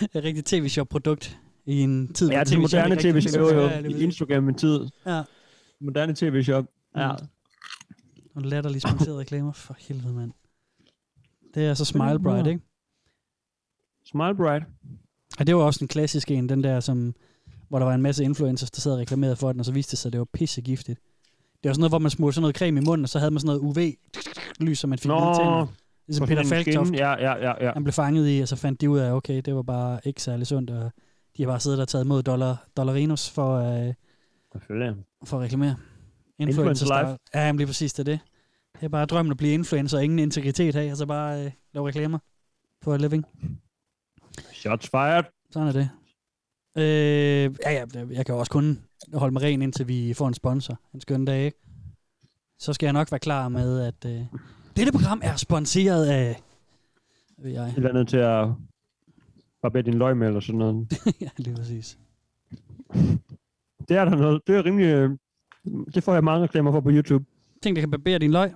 Det 0.00 0.08
er 0.14 0.18
et 0.18 0.24
rigtigt 0.24 0.46
tv-shop-produkt 0.46 1.38
i 1.66 1.80
en 1.80 2.12
tid, 2.12 2.30
Ja, 2.30 2.44
det 2.44 2.54
er 2.54 2.58
moderne 2.58 2.96
tv-shop. 2.96 3.40
Jo, 3.52 3.60
jo. 3.60 3.68
I. 3.68 4.02
Instagram 4.02 4.42
med 4.44 4.54
tid. 4.54 4.80
Ja. 5.06 5.22
Moderne 5.80 6.14
tv-shop. 6.14 6.64
Ja. 6.96 7.10
Og 8.34 8.42
latterligt 8.42 8.82
sponsorerede 8.88 9.20
reklamer. 9.20 9.52
For 9.52 9.76
helvede, 9.78 10.12
mand. 10.12 10.32
Det 11.54 11.64
er 11.66 11.74
så 11.74 11.84
Smile 11.84 12.18
Bright, 12.22 12.46
ikke? 12.46 12.60
Smile 14.04 14.34
Bright. 14.36 14.64
Og 15.38 15.46
det 15.46 15.56
var 15.56 15.62
også 15.62 15.84
en 15.84 15.88
klassisk 15.88 16.30
en, 16.30 16.48
den 16.48 16.64
der, 16.64 16.80
som, 16.80 17.14
hvor 17.70 17.78
der 17.78 17.86
var 17.86 17.94
en 17.94 18.02
masse 18.02 18.24
influencers, 18.24 18.70
der 18.70 18.80
sad 18.80 18.92
og 18.92 18.98
reklamerede 18.98 19.36
for 19.36 19.52
den, 19.52 19.60
og 19.60 19.66
så 19.66 19.72
viste 19.72 19.90
det 19.90 19.98
sig, 19.98 20.08
at 20.08 20.12
det 20.12 20.18
var 20.18 20.26
pissegiftigt. 20.32 21.00
Det 21.62 21.68
var 21.68 21.72
sådan 21.72 21.80
noget, 21.80 21.90
hvor 21.90 21.98
man 21.98 22.10
smurte 22.10 22.34
sådan 22.34 22.42
noget 22.42 22.56
creme 22.56 22.80
i 22.80 22.84
munden, 22.84 23.04
og 23.04 23.08
så 23.08 23.18
havde 23.18 23.30
man 23.30 23.40
sådan 23.40 23.46
noget 23.46 23.60
UV-lys, 23.60 24.78
som 24.78 24.90
man 24.90 24.98
fik 24.98 25.08
Nå, 25.08 25.20
ned 25.20 25.36
tænderne. 25.36 25.68
Ligesom 26.06 26.26
Peter 26.26 26.44
Falktoft. 26.44 26.92
Ja, 26.92 27.10
ja, 27.10 27.48
ja, 27.48 27.64
ja. 27.66 27.72
Han 27.72 27.84
blev 27.84 27.92
fanget 27.92 28.38
i, 28.38 28.40
og 28.40 28.48
så 28.48 28.56
fandt 28.56 28.80
de 28.80 28.90
ud 28.90 28.98
af, 28.98 29.12
okay, 29.12 29.40
det 29.44 29.54
var 29.54 29.62
bare 29.62 30.00
ikke 30.04 30.22
særlig 30.22 30.46
sundt, 30.46 30.70
og 30.70 30.92
de 31.36 31.42
har 31.42 31.50
bare 31.50 31.60
siddet 31.60 31.80
og 31.80 31.88
taget 31.88 32.04
imod 32.04 32.22
dollar, 32.22 32.66
dollarinos 32.76 33.30
for, 33.30 33.56
øh, 33.56 33.94
for 35.24 35.36
at 35.36 35.42
reklamere. 35.42 35.76
Influencer 36.38 36.86
life. 36.86 37.18
Ja, 37.34 37.46
jamen 37.46 37.56
lige 37.58 37.66
præcis, 37.66 37.92
det 37.92 38.08
er 38.08 38.12
det. 38.12 38.20
Det 38.74 38.84
er 38.84 38.88
bare 38.88 39.06
drømmen 39.06 39.30
at 39.30 39.36
blive 39.36 39.52
influencer, 39.54 39.98
og 39.98 40.04
ingen 40.04 40.18
integritet 40.18 40.74
have, 40.74 40.90
og 40.90 40.96
så 40.96 41.06
bare 41.06 41.44
øh, 41.44 41.50
lave 41.74 41.88
reklamer 41.88 42.18
for 42.82 42.94
a 42.94 42.96
living. 42.96 43.26
Shots 44.52 44.88
fired. 44.88 45.24
Sådan 45.50 45.68
er 45.68 45.72
det. 45.72 45.90
Øh, 46.76 46.84
ja, 47.64 47.70
ja, 47.72 47.84
jeg 48.10 48.26
kan 48.26 48.34
også 48.34 48.52
kun 48.52 48.78
holde 49.14 49.32
mig 49.32 49.42
ren, 49.42 49.62
indtil 49.62 49.88
vi 49.88 50.14
får 50.14 50.28
en 50.28 50.34
sponsor 50.34 50.80
en 50.94 51.00
skøn 51.00 51.24
dag. 51.24 51.44
ikke? 51.44 51.58
Så 52.58 52.72
skal 52.72 52.86
jeg 52.86 52.92
nok 52.92 53.12
være 53.12 53.18
klar 53.18 53.48
med, 53.48 53.80
at 53.80 54.04
øh, 54.06 54.20
dette 54.76 54.92
program 54.92 55.20
er 55.24 55.36
sponsoreret 55.36 56.06
af... 56.06 56.42
Ved 57.38 57.50
jeg. 57.50 57.68
Et 57.68 57.76
eller 57.76 57.88
andet 57.88 58.08
til 58.08 58.16
at 58.16 58.48
barbere 59.62 59.82
din 59.82 59.94
løg 59.94 60.16
med, 60.16 60.26
eller 60.26 60.40
sådan 60.40 60.58
noget. 60.58 60.92
ja, 61.20 61.28
lige 61.36 61.56
præcis. 61.56 61.98
Det 63.88 63.96
er 63.96 64.04
der 64.04 64.16
noget. 64.16 64.40
Det 64.46 64.56
er 64.56 64.64
rimelig... 64.64 64.86
øh, 64.86 65.10
Det 65.94 66.02
får 66.04 66.14
jeg 66.14 66.24
mange 66.24 66.42
reklamer 66.42 66.72
for 66.72 66.80
på 66.80 66.90
YouTube. 66.90 67.24
Ting, 67.62 67.76
der 67.76 67.82
kan 67.82 67.90
barbere 67.90 68.18
din 68.18 68.30
løg? 68.30 68.52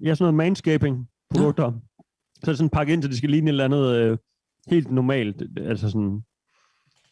Ja, 0.00 0.14
sådan 0.14 0.22
noget 0.24 0.34
manscaping-produkter. 0.34 1.64
Ja. 1.64 1.78
Så 2.34 2.50
er 2.50 2.52
det 2.52 2.56
sådan 2.58 2.70
pakket 2.70 2.92
ind, 2.92 3.02
så 3.02 3.08
det 3.08 3.16
skal 3.16 3.30
ligne 3.30 3.50
et 3.50 3.52
eller 3.52 3.64
andet 3.64 3.94
øh, 3.96 4.18
helt 4.68 4.90
normalt. 4.90 5.42
Altså 5.58 5.90
sådan... 5.90 6.22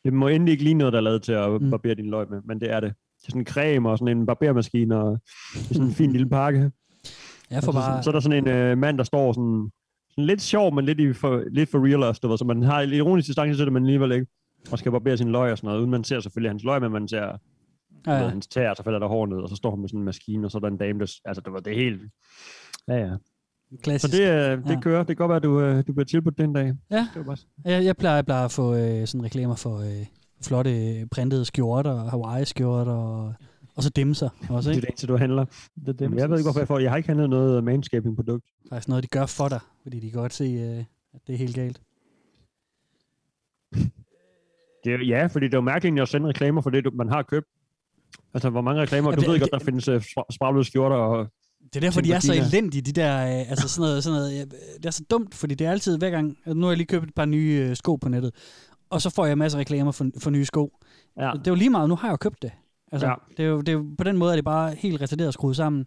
Det 0.05 0.13
må 0.13 0.29
endelig 0.29 0.53
ikke 0.53 0.65
ligne 0.65 0.79
noget, 0.79 0.93
der 0.93 0.99
er 0.99 1.03
lavet 1.03 1.23
til 1.23 1.33
at 1.33 1.63
mm. 1.63 1.71
barbere 1.71 1.95
din 1.95 2.11
løg 2.11 2.31
med, 2.31 2.41
men 2.45 2.61
det 2.61 2.71
er 2.73 2.81
det. 2.81 2.91
Det 2.91 3.29
er 3.29 3.31
sådan 3.31 3.41
en 3.41 3.47
creme 3.47 3.89
og 3.91 3.99
sådan 3.99 4.17
en 4.19 4.27
barbermaskine 4.27 4.97
og 4.99 5.19
sådan 5.55 5.87
en 5.87 5.93
fin 6.01 6.13
lille 6.13 6.29
pakke. 6.29 6.71
Jeg 7.51 7.63
får 7.63 7.73
Og 7.73 7.75
så, 7.75 7.81
bare- 7.81 8.03
så 8.03 8.11
er 8.11 8.13
der 8.13 8.21
sådan 8.21 8.39
en 8.39 8.49
øh, 8.49 8.79
mand, 8.79 8.99
der 8.99 9.05
står 9.05 9.33
sådan, 9.33 9.71
sådan 10.11 10.25
lidt 10.25 10.43
sjov, 10.43 10.75
men 10.75 10.85
lidt, 10.85 11.01
i 11.01 11.13
for, 11.13 11.43
lidt 11.51 11.71
for 11.71 11.87
real 11.87 12.03
også, 12.03 12.21
du 12.23 12.29
ved, 12.29 12.39
så 12.39 12.45
man 12.45 12.63
har 12.63 12.81
ironisk 12.81 13.27
distance 13.29 13.59
til 13.59 13.65
det, 13.65 13.73
men 13.73 13.83
alligevel 13.83 14.13
ikke. 14.13 14.27
Og 14.73 14.79
skal 14.79 14.93
barbere 14.93 15.17
sin 15.17 15.33
løg 15.33 15.53
og 15.53 15.59
sådan 15.59 15.69
noget, 15.69 15.81
uden 15.81 15.91
man 15.91 16.05
ser 16.05 16.21
selvfølgelig 16.21 16.51
hans 16.51 16.65
løg, 16.65 16.81
men 16.81 16.93
man 16.93 17.09
ser 17.09 17.21
Ja, 18.07 18.13
ja, 18.13 18.17
ja. 18.17 18.23
ja. 18.23 18.29
hans 18.29 18.47
tæer, 18.47 18.75
så 18.75 18.83
falder 18.83 18.99
der 18.99 19.07
hår 19.07 19.27
ned, 19.27 19.37
og 19.39 19.49
så 19.49 19.57
står 19.57 19.71
han 19.71 19.81
med 19.81 19.89
sådan 19.89 20.01
en 20.01 20.05
maskine, 20.05 20.47
og 20.47 20.51
så 20.51 20.59
er 20.59 20.61
der 20.61 20.69
en 20.69 20.77
dame, 20.77 20.99
der, 21.01 21.13
altså 21.25 21.41
det 21.45 21.53
var 21.53 21.61
det 21.61 21.75
helt, 21.77 22.03
ja 22.89 22.95
ja. 22.97 23.11
Klassisk. 23.83 24.15
Så 24.15 24.19
det, 24.21 24.25
øh, 24.29 24.59
det 24.59 24.67
Ja. 24.67 24.73
ja. 24.73 24.81
kører, 24.81 24.99
det 24.99 25.07
kan 25.07 25.17
godt 25.17 25.29
være, 25.29 25.37
at 25.37 25.43
du, 25.43 25.61
øh, 25.61 25.87
du 25.87 25.93
bliver 25.93 26.05
tilbudt 26.05 26.39
den 26.39 26.53
dag. 26.53 26.75
Ja, 26.91 26.97
Det 26.97 27.09
var 27.17 27.23
bare... 27.23 27.37
jeg, 27.65 27.85
jeg 27.85 27.97
plejer 27.97 28.23
bare 28.23 28.45
at 28.45 28.51
få 28.53 28.75
øh, 28.75 29.07
sådan 29.07 29.25
reklamer 29.25 29.55
for 29.55 29.77
øh, 29.79 30.07
flotte 30.45 30.99
øh, 31.01 31.07
printede 31.07 31.45
skjorter, 31.45 31.91
og 31.91 32.11
Hawaii-skjorter, 32.11 32.93
og, 32.93 33.35
og 33.77 33.83
så 33.83 33.91
dimser 33.91 34.29
også, 34.49 34.71
Det 34.71 34.75
er 34.75 34.77
ikke? 34.77 34.81
det 34.87 34.89
eneste, 34.91 35.07
du 35.07 35.17
handler. 35.17 35.45
Det 35.87 36.01
Jamen, 36.01 36.19
jeg 36.19 36.31
ved 36.31 36.39
ikke, 36.39 36.47
hvorfor 36.47 36.61
jeg 36.61 36.69
får. 36.69 36.79
Jeg 36.79 36.91
har 36.91 36.97
ikke 36.97 37.09
handlet 37.09 37.31
noget 37.31 37.65
manscaping-produkt. 37.65 38.45
Faktisk 38.69 38.89
noget, 38.89 39.03
de 39.05 39.09
gør 39.09 39.27
for 39.27 39.49
dig, 39.49 39.61
fordi 39.83 40.01
de 40.01 40.11
kan 40.11 40.21
godt 40.21 40.33
se, 40.35 40.45
øh, 40.45 40.85
at 41.15 41.21
det 41.27 41.33
er 41.35 41.39
helt 41.39 41.55
galt. 41.55 41.81
Det 44.85 45.09
ja, 45.09 45.27
fordi 45.27 45.47
det 45.47 45.55
er 45.55 45.59
jo 45.59 45.63
mærkeligt 45.63 46.01
at 46.01 46.09
sende 46.09 46.29
reklamer 46.29 46.61
for 46.61 46.71
det, 46.71 46.85
du, 46.85 46.91
man 46.95 47.09
har 47.09 47.23
købt. 47.23 47.47
Altså, 48.35 48.51
hvor 48.51 48.61
mange 48.61 48.83
reklamer? 48.83 49.11
Ja, 49.11 49.15
du 49.17 49.21
det- 49.21 49.29
ved 49.29 49.35
det- 49.35 49.43
godt, 49.43 49.61
der 49.61 49.65
findes 49.65 49.89
uh, 49.89 50.03
spraglede 50.31 50.65
skjorter 50.65 50.97
og... 50.97 51.29
Det 51.65 51.77
er 51.77 51.81
derfor, 51.81 52.01
de 52.01 52.13
er 52.13 52.21
så 52.21 52.33
elendige, 52.35 52.83
de 52.83 52.93
der, 52.93 53.17
øh, 53.27 53.51
altså 53.51 53.69
sådan 53.69 53.89
noget, 53.89 54.05
sådan 54.05 54.19
noget, 54.19 54.41
øh, 54.41 54.47
det 54.77 54.87
er 54.87 54.91
så 54.91 55.05
dumt, 55.11 55.35
fordi 55.35 55.55
det 55.55 55.67
er 55.67 55.71
altid 55.71 55.99
hver 55.99 56.11
gang, 56.11 56.39
nu 56.47 56.63
har 56.67 56.71
jeg 56.71 56.77
lige 56.77 56.87
købt 56.87 57.09
et 57.09 57.15
par 57.15 57.25
nye 57.25 57.67
øh, 57.71 57.77
sko 57.77 57.97
på 57.97 58.09
nettet, 58.09 58.35
og 58.91 59.03
så 59.03 59.11
får 59.11 59.27
jeg 59.27 59.39
masser 59.39 59.59
af 59.59 59.61
reklamer 59.61 59.93
for, 59.93 60.11
for 60.19 60.31
nye 60.31 60.45
sko. 60.45 60.79
Ja. 61.17 61.31
Det 61.35 61.47
er 61.47 61.51
jo 61.51 61.55
lige 61.55 61.71
meget, 61.71 61.89
nu 61.89 61.97
har 61.97 62.09
jeg 62.09 62.13
jo 62.13 62.17
købt 62.17 62.43
det. 62.43 62.53
Altså, 62.93 63.07
Ja. 63.09 63.15
det, 63.37 63.45
er 63.45 63.49
jo, 63.49 63.59
det 63.61 63.69
er 63.69 63.73
jo, 63.73 63.87
på 63.99 64.05
den 64.05 64.17
måde 64.17 64.33
er 64.33 64.37
det 64.37 64.45
bare 64.45 64.75
helt 64.75 65.01
retarderet 65.03 65.35
skruet 65.35 65.57
sammen. 65.57 65.87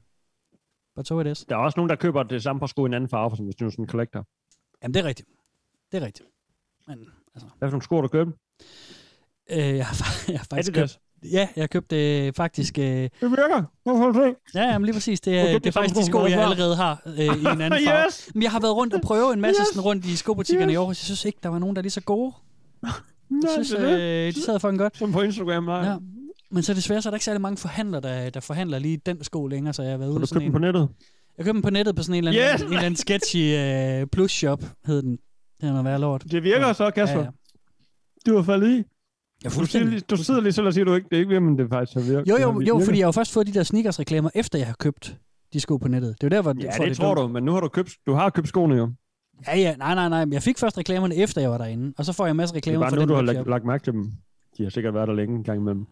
But 0.95 1.07
so 1.07 1.19
it 1.19 1.27
is. 1.27 1.45
Der 1.49 1.55
er 1.55 1.59
også 1.59 1.79
nogen, 1.79 1.89
der 1.89 1.95
køber 1.95 2.23
det 2.23 2.43
samme 2.43 2.59
par 2.59 2.67
sko 2.67 2.85
i 2.85 2.87
en 2.87 2.93
anden 2.93 3.09
farve, 3.09 3.35
som 3.37 3.45
hvis 3.45 3.55
du 3.55 3.65
er 3.65 3.69
sådan 3.69 3.85
en 3.85 3.89
collector. 3.89 4.25
Jamen, 4.83 4.93
det 4.93 4.99
er 4.99 5.03
rigtigt. 5.03 5.29
Det 5.91 6.01
er 6.01 6.05
rigtigt. 6.05 6.29
Men, 6.87 6.99
altså, 7.35 7.47
Hvad 7.57 7.67
for 7.69 7.71
nogle 7.71 7.81
sko 7.83 7.95
har 7.95 8.01
du 8.01 8.07
købt? 8.07 8.29
øh, 9.51 9.57
jeg, 9.57 9.85
har, 9.87 9.95
jeg 10.31 10.39
har 10.39 10.45
faktisk 10.49 10.69
Adidas? 10.71 10.93
købt, 10.93 11.01
ja, 11.23 11.47
jeg 11.55 11.61
har 11.61 11.67
købt 11.67 11.91
øh, 11.91 12.33
faktisk, 12.33 12.77
øh, 12.79 12.85
Det 12.85 13.11
virker. 13.21 13.63
Du 13.87 14.35
Ja, 14.55 14.61
jamen 14.63 14.85
lige 14.85 14.93
præcis. 14.93 15.19
Det 15.21 15.39
er, 15.39 15.59
det 15.59 15.65
er 15.67 15.71
faktisk 15.71 15.95
de 15.95 16.05
sko, 16.05 16.25
jeg 16.25 16.41
allerede 16.41 16.75
har 16.75 17.01
øh, 17.05 17.19
i 17.19 17.27
en 17.27 17.47
anden 17.61 17.71
farve. 17.85 18.05
Yes! 18.07 18.29
Men 18.33 18.43
jeg 18.43 18.51
har 18.51 18.59
været 18.59 18.75
rundt 18.75 18.93
og 18.93 19.01
prøve 19.01 19.33
en 19.33 19.41
masse 19.41 19.61
Yes! 19.61 19.67
sådan 19.67 19.81
rundt 19.81 20.05
i 20.05 20.15
skobutikkerne 20.15 20.71
Yes! 20.71 20.73
i 20.73 20.77
Aarhus. 20.77 20.99
Jeg 21.01 21.05
synes 21.05 21.25
ikke, 21.25 21.39
der 21.43 21.49
var 21.49 21.59
nogen, 21.59 21.75
der 21.75 21.79
er 21.79 21.83
lige 21.83 21.91
så 21.91 22.01
gode. 22.01 22.33
Jeg 22.83 22.91
Nej, 23.43 23.51
synes, 23.53 23.69
det 23.69 23.79
det. 23.79 23.99
øh, 24.27 24.33
de 24.33 24.41
sad 24.41 24.59
fucking 24.59 24.79
godt. 24.79 24.97
Som 24.97 25.11
på 25.11 25.21
Instagram, 25.21 25.63
nej. 25.63 25.85
Ja. 25.89 25.95
Men 26.51 26.63
så 26.63 26.73
desværre, 26.73 27.01
så 27.01 27.09
er 27.09 27.11
der 27.11 27.15
ikke 27.15 27.25
særlig 27.25 27.41
mange 27.41 27.57
forhandlere, 27.57 28.01
der, 28.01 28.29
der 28.29 28.39
forhandler 28.39 28.79
lige 28.79 28.97
den 29.05 29.23
sko 29.23 29.47
længere, 29.47 29.73
så 29.73 29.81
jeg 29.83 29.91
har 29.91 29.97
været 29.97 30.09
ude 30.09 30.27
sådan 30.27 30.43
den 30.43 30.51
på 30.51 30.57
en... 30.57 30.61
nettet? 30.61 30.89
Jeg 31.37 31.45
købte 31.45 31.53
den 31.55 31.61
på 31.61 31.69
nettet 31.69 31.95
på 31.95 32.03
sådan 32.03 32.15
en 32.15 32.27
eller 32.27 32.41
anden, 32.41 32.55
Yes! 32.55 32.61
en 32.61 32.67
eller 32.67 32.81
anden 32.81 32.95
sketchy 32.95 33.57
uh, 34.01 34.07
plus 34.11 34.31
shop, 34.31 34.63
hed 34.85 35.01
den. 35.01 35.11
Det 35.61 35.67
er 35.67 35.69
noget 35.69 35.85
værd 35.85 35.99
lort. 35.99 36.23
Det 36.31 36.43
virker 36.43 36.73
så, 36.73 36.91
Kasper. 36.91 37.19
Ja, 37.19 37.25
ja. 37.25 37.31
Du 38.31 38.35
har 38.35 38.43
faldet 38.43 38.69
i. 38.79 38.83
Ja, 39.43 39.49
du, 39.49 39.65
siger, 39.65 39.85
lige- 39.85 39.99
du 40.01 40.15
sidder 40.17 40.41
lige 40.41 40.53
selv 40.53 40.67
og 40.67 40.73
siger, 40.73 40.85
du 40.85 40.93
ikke, 40.95 41.07
det 41.09 41.15
er 41.15 41.19
ikke 41.19 41.33
ved, 41.33 41.39
men 41.39 41.57
det 41.57 41.69
faktisk 41.69 41.93
har 41.97 42.01
virket. 42.01 42.29
Jo, 42.29 42.35
det 42.35 42.43
jo, 42.43 42.61
jo, 42.61 42.79
fordi 42.85 42.97
jeg 42.97 43.03
har 43.05 43.07
jo 43.07 43.11
først 43.11 43.33
fået 43.33 43.47
de 43.47 43.53
der 43.53 43.63
sneakers-reklamer, 43.63 44.29
efter 44.35 44.57
jeg 44.59 44.67
har 44.67 44.75
købt 44.79 45.17
de 45.53 45.59
sko 45.59 45.77
på 45.77 45.87
nettet. 45.87 46.15
Det 46.21 46.23
er 46.23 46.27
jo 46.27 46.37
der, 46.37 46.41
hvor 46.41 46.53
Ja, 46.61 46.67
det, 46.85 46.91
er 46.91 46.93
tror 46.95 47.15
du, 47.15 47.27
men 47.27 47.43
nu 47.43 47.51
har 47.51 47.59
du 47.59 47.67
købt, 47.67 47.91
du 48.05 48.13
har 48.13 48.29
købt 48.29 48.47
skoene 48.47 48.75
jo. 48.75 48.91
Ja, 49.47 49.57
ja, 49.57 49.75
nej, 49.75 49.95
nej, 49.95 50.09
nej. 50.09 50.25
Jeg 50.31 50.43
fik 50.43 50.57
først 50.57 50.77
reklamerne, 50.77 51.15
efter 51.15 51.41
jeg 51.41 51.49
var 51.51 51.57
derinde, 51.57 51.93
og 51.97 52.05
så 52.05 52.13
får 52.13 52.25
jeg 52.25 52.31
en 52.31 52.37
masse 52.37 52.55
Det 52.55 52.67
er 52.67 52.71
reklamer 52.71 52.89
bare 52.89 52.99
nu, 52.99 53.05
du 53.05 53.13
har 53.13 53.21
lagt, 53.21 53.47
lagt 53.49 53.65
mærke 53.65 53.83
til 53.83 53.93
dem. 53.93 54.11
De 54.57 54.63
har 54.63 54.69
sikkert 54.69 54.93
været 54.93 55.07
der 55.07 55.13
længe 55.13 55.35
en 55.35 55.43
gang 55.43 55.59
imellem. 55.61 55.85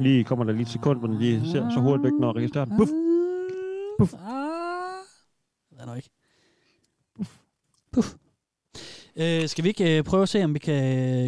Lige 0.00 0.24
kommer 0.24 0.44
der 0.44 0.52
lige 0.52 0.62
et 0.62 0.68
sekund, 0.68 0.98
hvor 0.98 1.08
den 1.08 1.18
lige 1.18 1.40
ser 1.52 1.70
så 1.70 1.80
hurtigt, 1.80 2.06
ikke 2.06 2.18
når 2.20 2.30
at 2.30 2.36
registrere 2.36 2.64
den. 2.64 2.76
Puff. 2.76 2.90
Puff. 3.98 4.12
Det 5.70 5.78
er 5.90 5.94
ikke. 5.94 6.10
Puff. 7.92 8.14
Øh, 9.16 9.48
skal 9.48 9.64
vi 9.64 9.68
ikke 9.68 9.98
øh, 9.98 10.04
prøve 10.04 10.22
at 10.22 10.28
se, 10.28 10.44
om 10.44 10.54
vi 10.54 10.58
kan 10.58 10.74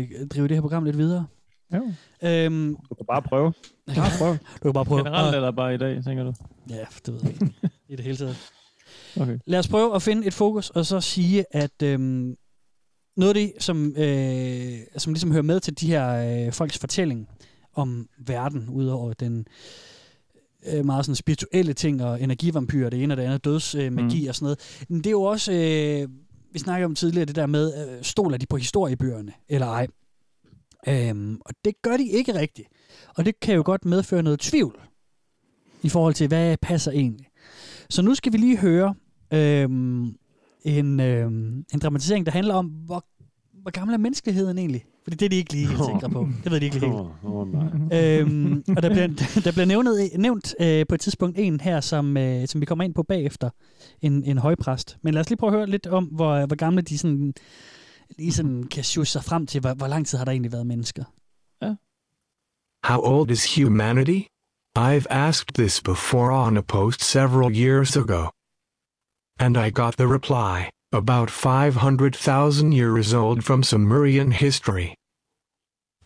øh, 0.00 0.26
drive 0.26 0.48
det 0.48 0.56
her 0.56 0.60
program 0.60 0.84
lidt 0.84 0.98
videre? 0.98 1.26
Jo. 1.74 1.92
Øhm, 2.22 2.76
Du 2.88 2.94
kan 2.94 3.06
bare 3.06 3.22
prøve. 3.22 3.52
Bare 3.96 4.10
prøve. 4.18 4.32
du 4.54 4.62
kan 4.62 4.72
bare 4.72 4.84
prøve. 4.84 4.98
Generelt 5.04 5.28
Ah. 5.28 5.34
eller 5.34 5.50
bare 5.50 5.74
i 5.74 5.78
dag, 5.78 6.04
tænker 6.04 6.24
du? 6.24 6.32
Ja, 6.70 6.84
det 7.06 7.14
ved 7.14 7.20
jeg 7.22 7.30
ikke. 7.32 7.54
I 7.88 7.96
det 7.96 8.04
hele 8.04 8.16
taget. 8.16 8.36
Okay. 9.20 9.38
Lad 9.46 9.58
os 9.58 9.68
prøve 9.68 9.94
at 9.94 10.02
finde 10.02 10.26
et 10.26 10.34
fokus, 10.34 10.70
og 10.70 10.86
så 10.86 11.00
sige, 11.00 11.44
at 11.50 11.82
øhm, 11.82 12.36
noget 13.16 13.28
af 13.28 13.34
det, 13.34 13.52
som, 13.58 13.94
øh, 13.96 14.78
som 14.96 15.12
ligesom 15.12 15.32
hører 15.32 15.42
med 15.42 15.60
til 15.60 15.80
de 15.80 15.86
her 15.86 16.46
øh, 16.46 16.52
folks 16.52 16.78
fortælling 16.78 17.28
om 17.74 18.08
verden, 18.18 18.68
udover 18.68 19.12
den 19.12 19.46
øh, 20.66 20.84
meget 20.86 21.04
sådan 21.04 21.16
spirituelle 21.16 21.72
ting 21.72 22.04
og 22.04 22.22
energivampyrer, 22.22 22.90
det 22.90 23.02
ene 23.02 23.14
og 23.14 23.16
det 23.16 23.22
andet, 23.24 23.44
dødsmagi 23.44 23.86
øh, 23.86 23.92
magi 23.92 24.22
Mm. 24.22 24.28
og 24.28 24.34
sådan 24.34 24.44
noget. 24.44 24.84
Men 24.88 24.98
det 24.98 25.06
er 25.06 25.10
jo 25.10 25.22
også, 25.22 25.52
øh, 25.52 26.08
vi 26.52 26.58
snakker 26.58 26.86
om 26.86 26.94
tidligere, 26.94 27.24
det 27.24 27.36
der 27.36 27.46
med, 27.46 27.88
øh, 27.96 28.02
stoler 28.02 28.36
de 28.38 28.46
på 28.46 28.56
historiebøgerne, 28.56 29.32
eller 29.48 29.66
ej? 29.66 29.86
Øhm, 30.88 31.38
og 31.40 31.54
det 31.64 31.82
gør 31.82 31.96
de 31.96 32.08
ikke 32.08 32.34
rigtigt. 32.34 32.68
Og 33.16 33.24
det 33.24 33.40
kan 33.40 33.54
jo 33.54 33.62
godt 33.64 33.84
medføre 33.84 34.22
noget 34.22 34.40
tvivl 34.40 34.80
i 35.82 35.88
forhold 35.88 36.14
til, 36.14 36.28
hvad 36.28 36.56
passer 36.56 36.92
egentlig. 36.92 37.26
Så 37.90 38.02
nu 38.02 38.14
skal 38.14 38.32
vi 38.32 38.38
lige 38.38 38.58
høre 38.58 38.94
øhm, 39.32 40.14
en, 40.64 41.00
øhm, 41.00 41.64
en 41.74 41.78
dramatisering, 41.82 42.26
der 42.26 42.32
handler 42.32 42.54
om, 42.54 42.66
hvor, 42.66 43.04
hvor 43.62 43.70
gammel 43.70 43.94
er 43.94 43.98
menneskeligheden 43.98 44.58
egentlig? 44.58 44.84
Fordi 45.04 45.16
det 45.16 45.24
er 45.24 45.28
de 45.28 45.36
ikke 45.36 45.52
lige 45.52 45.66
helt 45.66 45.80
sikre 45.84 46.10
på. 46.10 46.28
Det 46.44 46.52
ved 46.52 46.60
de 46.60 46.64
ikke 46.64 46.80
helt. 46.80 46.92
Åh, 46.92 47.24
oh, 47.24 47.52
nej. 47.52 48.20
øhm, 48.20 48.64
og 48.76 48.82
der 48.82 48.88
bliver, 48.88 49.06
der 49.44 49.52
bliver 49.52 49.64
nævnet, 49.64 50.10
nævnt 50.18 50.54
øh, 50.60 50.86
på 50.88 50.94
et 50.94 51.00
tidspunkt 51.00 51.38
en 51.38 51.60
her, 51.60 51.80
som, 51.80 52.16
øh, 52.16 52.48
som 52.48 52.60
vi 52.60 52.66
kommer 52.66 52.84
ind 52.84 52.94
på 52.94 53.02
bagefter, 53.02 53.50
en, 54.02 54.24
en 54.24 54.38
højpræst. 54.38 54.98
Men 55.02 55.14
lad 55.14 55.20
os 55.20 55.30
lige 55.30 55.36
prøve 55.36 55.52
at 55.52 55.58
høre 55.58 55.66
lidt 55.66 55.86
om, 55.86 56.04
hvor, 56.04 56.46
hvor 56.46 56.56
gamle 56.56 56.82
de 56.82 56.98
sådan, 56.98 57.34
lige 58.18 58.32
sådan 58.32 58.62
kan 58.62 58.84
sjusse 58.84 59.12
sig 59.12 59.24
frem 59.24 59.46
til, 59.46 59.60
hvor, 59.60 59.74
hvor 59.74 59.86
lang 59.86 60.06
tid 60.06 60.18
har 60.18 60.24
der 60.24 60.32
egentlig 60.32 60.52
været 60.52 60.66
mennesker. 60.66 61.04
How 62.84 63.00
old 63.00 63.30
is 63.30 63.54
humanity? 63.56 64.26
I've 64.76 65.06
asked 65.08 65.54
this 65.54 65.80
before 65.80 66.30
on 66.32 66.58
a 66.58 66.62
post 66.62 67.00
several 67.00 67.50
years 67.50 67.96
ago. 67.96 68.30
And 69.38 69.56
I 69.56 69.70
got 69.70 69.96
the 69.96 70.06
reply, 70.06 70.70
about 70.92 71.30
500,000 71.30 72.72
years 72.72 73.14
old 73.14 73.42
from 73.42 73.62
Sumerian 73.62 74.32
history. 74.32 74.94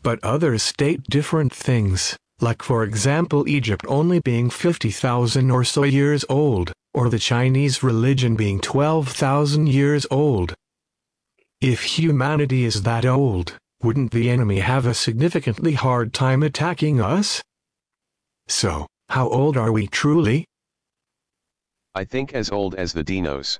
But 0.02 0.22
others 0.22 0.62
state 0.62 1.02
different 1.11 1.52
things, 1.52 2.16
like 2.40 2.62
for 2.62 2.84
example 2.84 3.48
Egypt 3.48 3.84
only 3.88 4.20
being 4.20 4.48
50,000 4.48 5.50
or 5.50 5.64
so 5.64 5.82
years 5.82 6.24
old, 6.28 6.72
or 6.94 7.09
the 7.09 7.18
Chinese 7.18 7.82
religion 7.82 8.36
being 8.36 8.61
12,000 8.61 9.66
years 9.68 10.06
old. 10.12 10.54
If 11.61 11.82
humanity 11.82 12.64
is 12.64 12.82
that 12.82 13.04
old, 13.04 13.59
wouldn't 13.82 14.12
the 14.12 14.30
enemy 14.30 14.61
have 14.61 14.86
a 14.86 14.94
significantly 14.94 15.72
hard 15.72 16.14
time 16.14 16.44
attacking 16.44 17.00
us? 17.00 17.42
So, 18.47 18.86
how 19.09 19.28
old 19.28 19.56
are 19.56 19.72
we 19.72 19.89
truly? 19.89 20.44
I 21.97 22.05
think 22.05 22.32
as 22.32 22.51
old 22.51 22.76
as 22.76 22.93
the 22.93 23.02
dinos. 23.02 23.59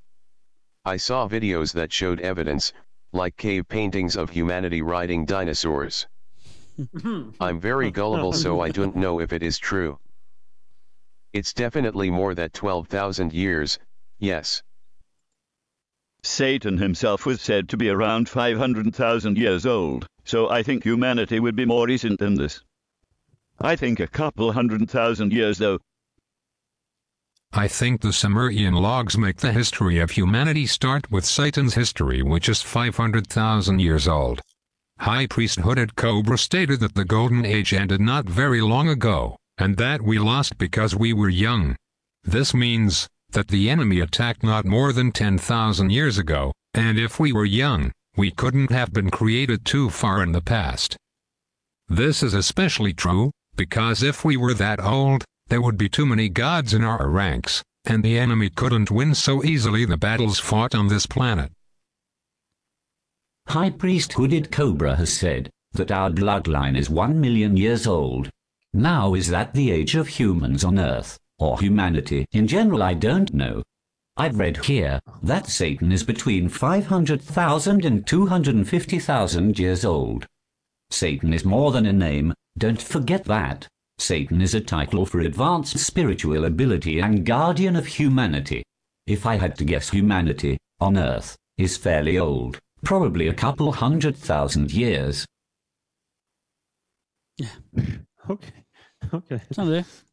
I 0.85 0.97
saw 0.97 1.27
videos 1.27 1.73
that 1.73 1.93
showed 1.93 2.21
evidence, 2.21 2.73
like 3.13 3.37
cave 3.37 3.67
paintings 3.67 4.17
of 4.17 4.31
humanity 4.31 4.81
riding 4.81 5.25
dinosaurs. 5.25 6.07
I'm 7.41 7.59
very 7.59 7.91
gullible 7.91 8.33
so 8.33 8.61
I 8.61 8.71
don't 8.71 8.95
know 8.95 9.19
if 9.19 9.33
it 9.33 9.43
is 9.43 9.59
true. 9.59 9.99
It's 11.33 11.53
definitely 11.53 12.11
more 12.11 12.37
than 12.37 12.51
12,000 12.51 13.33
years, 13.33 13.81
yes. 14.21 14.63
Satan 16.29 16.77
himself 16.77 17.25
was 17.25 17.41
said 17.41 17.69
to 17.71 17.77
be 17.77 17.89
around 17.89 18.29
500,000 18.29 19.39
years 19.39 19.65
old, 19.65 20.07
so 20.25 20.49
I 20.51 20.63
think 20.63 20.85
humanity 20.85 21.41
would 21.41 21.57
be 21.57 21.65
more 21.65 21.87
recent 21.87 22.21
than 22.21 22.35
this. 22.35 22.63
I 23.59 23.75
think 23.77 23.99
a 23.99 24.07
couple 24.07 24.53
hundred 24.53 24.89
thousand 24.91 25.33
years 25.33 25.59
though. 25.59 25.79
I 27.53 27.67
think 27.67 28.03
the 28.03 28.13
Sumerian 28.13 28.75
logs 28.75 29.17
make 29.17 29.39
the 29.39 29.53
history 29.53 29.99
of 29.99 30.11
humanity 30.11 30.67
start 30.67 31.11
with 31.11 31.25
Satan's 31.25 31.75
history, 31.75 32.23
which 32.23 32.49
is 32.49 32.61
500,000 32.61 33.81
years 33.81 34.07
old. 34.07 34.43
High 34.99 35.27
priesthood 35.27 35.79
at 35.79 35.97
Cobra 35.97 36.37
stated 36.37 36.81
that 36.81 36.95
the 36.95 37.07
Golden 37.07 37.47
Age 37.47 37.73
ended 37.73 38.03
not 38.03 38.29
very 38.29 38.61
long 38.61 38.89
ago, 38.89 39.37
and 39.57 39.79
that 39.79 40.03
we 40.03 40.19
lost 40.19 40.59
because 40.59 40.95
we 40.95 41.15
were 41.15 41.31
young. 41.31 41.75
This 42.23 42.53
means 42.53 43.09
that 43.31 43.49
the 43.49 43.69
enemy 43.69 44.01
attacked 44.01 44.43
not 44.43 44.65
more 44.65 44.93
than 44.93 45.13
10,000 45.13 45.91
years 45.91 46.19
ago, 46.19 46.53
and 46.75 46.99
if 46.99 47.21
we 47.21 47.33
were 47.33 47.45
young, 47.45 47.93
we 48.17 48.31
couldn't 48.31 48.71
have 48.71 48.93
been 48.93 49.11
created 49.11 49.65
too 49.65 49.91
far 49.91 50.23
in 50.23 50.33
the 50.33 50.41
past. 50.41 50.97
This 51.89 52.23
is 52.23 52.35
especially 52.35 52.93
true, 52.93 53.31
because 53.57 54.03
if 54.03 54.25
we 54.25 54.37
were 54.37 54.55
that 54.55 54.81
old, 54.81 55.25
there 55.49 55.63
would 55.63 55.79
be 55.79 55.89
too 55.89 56.07
many 56.07 56.29
gods 56.29 56.75
in 56.75 56.85
our 56.85 57.09
ranks, 57.09 57.63
and 57.85 58.03
the 58.03 58.19
enemy 58.19 58.51
couldn't 58.51 58.91
win 58.91 59.15
so 59.15 59.45
easily 59.45 59.85
the 59.85 59.97
battles 59.97 60.39
fought 60.39 60.75
on 60.75 60.89
this 60.89 61.07
planet. 61.07 61.51
High 63.49 63.71
Priest 63.71 64.13
Hooded 64.13 64.51
Cobra 64.51 64.97
has 64.97 65.13
said 65.13 65.49
that 65.73 65.91
our 65.91 66.11
bloodline 66.11 66.77
is 66.77 66.91
one 66.91 67.21
million 67.21 67.57
years 67.57 67.87
old. 67.87 68.29
Now 68.75 69.15
is 69.15 69.29
that 69.29 69.55
the 69.55 69.71
age 69.71 69.95
of 69.95 70.09
humans 70.09 70.65
on 70.65 70.79
Earth, 70.79 71.19
or 71.39 71.61
humanity 71.61 72.27
in 72.33 72.47
general 72.47 72.83
I 72.83 72.95
don't 72.95 73.33
know. 73.33 73.63
I've 74.17 74.39
read 74.39 74.65
here 74.65 75.01
that 75.23 75.47
Satan 75.47 75.93
is 75.93 76.03
between 76.03 76.49
500,000 76.49 77.85
and 77.85 78.07
250,000 78.07 79.59
years 79.59 79.85
old. 79.85 80.27
Satan 80.91 81.33
is 81.33 81.45
more 81.45 81.71
than 81.71 81.87
a 81.87 81.93
name, 81.93 82.35
don't 82.57 82.83
forget 82.83 83.25
that. 83.27 83.69
Satan 83.99 84.41
is 84.41 84.55
a 84.55 84.61
title 84.61 85.07
for 85.07 85.21
advanced 85.21 85.79
spiritual 85.79 86.45
ability 86.45 86.99
and 86.99 87.25
guardian 87.25 87.77
of 87.77 87.87
humanity. 87.87 88.65
If 89.07 89.25
I 89.25 89.37
had 89.37 89.57
to 89.59 89.65
guess 89.65 89.91
humanity, 89.91 90.59
on 90.81 90.97
Earth, 90.97 91.37
is 91.57 91.77
fairly 91.77 92.19
old, 92.19 92.59
probably 92.85 93.29
a 93.29 93.35
couple 93.35 93.73
hundred 93.73 94.17
thousand 94.17 94.73
years. 94.73 95.27
Yeah. 97.37 97.49
okay. 98.31 98.65
okay. 99.13 99.39
Sådan 99.51 99.71
er 99.71 99.75
det. 99.75 100.08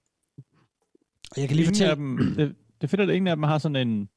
Og 1.35 1.41
jeg 1.41 1.47
kan 1.47 1.55
lige 1.57 1.65
ingen 1.65 1.75
fortælle... 1.75 1.91
Af 1.91 1.95
dem, 1.97 2.17
det, 2.37 2.55
det 2.81 2.83
er 2.83 2.87
fedt, 2.97 3.01
at 3.01 3.09
ingen 3.09 3.27
af 3.27 3.35
dem 3.35 3.43
har 3.43 3.57
sådan 3.57 3.87
en... 3.87 4.07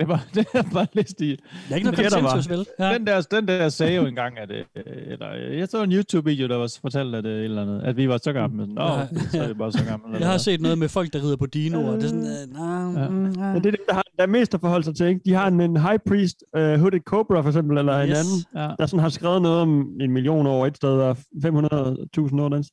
det 0.00 0.08
var 0.12 0.24
det 0.34 0.46
er 0.54 0.62
bare 0.74 0.86
læst 0.92 1.20
i. 1.20 1.30
Der 1.30 1.36
er 1.70 1.74
ikke 1.76 1.84
noget 1.90 1.98
Det, 2.04 2.12
der 2.12 2.22
var- 2.22 2.30
konsensus, 2.30 2.50
vel? 2.58 2.66
Ja. 2.78 2.94
Den, 2.94 3.06
der, 3.06 3.20
den 3.20 3.48
der 3.48 3.68
sagde 3.68 3.94
jo 3.96 4.06
engang, 4.06 4.38
at... 4.38 4.50
øh, 4.50 4.64
Eller, 5.06 5.28
øh, 5.50 5.58
jeg 5.58 5.68
så 5.68 5.82
en 5.82 5.92
YouTube-video, 5.92 6.48
der 6.48 6.56
var 6.56 6.72
fortalt, 6.80 7.14
at, 7.14 7.26
øh, 7.26 7.38
et 7.38 7.44
eller 7.44 7.62
andet, 7.62 7.82
at 7.82 7.96
vi 7.96 8.08
var 8.08 8.18
så 8.24 8.32
gamle. 8.32 8.66
Nå, 8.66 8.82
Ja. 8.82 9.06
så 9.30 9.42
er 9.42 9.48
vi 9.48 9.54
bare 9.54 9.72
så 9.72 9.84
gamle. 9.84 10.18
Jeg 10.18 10.28
har 10.28 10.38
set 10.38 10.60
noget 10.60 10.78
med 10.78 10.88
folk, 10.88 11.12
der 11.12 11.22
rider 11.22 11.36
på 11.36 11.46
dinoer, 11.46 11.88
og 11.92 11.96
det 11.96 12.04
er 12.04 12.08
sådan... 12.08 12.22
Øh, 12.22 12.54
nah, 12.54 12.94
Ja. 13.02 13.08
mm, 13.08 13.24
Ja, 13.24 13.54
det 13.54 13.56
er 13.66 13.70
dem, 13.70 13.74
der, 13.88 13.94
har, 13.94 14.04
der 14.16 14.22
er 14.22 14.26
mest 14.26 14.54
at 14.54 14.60
forholde 14.60 14.84
sig 14.84 14.96
til. 14.96 15.06
Ikke? 15.06 15.20
De 15.24 15.32
har 15.32 15.48
en, 15.48 15.60
en 15.60 15.76
high 15.76 15.98
priest, 16.08 16.44
uh, 16.56 16.62
Hooded 16.62 17.00
Cobra 17.00 17.40
for 17.40 17.48
eksempel, 17.48 17.78
eller 17.78 18.00
en 18.00 18.08
Yes. 18.10 18.18
anden, 18.18 18.62
Ja. 18.62 18.74
der 18.78 18.86
sådan 18.86 19.00
har 19.02 19.08
skrevet 19.08 19.42
noget 19.42 19.60
om 19.60 20.00
en 20.00 20.12
million 20.12 20.46
år 20.46 20.66
et 20.66 20.76
sted, 20.76 20.90
og 21.00 21.16
500.000 21.36 22.40
år 22.40 22.48
den. 22.48 22.64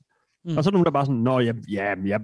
Mm. 0.45 0.57
Og 0.57 0.63
så 0.63 0.69
er 0.69 0.71
der 0.71 0.71
nogen, 0.71 0.85
der 0.85 0.91
bare 0.91 1.05
sådan, 1.05 1.21
nå, 1.21 1.39
ja, 1.39 1.51
ja, 1.71 1.83
ja 2.05 2.17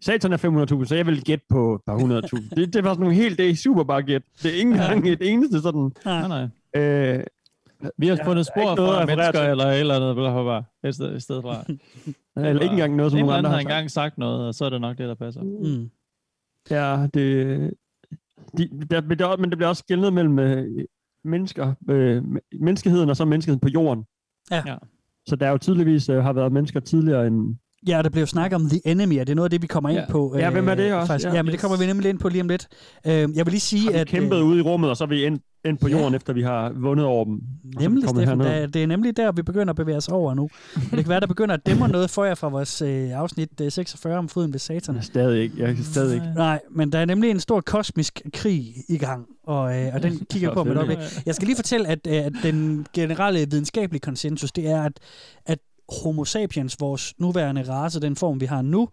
Satan 0.00 0.32
er 0.32 0.36
500.000, 0.82 0.84
så 0.86 0.94
jeg 0.96 1.06
vil 1.06 1.24
gætte 1.24 1.44
på 1.48 1.74
et 1.74 1.80
par 1.86 1.98
100.000. 1.98 2.48
det, 2.56 2.72
det 2.74 2.84
var 2.84 2.90
sådan 2.90 3.00
nogle 3.00 3.14
helt, 3.14 3.38
det 3.38 3.50
er 3.50 3.54
super 3.56 3.84
bare 3.84 4.02
gæt. 4.02 4.22
Det 4.42 4.50
er 4.50 4.54
ikke 4.54 4.70
engang 4.70 5.08
et 5.08 5.18
eneste 5.32 5.60
sådan... 5.60 5.92
Nej, 6.04 6.28
nej. 6.28 6.42
Øh, 6.76 7.24
Vi 7.98 8.06
har 8.08 8.16
Ja, 8.16 8.24
fundet 8.26 8.40
er 8.48 8.52
spor 8.52 8.76
fra 8.76 9.06
mennesker 9.06 9.32
til. 9.32 9.50
eller 9.50 9.64
et 9.64 9.80
eller 9.80 9.94
andet, 9.96 10.16
bla, 10.16 10.32
bla, 10.32 10.42
bla, 10.82 10.88
i 10.88 10.92
stedet, 10.92 11.16
i 11.16 11.20
stedet 11.20 11.42
fra. 11.42 11.64
Eller 12.48 12.62
ikke 12.62 12.72
engang 12.72 12.96
noget, 12.96 13.12
som 13.12 13.18
en 13.18 13.24
nogle 13.24 13.36
eller 13.36 13.38
andre 13.38 13.50
har 13.50 13.54
har 13.56 13.60
engang 13.60 13.90
sagt 13.90 14.18
noget, 14.18 14.46
og 14.46 14.54
så 14.54 14.64
er 14.64 14.70
det 14.70 14.80
nok 14.80 14.98
det, 14.98 15.08
der 15.08 15.14
passer. 15.14 15.42
Mm. 15.42 15.90
Ja, 16.70 17.06
det... 17.14 17.70
De, 18.58 18.68
der, 18.90 19.00
men 19.00 19.18
der, 19.18 19.36
men 19.36 19.50
det 19.50 19.58
bliver 19.58 19.68
også 19.68 19.80
skældnet 19.80 20.12
mellem 20.12 20.38
øh, 20.38 20.84
mennesker, 21.24 21.74
øh, 21.90 22.22
menneskeheden 22.60 23.10
og 23.10 23.16
så 23.16 23.24
menneskeheden 23.24 23.60
på 23.60 23.68
jorden. 23.68 24.04
Ja. 24.50 24.62
ja. 24.66 24.76
Så 25.26 25.36
der 25.36 25.46
er 25.46 25.50
jo 25.50 25.58
tydeligvis 25.58 26.08
øh, 26.08 26.22
har 26.22 26.32
været 26.32 26.52
mennesker 26.52 26.80
tidligere 26.80 27.26
end... 27.26 27.56
Ja, 27.88 28.02
der 28.02 28.08
blev 28.10 28.20
jo 28.22 28.26
snakket 28.26 28.54
om 28.56 28.68
The 28.68 28.80
Enemy, 28.84 29.20
og 29.20 29.26
det 29.26 29.32
er 29.32 29.36
noget 29.36 29.46
af 29.46 29.50
det, 29.50 29.62
vi 29.62 29.66
kommer 29.66 29.90
ind 29.90 29.98
Ja. 29.98 30.04
på. 30.10 30.36
Ja, 30.38 30.50
hvem 30.50 30.68
er 30.68 30.74
det 30.74 30.90
øh, 30.90 30.96
også? 30.96 31.06
Faktisk. 31.06 31.28
Ja. 31.28 31.34
Ja, 31.34 31.42
men 31.42 31.52
det 31.52 31.60
kommer 31.60 31.76
vi 31.78 31.86
nemlig 31.86 32.10
ind 32.10 32.18
på 32.18 32.28
lige 32.28 32.40
om 32.40 32.48
lidt. 32.48 32.68
Øh, 33.06 33.12
jeg 33.12 33.28
vil 33.46 33.46
lige 33.50 33.60
sige, 33.60 33.90
vi 33.92 33.96
at... 33.98 34.06
kæmpet 34.06 34.40
ude 34.40 34.58
i 34.58 34.62
rummet, 34.62 34.90
og 34.90 34.96
så 34.96 35.04
er 35.04 35.08
vi 35.08 35.24
ind, 35.24 35.38
ind 35.64 35.78
på 35.78 35.88
jorden, 35.88 36.14
efter 36.14 36.32
vi 36.32 36.42
har 36.42 36.72
vundet 36.76 37.06
over 37.06 37.24
dem. 37.24 37.40
Nemlig, 37.80 38.08
Steffen, 38.08 38.40
der, 38.40 38.66
det 38.66 38.82
er 38.82 38.86
nemlig 38.86 39.16
der, 39.16 39.32
vi 39.32 39.42
begynder 39.42 39.70
at 39.70 39.76
bevæge 39.76 39.96
os 39.96 40.08
over 40.08 40.34
nu. 40.34 40.42
Og 40.74 40.80
det 40.90 40.90
kan 40.98 41.08
være, 41.08 41.20
der 41.20 41.26
begynder 41.26 41.54
at 41.54 41.66
dæmre 41.66 41.88
noget 41.88 42.10
for 42.10 42.24
jer 42.24 42.34
fra 42.34 42.48
vores 42.48 42.82
øh, 42.82 43.10
afsnit 43.10 43.60
øh, 43.60 43.72
46 43.72 44.18
om 44.18 44.28
fryden 44.28 44.52
ved 44.52 44.58
satan. 44.60 45.02
Stadig 45.02 45.42
ikke. 45.42 45.54
Jeg 45.58 45.74
kan 45.74 45.84
stadig 45.84 46.14
ikke. 46.14 46.26
Nej, 46.36 46.60
men 46.70 46.92
der 46.92 46.98
er 46.98 47.04
nemlig 47.04 47.30
en 47.30 47.40
stor 47.40 47.60
kosmisk 47.60 48.20
krig 48.32 48.74
i 48.88 48.98
gang, 48.98 49.26
og, 49.46 49.80
øh, 49.80 49.94
og 49.94 50.02
den 50.02 50.18
kigger 50.32 50.54
på 50.54 50.64
med 50.64 50.72
et 50.72 50.78
øjeblik. 50.78 50.98
Jeg 51.26 51.34
skal 51.34 51.46
lige 51.46 51.56
fortælle, 51.56 51.88
at, 51.88 51.98
øh, 52.08 52.14
at 52.14 52.32
den 52.42 52.86
generelle 52.92 53.46
videnskabelige 53.50 54.00
konsensus, 54.00 54.52
det 54.52 54.68
er, 54.68 54.82
at, 54.82 54.92
at 55.46 55.58
Homo 55.88 56.24
sapiens, 56.24 56.76
vores 56.80 57.14
nuværende 57.18 57.62
race, 57.62 58.00
den 58.00 58.16
form, 58.16 58.40
vi 58.40 58.46
har 58.46 58.62
nu, 58.62 58.88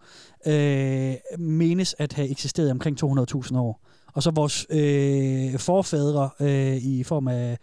øh, 0.47 1.15
menes 1.39 1.95
at 1.99 2.13
have 2.13 2.29
eksisteret 2.29 2.71
omkring 2.71 3.03
200.000 3.03 3.57
år. 3.57 3.81
Og 4.13 4.23
så 4.23 4.31
vores 4.31 4.65
øh, 4.69 5.59
forfædre 5.59 6.29
øh, 6.39 6.75
i 6.77 7.03
form 7.03 7.27
af 7.27 7.57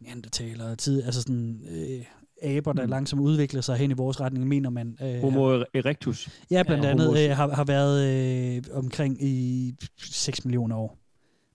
neandertalere, 0.00 0.76
tid, 0.76 1.02
altså 1.04 1.22
sådan 1.22 1.60
øh, 1.70 2.04
aber, 2.42 2.72
der 2.72 2.84
Mm. 2.84 2.90
langsomt 2.90 3.22
udvikler 3.22 3.60
sig 3.60 3.76
hen 3.76 3.90
i 3.90 3.94
vores 3.94 4.20
retning, 4.20 4.46
mener 4.48 4.70
man. 4.70 4.98
Øh, 5.02 5.20
Homo 5.20 5.62
erectus. 5.74 6.28
Ja, 6.50 6.62
blandt 6.62 6.84
Ja, 6.84 6.90
andet 6.90 7.18
øh, 7.30 7.36
har, 7.36 7.48
har 7.48 7.64
været 7.64 8.06
øh, 8.06 8.62
omkring 8.72 9.24
i 9.24 9.74
6 9.98 10.44
millioner 10.44 10.76
år. 10.76 10.98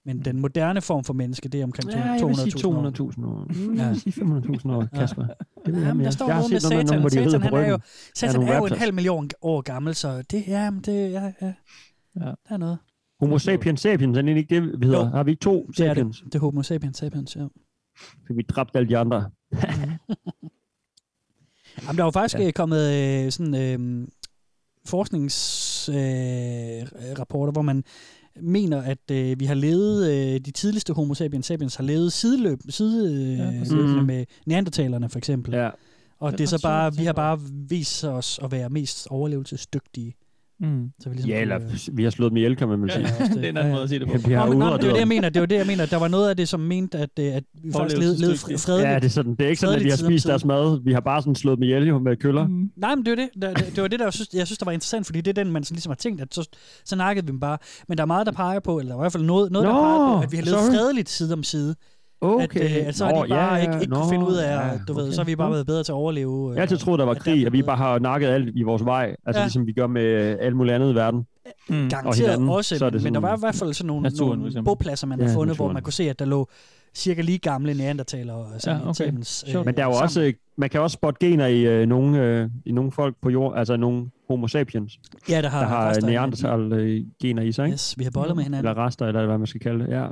Men 0.05 0.19
den 0.25 0.39
moderne 0.39 0.81
form 0.81 1.03
for 1.03 1.13
menneske, 1.13 1.49
det 1.49 1.59
er 1.59 1.63
omkring 1.63 1.89
Ja, 1.91 2.11
jeg 2.11 2.27
vil 2.27 2.35
sige 2.35 2.67
200.000 2.67 2.67
år. 2.67 3.11
200.000 3.11 3.25
år. 3.25 3.47
Mm, 3.67 3.75
Jeg 3.77 3.89
vil 3.89 3.99
sige 4.01 4.13
500.000 4.23 4.71
år, 4.71 4.87
Kasper. 4.95 5.25
Det 5.25 5.35
vil 5.65 5.73
jeg 5.73 5.81
Jamen, 5.81 5.97
mere. 5.97 6.05
der 6.05 6.11
står 6.11 6.27
jeg 6.27 6.35
har 6.35 6.43
set 6.43 6.61
noget 6.63 6.77
med 6.77 6.83
nogen, 6.85 6.99
hvor 7.01 7.09
de 7.09 7.15
Satan, 7.31 7.49
på 7.49 7.55
han 7.55 7.65
er 7.65 7.69
jo. 7.69 7.79
Satan 8.15 8.35
nogle 8.35 8.51
er 8.51 8.57
jo 8.57 8.65
en 8.65 8.73
halv 8.73 8.93
million 8.93 9.29
år 9.41 9.61
gammel, 9.61 9.95
så 9.95 10.21
det, 10.21 10.43
ja, 10.47 10.71
det, 10.85 11.11
ja, 11.11 11.31
ja, 11.41 11.53
Ja. 12.19 12.25
der 12.25 12.35
er 12.49 12.57
noget. 12.57 12.77
Homo 13.19 13.37
sapiens 13.37 13.81
sapiens, 13.81 14.17
er 14.17 14.21
det 14.21 14.37
ikke 14.37 14.55
det, 14.55 14.79
vi 14.79 14.85
hedder? 14.85 14.99
Jo. 14.99 15.05
Har 15.05 15.23
vi 15.23 15.31
ikke 15.31 15.41
to 15.41 15.65
Det 15.77 15.79
er 15.79 15.89
sapiens? 15.89 16.17
det. 16.21 16.25
Det 16.33 16.35
er 16.35 16.39
homo 16.39 16.63
sapiens 16.63 16.97
sapiens, 16.97 17.35
ja. 17.35 17.47
Så 18.27 18.33
vi 18.33 18.41
dræbte 18.41 18.77
alle 18.77 18.89
de 18.89 18.97
andre. 18.97 19.29
Jamen, 21.83 21.97
der 21.97 22.03
er 22.03 22.07
jo 22.07 22.11
faktisk 22.11 22.39
Ja. 22.39 22.43
ja. 22.45 22.51
kommet 22.51 22.91
øh, 23.25 23.31
sådan 23.31 23.55
øh, 23.55 24.07
forskningsrapporter, 24.85 27.11
øh, 27.11 27.19
rapporter, 27.19 27.51
hvor 27.51 27.61
man 27.61 27.83
mener, 28.41 28.81
at 28.81 29.11
øh, 29.11 29.39
vi 29.39 29.45
har 29.45 29.53
levet, 29.55 30.11
øh, 30.11 30.39
de 30.39 30.51
tidligste 30.51 30.93
homo 30.93 31.13
sapiens 31.13 31.45
sapiens 31.45 31.75
har 31.75 31.83
levet 31.83 32.13
sideløb, 32.13 32.59
side, 32.69 33.13
øh, 33.13 33.37
Ja, 33.37 33.51
Mm. 33.75 34.05
med 34.05 34.25
neandertalerne 34.45 35.09
for 35.09 35.17
eksempel. 35.17 35.53
Ja. 35.53 35.69
Og 36.19 36.31
Det 36.31 36.37
det, 36.39 36.43
er 36.43 36.47
så 36.57 36.61
bare, 36.63 36.95
vi 36.95 37.03
har 37.05 37.13
bare 37.13 37.39
vist 37.69 38.03
os 38.03 38.39
at 38.43 38.51
være 38.51 38.69
mest 38.69 39.07
overlevelsesdygtige. 39.09 40.13
Mm. 40.59 40.89
Så 40.99 41.09
vi 41.09 41.15
ligesom 41.15 41.29
Ja, 41.29 41.41
eller 41.41 41.59
kunne- 41.59 41.79
vi 41.97 42.03
har 42.03 42.09
slået 42.09 42.31
dem 42.31 42.37
ihjel, 42.37 42.55
kan 42.55 42.67
man 42.67 42.81
vel 42.81 42.91
sige. 42.91 43.07
ja, 43.19 43.25
det 43.25 43.45
er 43.45 43.49
en 43.49 43.57
anden 43.57 43.71
måde 43.73 43.83
at 43.83 43.89
sige 43.89 43.99
det 43.99 44.07
på. 44.07 44.13
Ja, 44.13 44.27
vi 44.27 44.33
har 44.33 44.45
Nå, 44.45 44.49
men, 44.53 44.59
men 44.59 44.67
det 44.79 44.87
var 44.87 44.93
det, 44.93 44.99
jeg 44.99 45.07
mener. 45.07 45.29
Det 45.29 45.39
var 45.39 45.45
det, 45.45 45.55
jeg 45.55 45.67
mener. 45.67 45.85
Der 45.85 45.97
var 45.97 46.07
noget 46.07 46.29
af 46.29 46.37
det, 46.37 46.47
som 46.49 46.59
mente, 46.59 46.97
at, 46.97 47.09
øh, 47.19 47.25
at 47.35 47.43
vi 47.63 47.71
faktisk 47.71 47.97
levede, 48.01 48.19
levede 48.19 48.35
fre- 48.35 48.57
fredeligt. 48.57 48.89
Ja, 48.89 48.95
det 48.95 49.05
er, 49.05 49.09
sådan, 49.09 49.35
det 49.35 49.41
er 49.45 49.49
ikke 49.49 49.59
sådan, 49.59 49.75
at 49.75 49.83
vi 49.83 49.89
har 49.89 49.97
spist 49.97 50.27
deres 50.27 50.45
mad. 50.45 50.83
Vi 50.83 50.93
har 50.93 50.99
bare 50.99 51.21
sådan 51.21 51.35
slået 51.35 51.57
dem 51.57 51.63
ihjel 51.63 51.87
jo 51.87 51.99
med 51.99 52.17
køller. 52.17 52.47
Mm. 52.47 52.71
Nej, 52.77 52.95
men 52.95 53.05
det 53.05 53.11
var 53.11 53.15
det, 53.15 53.29
der, 53.41 53.53
det, 53.53 53.65
det, 53.75 53.81
var 53.81 53.87
det 53.87 53.99
der 53.99 54.05
jeg 54.05 54.13
synes, 54.13 54.29
jeg 54.33 54.47
synes, 54.47 54.57
der 54.57 54.65
var 54.65 54.71
interessant, 54.71 55.05
fordi 55.05 55.21
det 55.21 55.37
er 55.37 55.43
den, 55.43 55.51
man 55.53 55.63
sådan 55.63 55.75
ligesom 55.75 55.89
har 55.89 55.95
tænkt, 55.95 56.21
at 56.21 56.27
så, 56.33 56.49
så 56.85 56.95
nakkede 56.95 57.25
vi 57.25 57.31
dem 57.31 57.39
bare. 57.39 57.57
Men 57.87 57.97
der 57.97 58.01
er 58.03 58.07
meget, 58.07 58.25
der 58.25 58.31
peger 58.31 58.59
på, 58.59 58.79
eller 58.79 58.89
der 58.89 58.95
er 58.95 59.01
i 59.01 59.03
hvert 59.03 59.11
fald 59.11 59.23
noget, 59.23 59.51
noget 59.51 59.67
der 59.67 59.73
Nå, 59.73 59.79
peger 59.81 60.17
på, 60.17 60.23
at 60.23 60.31
vi 60.31 60.37
har 60.37 60.43
levet 60.43 60.59
sorry. 60.59 60.69
fredeligt 60.75 61.09
side 61.09 61.33
om 61.33 61.43
side. 61.43 61.75
Okay. 62.21 62.59
At, 62.59 62.81
øh, 62.81 62.87
at 62.87 62.95
så 62.95 63.05
har 63.05 63.11
de 63.23 63.29
bare 63.29 63.53
ja, 63.55 63.61
ikke, 63.61 63.73
ikke 63.81 63.95
kunne 63.95 64.09
finde 64.09 64.25
ud 64.27 64.35
af, 64.35 64.55
ja, 64.55 64.77
du 64.87 64.93
ved, 64.93 65.03
okay. 65.03 65.11
så 65.13 65.21
har 65.21 65.25
vi 65.25 65.35
bare 65.35 65.51
været 65.51 65.65
bedre 65.65 65.83
til 65.83 65.91
at 65.91 65.95
overleve. 65.95 66.49
Jeg 66.49 66.55
har 66.57 66.61
altid 66.61 66.77
troet, 66.77 66.99
der 66.99 67.05
var 67.05 67.13
krig, 67.13 67.47
og 67.47 67.53
vi 67.53 67.61
bare 67.61 67.77
har 67.77 67.99
nakket 67.99 68.27
alt 68.27 68.49
i 68.55 68.63
vores 68.63 68.85
vej. 68.85 69.15
Altså 69.25 69.39
Ja. 69.39 69.45
ligesom 69.45 69.67
vi 69.67 69.73
gør 69.73 69.87
med 69.87 70.03
øh, 70.03 70.37
alt 70.39 70.55
muligt 70.55 70.75
andet 70.75 70.91
i 70.91 70.95
verden. 70.95 71.25
Mm. 71.69 71.89
Garanteret 71.89 72.15
hinanden, 72.17 72.49
også, 72.49 72.77
så 72.77 72.85
det 72.89 72.93
men, 72.93 73.03
men 73.03 73.13
der 73.13 73.19
sådan- 73.19 73.29
var 73.31 73.37
i 73.37 73.39
hvert 73.39 73.55
fald 73.55 73.73
sådan 73.73 73.87
nogle, 73.87 74.03
Naturen, 74.03 74.39
nogle 74.39 74.63
bopladser, 74.63 75.07
man 75.07 75.19
Ja, 75.19 75.25
har 75.27 75.33
fundet, 75.33 75.55
hvor 75.55 75.63
naturen. 75.65 75.73
man 75.73 75.83
kunne 75.83 75.93
se, 75.93 76.09
at 76.09 76.19
der 76.19 76.25
lå 76.25 76.47
cirka 76.95 77.21
lige 77.21 77.37
gamle 77.37 77.73
neandertalere 77.73 78.35
og 78.35 78.47
Ja, 78.65 78.79
okay. 78.81 78.93
sapiens, 78.93 79.43
Sjovt. 79.47 79.65
Men 79.65 79.75
der 79.77 79.81
er 79.81 79.87
jo 79.87 79.93
også, 79.93 80.21
øh, 80.21 80.33
man 80.57 80.69
kan 80.69 80.81
også 80.81 80.93
spotte 80.93 81.27
gener 81.27 81.47
i 81.47 81.61
øh, 81.61 81.87
nogle, 81.87 82.21
øh, 82.23 82.49
i 82.65 82.71
nogle 82.71 82.91
folk 82.91 83.15
på 83.21 83.29
jorden, 83.29 83.59
altså 83.59 83.77
nogle 83.77 84.05
homo 84.29 84.47
sapiens, 84.47 84.99
Ja, 85.29 85.41
der 85.41 85.49
har, 85.49 85.59
der 85.59 85.67
har 85.67 86.05
neandertal-gener 86.05 87.41
i 87.41 87.51
sig. 87.51 87.65
Ikke? 87.65 87.73
Yes, 87.73 87.95
vi 87.97 88.03
har 88.03 88.11
bollet 88.11 88.35
med 88.35 88.43
hinanden. 88.43 88.69
Eller 88.69 88.85
rester, 88.85 89.05
eller 89.07 89.25
hvad 89.25 89.37
man 89.37 89.47
skal 89.47 89.61
kalde 89.61 89.85
det. 89.85 89.91
Ja. 89.91 90.05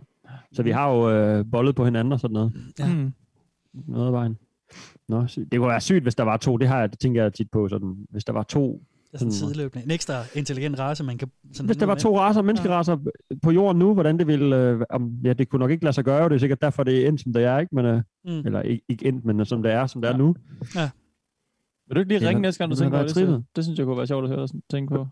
Så 0.54 0.64
vi 0.64 0.72
har 0.72 0.90
jo 0.92 1.10
øh, 1.12 1.46
bollet 1.52 1.76
på 1.76 1.86
hinanden 1.86 2.14
og 2.14 2.20
sådan 2.20 2.34
noget. 2.34 2.54
Ja. 2.80 2.94
Mm. 2.94 3.14
Noget 3.88 4.08
af 4.08 4.14
vejen. 4.14 4.38
Nå, 5.10 5.28
sy- 5.28 5.40
det 5.52 5.60
kunne 5.60 5.70
være 5.70 5.82
sygt, 5.82 6.04
hvis 6.04 6.16
der 6.16 6.24
var 6.24 6.38
to. 6.38 6.58
Det 6.58 6.68
har 6.68 6.80
jeg, 6.80 6.92
det 6.92 7.00
tænker 7.00 7.24
jeg 7.24 7.34
tit 7.34 7.52
på. 7.52 7.68
Sådan, 7.70 7.96
hvis 8.10 8.24
der 8.26 8.34
var 8.34 8.44
to 8.44 8.82
Det 9.08 9.14
er 9.14 9.18
sådan 9.18 9.32
Sådan- 9.32 9.54
sideløbende. 9.54 9.86
En 9.86 9.92
ekstra 9.92 10.14
intelligent 10.36 10.80
race, 10.80 11.04
man 11.04 11.18
kan... 11.18 11.32
Sådan 11.54 11.66
Hvis 11.66 11.78
der 11.78 11.86
var 11.86 11.96
to 11.96 12.20
raser, 12.20 12.42
menneskeraser 12.42 12.98
på 13.42 13.52
jorden 13.52 13.80
nu, 13.80 13.94
hvordan 13.94 14.18
det 14.20 14.28
ville... 14.28 14.56
Øh, 14.56 14.82
om, 14.90 15.12
ja, 15.24 15.34
det 15.34 15.50
kunne 15.50 15.60
nok 15.60 15.72
ikke 15.72 15.84
lade 15.84 15.94
sig 15.94 16.04
gøre, 16.06 16.30
det 16.30 16.36
er 16.36 16.40
sikkert 16.40 16.62
derfor, 16.62 16.84
det 16.84 17.04
er 17.04 17.08
endt, 17.08 17.22
som 17.22 17.34
det 17.34 17.44
er, 17.44 17.60
ikke? 17.60 17.76
Men, 17.76 17.86
øh, 17.86 18.02
Mm. 18.26 18.32
Eller 18.32 18.62
ikke, 18.62 18.84
ikke 18.90 19.06
endt, 19.06 19.26
men 19.26 19.46
som 19.46 19.64
det 19.64 19.72
er, 19.72 19.88
som 19.88 20.02
det 20.02 20.12
er 20.12 20.18
nu. 20.18 20.36
Ja. 20.76 20.90
Vil 21.92 21.96
du 21.96 22.00
ikke 22.00 22.10
lige 22.10 22.20
Det 22.20 22.26
er 22.26 22.30
ringe 22.30 22.42
næste 22.42 22.58
gang, 22.60 22.72
du 22.72 22.76
det 22.76 22.82
tænker 22.82 22.98
på 22.98 23.04
det? 23.04 23.14
trippet. 23.14 23.44
Det 23.56 23.64
synes 23.64 23.78
jeg 23.80 23.86
kunne 23.86 23.98
være 23.98 24.08
sjovt 24.08 24.24
at 24.24 24.30
høre 24.36 24.48
sådan, 24.48 24.62
tænke 24.72 24.94
på. 24.96 25.08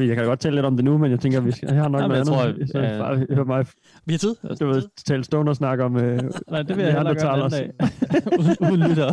Jeg 0.00 0.16
kan 0.16 0.24
godt 0.24 0.40
tale 0.40 0.54
lidt 0.54 0.66
om 0.66 0.76
det 0.76 0.84
nu, 0.84 0.98
men 0.98 1.10
jeg 1.10 1.20
tænker, 1.20 1.40
vi 1.40 1.50
skal, 1.52 1.68
jeg 1.72 1.82
har 1.82 1.88
nok 1.88 2.00
Nej, 2.00 2.08
noget 2.08 2.26
jeg 2.26 2.34
andet. 2.46 2.56
tror, 2.58 2.66
så 2.88 2.94
ja. 2.94 2.98
bare 2.98 3.26
hør 3.36 3.44
mig. 3.44 3.66
Vi 4.06 4.12
har 4.12 4.18
tid. 4.18 4.34
Du 4.60 4.66
ved, 4.66 4.82
tale 5.06 5.24
stoner 5.24 5.52
snak 5.52 5.78
om... 5.78 5.96
Øh, 5.96 6.20
Nej, 6.50 6.62
det 6.62 6.76
vil 6.76 6.84
jeg 6.84 6.94
hellere 6.94 7.14
gøre 7.14 7.34
en 7.36 7.42
anden 7.42 7.50
dag. 7.50 8.70
uden, 8.72 8.80
lytter. 8.88 9.12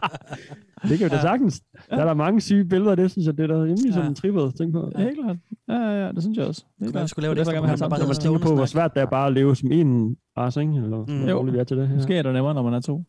det 0.88 0.98
kan 0.98 1.06
jo 1.06 1.08
da 1.08 1.14
Ja. 1.16 1.20
sagtens. 1.22 1.60
Der 1.90 1.96
er 1.96 2.04
der 2.04 2.14
mange 2.14 2.40
syge 2.40 2.64
billeder, 2.64 2.94
det 2.94 3.10
synes 3.10 3.26
jeg, 3.26 3.36
det 3.38 3.42
er 3.42 3.46
der 3.46 3.62
rimelig 3.64 3.92
sådan 3.94 4.08
Ja. 4.08 4.14
trippet. 4.14 4.54
Tænk 4.58 4.72
på. 4.72 4.92
Ja, 4.98 5.02
helt 5.02 5.18
klart. 5.24 5.36
Ja, 5.68 5.74
ja, 5.74 6.04
ja, 6.06 6.12
det 6.12 6.22
synes 6.22 6.38
jeg 6.38 6.46
også. 6.46 6.64
Helt 6.80 6.94
være, 6.94 7.02
vi 7.04 7.08
skulle 7.08 7.22
lave 7.22 7.34
Det 7.34 7.40
er 7.40 7.44
det 7.44 7.52
jeg 7.52 7.62
have 7.62 7.76
der 7.76 7.88
bare 7.88 8.06
man 8.06 8.14
tænker 8.16 8.38
på, 8.38 8.54
hvor 8.54 8.64
svært 8.66 8.94
det 8.94 9.00
er 9.02 9.06
bare 9.06 9.26
at 9.26 9.32
leve 9.32 9.56
som 9.56 9.72
en 9.72 10.16
race, 10.36 10.60
ikke? 10.60 10.72
Eller 10.72 11.04
Mm. 11.08 11.28
Jo. 11.28 11.40
vi 11.40 11.58
er 11.58 11.64
til 11.64 11.76
det. 11.76 11.90
Måske 11.94 12.16
er 12.18 12.22
det 12.22 12.32
nemmere, 12.32 12.54
når 12.54 12.62
man 12.62 12.74
er 12.74 12.80
to. 12.80 13.04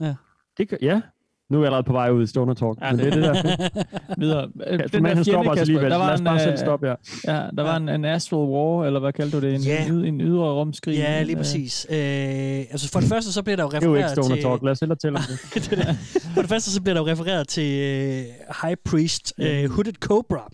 Ja. 0.00 0.14
Det 0.58 0.68
kan, 0.68 0.78
ja. 0.82 1.00
Nu 1.50 1.56
er 1.58 1.62
jeg 1.62 1.66
allerede 1.66 1.84
på 1.86 1.92
vej 1.92 2.10
ud 2.10 2.22
i 2.22 2.26
Stoner 2.26 2.54
Talk. 2.54 2.78
Ja, 2.82 2.90
men 2.92 2.98
det 2.98 3.06
er 3.06 3.10
det 3.10 3.22
der. 3.24 3.68
Videre. 4.20 4.48
Ja, 4.66 4.76
Den 4.76 5.02
man, 5.02 5.10
der 5.10 5.14
han 5.14 5.24
stopper 5.24 5.42
Kasper, 5.54 5.60
alligevel. 5.60 5.90
der 5.90 5.96
var 5.96 6.06
Lad 6.06 6.14
os 6.14 6.20
en, 6.20 6.24
bare 6.24 6.34
øh, 6.34 6.40
selv 6.40 6.58
stoppe, 6.58 6.86
ja. 6.88 6.94
Ja, 7.26 7.32
der 7.56 7.62
var 7.62 7.76
en, 7.76 7.88
en 7.88 8.04
astral 8.04 8.38
war, 8.40 8.84
eller 8.86 9.00
hvad 9.00 9.12
kaldte 9.12 9.36
du 9.40 9.46
det? 9.46 9.54
En, 9.54 9.60
Ja. 9.60 9.86
en, 9.86 10.04
en 10.04 10.20
ydre 10.20 10.52
rumskrig? 10.52 10.96
Ja, 10.96 11.20
En, 11.20 11.26
lige 11.26 11.36
øh, 11.36 11.40
præcis. 11.42 11.86
Øh, 11.90 11.96
altså 11.98 12.88
for 12.92 13.00
det 13.00 13.08
første, 13.08 13.32
så 13.32 13.42
bliver 13.42 13.56
der 13.56 13.62
jo 13.64 13.70
Det 13.70 13.76
er 13.82 13.86
jo 13.86 13.94
ikke 13.94 14.06
refereret 14.06 14.24
Stoner 14.24 14.36
til... 14.36 14.44
Talk. 14.44 14.62
Lad 14.62 14.72
os 14.72 14.80
hellere 14.80 14.98
tælle 14.98 15.18
om 15.18 15.24
det. 15.54 15.70
det. 15.70 15.96
For 16.34 16.40
det 16.40 16.48
første, 16.50 16.70
så 16.72 16.82
bliver 16.82 16.94
der 16.94 17.00
jo 17.00 17.06
refereret 17.08 17.48
til 17.48 17.72
øh, 17.82 18.24
High 18.62 18.76
Priest 18.84 19.32
øh, 19.38 19.70
Hooded 19.70 19.92
Cobra. 20.00 20.48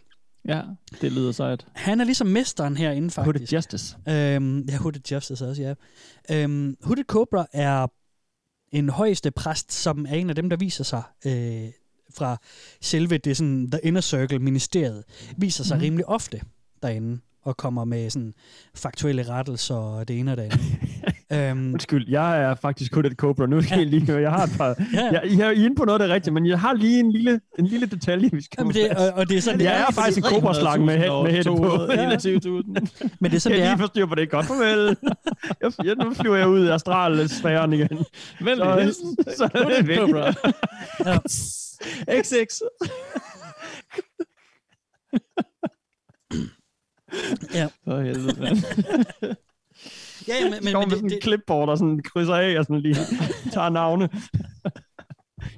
Ja, 0.48 0.60
det 1.00 1.12
lyder 1.12 1.32
sejt. 1.32 1.66
Han 1.74 2.00
er 2.00 2.04
ligesom 2.04 2.26
mesteren 2.26 2.76
herinde, 2.76 3.10
faktisk. 3.10 3.24
Hooded 3.24 3.46
Justice. 3.52 3.96
Øhm, 4.08 4.60
ja, 4.60 4.76
Hooded 4.76 5.00
Justice 5.12 5.46
også, 5.46 5.62
ja. 5.62 5.74
Øhm, 6.42 6.76
Hooded 6.84 7.04
Cobra 7.04 7.46
er 7.52 7.86
en 8.74 8.88
højeste 8.88 9.30
præst, 9.30 9.72
som 9.72 10.06
er 10.08 10.14
en 10.14 10.30
af 10.30 10.36
dem, 10.36 10.50
der 10.50 10.56
viser 10.56 10.84
sig 10.84 11.02
øh, 11.26 11.70
fra 12.14 12.36
selve 12.80 13.18
det 13.18 13.36
sådan, 13.36 13.70
The 13.70 13.80
Inner 13.82 14.00
Circle 14.00 14.38
ministeriet, 14.38 15.04
viser 15.36 15.64
sig 15.64 15.76
mm. 15.76 15.82
rimelig 15.82 16.08
ofte 16.08 16.40
derinde 16.82 17.20
og 17.42 17.56
kommer 17.56 17.84
med 17.84 18.10
sådan 18.10 18.34
faktuelle 18.74 19.28
rettelser 19.28 19.74
og 19.74 20.08
det 20.08 20.18
ene 20.18 20.30
og 20.30 20.36
det 20.36 20.42
andet. 20.42 20.60
øhm, 21.34 21.72
Undskyld, 21.72 22.08
jeg 22.08 22.42
er 22.42 22.54
faktisk 22.54 22.94
Hooded 22.94 23.14
Cobra. 23.14 23.46
Nu 23.46 23.62
skal 23.62 23.78
jeg 23.78 23.86
lige 23.86 24.06
høre. 24.06 24.20
Jeg 24.20 24.30
har 24.30 24.42
et 24.44 24.50
par... 24.58 24.74
Ja. 24.94 25.10
Jeg, 25.12 25.22
I 25.26 25.40
er 25.40 25.50
inde 25.50 25.76
på 25.76 25.84
noget, 25.84 26.00
der 26.00 26.06
er 26.08 26.14
rigtigt, 26.14 26.34
men 26.34 26.46
jeg 26.46 26.60
har 26.60 26.72
lige 26.72 27.00
en 27.00 27.12
lille, 27.12 27.40
en 27.58 27.66
lille 27.66 27.86
detalje, 27.86 28.30
vi 28.32 28.42
skal 28.42 28.56
Jamen, 28.60 28.72
på 28.72 28.78
det, 28.78 28.90
og, 28.90 29.12
og 29.18 29.28
det 29.28 29.36
er 29.36 29.40
sådan, 29.40 29.58
det 29.58 29.64
Jeg 29.64 29.80
er 29.88 29.92
faktisk 29.92 30.18
en 30.18 30.24
kobraslange 30.24 30.86
med, 30.86 30.98
hæt- 30.98 31.22
med 31.24 31.32
hætte 31.32 31.50
på. 31.50 31.56
221.000. 33.06 33.08
Men 33.20 33.30
det 33.30 33.36
er 33.36 33.40
sådan, 33.40 33.58
jeg 33.58 33.58
det 33.58 33.58
lige 33.58 33.64
er. 33.72 33.76
forstyr 33.76 34.06
på 34.06 34.14
det. 34.14 34.30
Godt 34.30 34.46
farvel. 34.46 34.96
Jeg, 35.62 35.72
jeg, 35.84 35.94
nu 35.94 36.14
flyver 36.14 36.36
jeg 36.36 36.48
ud 36.48 36.66
i 36.66 36.68
astralsfæren 36.70 37.72
igen. 37.72 38.04
Venlig 38.40 38.56
Så- 38.66 38.80
hilsen. 38.80 39.16
så 39.36 39.48
er 39.54 39.68
det 39.68 39.88
væk. 39.88 39.98
Cobra. 39.98 40.32
Ja. 41.06 41.18
XX. 42.22 42.60
Ja. 47.54 47.66
For 47.84 48.00
helvede, 48.02 48.40
mand. 48.40 48.56
Ja, 50.28 50.34
ja, 50.34 50.50
men, 50.50 50.64
men, 50.64 50.72
Kommer 50.72 50.80
men 50.80 50.88
med 50.88 50.96
sådan 50.96 51.08
det, 51.08 51.16
en 51.16 51.22
clipboard 51.22 51.68
og 51.68 51.78
sådan 51.78 52.02
krydser 52.02 52.34
af 52.34 52.58
og 52.58 52.64
sådan 52.64 52.80
lige 52.80 52.96
tager 53.52 53.68
navne. 53.68 54.08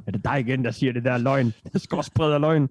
Ja, 0.07 0.11
det 0.11 0.27
er 0.27 0.31
dig 0.33 0.41
igen, 0.41 0.65
der 0.65 0.71
siger 0.71 0.93
det 0.93 1.05
der 1.05 1.19
løgn. 1.19 1.53
Jeg 1.73 1.81
skal 1.81 1.97
også 1.97 2.11
sprede 2.17 2.39
løgn. 2.39 2.69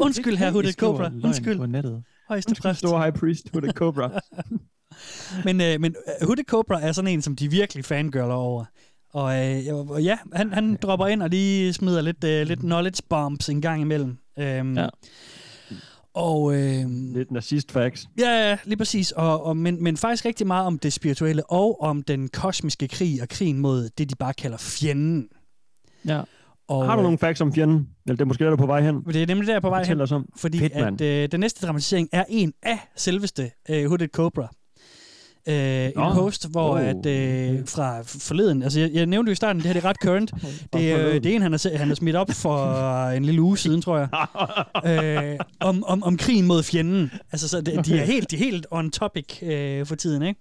undskyld, 0.00 0.36
her 0.36 0.50
Hooded 0.50 0.72
Cobra. 0.72 1.10
Undskyld. 1.24 1.58
På 1.58 1.66
nettet. 1.66 2.02
Højeste 2.28 2.54
præst. 2.54 2.78
Store 2.78 3.02
high 3.02 3.14
priest, 3.18 3.50
Hooded 3.52 3.72
Cobra. 3.72 4.10
Men, 5.44 5.60
øh, 5.60 5.80
men 5.80 5.94
øh, 6.20 6.26
Hooded 6.26 6.44
Cobra 6.44 6.80
er 6.82 6.92
sådan 6.92 7.10
en, 7.10 7.22
som 7.22 7.36
de 7.36 7.50
virkelig 7.50 7.84
fangirler 7.84 8.34
over. 8.34 8.64
Og, 9.12 9.56
øh, 9.56 9.74
og 9.74 10.02
ja, 10.02 10.18
han, 10.32 10.52
han 10.52 10.76
dropper 10.82 11.06
ind 11.06 11.22
og 11.22 11.30
lige 11.30 11.72
smider 11.72 12.00
lidt, 12.00 12.24
øh, 12.24 12.46
lidt 12.46 12.60
knowledge 12.60 13.02
bombs 13.08 13.48
en 13.48 13.60
gang 13.60 13.80
imellem. 13.80 14.16
Øhm, 14.38 14.76
Ja. 14.76 14.88
Og, 16.14 16.54
øh, 16.54 16.84
Lidt 17.14 17.30
nazist 17.30 17.72
facts. 17.72 18.08
ja, 18.18 18.48
ja, 18.48 18.58
lige 18.64 18.76
præcis. 18.76 19.12
Og, 19.12 19.44
og, 19.44 19.56
men, 19.56 19.82
men 19.82 19.96
faktisk 19.96 20.24
rigtig 20.24 20.46
meget 20.46 20.66
om 20.66 20.78
det 20.78 20.92
spirituelle 20.92 21.50
og 21.50 21.80
om 21.80 22.02
den 22.02 22.28
kosmiske 22.28 22.88
krig 22.88 23.22
og 23.22 23.28
krigen 23.28 23.58
mod 23.58 23.88
det, 23.98 24.10
de 24.10 24.14
bare 24.16 24.34
kalder 24.34 24.56
fjenden. 24.58 25.28
Ja. 26.06 26.22
Og, 26.68 26.86
Har 26.86 26.94
du 26.94 27.00
øh, 27.00 27.02
nogle 27.02 27.18
facts 27.18 27.40
om 27.40 27.52
fjenden? 27.54 27.88
Eller 28.06 28.16
det 28.16 28.20
er 28.20 28.26
måske 28.26 28.44
der, 28.44 28.50
du 28.50 28.56
er 28.56 28.60
på 28.60 28.66
vej 28.66 28.80
hen. 28.80 29.04
Det 29.04 29.22
er 29.22 29.26
nemlig 29.26 29.46
der 29.48 29.60
på 29.60 29.68
vej 29.68 29.84
hen. 29.84 30.00
os 30.00 30.12
om. 30.12 30.28
Fordi 30.36 30.58
Fedt, 30.58 30.72
at 30.72 31.00
øh, 31.00 31.28
den 31.32 31.40
næste 31.40 31.66
dramatisering 31.66 32.08
er 32.12 32.24
en 32.28 32.52
af 32.62 32.78
selveste 32.96 33.50
øh, 33.70 33.86
Hooded 33.86 34.08
Cobra. 34.08 34.48
Øh, 35.48 35.86
en 35.86 35.92
Nå. 35.96 36.14
post, 36.14 36.48
hvor 36.50 36.70
Oh. 36.70 36.88
at, 36.88 37.06
øh, 37.06 37.58
fra 37.66 38.02
forleden, 38.02 38.62
altså 38.62 38.80
jeg, 38.80 38.90
jeg 38.92 39.06
nævnte 39.06 39.30
jo 39.30 39.32
i 39.32 39.36
starten, 39.36 39.62
det 39.62 39.66
her 39.66 39.72
det 39.72 39.84
er 39.84 39.88
ret 39.88 39.96
current. 39.96 40.32
Det, 40.72 40.98
øh, 40.98 41.14
det 41.14 41.26
er 41.26 41.34
en, 41.36 41.42
han 41.42 41.52
har, 41.52 41.76
han 41.76 41.88
har 41.88 41.94
smidt 41.94 42.16
op 42.16 42.30
for 42.30 43.06
en 43.08 43.24
lille 43.24 43.42
uge 43.42 43.58
siden, 43.58 43.82
tror 43.82 43.98
jeg. 43.98 44.08
øh, 45.32 45.38
om, 45.60 45.84
om, 45.84 46.02
om 46.02 46.16
krigen 46.16 46.46
mod 46.46 46.62
fjenden. 46.62 47.10
Altså, 47.32 47.48
så 47.48 47.60
det, 47.60 47.86
de 47.86 47.98
er 47.98 48.04
helt, 48.04 48.30
de 48.30 48.36
er 48.36 48.40
helt 48.40 48.66
on 48.70 48.90
topic 48.90 49.42
øh, 49.42 49.86
for 49.86 49.94
tiden, 49.94 50.22
ikke? 50.22 50.40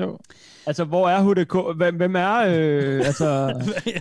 Jo. 0.00 0.18
Altså, 0.66 0.84
hvor 0.84 1.08
er 1.08 1.44
Cobra? 1.44 1.72
Hvem, 1.72 1.96
hvem 1.96 2.16
er... 2.16 2.36
Øh, 2.36 3.06
altså, 3.10 3.26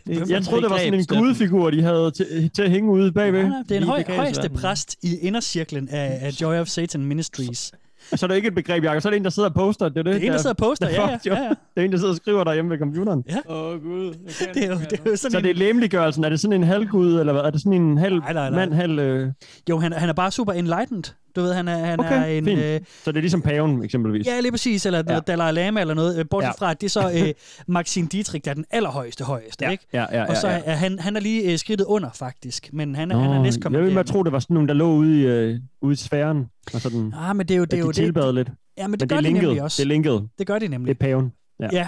jeg 0.08 0.44
troede, 0.44 0.64
det 0.64 0.70
var 0.70 0.78
sådan 0.78 0.94
en 0.94 1.06
Begreb, 1.06 1.20
gudefigur, 1.20 1.70
de 1.70 1.82
havde 1.82 2.12
til, 2.12 2.50
til 2.50 2.62
at 2.62 2.72
hænge 2.72 2.92
ude 2.92 3.12
bagved. 3.12 3.42
Nej, 3.42 3.50
nej, 3.50 3.64
det 3.70 3.72
er 3.72 3.82
en 3.82 3.88
høj, 3.88 4.04
højeste 4.10 4.50
præst 4.50 4.96
i 5.04 5.18
indercirklen 5.18 5.90
af, 5.90 6.20
af 6.22 6.42
Joy 6.42 6.56
of 6.56 6.68
Satan 6.68 7.06
Ministries. 7.06 7.72
Så 8.16 8.26
er 8.26 8.28
det 8.28 8.36
ikke 8.36 8.48
et 8.48 8.56
begreb, 8.56 8.84
Jacob. 8.84 9.02
Så 9.02 9.08
er 9.08 9.10
det 9.10 9.18
en, 9.18 9.24
der 9.24 9.30
sidder 9.30 9.50
og 9.50 9.56
poster. 9.56 9.90
Det 9.90 9.98
er, 9.98 10.04
det, 10.04 10.14
Det 10.14 10.24
er 10.24 10.28
en, 10.28 10.32
der 10.32 10.38
sidder 10.38 10.54
og 10.54 10.58
poster, 10.58 10.90
ja, 11.00 11.10
ja, 11.10 11.18
ja, 11.26 11.42
ja. 11.44 11.50
Det 11.50 11.56
er 11.76 11.82
en, 11.82 11.92
der 11.92 11.98
sidder 11.98 12.12
og 12.14 12.18
skriver 12.18 12.44
derhjemme 12.44 12.72
ved 12.72 12.78
computeren. 12.80 13.24
Ja. 13.30 13.38
Åh, 13.50 13.74
oh, 13.74 13.84
gud. 13.84 14.14
Det 14.54 14.64
er 14.64 14.68
jo, 14.68 14.74
det 14.90 15.00
er 15.06 15.10
jo 15.10 15.16
sådan 15.16 15.32
Så 15.32 15.38
en, 15.38 15.44
det 15.44 15.50
er 15.50 15.56
læmeliggørelsen. 15.56 16.24
Er 16.24 16.30
det 16.30 16.40
sådan 16.40 16.54
en 16.54 16.64
halvgud, 16.64 17.20
eller 17.20 17.34
hvad? 17.34 17.42
Er 17.42 17.50
det 17.50 17.62
sådan 17.62 17.82
en 17.82 17.98
halv 17.98 18.20
Nej, 18.20 18.34
nej, 18.34 18.50
nej. 18.50 18.60
mand, 18.60 18.74
halv... 18.74 19.00
Øh... 19.00 19.32
Jo, 19.70 19.80
han, 19.80 19.94
han 19.94 20.10
er 20.10 20.14
bare 20.14 20.32
super 20.32 20.54
enlightened. 20.54 21.04
Du 21.36 21.42
ved, 21.42 21.54
han 21.54 21.68
er, 21.68 21.78
han 21.78 22.00
Okay, 22.00 22.22
er 22.22 22.26
en... 22.26 22.46
fint. 22.46 22.60
Øh, 22.60 22.80
Så 23.04 23.12
det 23.12 23.18
er 23.18 23.22
ligesom 23.22 23.42
paven, 23.42 23.84
eksempelvis. 23.84 24.28
ja, 24.28 24.40
lige 24.40 24.52
præcis, 24.52 24.86
eller 24.86 25.04
Ja. 25.08 25.14
ja. 25.14 25.20
Dalai 25.20 25.52
Lama 25.54 25.82
eller 25.82 25.94
noget. 25.94 26.20
øh, 26.20 26.26
Bortset 26.30 26.46
Ja. 26.48 26.54
ja. 26.62 26.66
fra, 26.66 26.72
at 26.72 26.82
det 26.82 26.88
er 26.88 26.90
så 26.92 27.12
øh, 27.28 27.34
Maxine 27.68 28.08
Dietrich, 28.08 28.46
der 28.46 28.52
er 28.52 28.56
den 28.56 28.66
allerhøjeste 28.72 29.24
højeste, 29.24 29.66
Ja, 29.66 29.72
ikke? 29.72 29.86
ja, 29.94 30.06
ja, 30.12 30.26
Og 30.30 30.38
så 30.38 30.48
ja, 30.48 30.56
ja. 30.56 30.62
er 30.66 30.74
han, 30.76 31.00
han 31.00 31.16
er 31.16 31.20
lige 31.20 31.52
øh, 31.52 31.58
skridtet 31.58 31.86
under, 31.86 32.10
faktisk. 32.16 32.70
Men 32.74 32.96
han, 32.96 33.12
er 33.12 33.18
han 33.20 33.30
er 33.30 33.36
Nå, 33.38 33.44
næstkommet. 33.44 33.78
jeg 33.78 33.84
ville 33.86 33.96
derinde. 33.96 34.12
tro, 34.12 34.24
det 34.24 34.32
var 34.32 34.40
sådan 34.40 34.54
nogen, 34.54 34.68
der 34.68 34.74
lå 34.74 34.92
ude 34.92 35.20
i, 35.22 35.26
øh, 35.26 35.60
ude 35.82 35.94
i 35.94 35.96
sfæren. 35.96 36.46
Og 36.74 36.82
sådan, 36.82 37.14
Ah, 37.18 37.36
men 37.36 37.48
det 37.48 37.54
er 37.54 37.58
jo 37.58 37.64
det. 37.66 37.74
Er 37.74 37.78
de 37.78 37.82
jo 37.82 37.88
det 37.88 37.96
tilbad 37.96 38.34
lidt. 38.34 38.50
ja, 38.78 38.88
men 38.88 39.00
det, 39.00 39.02
Men 39.02 39.08
gør 39.10 39.16
det 39.22 39.26
er 39.30 39.34
de 39.34 39.40
nemlig 39.40 39.62
også. 39.64 39.78
Det 39.78 39.84
er 39.84 39.88
linket. 39.88 40.28
Det 40.40 40.48
gør 40.48 40.54
de 40.56 40.60
Det 40.60 40.70
nemlig. 40.72 40.92
er 40.92 40.96
paven. 41.00 41.32
Ja. 41.60 41.68
Ja. 41.72 41.88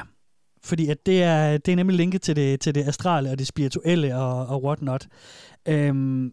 Fordi 0.63 0.87
at 0.89 1.05
det 1.05 1.23
er, 1.23 1.57
det 1.57 1.71
er 1.71 1.75
nemlig 1.75 1.97
linket 1.97 2.21
til 2.21 2.35
det, 2.35 2.59
til 2.61 2.75
det 2.75 2.87
astrale 2.87 3.29
og 3.31 3.39
det 3.39 3.47
spirituelle 3.47 4.15
og, 4.17 4.45
og 4.47 4.63
whatnot. 4.63 5.07
Øhm, 5.67 6.31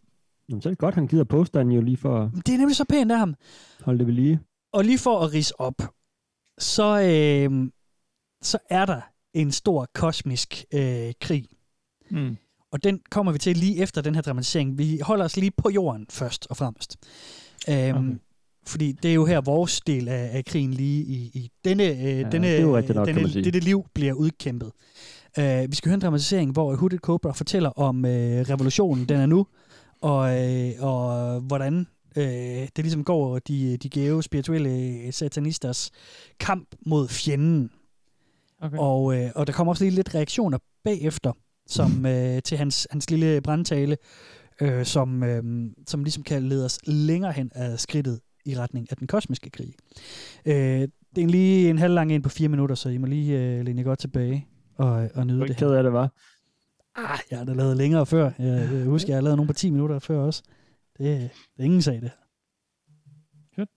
Jamen, 0.49 0.63
så 0.63 0.69
er 0.69 0.71
det 0.71 0.79
godt, 0.79 0.95
han 0.95 1.07
gider 1.07 1.25
poste 1.25 1.59
den 1.59 1.71
jo 1.71 1.81
lige 1.81 1.97
for 1.97 2.31
det 2.47 2.55
er 2.55 2.59
nemlig 2.59 2.77
så 2.77 2.85
pænt 2.85 3.13
af 3.13 3.19
ham. 3.19 3.35
holde 3.81 3.99
det 3.99 4.07
ved 4.07 4.15
lige. 4.15 4.41
Og 4.73 4.85
lige 4.85 4.99
for 4.99 5.21
at 5.21 5.33
rise 5.33 5.61
op, 5.61 5.83
så, 6.59 7.01
øh, 7.01 7.71
så 8.43 8.59
er 8.71 8.87
der 8.87 9.01
en 9.35 9.53
stor 9.53 9.89
kosmisk 9.95 10.65
øh, 10.75 11.13
krig. 11.21 11.47
Mm. 12.11 12.37
Og 12.73 12.85
den 12.85 13.01
kommer 13.11 13.33
vi 13.33 13.39
til 13.39 13.57
lige 13.57 13.83
efter 13.83 14.03
den 14.03 14.15
her 14.15 14.23
dramatisering. 14.23 14.79
Vi 14.79 14.99
holder 15.03 15.25
os 15.25 15.37
lige 15.37 15.53
på 15.57 15.71
jorden 15.71 16.07
først 16.11 16.47
og 16.51 16.57
fremmest. 16.57 16.97
Øhm, 17.69 18.09
Okay. 18.09 18.19
Fordi 18.67 18.93
det 18.93 19.11
er 19.11 19.15
jo 19.15 19.25
her 19.25 19.41
vores 19.41 19.81
del 19.81 20.09
af, 20.09 20.31
af 20.33 20.45
krigen 20.45 20.75
lige 20.75 21.05
i, 21.05 21.31
i 21.35 21.51
denne, 21.65 21.85
øh, 21.85 22.19
ja, 22.19 22.29
denne, 22.29 22.49
det 22.49 22.61
er 22.61 22.95
nok, 22.95 23.07
denne, 23.07 23.45
dette 23.45 23.61
liv 23.61 23.85
bliver 23.95 24.13
udkæmpet. 24.13 24.73
Uh, 25.39 25.45
vi 25.45 25.77
skal 25.77 25.89
høre 25.89 25.95
en 25.95 26.01
dramatisering, 26.01 26.53
hvor 26.53 26.77
Hooded 26.77 26.99
Cobra 26.99 27.33
fortæller 27.33 27.71
om 27.71 28.05
uh, 28.05 28.11
revolutionen, 28.11 29.05
den 29.05 29.21
er 29.21 29.27
nu, 29.27 29.47
og, 30.01 30.41
øh, 30.41 30.73
og 30.79 31.41
hvordan 31.41 31.87
øh, 32.17 32.25
det 32.77 32.79
ligesom 32.79 33.05
går 33.05 33.39
de, 33.39 33.77
de 33.77 33.89
gave 33.89 34.23
spirituelle 34.23 35.13
satanisters 35.13 35.91
kamp 36.41 36.69
mod 36.87 37.09
fjenden. 37.09 37.71
Okay. 38.63 38.77
Og, 38.81 39.17
øh, 39.17 39.31
og 39.35 39.47
der 39.47 39.53
kommer 39.53 39.73
også 39.73 39.85
lige 39.85 39.95
lidt 39.95 40.15
reaktioner 40.15 40.59
bagefter, 40.85 41.33
som 41.67 42.07
øh, 42.07 42.43
til 42.43 42.59
hans, 42.59 42.87
hans 42.91 43.11
lille 43.11 43.41
brandtale, 43.41 43.97
øh, 44.61 44.85
som, 44.85 45.23
øh, 45.23 45.71
som 45.87 46.05
ligesom 46.05 46.23
kan 46.23 46.43
lede 46.43 46.65
os 46.65 46.79
længere 46.87 47.33
hen 47.33 47.51
af 47.55 47.81
skridtet 47.81 48.21
i 48.45 48.59
retning 48.59 48.87
af 48.91 48.97
den 48.97 49.07
kosmiske 49.07 49.51
krig. 49.51 49.75
Øh, 50.47 50.89
det 51.17 51.25
er 51.25 51.27
lige 51.27 51.71
en 51.71 51.79
halv 51.79 51.95
lang 51.95 52.13
en 52.13 52.23
på 52.23 52.29
fire 52.29 52.49
minutter, 52.49 52.75
så 52.75 52.89
I 52.89 52.99
må 52.99 53.07
lige 53.07 53.39
øh, 53.39 53.65
læne 53.65 53.83
godt 53.83 53.99
tilbage 53.99 54.47
og, 54.77 55.09
og 55.15 55.27
nyde 55.27 55.37
er 55.37 55.41
det 55.41 55.51
ikke 55.51 55.61
her. 55.61 55.69
ked 55.69 55.77
af 55.77 55.83
det, 55.83 55.93
var. 55.93 56.13
Ah, 56.99 57.19
jeg 57.31 57.39
har 57.39 57.45
da 57.45 57.53
lavet 57.53 57.77
længere 57.77 58.07
før. 58.07 58.31
Jeg, 58.39 58.69
jeg 58.73 58.85
husker, 58.85 59.09
jeg 59.09 59.17
har 59.17 59.23
lavet 59.23 59.37
nogle 59.37 59.47
på 59.47 59.53
10 59.53 59.71
minutter 59.71 59.99
før 59.99 60.19
også. 60.19 60.43
Det, 60.99 61.31
det 61.57 61.61
er 61.61 61.65
ingen 61.65 61.83
sag, 61.83 62.01
det. 62.03 62.11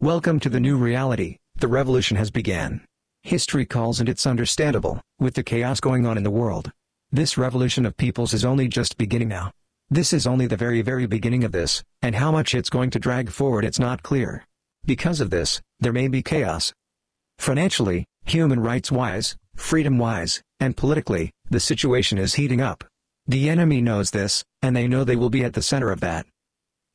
Welcome 0.03 0.39
to 0.39 0.49
the 0.49 0.59
new 0.59 0.85
reality. 0.85 1.35
The 1.59 1.67
revolution 1.67 2.17
has 2.17 2.31
began. 2.31 2.81
History 3.23 3.65
calls 3.65 3.99
and 3.99 4.09
it's 4.09 4.29
understandable, 4.29 5.01
with 5.19 5.33
the 5.35 5.43
chaos 5.43 5.79
going 5.81 6.07
on 6.07 6.17
in 6.17 6.23
the 6.23 6.33
world. 6.41 6.71
This 7.15 7.37
revolution 7.37 7.85
of 7.85 7.95
peoples 7.97 8.33
is 8.33 8.45
only 8.45 8.67
just 8.67 8.97
beginning 8.97 9.29
now. 9.29 9.51
This 9.97 10.13
is 10.13 10.27
only 10.27 10.47
the 10.47 10.57
very 10.65 10.81
very 10.81 11.05
beginning 11.05 11.43
of 11.43 11.51
this, 11.51 11.83
and 12.01 12.15
how 12.15 12.31
much 12.31 12.55
it's 12.55 12.77
going 12.77 12.91
to 12.91 12.99
drag 12.99 13.29
forward 13.29 13.65
it's 13.65 13.79
not 13.87 14.03
clear. 14.03 14.43
Because 14.85 15.23
of 15.23 15.29
this, 15.29 15.61
there 15.79 15.93
may 15.93 16.07
be 16.07 16.23
chaos. 16.23 16.73
Financially, 17.37 18.05
human 18.25 18.59
rights 18.59 18.91
wise, 18.91 19.35
freedom 19.55 19.99
wise, 19.99 20.41
and 20.59 20.75
politically, 20.75 21.31
the 21.51 21.59
situation 21.59 22.17
is 22.17 22.35
heating 22.35 22.61
up. 22.61 22.83
The 23.27 23.49
enemy 23.49 23.81
knows 23.81 24.11
this, 24.11 24.43
and 24.61 24.75
they 24.75 24.87
know 24.87 25.03
they 25.03 25.15
will 25.15 25.29
be 25.29 25.43
at 25.43 25.53
the 25.53 25.61
center 25.61 25.91
of 25.91 25.99
that. 26.01 26.25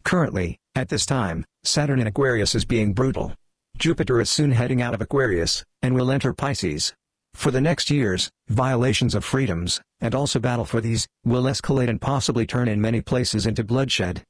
Currently, 0.04 0.58
at 0.74 0.88
this 0.88 1.06
time, 1.06 1.44
Saturn 1.64 2.00
in 2.00 2.06
Aquarius 2.06 2.54
is 2.54 2.64
being 2.64 2.92
brutal. 2.92 3.34
Jupiter 3.78 4.20
is 4.20 4.30
soon 4.30 4.52
heading 4.52 4.82
out 4.82 4.94
of 4.94 5.00
Aquarius, 5.00 5.64
and 5.82 5.94
will 5.94 6.10
enter 6.10 6.32
Pisces. 6.32 6.94
For 7.34 7.50
the 7.50 7.60
next 7.60 7.90
years, 7.90 8.30
violations 8.48 9.14
of 9.14 9.24
freedoms, 9.24 9.80
and 10.00 10.14
also 10.14 10.38
battle 10.38 10.64
for 10.64 10.80
these, 10.80 11.06
will 11.24 11.44
escalate 11.44 11.88
and 11.88 12.00
possibly 12.00 12.46
turn 12.46 12.68
in 12.68 12.80
many 12.80 13.00
places 13.00 13.46
into 13.46 13.62
bloodshed. 13.62 14.22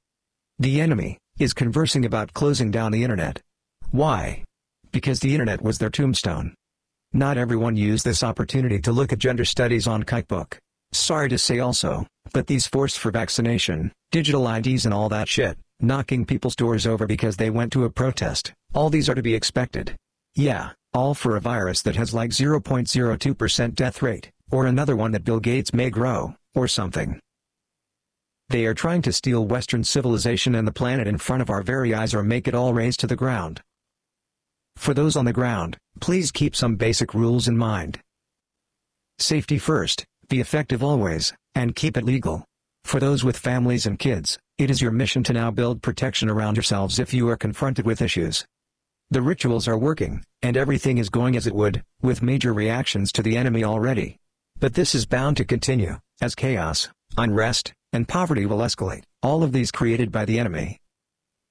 The 0.58 0.80
enemy 0.80 1.18
is 1.38 1.52
conversing 1.52 2.04
about 2.04 2.32
closing 2.32 2.70
down 2.70 2.92
the 2.92 3.04
internet. 3.04 3.40
Why? 3.90 4.44
Because 4.90 5.20
the 5.20 5.32
internet 5.32 5.62
was 5.62 5.78
their 5.78 5.90
tombstone. 5.90 6.54
Not 7.12 7.38
everyone 7.38 7.76
used 7.76 8.04
this 8.04 8.24
opportunity 8.24 8.80
to 8.80 8.92
look 8.92 9.12
at 9.12 9.18
gender 9.18 9.44
studies 9.44 9.86
on 9.86 10.02
Kitebook. 10.02 10.58
Sorry 10.96 11.28
to 11.28 11.38
say 11.38 11.60
also, 11.60 12.06
but 12.32 12.46
these 12.46 12.66
forced 12.66 12.98
for 12.98 13.10
vaccination, 13.10 13.92
digital 14.10 14.48
IDs 14.48 14.86
and 14.86 14.94
all 14.94 15.08
that 15.10 15.28
shit, 15.28 15.58
knocking 15.78 16.24
people's 16.24 16.56
doors 16.56 16.86
over 16.86 17.06
because 17.06 17.36
they 17.36 17.50
went 17.50 17.72
to 17.72 17.84
a 17.84 17.90
protest, 17.90 18.52
all 18.74 18.88
these 18.88 19.08
are 19.08 19.14
to 19.14 19.22
be 19.22 19.34
expected. 19.34 19.94
Yeah, 20.34 20.70
all 20.94 21.14
for 21.14 21.36
a 21.36 21.40
virus 21.40 21.82
that 21.82 21.96
has 21.96 22.14
like 22.14 22.30
0.02% 22.30 23.74
death 23.74 24.02
rate, 24.02 24.30
or 24.50 24.66
another 24.66 24.96
one 24.96 25.12
that 25.12 25.24
Bill 25.24 25.38
Gates 25.38 25.72
may 25.72 25.90
grow, 25.90 26.34
or 26.54 26.66
something. 26.66 27.20
They 28.48 28.64
are 28.64 28.74
trying 28.74 29.02
to 29.02 29.12
steal 29.12 29.46
Western 29.46 29.84
civilization 29.84 30.54
and 30.54 30.66
the 30.66 30.72
planet 30.72 31.06
in 31.06 31.18
front 31.18 31.42
of 31.42 31.50
our 31.50 31.62
very 31.62 31.94
eyes 31.94 32.14
or 32.14 32.22
make 32.22 32.48
it 32.48 32.54
all 32.54 32.72
raise 32.72 32.96
to 32.98 33.06
the 33.06 33.16
ground. 33.16 33.60
For 34.76 34.94
those 34.94 35.14
on 35.14 35.26
the 35.26 35.32
ground, 35.32 35.76
please 36.00 36.32
keep 36.32 36.56
some 36.56 36.76
basic 36.76 37.12
rules 37.12 37.48
in 37.48 37.56
mind. 37.56 38.00
Safety 39.18 39.56
first, 39.56 40.04
be 40.28 40.40
effective 40.40 40.82
always, 40.82 41.32
and 41.54 41.76
keep 41.76 41.96
it 41.96 42.04
legal. 42.04 42.44
For 42.84 43.00
those 43.00 43.24
with 43.24 43.38
families 43.38 43.86
and 43.86 43.98
kids, 43.98 44.38
it 44.58 44.70
is 44.70 44.80
your 44.80 44.90
mission 44.90 45.22
to 45.24 45.32
now 45.32 45.50
build 45.50 45.82
protection 45.82 46.28
around 46.28 46.56
yourselves 46.56 46.98
if 46.98 47.12
you 47.12 47.28
are 47.28 47.36
confronted 47.36 47.84
with 47.84 48.02
issues. 48.02 48.46
The 49.10 49.22
rituals 49.22 49.68
are 49.68 49.78
working, 49.78 50.24
and 50.42 50.56
everything 50.56 50.98
is 50.98 51.08
going 51.08 51.36
as 51.36 51.46
it 51.46 51.54
would, 51.54 51.82
with 52.02 52.22
major 52.22 52.52
reactions 52.52 53.12
to 53.12 53.22
the 53.22 53.36
enemy 53.36 53.62
already. 53.62 54.18
But 54.58 54.74
this 54.74 54.94
is 54.94 55.06
bound 55.06 55.36
to 55.36 55.44
continue, 55.44 55.98
as 56.20 56.34
chaos, 56.34 56.88
unrest, 57.16 57.72
and 57.92 58.08
poverty 58.08 58.46
will 58.46 58.58
escalate, 58.58 59.04
all 59.22 59.42
of 59.42 59.52
these 59.52 59.70
created 59.70 60.10
by 60.10 60.24
the 60.24 60.38
enemy. 60.38 60.80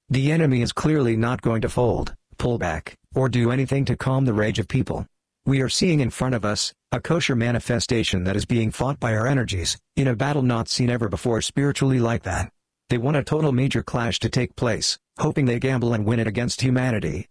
The 0.09 0.31
enemy 0.31 0.61
is 0.61 0.73
clearly 0.73 1.15
not 1.15 1.41
going 1.41 1.61
to 1.61 1.69
fold, 1.69 2.13
pull 2.37 2.57
back, 2.57 2.95
or 3.13 3.29
do 3.29 3.51
anything 3.51 3.85
to 3.85 3.95
calm 3.95 4.25
the 4.25 4.33
rage 4.33 4.59
of 4.59 4.67
people. 4.67 5.05
We 5.47 5.61
are 5.61 5.69
seeing 5.69 5.99
in 5.99 6.09
front 6.09 6.33
of 6.33 6.43
us, 6.43 6.73
a 6.91 6.99
kosher 6.99 7.35
manifestation 7.35 8.23
that 8.23 8.35
is 8.35 8.45
being 8.47 8.71
fought 8.71 8.99
by 8.99 9.15
our 9.15 9.27
energies, 9.27 9.77
in 9.95 10.07
a 10.07 10.15
battle 10.15 10.41
not 10.41 10.67
seen 10.67 10.89
ever 10.89 11.07
before 11.07 11.39
spiritually 11.39 11.99
like 11.99 12.23
that. 12.23 12.51
They 12.89 12.97
want 12.97 13.17
a 13.17 13.23
total 13.23 13.51
major 13.51 13.83
clash 13.83 14.17
to 14.21 14.29
take 14.29 14.55
place, 14.55 14.97
hoping 15.19 15.45
they 15.45 15.59
gamble 15.59 15.93
and 15.93 16.03
win 16.03 16.19
it 16.19 16.25
against 16.25 16.61
humanity. 16.61 17.27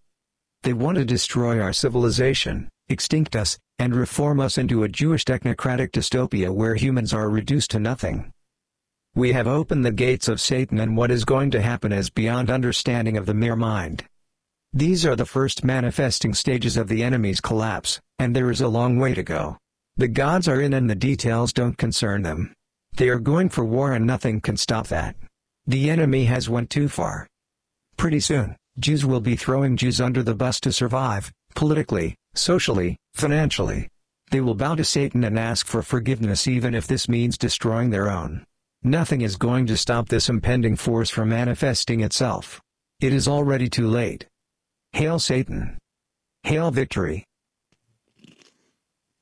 They 0.62 0.72
want 0.72 0.96
to 0.98 1.04
destroy 1.04 1.60
our 1.60 1.72
civilization, 1.72 2.68
extinct 2.88 3.34
us, 3.34 3.58
and 3.80 3.96
reform 3.96 4.38
us 4.38 4.58
into 4.58 4.84
a 4.84 4.88
Jewish 4.88 5.24
technocratic 5.24 5.90
dystopia 5.90 6.54
where 6.54 6.76
humans 6.76 7.12
are 7.12 7.28
reduced 7.28 7.72
to 7.72 7.80
nothing. 7.80 8.32
We 9.16 9.32
have 9.32 9.48
opened 9.48 9.84
the 9.84 9.90
gates 9.90 10.28
of 10.28 10.40
Satan 10.40 10.78
and 10.78 10.96
what 10.96 11.10
is 11.10 11.24
going 11.24 11.50
to 11.50 11.62
happen 11.62 11.90
is 11.90 12.10
beyond 12.10 12.48
understanding 12.48 13.16
of 13.16 13.26
the 13.26 13.34
mere 13.34 13.56
mind. 13.56 14.04
These 14.72 15.06
are 15.06 15.14
the 15.14 15.24
first 15.24 15.62
manifesting 15.62 16.34
stages 16.34 16.76
of 16.76 16.88
the 16.88 17.04
enemy's 17.04 17.40
collapse, 17.40 18.00
and 18.18 18.34
there 18.34 18.50
is 18.50 18.60
a 18.60 18.68
long 18.68 18.98
way 18.98 19.14
to 19.14 19.22
go. 19.22 19.58
The 19.96 20.08
gods 20.08 20.48
are 20.48 20.60
in 20.60 20.72
and 20.72 20.88
the 20.88 20.94
details 20.94 21.52
don't 21.52 21.78
concern 21.78 22.22
them. 22.22 22.52
They 22.96 23.08
are 23.08 23.18
going 23.18 23.48
for 23.48 23.64
war 23.64 23.92
and 23.92 24.06
nothing 24.06 24.40
can 24.40 24.56
stop 24.56 24.88
that. 24.88 25.16
The 25.66 25.90
enemy 25.90 26.24
has 26.26 26.48
went 26.48 26.70
too 26.70 26.88
far. 26.88 27.26
Pretty 27.96 28.20
soon, 28.20 28.56
Jews 28.78 29.04
will 29.04 29.20
be 29.20 29.36
throwing 29.36 29.76
Jews 29.76 30.00
under 30.00 30.22
the 30.22 30.34
bus 30.34 30.60
to 30.60 30.72
survive, 30.72 31.32
politically, 31.54 32.16
socially, 32.34 32.96
financially. 33.14 33.88
They 34.30 34.40
will 34.40 34.54
bow 34.54 34.74
to 34.74 34.84
Satan 34.84 35.24
and 35.24 35.38
ask 35.38 35.66
for 35.66 35.82
forgiveness 35.82 36.48
even 36.48 36.74
if 36.74 36.86
this 36.86 37.08
means 37.08 37.38
destroying 37.38 37.90
their 37.90 38.10
own. 38.10 38.44
Nothing 38.82 39.22
is 39.22 39.36
going 39.36 39.66
to 39.66 39.76
stop 39.76 40.08
this 40.08 40.28
impending 40.28 40.76
force 40.76 41.08
from 41.08 41.28
manifesting 41.30 42.00
itself. 42.00 42.60
It 43.00 43.12
is 43.12 43.28
already 43.28 43.68
too 43.68 43.86
late. 43.86 44.26
Hail 44.92 45.18
Satan. 45.18 45.78
Hail 46.42 46.70
victory. 46.70 47.24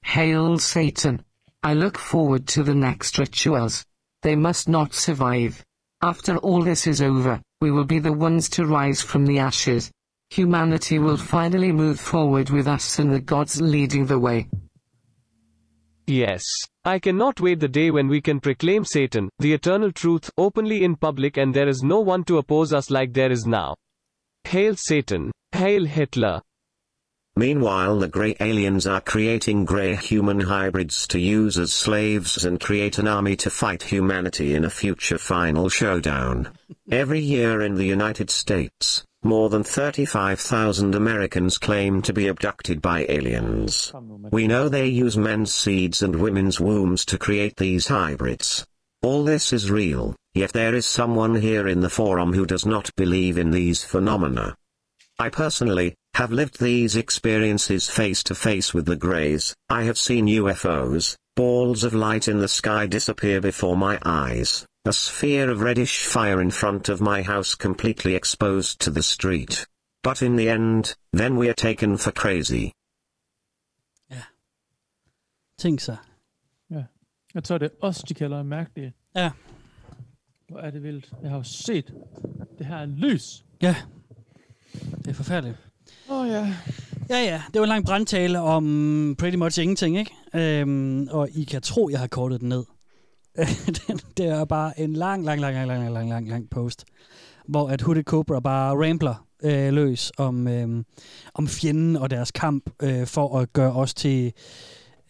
Hail 0.04 0.58
Satan. 0.58 1.24
I 1.62 1.74
look 1.74 1.96
forward 1.96 2.46
to 2.48 2.62
the 2.62 2.74
next 2.74 3.18
rituals. 3.18 3.84
They 4.22 4.36
must 4.36 4.68
not 4.68 4.94
survive. 4.94 5.64
After 6.02 6.36
all 6.38 6.62
this 6.62 6.86
is 6.86 7.00
over, 7.00 7.40
we 7.60 7.70
will 7.70 7.84
be 7.84 7.98
the 8.00 8.12
ones 8.12 8.48
to 8.50 8.66
rise 8.66 9.00
from 9.00 9.24
the 9.24 9.38
ashes. 9.38 9.90
Humanity 10.30 10.98
will 10.98 11.16
finally 11.16 11.72
move 11.72 12.00
forward 12.00 12.50
with 12.50 12.66
us 12.66 12.98
and 12.98 13.12
the 13.12 13.20
gods 13.20 13.60
leading 13.60 14.06
the 14.06 14.18
way. 14.18 14.48
Yes. 16.06 16.44
I 16.84 16.98
cannot 16.98 17.40
wait 17.40 17.60
the 17.60 17.68
day 17.68 17.90
when 17.90 18.08
we 18.08 18.20
can 18.20 18.40
proclaim 18.40 18.84
Satan, 18.84 19.28
the 19.38 19.52
eternal 19.52 19.92
truth, 19.92 20.28
openly 20.36 20.82
in 20.82 20.96
public 20.96 21.36
and 21.36 21.54
there 21.54 21.68
is 21.68 21.82
no 21.82 22.00
one 22.00 22.24
to 22.24 22.38
oppose 22.38 22.72
us 22.72 22.90
like 22.90 23.12
there 23.12 23.30
is 23.30 23.46
now. 23.46 23.76
Hail 24.44 24.74
Satan. 24.74 25.30
Hail 25.52 25.84
Hitler. 25.84 26.40
Meanwhile 27.34 27.98
the 27.98 28.08
grey 28.08 28.36
aliens 28.40 28.86
are 28.86 29.00
creating 29.00 29.64
grey 29.64 29.96
human 29.96 30.40
hybrids 30.40 31.06
to 31.08 31.18
use 31.18 31.56
as 31.56 31.72
slaves 31.72 32.44
and 32.44 32.60
create 32.60 32.98
an 32.98 33.08
army 33.08 33.36
to 33.36 33.48
fight 33.48 33.84
humanity 33.84 34.54
in 34.54 34.66
a 34.66 34.70
future 34.70 35.16
final 35.16 35.70
showdown. 35.70 36.52
Every 36.90 37.20
year 37.20 37.62
in 37.62 37.76
the 37.76 37.86
United 37.86 38.28
States, 38.28 39.04
more 39.22 39.48
than 39.48 39.64
35,000 39.64 40.94
Americans 40.94 41.56
claim 41.56 42.02
to 42.02 42.12
be 42.12 42.28
abducted 42.28 42.82
by 42.82 43.06
aliens. 43.08 43.92
We 44.30 44.46
know 44.46 44.68
they 44.68 44.88
use 44.88 45.16
men's 45.16 45.54
seeds 45.54 46.02
and 46.02 46.16
women's 46.16 46.60
wombs 46.60 47.06
to 47.06 47.18
create 47.18 47.56
these 47.56 47.88
hybrids. 47.88 48.66
All 49.00 49.24
this 49.24 49.54
is 49.54 49.70
real, 49.70 50.14
yet 50.34 50.52
there 50.52 50.74
is 50.74 50.84
someone 50.84 51.36
here 51.36 51.66
in 51.66 51.80
the 51.80 51.88
forum 51.90 52.34
who 52.34 52.44
does 52.44 52.66
not 52.66 52.94
believe 52.94 53.38
in 53.38 53.52
these 53.52 53.82
phenomena. 53.82 54.54
I 55.18 55.30
personally, 55.30 55.94
have 56.14 56.30
lived 56.30 56.60
these 56.60 56.96
experiences 56.96 57.88
face 57.88 58.22
to 58.24 58.34
face 58.34 58.74
with 58.74 58.86
the 58.86 58.96
Greys. 58.96 59.54
I 59.70 59.84
have 59.84 59.96
seen 59.98 60.26
UFOs, 60.26 61.16
balls 61.36 61.84
of 61.84 61.94
light 61.94 62.28
in 62.28 62.38
the 62.38 62.48
sky 62.48 62.86
disappear 62.86 63.40
before 63.40 63.76
my 63.76 63.98
eyes, 64.04 64.66
a 64.84 64.92
sphere 64.92 65.50
of 65.50 65.62
reddish 65.62 66.04
fire 66.04 66.40
in 66.40 66.50
front 66.50 66.88
of 66.88 67.00
my 67.00 67.22
house 67.22 67.54
completely 67.54 68.14
exposed 68.14 68.80
to 68.80 68.90
the 68.90 69.02
street. 69.02 69.66
But 70.02 70.22
in 70.22 70.36
the 70.36 70.48
end, 70.48 70.94
then 71.12 71.36
we 71.36 71.48
are 71.48 71.54
taken 71.54 71.96
for 71.96 72.10
crazy. 72.10 72.72
Tænk 75.58 75.80
sig. 75.80 75.96
Ja. 76.70 76.84
Jeg 77.34 77.44
tror, 77.44 77.58
det 77.58 77.66
er 77.66 77.86
os, 77.86 77.98
de 77.98 78.14
kalder 78.14 78.42
mærkelige. 78.42 78.92
Ja. 79.16 79.30
Hvor 80.48 80.58
er 80.58 80.70
det 80.70 80.82
vildt. 80.82 81.12
Jeg 81.22 81.30
har 81.30 81.36
jo 81.36 81.42
set 81.42 81.94
det 82.58 82.66
her 82.66 82.86
lys. 82.86 83.44
Ja. 83.62 83.76
Det 84.72 85.06
er 85.08 85.14
forfærdeligt. 85.14 85.71
Åh 86.12 86.20
oh, 86.20 86.28
ja. 86.28 86.46
Ja, 87.10 87.18
ja. 87.18 87.42
Det 87.52 87.60
var 87.60 87.62
en 87.62 87.68
lang 87.68 87.84
brandtale 87.84 88.40
om 88.40 89.14
pretty 89.18 89.36
much 89.36 89.60
ingenting, 89.60 89.98
ikke? 89.98 90.14
Øhm, 90.34 91.08
og 91.10 91.28
I 91.30 91.44
kan 91.44 91.62
tro, 91.62 91.88
jeg 91.90 92.00
har 92.00 92.06
kortet 92.06 92.40
den 92.40 92.48
ned. 92.48 92.64
det 94.16 94.26
er 94.26 94.44
bare 94.44 94.80
en 94.80 94.92
lang, 94.92 95.24
lang, 95.24 95.40
lang, 95.40 95.54
lang, 95.54 95.68
lang, 95.68 95.92
lang, 95.92 96.08
lang, 96.08 96.28
lang 96.28 96.50
post, 96.50 96.84
hvor 97.48 97.68
at 97.68 97.80
Hooded 97.80 98.04
Cobra 98.04 98.40
bare 98.40 98.86
rambler 98.86 99.26
øh, 99.42 99.72
løs 99.72 100.12
om, 100.18 100.48
øh, 100.48 100.84
om 101.34 101.48
fjenden 101.48 101.96
og 101.96 102.10
deres 102.10 102.30
kamp 102.30 102.70
øh, 102.82 103.06
for 103.06 103.38
at 103.38 103.52
gøre 103.52 103.72
os 103.72 103.94
til 103.94 104.32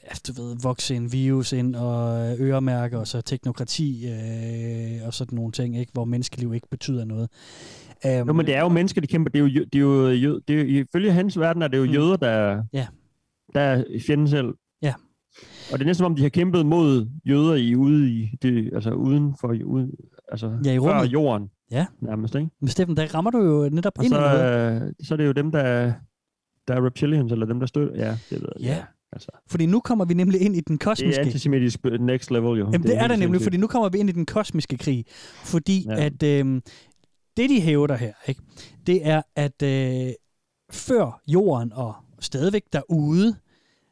ja, 0.05 0.33
du 0.33 0.43
ved, 0.43 0.57
vokse 0.63 0.95
en 0.95 1.13
virus 1.13 1.53
ind 1.53 1.77
og 1.77 2.17
øremærke 2.39 2.99
og 2.99 3.07
så 3.07 3.21
teknokrati 3.21 4.09
øh, 4.09 5.07
og 5.07 5.15
sådan 5.15 5.37
nogle 5.37 5.53
ting, 5.53 5.79
ikke? 5.79 5.93
hvor 5.93 6.05
menneskeliv 6.05 6.55
ikke 6.55 6.69
betyder 6.71 7.05
noget. 7.05 7.31
Um, 8.05 8.27
Jo, 8.29 8.33
men 8.33 8.47
det 8.47 8.57
er 8.57 8.61
jo 8.61 8.69
mennesker, 8.69 9.01
de 9.01 9.07
kæmper. 9.07 9.31
Det 9.31 9.39
er 9.39 9.43
jo, 9.43 9.65
det 9.73 9.75
er 9.75 9.81
jo, 9.81 10.09
jø- 10.11 10.41
det 10.49 10.61
er 10.61 10.65
jo 10.65 10.85
ifølge 10.85 11.13
hans 11.13 11.39
verden 11.39 11.63
er 11.63 11.69
det 11.69 11.79
jo 11.79 11.85
Mm. 11.85 11.91
jøder, 11.91 12.17
der, 12.17 12.63
Ja. 12.73 12.87
der 13.55 13.61
er 13.61 13.85
fjenden 14.07 14.29
selv. 14.29 14.55
Ja. 14.83 14.95
Og 15.73 15.79
det 15.79 15.81
er 15.81 15.85
næsten 15.87 15.95
som 15.95 16.13
om, 16.13 16.17
de 16.17 16.23
har 16.23 16.29
kæmpet 16.29 16.67
mod 16.67 17.09
jøder 17.29 17.55
i 17.55 17.75
ude 17.77 18.11
i 18.11 18.29
det, 18.43 18.71
altså 18.75 18.91
uden 18.91 19.35
for 19.41 19.57
ude, 19.65 19.91
altså 20.33 20.59
Ja, 20.65 20.73
i 20.73 20.77
før 20.77 20.81
rummet. 20.81 21.13
jorden. 21.13 21.49
Ja. 21.71 21.87
Nærmest, 22.01 22.35
ikke? 22.35 22.49
Men 22.61 22.69
Steffen, 22.69 22.97
der 22.97 23.15
rammer 23.15 23.31
du 23.31 23.39
jo 23.39 23.69
netop 23.73 23.93
Og 23.99 24.05
ind 24.05 24.13
så, 24.13 24.19
i 24.19 24.21
noget. 24.21 24.83
øh, 24.83 24.93
så 25.03 25.15
er 25.15 25.17
det 25.17 25.27
jo 25.27 25.33
dem, 25.33 25.51
der, 25.51 25.93
der 26.69 26.75
er 26.75 26.87
reptilians, 26.87 27.33
eller 27.33 27.47
dem, 27.47 27.61
der 27.61 27.67
støtter. 27.67 27.95
Ja, 28.07 28.11
det 28.31 28.41
ved 28.41 28.49
jeg. 28.61 28.67
Ja. 28.67 28.83
Altså. 29.13 29.29
Fordi 29.51 29.67
nu 29.67 29.81
kommer 29.81 30.05
vi 30.05 30.15
nemlig 30.15 30.41
ind 30.41 30.57
i 30.57 30.61
den 30.61 30.77
Det 30.77 30.81
kosmiske... 30.85 31.21
er 31.21 31.25
antisemitisk 31.25 31.79
next 32.01 32.31
level, 32.31 32.59
jo. 32.59 32.65
Jamen, 32.73 32.83
det 32.83 32.97
er 32.97 33.01
helt 33.01 33.11
der 33.11 33.17
nemlig, 33.17 33.41
fordi 33.43 33.57
nu 33.57 33.67
kommer 33.67 33.89
vi 33.89 33.99
ind 33.99 34.09
i 34.09 34.13
den 34.13 34.27
kosmiske 34.27 34.77
krig. 34.79 35.05
Fordi 35.45 35.85
Ja. 35.89 35.95
ja. 35.97 36.05
at 36.05 36.23
øhm, 36.23 36.63
det, 37.37 37.51
de 37.51 37.61
hævder 37.61 37.97
her, 37.97 38.13
ikke, 38.29 38.43
det 38.87 39.07
er, 39.07 39.23
at 39.37 39.63
øh, 39.63 40.13
før 40.71 41.21
jorden 41.27 41.73
og 41.73 41.95
stadigvæk 42.21 42.65
derude, 42.73 43.37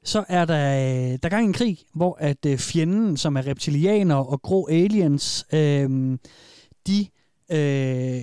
så 0.05 0.25
er 0.29 0.45
der, 0.45 0.77
øh, 0.77 1.13
der 1.13 1.19
er 1.23 1.29
gang 1.29 1.47
en 1.47 1.53
krig, 1.53 1.79
hvor 1.95 2.17
at 2.21 2.47
øh, 2.47 2.59
fjenden, 2.59 3.17
som 3.17 3.37
er 3.37 3.47
reptilianer 3.47 4.15
og 4.15 4.43
grå 4.43 4.69
aliens, 4.71 5.47
øh, 5.53 6.19
de 6.87 7.07
øh, 7.53 8.23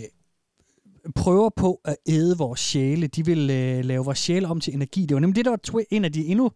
prøver 1.15 1.49
på 1.56 1.81
at 1.85 1.98
æde 2.07 2.38
vores 2.38 2.60
sjæle. 2.60 3.07
De 3.07 3.26
vil 3.26 3.49
øh, 3.49 3.85
lave 3.85 4.06
vores 4.06 4.19
sjæle 4.19 4.48
om 4.48 4.60
til 4.60 4.73
energi. 4.73 5.06
Det 5.06 5.15
var 5.15 5.22
nemlig 5.22 5.35
det, 5.35 5.45
der 5.45 5.52
var 5.52 5.84
en 5.91 6.06
af 6.06 6.11
de 6.11 6.26
endnu 6.26 6.52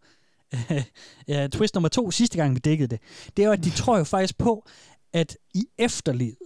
ja, 1.27 1.47
twist 1.47 1.75
nummer 1.75 1.89
to, 1.89 2.11
sidste 2.11 2.37
gang 2.37 2.55
vi 2.55 2.59
dækkede 2.59 2.87
det. 2.87 2.99
Det 3.37 3.43
er 3.43 3.47
jo, 3.47 3.53
at 3.53 3.63
de 3.63 3.69
tror 3.69 3.97
jo 3.97 4.03
faktisk 4.03 4.37
på, 4.37 4.65
at 5.13 5.37
i 5.53 5.65
efterlivet, 5.77 6.37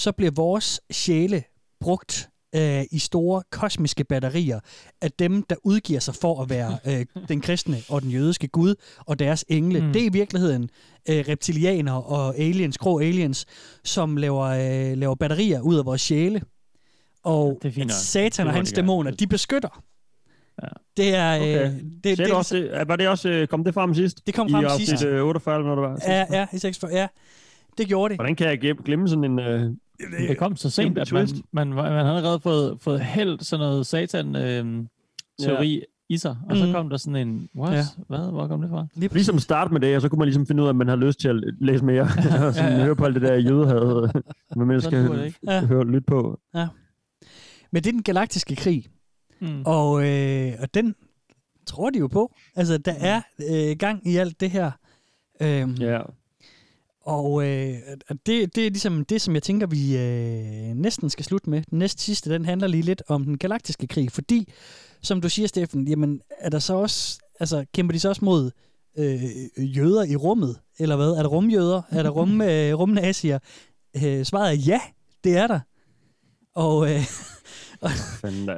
så 0.00 0.12
bliver 0.12 0.30
vores 0.30 0.80
sjæle 0.90 1.42
brugt 1.80 2.28
øh, 2.54 2.82
i 2.90 2.98
store 2.98 3.42
kosmiske 3.50 4.04
batterier 4.04 4.60
af 5.00 5.12
dem, 5.12 5.42
der 5.42 5.56
udgiver 5.64 6.00
sig 6.00 6.14
for 6.14 6.42
at 6.42 6.50
være 6.50 6.78
øh, 7.00 7.06
den 7.28 7.40
kristne 7.40 7.76
og 7.88 8.02
den 8.02 8.10
jødiske 8.10 8.48
gud 8.48 8.74
og 8.98 9.18
deres 9.18 9.44
engle. 9.48 9.80
Mm. 9.80 9.92
Det 9.92 10.02
er 10.02 10.06
i 10.06 10.12
virkeligheden 10.12 10.70
øh, 11.08 11.24
reptilianer 11.28 11.92
og 11.92 12.38
aliens, 12.38 12.78
grå 12.78 12.98
aliens, 12.98 13.46
som 13.84 14.16
laver, 14.16 14.44
øh, 14.46 14.98
laver 14.98 15.14
batterier 15.14 15.60
ud 15.60 15.78
af 15.78 15.84
vores 15.84 16.00
sjæle. 16.00 16.42
Og 17.22 17.58
det 17.62 17.78
er. 17.78 17.88
Satan 17.88 18.46
og 18.46 18.52
hans 18.52 18.72
dæmoner, 18.72 19.10
de 19.10 19.26
beskytter. 19.26 19.82
Ja. 20.62 20.68
Det 20.96 21.14
er... 21.14 21.36
Øh, 21.36 21.40
Okay. 21.42 21.64
det, 21.64 22.04
Det, 22.04 22.18
det, 22.18 22.32
også, 22.32 22.56
det, 22.56 22.88
var 22.88 22.96
det 22.96 23.08
også, 23.08 23.28
øh, 23.28 23.46
kom 23.48 23.64
det 23.64 23.74
frem 23.74 23.94
sidst? 23.94 24.26
Det 24.26 24.34
kom 24.34 24.50
frem 24.50 24.64
I 24.64 24.68
sidst. 24.76 24.92
afsnit, 24.92 25.10
øh, 25.10 25.24
48, 25.24 25.54
eller 25.56 25.68
når 25.68 25.82
det 25.82 25.90
var. 25.90 26.12
Ja, 26.12 26.26
ja, 26.38 26.46
i 26.52 26.58
46, 26.58 26.90
ja. 26.92 27.06
Det 27.78 27.88
gjorde 27.88 28.08
det. 28.10 28.16
Hvordan 28.16 28.36
kan 28.36 28.48
jeg 28.48 28.58
glemme, 28.58 28.82
glemme 28.84 29.08
sådan 29.08 29.24
en... 29.24 29.38
Øh, 29.38 29.70
Det 30.28 30.38
kom 30.38 30.56
så 30.56 30.70
sent, 30.70 30.98
at 30.98 31.12
man, 31.12 31.28
man, 31.52 31.68
man, 31.68 31.76
man 31.76 32.04
havde 32.04 32.16
allerede 32.16 32.40
fået, 32.40 32.76
fået 32.80 33.00
hældt 33.00 33.46
sådan 33.46 33.66
noget 33.66 33.86
satan-teori 33.86 35.76
øh, 35.76 35.82
i 36.08 36.16
sig, 36.16 36.36
og 36.50 36.56
så 36.56 36.66
Mm. 36.66 36.72
kom 36.72 36.88
der 36.90 36.96
sådan 36.96 37.28
en, 37.28 37.48
what? 37.56 37.72
Ja. 37.76 37.84
Hvad? 38.08 38.30
Hvor 38.32 38.46
kom 38.48 38.60
det 38.60 38.70
fra? 38.70 38.86
Lige 38.94 39.14
ligesom 39.14 39.38
starte 39.38 39.72
med 39.72 39.80
det, 39.80 39.96
og 39.96 40.02
så 40.02 40.08
kunne 40.08 40.18
man 40.18 40.26
ligesom 40.28 40.46
finde 40.46 40.62
ud 40.62 40.66
af, 40.66 40.70
at 40.72 40.76
man 40.76 40.88
har 40.88 40.96
lyst 40.96 41.20
til 41.20 41.28
at 41.28 41.36
læse 41.60 41.84
mere, 41.84 42.02
og 42.02 42.08
sådan 42.54 42.72
Ja, 42.72 42.78
ja. 42.78 42.82
høre 42.84 42.96
på 42.96 43.04
alt 43.04 43.14
det 43.14 43.22
der 43.22 43.34
jødehad, 43.34 44.08
man 44.56 44.66
man 44.66 44.76
det 44.76 44.84
skal 44.84 45.24
ikke. 45.24 45.38
Ja. 45.46 45.66
høre 45.66 45.84
lytte 45.86 46.00
på. 46.06 46.40
Ja. 46.54 46.68
Men 47.72 47.82
det 47.82 47.88
er 47.88 47.92
den 47.92 48.02
galaktiske 48.02 48.56
krig. 48.56 48.86
Mm. 49.40 49.62
Og, 49.66 50.08
øh, 50.08 50.52
og 50.62 50.74
den 50.74 50.94
tror 51.66 51.90
de 51.90 51.98
jo 51.98 52.06
på. 52.06 52.34
Altså, 52.56 52.78
der 52.78 52.94
er 53.00 53.20
øh, 53.50 53.76
gang 53.78 54.06
i 54.06 54.16
alt 54.16 54.40
det 54.40 54.50
her. 54.50 54.70
Øhm, 55.42 55.72
ja. 55.74 56.00
Og 57.00 57.46
øh, 57.46 57.74
det, 58.26 58.54
det 58.54 58.66
er 58.66 58.70
ligesom 58.70 59.04
det, 59.04 59.20
som 59.20 59.34
jeg 59.34 59.42
tænker, 59.42 59.66
vi 59.66 59.96
øh, 59.98 60.76
næsten 60.76 61.10
skal 61.10 61.24
slutte 61.24 61.50
med. 61.50 61.62
Den 61.70 61.78
næste 61.78 62.02
sidste, 62.02 62.30
den 62.30 62.44
handler 62.44 62.68
lige 62.68 62.82
lidt 62.82 63.02
om 63.08 63.24
den 63.24 63.38
galaktiske 63.38 63.86
krig. 63.86 64.12
Fordi, 64.12 64.52
som 65.02 65.20
du 65.20 65.28
siger, 65.28 65.48
Steffen, 65.48 65.88
jamen, 65.88 66.20
er 66.38 66.50
der 66.50 66.58
så 66.58 66.74
også, 66.74 67.18
altså, 67.40 67.64
kæmper 67.74 67.92
de 67.92 68.00
så 68.00 68.08
også 68.08 68.24
mod 68.24 68.50
øh, 68.98 69.76
jøder 69.76 70.04
i 70.04 70.16
rummet? 70.16 70.60
Eller 70.78 70.96
hvad? 70.96 71.10
Er 71.10 71.22
der 71.22 71.28
rumjøder? 71.28 71.82
Er 71.90 72.02
der 72.02 72.10
rum, 72.10 72.40
øh, 72.50 72.74
rumnazier? 72.74 73.38
Øh, 73.96 74.24
svaret 74.24 74.48
er 74.48 74.56
ja, 74.56 74.80
det 75.24 75.36
er 75.36 75.46
der. 75.46 75.60
Og, 76.54 76.90
øh, 76.90 77.00
og, 77.82 77.90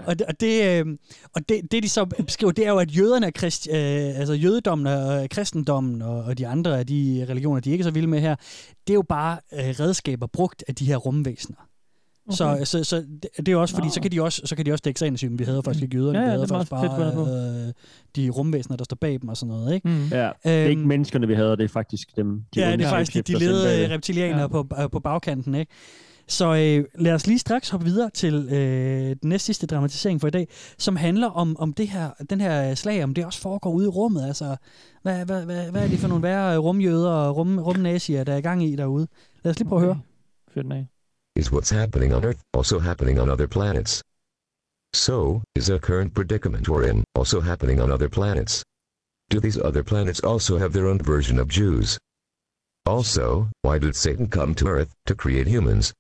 og, 0.06 0.18
det, 0.18 0.26
og, 0.26 0.40
det, 0.40 0.80
øh, 0.80 0.86
og 1.34 1.48
det, 1.48 1.72
det, 1.72 1.82
de 1.82 1.88
så 1.88 2.04
beskriver, 2.04 2.52
det 2.52 2.66
er 2.66 2.70
jo, 2.70 2.78
at 2.78 2.96
jøderne 2.96 3.26
er 3.26 3.30
krist, 3.30 3.68
øh, 3.70 3.76
altså 4.18 4.32
jødedommen 4.32 4.86
og 4.86 5.30
kristendommen 5.30 6.02
og, 6.02 6.24
og 6.24 6.38
de 6.38 6.46
andre 6.46 6.78
af 6.78 6.86
de 6.86 7.26
religioner, 7.28 7.60
de 7.60 7.70
ikke 7.70 7.82
er 7.82 7.86
så 7.86 7.90
vilde 7.90 8.08
med 8.08 8.20
her, 8.20 8.36
det 8.86 8.92
er 8.92 8.94
jo 8.94 9.04
bare 9.08 9.38
øh, 9.52 9.58
redskaber 9.80 10.26
brugt 10.26 10.64
af 10.68 10.74
de 10.74 10.86
her 10.86 10.96
rumvæsener. 10.96 11.68
Okay. 12.26 12.36
Så, 12.36 12.64
så, 12.64 12.84
så 12.84 13.04
det, 13.36 13.48
er 13.48 13.52
jo 13.52 13.60
også 13.60 13.74
fordi, 13.74 13.86
Nå. 13.86 13.92
så 13.92 14.00
kan 14.00 14.12
de 14.12 14.22
også, 14.22 14.42
så 14.44 14.56
kan 14.56 14.66
de 14.66 14.72
også 14.72 14.82
dække 14.84 14.98
sig 14.98 15.06
ind 15.06 15.14
og 15.14 15.18
sige, 15.18 15.32
at 15.32 15.38
vi 15.38 15.44
havde 15.44 15.62
faktisk 15.64 15.82
ikke 15.82 15.96
jøderne, 15.96 16.18
Ja, 16.18 16.24
vi 16.24 16.30
ja, 16.30 16.30
havde 16.30 16.42
det 16.42 16.50
er 16.50 16.64
faktisk 16.64 16.70
bare 16.70 17.66
øh, 17.68 17.72
de 18.16 18.30
rumvæsener, 18.30 18.76
der 18.76 18.84
står 18.84 18.96
bag 19.00 19.18
dem 19.20 19.28
og 19.28 19.36
sådan 19.36 19.54
noget. 19.54 19.74
Ikke? 19.74 19.88
Mm. 19.88 20.08
Ja, 20.08 20.30
det 20.44 20.52
er 20.52 20.66
ikke 20.66 20.86
menneskerne, 20.86 21.26
vi 21.26 21.34
havde, 21.34 21.56
det 21.56 21.64
er 21.64 21.68
faktisk 21.68 22.16
dem. 22.16 22.42
De 22.54 22.60
ja, 22.60 22.76
det 22.76 22.84
er 22.84 22.88
faktisk 22.88 23.26
de, 23.26 23.32
de 23.32 23.38
ledede 23.38 23.94
reptilianer 23.94 24.40
ja. 24.40 24.46
på, 24.46 24.68
øh, 24.80 24.90
på 24.90 25.00
bagkanten. 25.00 25.54
Ikke? 25.54 25.72
Så 26.38 26.46
øh, 26.54 26.84
lad 27.04 27.14
os 27.14 27.26
lige 27.26 27.38
straks 27.38 27.70
hoppe 27.70 27.86
videre 27.86 28.10
til 28.10 28.34
øh, 28.34 29.16
den 29.22 29.28
næste 29.28 29.46
sidste 29.46 29.66
dramatisering 29.66 30.20
for 30.20 30.28
i 30.28 30.30
dag, 30.30 30.48
som 30.78 30.96
handler 30.96 31.30
om, 31.30 31.56
om 31.58 31.72
det 31.72 31.88
her, 31.88 32.10
den 32.30 32.40
her 32.40 32.74
slag, 32.74 33.04
om 33.04 33.14
det 33.14 33.24
også 33.24 33.40
foregår 33.40 33.70
ude 33.70 33.84
i 33.84 33.88
rummet. 33.88 34.26
Altså, 34.26 34.56
hvad, 35.02 35.24
hvad, 35.24 35.44
hvad, 35.44 35.70
hvad 35.70 35.84
er 35.84 35.88
det 35.88 35.98
for 35.98 36.08
nogle 36.08 36.22
værre 36.22 36.58
rumjøder 36.58 37.10
og 37.10 37.36
rum, 37.36 37.58
rumnazier, 37.58 38.24
der 38.24 38.32
er 38.32 38.36
i 38.36 38.40
gang 38.40 38.64
i 38.64 38.76
derude? 38.76 39.06
Lad 39.42 39.50
os 39.50 39.58
lige 39.58 39.68
prøve 39.68 39.80
at 39.80 39.86
høre. 39.86 40.00
Fyr 40.54 40.62
den 40.62 40.72
af. 40.72 40.86
Is 41.36 41.52
what's 41.52 41.74
happening 41.74 42.14
on 42.14 42.24
Earth 42.24 42.40
also 42.54 42.78
happening 42.78 43.20
on 43.20 43.30
other 43.30 43.46
planets? 43.46 44.02
So, 44.94 45.42
is 45.56 45.66
the 45.66 45.78
current 45.78 46.14
predicament 46.14 46.68
we're 46.68 46.90
in 46.90 47.04
also 47.14 47.40
happening 47.40 47.82
on 47.82 47.92
other 47.92 48.08
planets? 48.08 48.64
Do 49.32 49.40
these 49.40 49.60
other 49.68 49.82
planets 49.82 50.20
also 50.20 50.58
have 50.58 50.72
their 50.72 50.86
own 50.90 50.98
version 50.98 51.38
of 51.38 51.48
Jews? 51.48 51.98
Also, 52.86 53.48
why 53.62 53.78
did 53.78 53.94
Satan 53.94 54.28
come 54.28 54.54
to 54.54 54.66
Earth 54.66 54.92
to 55.06 55.14
create 55.14 55.46
humans? 55.46 55.92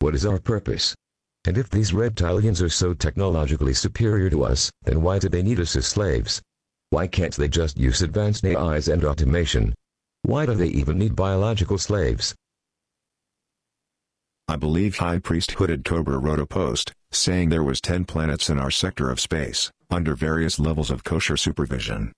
What 0.00 0.14
is 0.14 0.24
our 0.24 0.38
purpose? 0.38 0.94
And 1.44 1.58
if 1.58 1.68
these 1.68 1.92
reptilians 1.92 2.62
are 2.62 2.70
so 2.70 2.94
technologically 2.94 3.74
superior 3.74 4.30
to 4.30 4.44
us, 4.44 4.70
then 4.84 5.02
why 5.02 5.18
do 5.18 5.28
they 5.28 5.42
need 5.42 5.60
us 5.60 5.76
as 5.76 5.86
slaves? 5.86 6.40
Why 6.88 7.06
can't 7.06 7.36
they 7.36 7.48
just 7.48 7.76
use 7.76 8.00
advanced 8.00 8.44
AIs 8.46 8.88
and 8.88 9.04
automation? 9.04 9.74
Why 10.22 10.46
do 10.46 10.54
they 10.54 10.68
even 10.68 10.98
need 10.98 11.14
biological 11.14 11.76
slaves? 11.76 12.34
I 14.48 14.56
believe 14.56 14.96
High 14.96 15.18
Priest 15.18 15.52
Hooded 15.52 15.84
Cobra 15.84 16.16
wrote 16.16 16.40
a 16.40 16.46
post, 16.46 16.94
saying 17.10 17.50
there 17.50 17.62
was 17.62 17.82
10 17.82 18.06
planets 18.06 18.48
in 18.48 18.58
our 18.58 18.70
sector 18.70 19.10
of 19.10 19.20
space, 19.20 19.70
under 19.90 20.14
various 20.14 20.58
levels 20.58 20.90
of 20.90 21.04
kosher 21.04 21.36
supervision. 21.36 22.10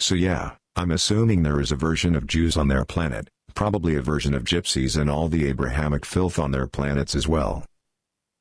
So 0.00 0.14
yeah, 0.14 0.52
I'm 0.76 0.92
assuming 0.92 1.42
there 1.42 1.60
is 1.60 1.72
a 1.72 1.76
version 1.76 2.16
of 2.16 2.26
Jews 2.26 2.56
on 2.56 2.68
their 2.68 2.86
planet, 2.86 3.28
probably 3.58 3.96
a 3.96 4.00
version 4.00 4.34
of 4.34 4.44
gypsies 4.44 4.96
and 4.96 5.10
all 5.10 5.26
the 5.26 5.44
Abrahamic 5.48 6.06
filth 6.06 6.38
on 6.38 6.52
their 6.52 6.68
planets 6.68 7.16
as 7.16 7.26
well. 7.26 7.64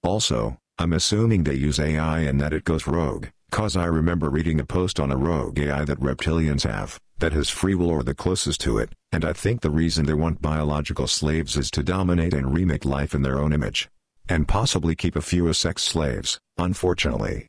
Also, 0.03 0.55
I'm 0.77 0.93
assuming 0.93 1.43
they 1.43 1.55
use 1.55 1.79
AI 1.79 2.19
and 2.19 2.39
that 2.39 2.53
it 2.53 2.63
goes 2.63 2.85
rogue, 2.85 3.25
cause 3.49 3.75
I 3.75 3.85
remember 3.85 4.29
reading 4.29 4.59
a 4.59 4.63
post 4.63 4.99
on 4.99 5.11
a 5.11 5.17
rogue 5.17 5.57
AI 5.57 5.85
that 5.85 5.99
reptilians 5.99 6.69
have, 6.69 6.99
that 7.17 7.33
has 7.33 7.49
free 7.49 7.73
will 7.73 7.89
or 7.89 8.03
the 8.03 8.13
closest 8.13 8.61
to 8.61 8.77
it, 8.77 8.91
and 9.11 9.25
I 9.25 9.33
think 9.33 9.61
the 9.61 9.71
reason 9.71 10.05
they 10.05 10.13
want 10.13 10.39
biological 10.39 11.07
slaves 11.07 11.57
is 11.57 11.71
to 11.71 11.81
dominate 11.81 12.35
and 12.35 12.53
remake 12.53 12.85
life 12.85 13.15
in 13.15 13.23
their 13.23 13.39
own 13.39 13.53
image. 13.53 13.89
And 14.29 14.47
possibly 14.47 14.93
keep 14.93 15.15
a 15.15 15.21
few 15.21 15.49
as 15.49 15.57
sex 15.57 15.81
slaves, 15.81 16.37
unfortunately. 16.59 17.47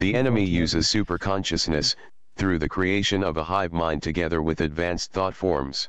The 0.00 0.14
enemy 0.16 0.44
uses 0.44 0.86
superconsciousness, 0.86 1.96
through 2.36 2.58
the 2.58 2.68
creation 2.68 3.22
of 3.22 3.36
a 3.36 3.44
hive 3.44 3.72
mind 3.72 4.02
together 4.02 4.42
with 4.42 4.60
advanced 4.60 5.12
thought 5.12 5.34
forms. 5.34 5.88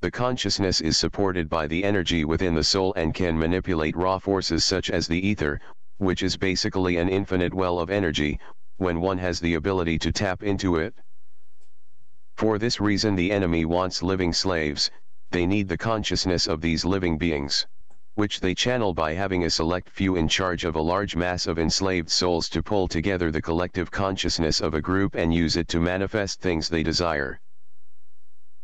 The 0.00 0.10
consciousness 0.10 0.80
is 0.80 0.96
supported 0.96 1.48
by 1.48 1.66
the 1.66 1.82
energy 1.82 2.24
within 2.24 2.54
the 2.54 2.62
soul 2.62 2.94
and 2.94 3.12
can 3.12 3.38
manipulate 3.38 3.96
raw 3.96 4.18
forces 4.18 4.64
such 4.64 4.90
as 4.90 5.08
the 5.08 5.26
ether, 5.26 5.60
which 5.96 6.22
is 6.22 6.36
basically 6.36 6.98
an 6.98 7.08
infinite 7.08 7.52
well 7.52 7.78
of 7.80 7.90
energy, 7.90 8.38
when 8.76 9.00
one 9.00 9.18
has 9.18 9.40
the 9.40 9.54
ability 9.54 9.98
to 9.98 10.12
tap 10.12 10.42
into 10.42 10.76
it. 10.76 10.94
For 12.36 12.58
this 12.58 12.80
reason 12.80 13.16
the 13.16 13.32
enemy 13.32 13.64
wants 13.64 14.02
living 14.02 14.32
slaves, 14.32 14.90
they 15.30 15.46
need 15.46 15.68
the 15.68 15.76
consciousness 15.76 16.46
of 16.46 16.60
these 16.60 16.84
living 16.84 17.18
beings, 17.18 17.66
which 18.18 18.40
they 18.40 18.52
channel 18.52 18.92
by 18.92 19.14
having 19.14 19.44
a 19.44 19.50
select 19.50 19.88
few 19.88 20.16
in 20.16 20.26
charge 20.26 20.64
of 20.64 20.74
a 20.74 20.82
large 20.82 21.14
mass 21.14 21.46
of 21.46 21.56
enslaved 21.56 22.10
souls 22.10 22.48
to 22.48 22.60
pull 22.60 22.88
together 22.88 23.30
the 23.30 23.40
collective 23.40 23.92
consciousness 23.92 24.60
of 24.60 24.74
a 24.74 24.80
group 24.80 25.14
and 25.14 25.32
use 25.32 25.56
it 25.56 25.68
to 25.68 25.78
manifest 25.78 26.40
things 26.40 26.68
they 26.68 26.82
desire. 26.82 27.38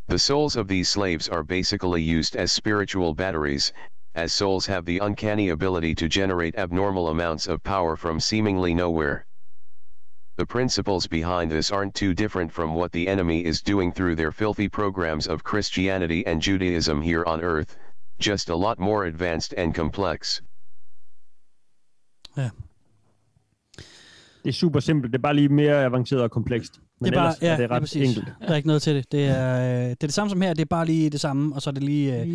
The 0.08 0.18
souls 0.18 0.56
of 0.56 0.66
these 0.66 0.88
slaves 0.88 1.28
are 1.28 1.44
basically 1.44 2.02
used 2.02 2.34
as 2.34 2.50
spiritual 2.50 3.14
batteries, 3.14 3.72
as 4.16 4.32
souls 4.32 4.66
have 4.66 4.84
the 4.86 4.98
uncanny 4.98 5.50
ability 5.50 5.94
to 5.94 6.08
generate 6.08 6.56
abnormal 6.56 7.06
amounts 7.06 7.46
of 7.46 7.62
power 7.62 7.94
from 7.94 8.18
seemingly 8.18 8.74
nowhere. 8.74 9.24
The 10.36 10.46
principles 10.46 11.06
behind 11.06 11.52
this 11.52 11.70
aren't 11.70 11.94
too 11.94 12.12
different 12.12 12.50
from 12.50 12.74
what 12.74 12.90
the 12.90 13.06
enemy 13.06 13.44
is 13.44 13.62
doing 13.62 13.92
through 13.92 14.16
their 14.16 14.32
filthy 14.32 14.68
programs 14.68 15.28
of 15.28 15.44
Christianity 15.44 16.26
and 16.26 16.42
Judaism 16.42 17.00
here 17.00 17.24
on 17.24 17.40
earth, 17.40 17.78
just 18.26 18.50
a 18.50 18.54
lot 18.54 18.78
more 18.78 19.06
advanced 19.06 19.58
and 19.58 19.74
complex. 19.74 20.40
Det 24.44 24.50
er 24.50 24.52
super 24.52 24.80
simpelt. 24.80 25.12
Det 25.12 25.18
er 25.18 25.22
bare 25.22 25.34
lige 25.34 25.48
mere 25.48 25.84
avanceret 25.84 26.22
og 26.22 26.30
komplekst. 26.30 26.80
Men 27.00 27.12
det 27.12 27.18
er 27.18 27.20
bare, 27.22 27.28
ellers 27.28 27.42
ja, 27.42 27.52
er 27.52 27.56
det 27.56 27.70
ret 27.70 27.82
præcis. 27.82 28.08
enkelt. 28.08 28.34
Der 28.40 28.48
er 28.48 28.56
ikke 28.56 28.66
noget 28.66 28.82
til 28.82 28.94
det. 28.94 29.12
Det 29.12 29.24
er, 29.26 29.58
øh, 29.58 29.84
det 29.84 29.90
er 29.90 29.94
det 30.06 30.12
samme 30.12 30.30
som 30.30 30.40
her, 30.40 30.54
det 30.54 30.60
er 30.62 30.66
bare 30.70 30.86
lige 30.86 31.10
det 31.10 31.20
samme, 31.20 31.54
og 31.54 31.62
så 31.62 31.70
er 31.70 31.74
det 31.74 31.82
lige, 31.82 32.20
øh, 32.20 32.26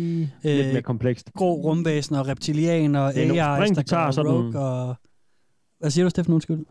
lidt 0.44 0.72
mere 0.72 0.82
komplekst. 0.82 1.30
grå 1.36 1.54
rumvæsen 1.54 2.16
og 2.16 2.26
reptilianer 2.28 3.00
og 3.00 3.14
Det 3.14 3.28
spring, 3.28 3.76
der 3.76 3.82
de 3.82 3.88
tager 3.88 4.10
sådan- 4.10 4.32
rogue 4.32 4.60
og... 4.60 4.96
Hvad 5.78 5.90
siger 5.90 6.04
du, 6.04 6.10
Steffen? 6.10 6.34
Undskyld. 6.34 6.64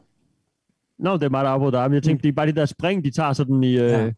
Nå, 1.00 1.14
det 1.14 1.24
er 1.24 1.30
meget 1.30 1.46
der 1.46 1.52
afbrudt 1.52 1.74
dig, 1.74 1.90
men 1.90 1.94
jeg 1.96 2.04
tænkte, 2.04 2.24
det 2.24 2.30
er 2.30 2.34
bare 2.34 2.48
de 2.48 2.56
der 2.56 2.66
spring, 2.66 3.04
de 3.06 3.12
tager 3.12 3.34
sådan 3.34 3.64
i... 3.64 3.74
Øh, 3.78 3.90
Ja. 3.90 4.12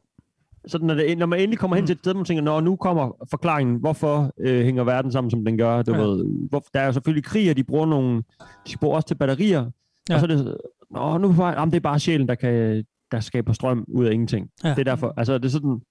Sådan, 0.67 0.87
når, 0.87 0.93
det, 0.93 1.17
når 1.17 1.25
man 1.25 1.39
endelig 1.39 1.59
kommer 1.59 1.75
hen 1.75 1.85
til 1.85 1.93
et 1.93 1.99
sted, 1.99 2.13
man 2.13 2.25
tænker, 2.25 2.43
Nå, 2.43 2.59
nu 2.59 2.75
kommer 2.75 3.25
forklaringen, 3.29 3.75
hvorfor 3.79 4.31
øh, 4.39 4.65
hænger 4.65 4.83
verden 4.83 5.11
sammen, 5.11 5.31
som 5.31 5.45
den 5.45 5.57
gør. 5.57 5.81
Du 5.81 5.91
Ja. 5.95 6.01
ved, 6.01 6.25
hvor, 6.49 6.63
der 6.73 6.79
er 6.79 6.85
jo 6.85 6.91
selvfølgelig 6.91 7.23
krig, 7.23 7.49
og 7.49 7.57
de 7.57 7.63
bruger 7.63 7.85
nogle... 7.85 8.23
De 8.67 8.77
bruger 8.81 8.95
også 8.95 9.07
til 9.07 9.15
batterier. 9.15 9.65
Ja. 10.09 10.13
Og 10.13 10.19
så 10.19 10.25
er 10.25 10.27
det, 10.27 10.57
Nå, 10.91 11.17
nu 11.17 11.27
er. 11.29 11.47
Jamen, 11.47 11.71
det 11.71 11.77
er 11.77 11.81
bare 11.81 11.99
sjælen, 11.99 12.27
der, 12.27 12.35
kan, 12.35 12.83
der 13.11 13.19
skaber 13.19 13.53
strøm 13.53 13.85
ud 13.87 14.05
af 14.05 14.13
ingenting. 14.13 14.49
Ja. 14.63 14.69
Det 14.69 14.79
er 14.79 14.83
derfor. 14.83 15.13
Altså, 15.17 15.37
det 15.37 15.45
er 15.45 15.49
sådan, 15.49 15.81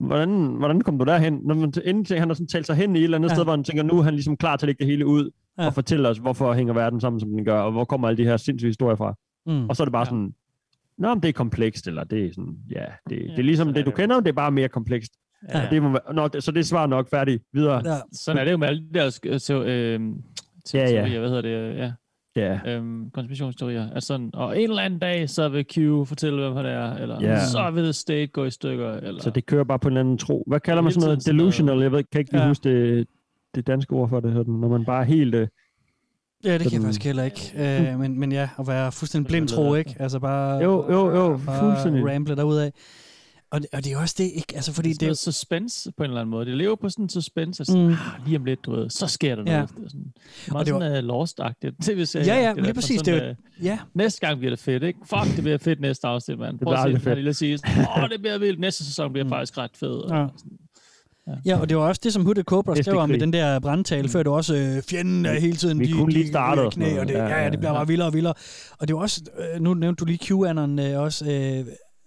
hvordan, 0.00 0.30
hvordan 0.58 0.80
kom 0.80 0.98
du 0.98 1.04
derhen? 1.04 1.40
Når 1.44 1.54
man, 1.54 1.72
inden 1.84 2.04
til, 2.04 2.18
han 2.18 2.28
har 2.28 2.34
sådan 2.34 2.46
talt 2.46 2.66
sig 2.66 2.76
hen 2.76 2.96
i 2.96 2.98
et 2.98 3.04
eller 3.04 3.18
andet 3.18 3.28
Ja. 3.28 3.34
sted, 3.34 3.44
hvor 3.44 3.52
han 3.52 3.64
tænker, 3.64 3.82
nu 3.82 3.98
er 3.98 4.02
han 4.02 4.14
ligesom 4.14 4.36
klar 4.36 4.56
til 4.56 4.66
at 4.66 4.68
lægge 4.68 4.78
det 4.84 4.90
hele 4.90 5.06
ud, 5.06 5.30
ja. 5.58 5.66
og 5.66 5.74
fortælle 5.74 6.08
os, 6.08 6.18
hvorfor 6.18 6.52
hænger 6.52 6.74
verden 6.74 7.00
sammen, 7.00 7.20
som 7.20 7.28
den 7.30 7.44
gør, 7.44 7.60
og 7.60 7.72
hvor 7.72 7.84
kommer 7.84 8.08
alle 8.08 8.18
de 8.18 8.24
her 8.28 8.36
sindssyge 8.36 8.68
historier 8.68 8.96
fra. 8.96 9.14
Mm. 9.46 9.68
Og 9.68 9.76
så 9.76 9.82
er 9.82 9.84
det 9.84 9.92
bare 9.92 10.00
ja. 10.00 10.04
sådan, 10.04 10.32
Nå, 11.00 11.14
men 11.14 11.22
det 11.22 11.28
er 11.28 11.32
komplekst, 11.32 11.86
eller 11.86 12.04
det 12.04 12.26
er 12.26 12.30
sådan, 12.34 12.54
ja, 12.70 12.84
det, 13.10 13.18
det 13.30 13.38
er 13.38 13.42
ligesom 13.42 13.74
det, 13.74 13.86
du 13.86 13.90
kender, 13.90 14.20
det 14.20 14.28
er 14.28 14.32
bare 14.32 14.50
mere 14.50 14.68
komplekst. 14.68 15.12
Ja. 15.48 15.58
Ja. 15.60 15.66
Det 15.70 15.82
må, 15.82 15.98
nå, 16.12 16.28
det, 16.28 16.42
så 16.42 16.50
det 16.52 16.60
er 16.60 16.64
svar 16.64 16.86
nok 16.86 17.10
færdigt. 17.10 17.42
Videre. 17.52 17.82
Ja. 17.84 17.96
Sådan 18.12 18.40
er 18.40 18.44
det 18.44 18.52
jo 18.52 18.56
med 18.56 18.68
alle 18.68 18.82
de 18.82 18.98
der 18.98 19.10
sk- 19.10 19.38
teo- 19.52 19.64
øh, 19.68 20.00
Ja, 20.74 20.78
ja. 20.80 20.86
teorier, 20.86 21.18
hvad 21.20 21.28
hedder 21.28 21.42
det, 21.42 21.76
ja. 21.78 21.92
Ja. 22.36 22.58
Øhm, 22.76 23.10
konspirationsteorier. 23.10 23.90
Altså 23.94 24.06
sådan, 24.06 24.30
og 24.34 24.56
en 24.62 24.70
eller 24.70 24.82
anden 24.82 24.98
dag, 24.98 25.30
så 25.30 25.48
vil 25.48 25.64
Q 25.64 25.74
fortælle, 26.08 26.40
hvem 26.42 26.56
han 26.56 26.66
er, 26.66 26.94
eller 26.96 27.18
Ja. 27.22 27.40
så 27.46 27.70
vil 27.70 27.94
State 27.94 28.26
gå 28.26 28.44
i 28.44 28.50
stykker, 28.50 28.92
eller... 28.92 29.22
Så 29.22 29.30
det 29.30 29.46
kører 29.46 29.64
bare 29.64 29.78
på 29.78 29.88
en 29.88 29.92
eller 29.92 30.00
anden 30.00 30.18
tro. 30.18 30.44
Hvad 30.46 30.60
kalder 30.60 30.82
man 30.82 30.92
sådan 30.92 31.06
noget? 31.06 31.26
Delusional? 31.26 31.78
Jeg 31.82 31.92
ved, 31.92 32.04
kan 32.12 32.18
ikke 32.18 32.32
lige 32.32 32.42
Ja. 32.42 32.48
huske 32.48 32.68
det, 32.96 33.06
det 33.54 33.66
danske 33.66 33.92
ord 33.92 34.08
for 34.08 34.20
det, 34.20 34.34
når 34.48 34.68
man 34.68 34.84
bare 34.84 35.00
er 35.00 35.06
helt... 35.06 35.34
Øh, 35.34 35.48
Ja, 36.44 36.52
det 36.52 36.60
kan 36.60 36.64
jeg 36.64 36.70
sådan- 36.70 36.82
faktisk 36.82 37.04
heller 37.04 37.22
ikke. 37.24 37.52
Øh, 37.56 37.98
men, 37.98 38.20
men 38.20 38.32
ja, 38.32 38.48
at 38.58 38.66
være 38.68 38.92
fuldstændig 38.92 39.28
blind 39.28 39.48
tro, 39.48 39.74
ikke? 39.74 39.96
Altså 39.98 40.18
bare... 40.18 40.56
Jo, 40.64 40.92
jo, 40.92 41.10
jo, 41.16 41.40
bare 41.46 41.60
fuldstændig. 41.60 42.14
ramble 42.14 42.36
derudad. 42.36 42.70
Og, 43.52 43.60
det- 43.60 43.68
og 43.72 43.84
det 43.84 43.92
er 43.92 43.98
også 43.98 44.14
det, 44.18 44.24
ikke? 44.34 44.52
Altså, 44.54 44.72
fordi 44.72 44.88
det 44.88 45.02
er 45.02 45.06
det 45.06 45.10
er 45.10 45.14
suspense 45.14 45.92
på 45.96 46.02
en 46.04 46.10
eller 46.10 46.20
anden 46.20 46.30
måde. 46.30 46.46
Det 46.46 46.56
lever 46.56 46.76
på 46.76 46.88
sådan 46.88 47.04
en 47.04 47.08
suspense, 47.08 47.60
at 47.62 47.68
mm. 47.74 47.80
Mm. 47.80 47.88
ah, 47.92 47.96
lige 48.26 48.36
om 48.38 48.44
lidt, 48.44 48.64
du 48.64 48.70
ved, 48.76 48.90
så 48.90 49.06
sker 49.06 49.34
der 49.34 49.42
noget. 49.44 49.56
Ja. 49.58 49.62
Det 49.62 49.84
er 49.84 49.88
sådan, 49.88 50.12
Og 50.46 50.52
meget 50.52 50.66
det 50.66 50.74
sådan 50.74 50.92
var- 51.08 51.16
uh, 51.16 51.22
lost-agtigt. 51.22 51.76
tv-serie. 51.86 52.26
Ja, 52.26 52.34
ja, 52.42 52.48
Det 52.48 52.56
der, 52.56 52.62
lige 52.62 52.74
præcis, 52.74 52.98
sådan, 52.98 53.14
det 53.14 53.22
er 53.22 53.26
jo- 53.26 53.30
øh, 53.60 53.64
ja. 53.64 53.78
Næste 53.94 54.26
gang 54.26 54.38
bliver 54.38 54.50
det 54.50 54.58
fedt, 54.58 54.82
ikke? 54.82 54.98
Fuck, 55.06 55.36
det 55.36 55.42
bliver 55.44 55.58
fedt 55.58 55.80
næste 55.80 56.06
afsnit, 56.06 56.38
mand. 56.38 56.58
Prøv 56.58 56.72
bliver 56.74 56.84
at 56.84 56.92
se 57.00 57.04
fedt. 57.04 57.16
lille 57.18 57.34
sige. 57.34 57.58
Åh, 57.96 58.08
det 58.10 58.20
bliver 58.20 58.38
vildt. 58.38 58.60
Næste 58.60 58.84
sæson 58.84 59.12
bliver 59.12 59.28
faktisk 59.28 59.58
ret 59.58 59.70
fed. 59.74 59.88
og 59.90 60.10
Ja. 60.16 60.26
sådan. 60.36 60.52
Ja, 61.46 61.60
og 61.60 61.68
det 61.68 61.76
var 61.76 61.82
også 61.82 62.00
det, 62.04 62.12
som 62.12 62.24
Hooded 62.24 62.44
Cobra 62.44 62.76
skrev 62.82 62.96
om 62.98 63.10
i 63.10 63.18
den 63.18 63.32
der 63.32 63.58
brandtale, 63.60 64.08
før 64.08 64.22
det 64.22 64.30
var 64.30 64.36
også 64.36 64.54
øh, 64.56 64.82
fjenden 64.82 65.26
er 65.26 65.40
hele 65.40 65.56
tiden, 65.56 65.78
Vi 65.80 65.86
de, 65.86 65.92
kunne 65.92 66.12
lige 66.12 66.28
starte 66.28 66.62
knæ, 66.72 66.98
og 67.00 67.08
det, 67.08 67.14
Ja, 67.14 67.26
ja, 67.26 67.44
ja, 67.44 67.50
det 67.50 67.58
bliver 67.58 67.72
bare 67.72 67.86
vildere 67.86 68.08
og 68.08 68.14
vildere. 68.14 68.34
Og 68.78 68.88
det 68.88 68.96
var 68.96 69.02
også, 69.02 69.22
øh, 69.54 69.60
nu 69.60 69.74
nævnte 69.74 70.00
du 70.00 70.04
lige 70.04 70.18
QAnon 70.26 70.78
øh, 70.78 71.00
også, 71.00 71.24
øh, 71.30 71.66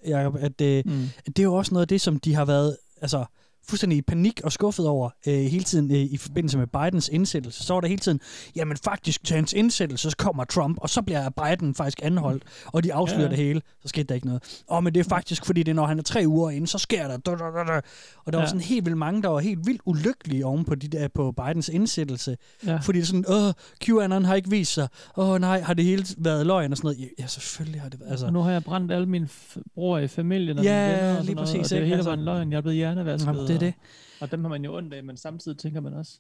Jacob, 0.10 0.36
at, 0.40 0.62
øh, 0.62 0.84
Mm. 0.86 1.10
det 1.26 1.40
er 1.40 1.44
jo 1.44 1.54
også 1.54 1.74
noget 1.74 1.82
af 1.82 1.88
det, 1.88 2.02
som 2.02 2.20
de 2.20 2.36
har 2.36 2.46
været, 2.46 2.78
altså 3.02 3.26
fuldstændig 3.70 3.98
i 3.98 4.02
panik 4.02 4.42
og 4.44 4.52
skuffet 4.52 4.88
over 4.88 5.10
øh, 5.28 5.34
hele 5.34 5.64
tiden 5.64 5.92
øh, 5.92 5.98
i 5.98 6.18
forbindelse 6.18 6.58
med 6.58 6.68
Bidens 6.68 7.10
indsættelse. 7.10 7.64
Så 7.64 7.74
var 7.74 7.82
der 7.82 7.88
hele 7.88 8.00
tiden, 8.00 8.20
jamen 8.56 8.78
faktisk 8.84 9.24
til 9.24 9.36
hans 9.36 9.54
indsættelse, 9.54 10.10
så 10.12 10.18
kommer 10.18 10.44
Trump, 10.44 10.78
og 10.82 10.90
så 10.90 11.02
bliver 11.02 11.30
Biden 11.30 11.76
faktisk 11.76 12.00
anholdt, 12.04 12.44
og 12.66 12.84
de 12.84 12.94
afslører 12.94 13.22
Ja, 13.22 13.26
ja, 13.26 13.30
det 13.36 13.46
hele. 13.46 13.62
Så 13.82 13.88
skete 13.88 14.04
der 14.04 14.16
ikke 14.16 14.28
noget. 14.28 14.62
Og 14.68 14.84
men 14.84 14.94
det 14.94 15.00
er 15.06 15.10
faktisk, 15.10 15.46
fordi 15.46 15.64
det 15.64 15.72
er, 15.72 15.76
når 15.76 15.86
han 15.86 16.00
er 16.00 16.04
tre 16.04 16.24
uger 16.28 16.50
inde, 16.50 16.68
så 16.68 16.78
sker 16.78 17.08
der. 17.08 17.18
Da, 17.18 17.32
da, 17.32 17.38
da. 17.38 17.82
Og 18.26 18.34
der 18.34 18.38
var 18.38 18.44
Ja. 18.44 18.48
sådan 18.48 18.62
helt 18.62 18.86
vildt 18.86 18.98
mange, 18.98 19.22
der 19.22 19.28
var 19.30 19.40
helt 19.40 19.60
vildt 19.68 19.82
ulykkelige 19.86 20.46
oven 20.46 20.66
på, 20.66 20.76
de 20.76 20.88
der, 20.88 21.08
på 21.08 21.32
Bidens 21.32 21.70
indsættelse. 21.70 22.38
Ja. 22.66 22.76
Fordi 22.78 22.98
det 23.00 23.04
er 23.04 23.08
sådan, 23.08 23.26
åh, 23.30 23.54
QAnon 23.84 24.26
har 24.26 24.36
ikke 24.36 24.50
vist 24.50 24.74
sig. 24.74 24.88
Åh 25.18 25.40
nej, 25.42 25.62
har 25.62 25.74
det 25.74 25.86
hele 25.86 26.06
været 26.18 26.46
løgn 26.46 26.72
og 26.72 26.78
sådan 26.78 26.96
noget. 26.98 27.10
Ja, 27.20 27.28
selvfølgelig 27.28 27.82
har 27.82 27.90
det 27.90 28.00
været. 28.00 28.12
Altså, 28.12 28.26
Og 28.26 28.34
nu 28.34 28.40
har 28.42 28.52
jeg 28.52 28.64
brændt 28.64 28.92
alle 28.92 29.06
mine 29.06 29.30
bror 29.76 29.98
i 29.98 30.08
familien 30.08 30.58
og 30.58 30.64
Ja, 30.64 30.88
mine 30.88 30.98
venner 30.98 31.18
og 31.18 31.24
lige 31.24 31.26
sådan 31.26 31.36
noget, 31.36 31.50
præcis, 31.50 31.72
og 31.72 31.78
det 31.78 31.86
hele 31.86 31.96
Altså- 31.96 32.10
var 32.10 32.18
en 32.18 32.24
løgn. 32.26 32.52
Jeg 32.52 32.58
er 32.58 32.62
blevet 32.62 32.76
hjernevasket. 32.78 33.28
Jamen, 33.28 33.48
det 33.60 33.68
er 33.68 33.72
det. 33.72 33.74
Og, 34.22 34.32
dem 34.32 34.44
har 34.44 34.50
man 34.50 34.64
jo 34.64 34.78
ondt 34.78 34.94
af, 34.94 35.04
men 35.04 35.18
samtidig 35.18 35.58
tænker 35.58 35.82
man 35.82 35.94
også 35.94 36.20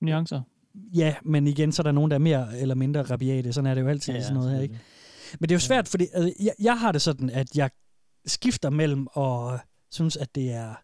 nuancer. 0.00 0.40
Ja, 0.94 1.14
men 1.24 1.46
igen, 1.46 1.72
så 1.72 1.82
er 1.82 1.84
der 1.84 1.92
nogen, 1.92 2.10
der 2.10 2.14
er 2.14 2.18
mere 2.18 2.58
eller 2.58 2.74
mindre 2.74 3.02
rabiate. 3.02 3.52
Sådan 3.52 3.70
er 3.70 3.74
det 3.74 3.82
jo 3.82 3.88
altid 3.88 4.12
Ja, 4.12 4.18
ja, 4.18 4.22
sådan 4.22 4.34
noget 4.34 4.50
her, 4.50 4.60
ikke? 4.60 4.78
Men 5.40 5.48
det 5.48 5.50
er 5.50 5.56
jo 5.56 5.60
svært, 5.60 5.88
fordi 5.88 6.06
altså, 6.14 6.32
jeg, 6.40 6.52
jeg 6.60 6.78
har 6.78 6.92
det 6.92 7.02
sådan, 7.02 7.30
at 7.30 7.56
jeg 7.56 7.70
skifter 8.26 8.70
mellem 8.70 9.06
at 9.16 9.60
synes, 9.90 10.16
at 10.16 10.34
det 10.34 10.52
er 10.52 10.74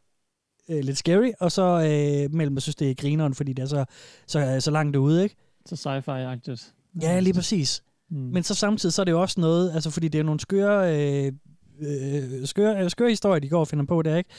øh, 0.69 0.85
lidt 0.85 0.99
scary, 0.99 1.31
og 1.41 1.53
så 1.53 1.63
øh, 1.63 2.35
mellem 2.35 2.57
at 2.57 2.63
synes, 2.63 2.77
det 2.77 2.91
er 2.91 2.95
grineren, 2.95 3.35
fordi 3.35 3.53
det 3.53 3.63
er 3.63 3.67
så, 3.67 3.85
så, 4.27 4.61
så 4.61 4.71
langt 4.71 4.97
ude, 4.97 5.23
ikke? 5.23 5.37
Så 5.67 5.77
sci-fi-agtigt. 5.77 6.75
Ja, 7.03 7.21
lige 7.21 7.35
præcis. 7.35 7.83
Mm. 8.11 8.17
Men 8.17 8.43
så 8.43 8.55
samtidig, 8.55 8.93
så 8.93 9.03
er 9.03 9.05
det 9.05 9.13
jo 9.13 9.21
også 9.23 9.41
noget, 9.41 9.73
altså 9.75 9.91
fordi 9.91 10.09
det 10.09 10.19
er 10.19 10.23
nogle 10.23 10.41
skøre, 10.41 10.97
øh, 10.97 11.33
øh, 11.81 12.47
skøre, 12.47 12.85
øh, 12.85 12.91
skøre 12.91 13.09
historier, 13.11 13.41
de 13.41 13.49
går 13.49 13.61
og 13.61 13.69
finder 13.69 13.85
på 13.85 14.03
der, 14.03 14.17
ikke? 14.17 14.31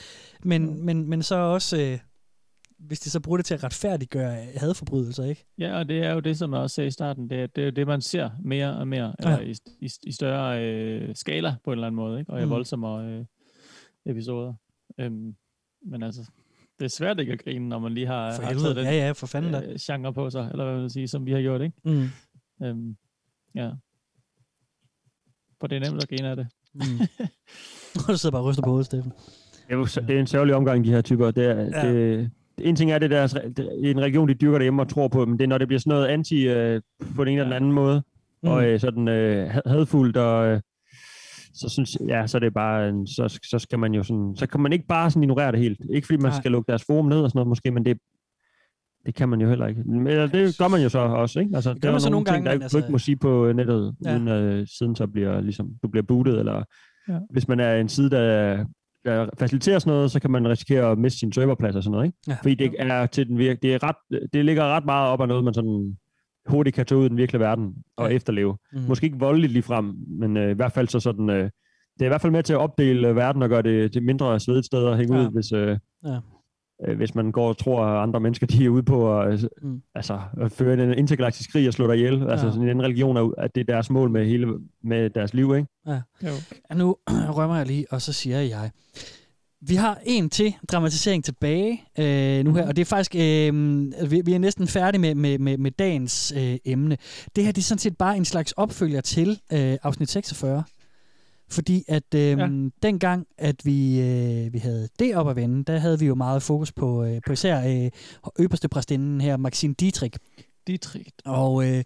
Men, 0.44 0.84
men, 0.84 1.08
men 1.08 1.22
så 1.22 1.34
også, 1.34 1.80
øh, 1.80 1.98
hvis 2.78 3.00
de 3.00 3.10
så 3.10 3.20
bruger 3.20 3.36
det 3.36 3.46
til 3.46 3.54
at 3.54 3.64
retfærdiggøre 3.64 4.34
hadforbrydelser, 4.56 5.24
ikke? 5.24 5.46
Ja, 5.58 5.78
og 5.78 5.88
det 5.88 5.98
er 6.02 6.12
jo 6.12 6.20
det, 6.20 6.38
som 6.38 6.52
jeg 6.52 6.60
også 6.60 6.74
sagde 6.74 6.88
i 6.88 6.90
starten. 6.90 7.30
Det 7.30 7.40
er, 7.42 7.46
det 7.46 7.66
er 7.66 7.70
det, 7.70 7.86
man 7.86 8.00
ser 8.00 8.30
mere 8.44 8.76
og 8.76 8.88
mere, 8.88 9.14
Ja. 9.24 9.30
eller 9.38 9.52
i, 9.52 9.54
i, 9.80 9.90
i 10.02 10.12
større 10.12 10.64
øh, 10.64 11.14
skala 11.16 11.54
på 11.64 11.70
en 11.70 11.78
eller 11.78 11.86
anden 11.86 11.96
måde, 11.96 12.20
ikke? 12.20 12.32
og 12.32 12.40
i 12.42 12.44
Mm. 12.44 12.50
voldsommere 12.50 13.06
øh, 13.06 13.24
episoder. 14.06 14.54
Øhm, 14.98 15.34
men 15.86 16.02
altså, 16.02 16.30
det 16.78 16.84
er 16.84 16.88
svært 16.88 17.20
ikke 17.20 17.32
at 17.32 17.44
grine, 17.44 17.68
når 17.68 17.78
man 17.78 17.92
lige 17.94 18.06
har, 18.06 18.34
For 18.34 18.42
har 18.42 18.48
helvede. 18.48 18.64
taget 18.66 18.76
den 18.76 18.84
Ja, 18.84 18.92
ja, 19.06 19.12
for 19.12 19.26
fanden 19.26 19.54
øh, 19.54 19.76
genre 19.80 20.14
på 20.14 20.30
sig, 20.30 20.48
eller 20.52 20.64
hvad 20.64 20.74
man 20.74 20.82
vil 20.82 20.90
sige, 20.90 21.08
som 21.08 21.26
vi 21.26 21.32
har 21.32 21.40
gjort, 21.40 21.62
ikke? 21.62 21.76
Mm. 21.84 22.08
Øhm, 22.66 22.96
ja. 23.54 23.70
For 25.60 25.66
det 25.66 25.76
er 25.76 25.90
nemt 25.90 26.02
at 26.02 26.08
grine 26.08 26.28
af 26.28 26.36
det. 26.36 26.46
Mm. 26.74 26.82
du 28.08 28.16
sidder 28.16 28.30
bare 28.30 28.42
og 28.42 28.46
ryster 28.48 28.62
på 28.62 28.68
hovedet, 28.70 28.86
Steffen. 28.86 29.12
Det 29.68 29.72
er, 29.72 29.76
jo, 29.76 29.84
det 29.84 30.10
er 30.16 30.20
en 30.20 30.26
sørgelig 30.26 30.54
omgang, 30.54 30.84
de 30.84 30.90
her 30.90 31.00
typer. 31.00 31.30
Det 31.30 31.44
er, 31.44 31.54
Ja. 31.54 31.86
ja. 31.86 31.92
det, 31.92 32.30
en 32.58 32.76
ting 32.76 32.90
er, 32.90 32.98
det 32.98 33.10
deres, 33.10 33.32
det 33.56 33.58
er 33.58 33.90
en 33.90 34.00
religion, 34.00 34.28
de 34.28 34.34
dyrker 34.34 34.58
derhjemme 34.58 34.82
og 34.82 34.88
tror 34.88 35.08
på, 35.08 35.24
men 35.24 35.38
det 35.38 35.44
er, 35.44 35.48
når 35.48 35.58
det 35.58 35.68
bliver 35.68 35.80
sådan 35.80 35.90
noget 35.90 36.06
anti 36.06 36.48
øh, 36.48 36.80
på 37.16 37.24
den 37.24 37.32
ene 37.32 37.40
eller 37.40 37.44
den 37.56 37.56
anden 37.56 37.72
måde, 37.72 38.02
Mm. 38.42 38.50
og 38.50 38.64
øh, 38.66 38.80
sådan 38.80 39.08
øh, 39.08 39.50
had- 39.50 39.62
hadfuldt, 39.66 40.16
og 40.16 40.46
øh, 40.46 40.60
så 41.54 41.68
synes 41.68 41.96
ja, 42.08 42.26
så 42.26 42.38
er 42.38 42.40
det 42.40 42.54
bare, 42.54 42.88
en, 42.88 43.06
så, 43.06 43.38
så 43.42 43.58
skal 43.58 43.78
man 43.78 43.94
jo 43.94 44.02
sådan, 44.02 44.32
så 44.36 44.46
kan 44.46 44.60
man 44.60 44.72
ikke 44.72 44.86
bare 44.86 45.10
sådan 45.10 45.22
ignorere 45.22 45.52
det 45.52 45.60
helt. 45.60 45.80
Ikke 45.90 46.06
fordi 46.06 46.16
man 46.16 46.30
Nej. 46.32 46.40
skal 46.40 46.50
lukke 46.52 46.68
deres 46.68 46.84
forum 46.86 47.06
ned 47.06 47.20
og 47.20 47.30
sådan 47.30 47.38
noget 47.38 47.48
måske, 47.48 47.70
men 47.70 47.84
det, 47.84 47.98
det 49.06 49.14
kan 49.14 49.28
man 49.28 49.40
jo 49.40 49.48
heller 49.48 49.66
ikke. 49.66 49.82
Men 49.86 50.06
eller 50.06 50.26
det 50.26 50.58
gør 50.58 50.68
man 50.68 50.82
jo 50.82 50.88
så 50.88 50.98
også, 50.98 51.40
ikke? 51.40 51.54
Altså, 51.54 51.70
Det 51.70 51.74
det 51.76 51.82
gør 51.82 51.88
er 51.88 51.92
man 51.92 52.00
så 52.00 52.10
nogle 52.10 52.24
nogle 52.24 52.26
ting, 52.26 52.44
gange, 52.44 52.44
der 52.44 52.50
men 52.50 52.56
ikke, 52.56 52.64
altså- 52.64 52.78
du 52.78 52.82
ikke 52.84 52.92
må 52.92 52.98
sige 52.98 53.16
på 53.16 53.52
nettet, 53.52 53.94
Ja. 54.04 54.14
uden 54.16 54.28
at 54.28 54.68
siden 54.78 54.96
så 54.96 55.06
bliver, 55.06 55.40
ligesom, 55.40 55.68
du 55.82 55.88
bliver 55.88 56.04
bootet, 56.04 56.38
eller 56.38 56.62
Ja. 57.08 57.18
hvis 57.30 57.48
man 57.48 57.60
er 57.60 57.74
en 57.74 57.88
side, 57.88 58.10
der, 58.10 58.64
der 59.04 59.28
faciliterer 59.38 59.78
sådan 59.78 59.90
noget, 59.96 60.10
så 60.10 60.20
kan 60.20 60.30
man 60.30 60.48
risikere 60.48 60.90
at 60.90 60.98
miste 60.98 61.18
sin 61.18 61.32
serverplads 61.32 61.76
og 61.76 61.82
sådan 61.82 61.92
noget, 61.92 62.06
ikke? 62.06 62.18
Ja. 62.28 62.36
Fordi 62.42 62.54
det 62.54 62.74
er 62.78 63.06
til 63.06 63.28
den 63.28 63.38
virke, 63.38 63.58
det 63.62 63.74
er 63.74 63.78
ret, 63.82 64.20
det 64.32 64.44
ligger 64.44 64.64
ret 64.64 64.84
meget 64.84 65.08
op 65.10 65.20
af 65.20 65.28
noget, 65.28 65.44
man 65.44 65.54
sådan 65.54 65.96
hurtigt 66.46 66.76
kan 66.76 66.86
tage 66.86 66.98
ud 66.98 67.06
i 67.06 67.08
den 67.08 67.16
virkelige 67.16 67.40
verden 67.40 67.74
og 67.96 68.10
Ja. 68.10 68.16
efterleve. 68.16 68.56
Mm. 68.72 68.80
Måske 68.88 69.04
ikke 69.04 69.18
voldeligt 69.18 69.52
lige 69.52 69.62
frem, 69.62 69.94
men 70.20 70.36
øh, 70.36 70.50
i 70.50 70.54
hvert 70.54 70.72
fald 70.72 70.88
så 70.88 71.00
sådan, 71.00 71.30
øh, 71.30 71.50
det 71.94 72.00
er 72.00 72.04
i 72.04 72.08
hvert 72.08 72.20
fald 72.20 72.32
med 72.32 72.42
til 72.42 72.52
at 72.52 72.58
opdele 72.58 73.08
øh, 73.08 73.16
verden 73.16 73.42
og 73.42 73.48
gøre 73.48 73.62
det 73.62 73.92
til 73.92 74.02
mindre 74.02 74.40
svedigt 74.40 74.66
sted 74.66 74.86
at 74.88 74.96
hænge 74.96 75.16
Ja. 75.18 75.26
ud, 75.26 75.32
hvis, 75.32 75.52
øh, 75.52 75.78
Ja. 76.06 76.18
Øh, 76.88 76.96
hvis 76.96 77.14
man 77.14 77.32
går 77.32 77.48
og 77.48 77.58
tror, 77.58 77.84
at 77.84 78.02
andre 78.02 78.20
mennesker 78.20 78.46
de 78.46 78.64
er 78.64 78.68
ude 78.68 78.82
på 78.82 79.20
at, 79.20 79.42
Mm. 79.62 79.68
mm. 79.68 79.82
altså, 79.94 80.20
at 80.40 80.52
føre 80.52 80.82
en 80.84 80.98
intergalaktisk 80.98 81.52
krig 81.52 81.68
og 81.68 81.74
slå 81.74 81.86
dig 81.86 81.96
ihjel. 81.96 82.30
Altså 82.30 82.46
Ja. 82.46 82.52
sådan 82.52 82.68
en 82.68 82.82
religion, 82.82 83.16
er, 83.16 83.30
at 83.38 83.54
det 83.54 83.60
er 83.60 83.64
deres 83.74 83.90
mål 83.90 84.10
med 84.10 84.26
hele 84.26 84.46
med 84.84 85.10
deres 85.10 85.34
liv, 85.34 85.54
ikke? 85.56 85.68
Ja. 85.86 86.00
Jo. 86.22 86.30
Og 86.70 86.76
nu 86.76 86.96
rømmer 87.36 87.56
jeg 87.56 87.66
lige, 87.66 87.86
og 87.90 88.02
så 88.02 88.12
siger 88.12 88.40
jeg, 88.40 88.70
vi 89.68 89.74
har 89.74 89.98
en 90.04 90.30
til 90.30 90.54
dramatisering 90.72 91.24
tilbage 91.24 91.82
øh, 91.98 92.44
nu 92.44 92.54
her, 92.54 92.66
og 92.68 92.76
det 92.76 92.82
er 92.82 92.86
faktisk, 92.86 93.14
øh, 93.14 94.10
vi, 94.10 94.22
vi 94.24 94.32
er 94.34 94.38
næsten 94.38 94.66
færdige 94.68 95.00
med, 95.00 95.14
med, 95.14 95.38
med, 95.38 95.58
med 95.58 95.70
dagens 95.70 96.32
øh, 96.36 96.56
emne. 96.64 96.96
Det 97.36 97.44
her 97.44 97.52
det 97.52 97.58
er 97.60 97.62
sådan 97.64 97.78
set 97.78 97.96
bare 97.96 98.16
en 98.16 98.24
slags 98.24 98.52
opfølger 98.52 99.00
til 99.00 99.28
øh, 99.52 99.76
afsnit 99.82 100.10
46. 100.10 100.64
Fordi 101.50 101.84
at 101.88 102.14
øh, 102.14 102.20
ja. 102.38 102.48
dengang, 102.82 103.26
at 103.38 103.56
vi, 103.64 104.00
øh, 104.00 104.52
vi 104.52 104.58
havde 104.58 104.88
det 104.98 105.16
op 105.16 105.28
at 105.28 105.36
vende, 105.36 105.64
der 105.64 105.78
havde 105.78 105.98
vi 105.98 106.06
jo 106.06 106.14
meget 106.14 106.42
fokus 106.42 106.72
på, 106.72 107.04
øh, 107.04 107.20
på 107.26 107.32
især 107.32 107.84
øh, 107.84 107.90
øverste 108.38 108.68
præstinden 108.68 109.20
her, 109.20 109.36
Maxine 109.36 109.74
Dietrich. 109.74 110.18
Dietrich. 110.66 111.10
Og, 111.24 111.68
øh, 111.70 111.84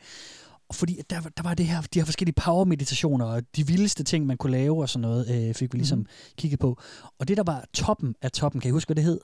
og 0.68 0.74
fordi 0.74 1.00
der, 1.10 1.20
var- 1.20 1.32
der 1.36 1.42
var 1.42 1.54
det 1.54 1.66
her, 1.66 1.80
de 1.94 1.98
her 1.98 2.04
forskellige 2.04 2.34
power-meditationer, 2.44 3.24
og 3.26 3.42
de 3.56 3.66
vildeste 3.66 4.04
ting, 4.04 4.26
man 4.26 4.36
kunne 4.36 4.52
lave 4.52 4.80
og 4.82 4.88
sådan 4.88 5.00
noget, 5.08 5.48
øh, 5.48 5.54
fik 5.54 5.72
vi 5.72 5.78
ligesom 5.78 5.98
Mhm. 5.98 6.02
mm-hmm. 6.02 6.34
kigget 6.36 6.60
på. 6.60 6.78
Og 7.18 7.28
det, 7.28 7.36
der 7.36 7.42
var 7.46 7.64
toppen 7.74 8.14
af 8.22 8.32
toppen, 8.32 8.60
kan 8.60 8.68
I 8.68 8.72
huske, 8.72 8.88
hvad 8.88 8.96
det 8.96 9.04
hed? 9.04 9.20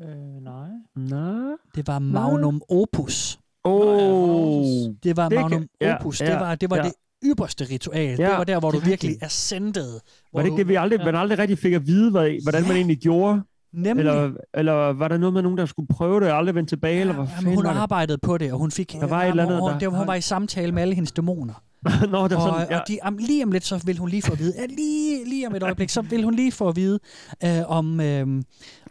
Øh, 0.00 0.42
nej. 0.42 0.68
Nej. 0.96 1.52
Det 1.74 1.86
var 1.86 1.98
Magnum 1.98 2.62
Opus. 2.68 3.38
Oh. 3.64 4.64
Det 5.02 5.16
var 5.16 5.28
Det 5.28 5.38
Magnum 5.40 5.60
kan- 5.60 5.68
ja, 5.80 5.96
Opus. 6.00 6.20
ja, 6.20 6.26
det 6.26 6.34
var, 6.40 6.54
det, 6.54 6.70
var 6.70 6.76
ja. 6.76 6.82
det 6.82 6.92
ypperste 7.24 7.64
ritual. 7.70 8.16
Ja, 8.18 8.26
det 8.30 8.38
var 8.38 8.44
der, 8.44 8.60
hvor 8.60 8.70
det 8.70 8.80
du 8.80 8.84
er 8.84 8.88
virkelig 8.88 9.08
rigtigt. 9.10 9.24
ascendede. 9.24 10.00
Var 10.32 10.40
det 10.40 10.46
ikke 10.46 10.56
det, 10.58 10.68
vi 10.68 10.74
aldrig, 10.74 10.98
man 11.04 11.14
aldrig 11.16 11.38
rigtig 11.38 11.58
fik 11.58 11.72
at 11.72 11.86
vide, 11.86 12.10
hvad, 12.10 12.42
hvordan 12.42 12.62
man 12.62 12.76
egentlig 12.76 12.98
gjorde? 12.98 13.42
Nemlig. 13.72 14.00
Eller, 14.00 14.32
eller 14.54 14.92
var 14.92 15.08
der 15.08 15.16
noget 15.18 15.32
med 15.32 15.42
nogen, 15.42 15.58
der 15.58 15.66
skulle 15.66 15.86
prøve 15.88 16.20
det 16.20 16.30
og 16.30 16.38
aldrig 16.38 16.54
vendte 16.54 16.70
tilbage? 16.70 17.00
eller 17.00 17.14
hvad 17.14 17.26
Jamen, 17.40 17.54
hun 17.54 17.64
det? 17.64 17.70
arbejdede 17.70 18.18
på 18.18 18.38
det, 18.38 18.52
og 18.52 18.58
hun 18.58 18.70
fik... 18.70 18.92
Der 18.92 19.06
var 19.06 19.22
et 19.22 19.28
eller 19.28 19.42
andet, 19.42 19.60
hun, 19.60 19.70
der- 19.72 19.78
der, 19.78 19.88
hun 19.88 20.06
var 20.06 20.14
i 20.14 20.20
samtale 20.20 20.72
med 20.72 20.82
alle 20.82 20.94
hendes 20.94 21.12
dæmoner. 21.12 21.54
Nå, 21.88 21.98
det 22.00 22.12
var 22.12 22.22
og, 22.22 22.28
sådan, 22.52 22.66
ja. 22.70 22.80
og 22.80 22.88
de, 22.88 22.98
om, 23.02 23.16
lige 23.16 23.44
om 23.44 23.52
lidt, 23.52 23.64
så 23.64 23.82
vil 23.86 23.98
hun 23.98 24.08
lige 24.08 24.22
få 24.22 24.32
at 24.32 24.38
vide, 24.38 24.54
ja, 24.60 24.66
lige, 24.66 25.28
lige 25.28 25.46
om 25.46 25.54
et 25.54 25.62
øjeblik, 25.62 25.88
så 25.90 26.02
vil 26.02 26.24
hun 26.24 26.34
lige 26.34 26.52
få 26.52 26.68
at 26.68 26.76
vide, 26.76 26.98
øh, 27.44 27.70
om, 27.70 28.00
øh, 28.00 28.22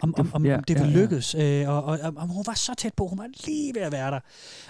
om, 0.02 0.14
om, 0.18 0.30
om, 0.34 0.46
Ja, 0.46 0.58
om 0.58 0.64
det 0.64 0.76
ja, 0.76 0.84
vil 0.84 0.92
ja. 0.94 1.00
lykkes. 1.00 1.36
Øh, 1.36 1.70
og, 1.70 1.84
og, 1.84 2.00
og, 2.16 2.28
hun 2.28 2.44
var 2.48 2.54
så 2.54 2.74
tæt 2.78 2.94
på, 2.98 3.08
hun 3.08 3.18
var 3.18 3.28
lige 3.46 3.72
ved 3.76 3.82
at 3.82 3.92
være 3.92 4.12
der. 4.12 4.20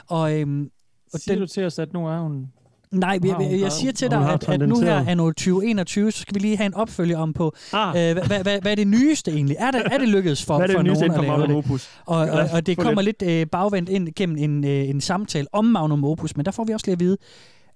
Og, 0.07 0.39
øh, 0.41 0.65
og 1.13 1.19
Siger 1.19 1.35
den, 1.35 1.41
du 1.41 1.47
til 1.47 1.65
os, 1.65 1.79
at 1.79 1.93
nu 1.93 2.07
er 2.07 2.19
hun 2.19 2.47
Nej, 2.93 3.19
jeg, 3.23 3.35
jeg, 3.51 3.59
jeg 3.59 3.71
siger 3.71 3.91
til 3.91 4.11
dig, 4.11 4.33
at, 4.33 4.49
at 4.49 4.69
nu 4.69 4.79
her 4.79 5.05
anno 5.07 5.27
2021, 5.29 6.11
så 6.11 6.21
skal 6.21 6.35
vi 6.35 6.39
lige 6.39 6.57
have 6.57 6.65
en 6.65 6.73
opfølger 6.73 7.17
om 7.17 7.33
på, 7.33 7.53
ah. 7.73 7.87
øh, 7.87 7.93
hvad, 8.13 8.43
hvad, 8.43 8.61
hvad 8.61 8.71
er 8.71 8.75
det 8.75 8.87
nyeste 8.87 9.31
egentlig? 9.31 9.57
Er 9.59 9.71
det, 9.71 9.81
er 9.91 9.97
det 9.97 10.09
lykkedes 10.09 10.45
for, 10.45 10.55
Hvad 10.57 10.63
er 10.63 10.67
det 10.67 10.75
for 10.75 10.83
nogen 10.83 11.11
at 11.11 11.37
lave 11.37 11.47
det? 11.47 11.55
Opus? 11.55 11.89
Og, 12.05 12.17
og, 12.17 12.29
os 12.29 12.51
og 12.53 12.65
det 12.65 12.77
kommer 12.77 13.01
lidt. 13.01 13.23
øh, 13.25 13.47
bagvendt 13.47 13.89
ind 13.89 14.09
gennem 14.15 14.37
en, 14.37 14.63
øh, 14.65 14.89
en 14.89 15.01
samtale 15.01 15.47
om 15.51 15.65
Magnum 15.65 16.03
Opus, 16.05 16.37
men 16.37 16.45
der 16.45 16.51
får 16.51 16.63
vi 16.63 16.73
også 16.73 16.85
lige 16.87 16.93
at 16.93 16.99
vide, 16.99 17.17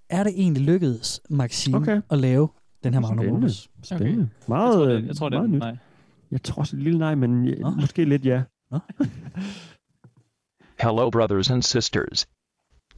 er 0.09 0.23
det 0.23 0.33
egentlig 0.35 0.63
lykkedes, 0.63 1.21
Maxime, 1.29 1.77
Okay. 1.77 2.01
at 2.09 2.17
lave 2.19 2.47
den 2.83 2.93
her 2.93 3.01
Magnum 3.01 3.19
Spændende. 3.19 3.45
Opus? 3.45 3.69
Spændende. 3.83 4.29
Meget, 4.47 4.69
Jeg 4.69 4.75
tror, 4.75 4.85
det, 4.85 5.07
jeg 5.07 5.15
tror, 5.15 5.29
det 5.29 5.37
er 5.37 5.47
nyt. 5.47 5.59
nej. 5.59 5.77
Jeg 6.31 6.43
tror 6.43 6.59
også 6.59 6.75
et 6.75 6.83
lille 6.83 6.99
nej, 6.99 7.15
men 7.15 7.45
ja, 7.45 7.69
måske 7.69 8.05
lidt 8.05 8.25
ja. 8.25 8.41
Hello, 10.83 11.09
brothers 11.09 11.49
and 11.49 11.63
sisters. 11.63 12.27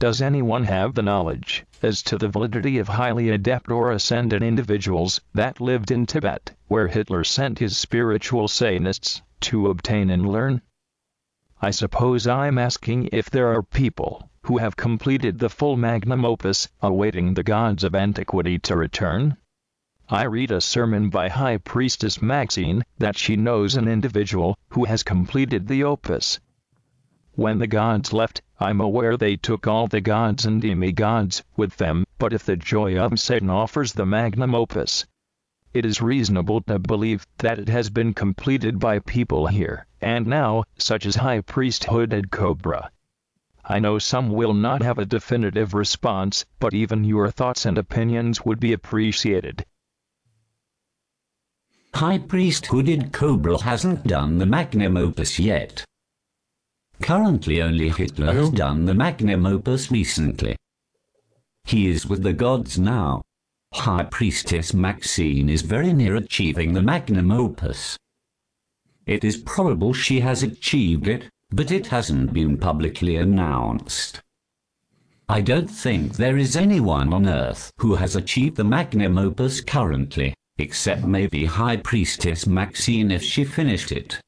Does 0.00 0.22
anyone 0.22 0.64
have 0.64 0.94
the 0.94 1.02
knowledge 1.02 1.66
as 1.82 2.02
to 2.04 2.16
the 2.16 2.30
validity 2.30 2.78
of 2.78 2.88
highly 2.88 3.28
adept 3.28 3.70
or 3.70 3.92
ascended 3.92 4.42
individuals 4.42 5.20
that 5.34 5.60
lived 5.60 5.90
in 5.90 6.06
Tibet, 6.06 6.56
where 6.68 6.88
Hitler 6.88 7.22
sent 7.22 7.58
his 7.58 7.76
spiritual 7.76 8.48
Satanists 8.48 9.20
to 9.40 9.68
obtain 9.68 10.08
and 10.08 10.26
learn? 10.26 10.62
I 11.60 11.70
suppose 11.70 12.26
I'm 12.26 12.56
asking 12.56 13.10
if 13.12 13.28
there 13.28 13.48
are 13.48 13.62
people 13.62 14.30
who 14.44 14.56
have 14.56 14.74
completed 14.74 15.38
the 15.38 15.50
full 15.50 15.76
magnum 15.76 16.24
opus 16.24 16.70
awaiting 16.80 17.34
the 17.34 17.42
gods 17.42 17.84
of 17.84 17.94
antiquity 17.94 18.58
to 18.60 18.76
return? 18.76 19.36
I 20.08 20.24
read 20.24 20.50
a 20.50 20.62
sermon 20.62 21.10
by 21.10 21.28
High 21.28 21.58
Priestess 21.58 22.22
Maxine 22.22 22.84
that 22.96 23.18
she 23.18 23.36
knows 23.36 23.76
an 23.76 23.86
individual 23.86 24.56
who 24.70 24.86
has 24.86 25.02
completed 25.02 25.68
the 25.68 25.84
opus. 25.84 26.40
When 27.32 27.58
the 27.58 27.66
gods 27.66 28.14
left, 28.14 28.40
I'm 28.62 28.78
aware 28.78 29.16
they 29.16 29.36
took 29.36 29.66
all 29.66 29.86
the 29.86 30.02
gods 30.02 30.44
and 30.44 30.60
demigods 30.60 31.42
with 31.56 31.78
them, 31.78 32.04
but 32.18 32.34
if 32.34 32.44
the 32.44 32.56
joy 32.56 32.98
of 32.98 33.18
Satan 33.18 33.48
offers 33.48 33.94
the 33.94 34.04
magnum 34.04 34.54
opus, 34.54 35.06
it 35.72 35.86
is 35.86 36.02
reasonable 36.02 36.60
to 36.62 36.78
believe 36.78 37.26
that 37.38 37.58
it 37.58 37.70
has 37.70 37.88
been 37.88 38.12
completed 38.12 38.78
by 38.78 38.98
people 38.98 39.46
here 39.46 39.86
and 40.02 40.26
now, 40.26 40.64
such 40.76 41.06
as 41.06 41.16
High 41.16 41.40
Priest 41.40 41.84
Hooded 41.84 42.30
Cobra. 42.30 42.90
I 43.64 43.78
know 43.78 43.98
some 43.98 44.28
will 44.28 44.52
not 44.52 44.82
have 44.82 44.98
a 44.98 45.06
definitive 45.06 45.72
response, 45.72 46.44
but 46.58 46.74
even 46.74 47.04
your 47.04 47.30
thoughts 47.30 47.64
and 47.64 47.78
opinions 47.78 48.44
would 48.44 48.60
be 48.60 48.74
appreciated. 48.74 49.64
High 51.94 52.18
Priest 52.18 52.66
Hooded 52.66 53.12
Cobra 53.12 53.62
hasn't 53.62 54.06
done 54.06 54.36
the 54.36 54.44
magnum 54.44 54.98
opus 54.98 55.38
yet. 55.38 55.84
Currently 57.00 57.62
only 57.62 57.88
Hitler 57.88 58.32
has 58.32 58.48
oh. 58.48 58.52
done 58.52 58.84
the 58.84 58.94
magnum 58.94 59.46
opus 59.46 59.90
recently. 59.90 60.56
He 61.64 61.88
is 61.88 62.06
with 62.06 62.22
the 62.22 62.32
gods 62.32 62.78
now. 62.78 63.22
High 63.72 64.04
Priestess 64.04 64.74
Maxine 64.74 65.48
is 65.48 65.62
very 65.62 65.92
near 65.92 66.16
achieving 66.16 66.72
the 66.72 66.82
magnum 66.82 67.30
opus. 67.30 67.96
It 69.06 69.24
is 69.24 69.38
probable 69.38 69.92
she 69.92 70.20
has 70.20 70.42
achieved 70.42 71.08
it, 71.08 71.28
but 71.50 71.70
it 71.70 71.86
hasn't 71.86 72.32
been 72.32 72.58
publicly 72.58 73.16
announced. 73.16 74.20
I 75.28 75.40
don't 75.40 75.70
think 75.70 76.16
there 76.16 76.36
is 76.36 76.56
anyone 76.56 77.12
on 77.12 77.28
Earth 77.28 77.72
who 77.78 77.94
has 77.94 78.16
achieved 78.16 78.56
the 78.56 78.64
magnum 78.64 79.16
opus 79.16 79.60
currently, 79.60 80.34
except 80.58 81.04
maybe 81.04 81.44
High 81.44 81.76
Priestess 81.76 82.46
Maxine 82.46 83.10
if 83.10 83.22
she 83.22 83.44
finished 83.44 83.92
it. 83.92 84.20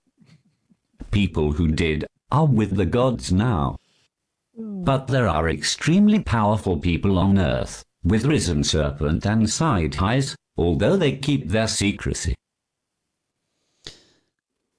People 1.11 1.53
who 1.53 1.69
did 1.69 2.07
are 2.32 2.46
with 2.46 2.74
the 2.76 2.86
gods 2.86 3.32
now. 3.32 3.76
But 4.84 5.06
there 5.09 5.28
are 5.28 5.48
extremely 5.48 6.20
powerful 6.36 6.76
people 6.80 7.18
on 7.18 7.38
Earth, 7.38 7.84
with 8.04 8.26
Risen 8.26 8.64
Serpent 8.64 9.26
and 9.26 9.48
Side 9.50 9.94
Highs, 9.94 10.36
although 10.56 10.96
they 10.96 11.12
keep 11.18 11.48
their 11.48 11.66
secrecy. 11.66 12.34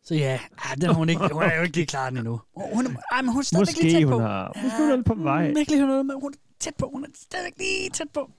Så 0.04 0.16
ja, 0.16 0.40
ah, 0.58 0.76
den 0.76 0.90
er 0.90 0.94
hun, 0.94 1.10
ikke, 1.10 1.30
hun 1.32 1.44
er 1.44 1.56
jo 1.56 1.62
ikke 1.64 1.76
lige 1.76 1.86
klar 1.86 2.10
den 2.10 2.18
endnu. 2.18 2.42
Hun, 2.74 2.86
ej, 3.12 3.22
men 3.22 3.32
hun 3.32 3.40
er 3.40 3.44
stadigvæk 3.44 3.76
lige 3.82 3.86
Måske 3.86 4.00
tæt 4.00 4.04
hun 4.04 4.12
på. 4.14 4.20
har... 4.20 4.58
Måske 4.64 4.78
hun 4.78 5.00
er 5.00 5.04
på 5.04 5.14
vej. 5.14 5.46
Hun 5.48 5.56
er 5.56 5.60
ikke 5.60 5.72
lige 5.72 5.88
noget, 5.88 6.06
men 6.06 6.16
hun 6.22 6.34
er 6.34 6.38
tæt 6.60 6.74
på. 6.78 6.90
Hun 6.94 7.04
er 7.04 7.08
stadigvæk 7.16 7.54
lige 7.58 7.90
tæt 7.90 8.08
på. 8.14 8.32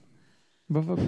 Hvorfor? 0.69 0.99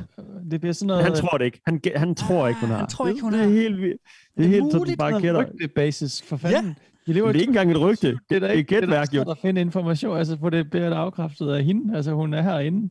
Det 0.52 0.60
bliver 0.62 0.74
sådan 0.74 0.88
noget... 0.88 1.04
Han 1.04 1.16
tror 1.16 1.38
det 1.38 1.46
ikke. 1.46 1.62
Han, 1.66 1.82
han 1.96 2.16
tror 2.16 2.48
ikke, 2.48 2.60
hun 2.60 2.70
har. 2.70 2.78
Han 2.78 2.88
tror 2.88 3.08
ikke, 3.08 3.22
hun 3.22 3.34
det, 3.34 3.40
har. 3.40 3.48
det 3.48 3.58
er 3.58 3.62
helt 3.62 3.82
vildt. 3.82 4.02
Det 4.38 4.46
er 4.46 4.50
helt 4.50 4.72
sådan, 4.72 4.98
bare 4.98 5.22
gætter. 5.22 5.68
basis 5.76 6.22
for 6.22 6.38
fanden. 6.38 6.66
Ja. 6.66 6.74
Det 7.08 7.18
er 7.18 7.30
ikke 7.30 7.44
engang 7.44 7.72
et 7.72 7.82
rygte. 7.82 8.08
Det 8.30 8.36
er 8.36 8.40
da 8.40 8.46
Det 8.48 8.54
er 8.54 8.58
ikke 8.58 8.76
da 8.76 8.80
gætværk, 8.80 9.14
jo. 9.14 9.22
at 9.32 9.38
finde 9.38 9.62
information, 9.62 10.18
altså 10.18 10.38
på 10.38 10.50
det 10.50 10.70
bliver 10.70 10.90
det 10.90 10.96
afkræftet 10.96 11.50
af 11.50 11.64
hende. 11.64 11.96
Altså 11.96 12.12
hun 12.14 12.34
er 12.34 12.42
herinde. 12.42 12.90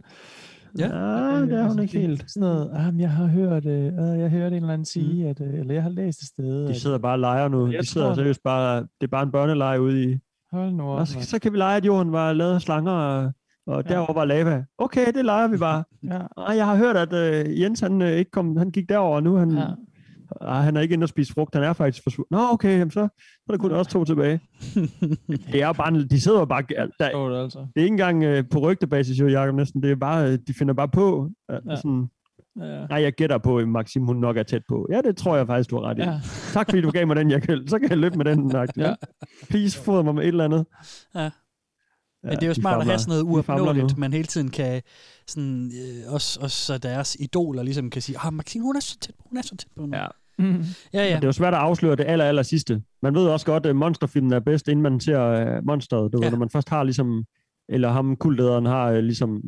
Ja, 0.79 0.85
ja 0.87 1.41
det 1.41 1.53
er 1.53 1.69
hun 1.69 1.79
ikke 1.83 1.99
helt. 1.99 2.25
Sådan 2.31 2.49
noget, 2.49 2.71
ah, 2.75 3.01
jeg 3.01 3.11
har 3.11 3.27
hørt, 3.27 3.67
øh, 3.67 3.85
øh, 3.87 4.19
jeg 4.21 4.31
hørte 4.31 4.57
en 4.57 4.63
eller 4.63 4.73
anden 4.73 4.85
sige, 4.85 5.25
mm. 5.25 5.31
at, 5.31 5.41
øh, 5.41 5.61
eller 5.61 5.75
jeg 5.75 5.83
har 5.83 5.91
læst 5.91 6.21
et 6.21 6.29
sted. 6.29 6.69
De 6.69 6.81
sidder 6.81 6.99
bare 6.99 7.15
og 7.15 7.19
leger 7.19 7.49
nu. 7.49 7.67
Jeg 7.73 7.81
De 7.83 7.87
sidder 7.87 8.15
seriøst 8.15 8.43
bare... 8.45 8.81
Det 8.81 8.89
er 9.03 9.07
bare 9.07 9.23
en 9.23 9.31
børneleje 9.33 9.81
ude 9.81 10.05
i... 10.05 10.19
Hold 10.53 10.73
nu 10.73 10.85
op, 10.85 10.99
Og 10.99 11.09
så, 11.09 11.21
så 11.21 11.39
kan 11.39 11.53
vi 11.53 11.59
lege, 11.59 11.77
at 11.77 11.87
jorden 11.87 12.13
var 12.13 12.33
lavet 12.33 12.55
af 12.55 12.61
slanger, 12.61 12.93
og, 12.93 13.33
og 13.67 13.83
Ja. 13.89 13.95
derovre 13.95 14.15
var 14.15 14.25
lava. 14.25 14.65
Okay, 14.79 15.07
det 15.15 15.25
leger 15.25 15.49
vi 15.49 15.57
bare. 15.57 15.85
Ja. 16.13 16.19
Ej, 16.47 16.57
jeg 16.57 16.67
har 16.67 16.77
hørt, 16.77 16.97
at 16.97 17.13
øh, 17.13 17.61
Jens 17.61 17.81
han, 17.81 18.03
øh, 18.03 18.11
ikke 18.13 18.31
kom, 18.31 18.57
han 18.57 18.71
gik 18.71 18.89
derover, 18.89 19.21
nu 19.21 19.37
han, 19.37 19.51
Ja. 19.51 19.67
Ej, 20.41 20.61
han 20.61 20.77
er 20.77 20.81
ikke 20.81 20.93
inde 20.93 21.05
og 21.05 21.09
spise 21.09 21.33
frugt. 21.33 21.55
Han 21.55 21.65
er 21.65 21.73
faktisk 21.73 22.03
forsvundet. 22.03 22.31
Nå, 22.31 22.39
okay, 22.53 22.79
jamen 22.79 22.91
så, 22.91 23.09
så 23.19 23.43
er 23.49 23.53
der 23.53 23.59
kun 23.59 23.73
også 23.73 23.91
to 23.91 24.05
tilbage. 24.05 24.41
det 25.53 25.63
er 25.63 25.73
bare, 25.73 26.05
de 26.05 26.21
sidder 26.21 26.45
bare... 26.45 26.63
Der, 26.69 26.87
det 26.87 27.43
altså. 27.43 27.59
det 27.59 27.81
er 27.81 27.85
ikke 27.85 27.93
engang 27.93 28.23
øh, 28.25 28.45
på 28.51 28.59
rygtebasis, 28.59 29.21
jo, 29.21 29.29
Jacob, 29.29 29.55
næsten. 29.55 29.83
Det 29.83 29.91
er 29.91 29.97
bare, 29.97 30.33
øh, 30.33 30.39
de 30.47 30.55
finder 30.55 30.75
bare 30.75 30.89
på. 30.89 31.31
Ja. 31.49 31.59
Ja. 31.71 31.77
Sådan, 31.77 32.09
Ja. 32.61 32.87
nej, 32.87 33.03
jeg 33.03 33.13
gætter 33.13 33.39
på, 33.39 33.59
at 33.59 33.69
Maxim, 33.69 34.03
hun 34.03 34.17
nok 34.17 34.37
er 34.37 34.43
tæt 34.43 34.63
på. 34.69 34.87
Ja, 34.91 35.01
det 35.01 35.17
tror 35.17 35.37
jeg 35.37 35.47
faktisk, 35.47 35.71
du 35.71 35.77
har 35.77 35.83
ret 35.83 35.99
i. 35.99 36.01
Ja. 36.01 36.21
Tak 36.53 36.67
fordi 36.71 36.83
du 36.83 36.91
gav 36.91 37.07
mig 37.07 37.17
den, 37.17 37.31
jeg 37.31 37.43
kan, 37.43 37.69
så 37.69 37.79
kan 37.79 37.91
jeg 37.91 37.99
løbe 37.99 38.17
med 38.17 38.25
den. 38.25 38.47
Nak. 38.53 38.69
Ja. 38.77 38.89
Ja. 38.89 38.95
Please, 39.49 39.79
fodre 39.79 40.05
mig 40.05 40.15
med 40.15 40.23
et 40.23 40.29
eller 40.29 40.45
andet. 40.45 40.67
Ja. 41.15 41.31
Men 42.23 42.33
det 42.33 42.43
er 42.43 42.47
jo 42.47 42.53
de 42.53 42.61
smart 42.61 42.81
at 42.81 42.87
have 42.87 42.99
sådan 42.99 43.11
noget 43.11 43.23
uopnåeligt, 43.23 43.99
man 43.99 44.13
hele 44.13 44.27
tiden 44.27 44.51
kan, 44.51 44.83
sådan, 45.27 45.73
øh, 45.83 46.13
også, 46.13 46.41
også 46.41 46.65
så 46.65 46.79
deres 46.79 47.17
idoler 47.21 47.63
ligesom 47.63 47.91
kan 47.91 48.03
sige, 48.03 48.19
ah, 48.25 48.33
Maxine, 48.33 48.65
hun 48.65 48.77
er 48.77 48.81
så 48.81 48.99
tæt 48.99 49.15
på, 49.19 49.25
hun 49.29 49.39
er 49.39 49.43
så 49.43 49.57
tæt 49.57 49.69
på 49.77 49.87
nu. 49.87 49.97
Ja. 49.97 50.07
Ja, 50.39 50.45
ja. 50.49 50.55
Men 50.55 51.17
det 51.17 51.25
er 51.25 51.29
jo 51.29 51.33
svært 51.33 51.55
at 51.55 51.61
afsløre 51.61 51.97
det 51.97 52.05
aller, 52.09 52.25
aller 52.25 52.43
sidste. 52.43 52.83
Man 53.03 53.15
ved 53.15 53.27
også 53.27 53.47
godt, 53.47 53.67
at 53.67 53.77
monsterfilmen 53.77 54.33
er 54.33 54.41
bedst, 54.41 54.69
inden 54.69 54.83
man 54.83 55.01
ser 55.01 55.57
uh, 55.59 55.67
monsteret. 55.67 56.13
Du 56.13 56.19
ja. 56.21 56.25
ved, 56.27 56.31
når 56.31 56.39
man 56.39 56.51
først 56.51 56.69
har 56.69 56.83
ligesom, 56.85 57.25
eller 57.69 57.89
ham 57.91 58.17
kultlederen 58.17 58.67
har 58.67 58.91
uh, 58.93 58.97
ligesom 58.99 59.43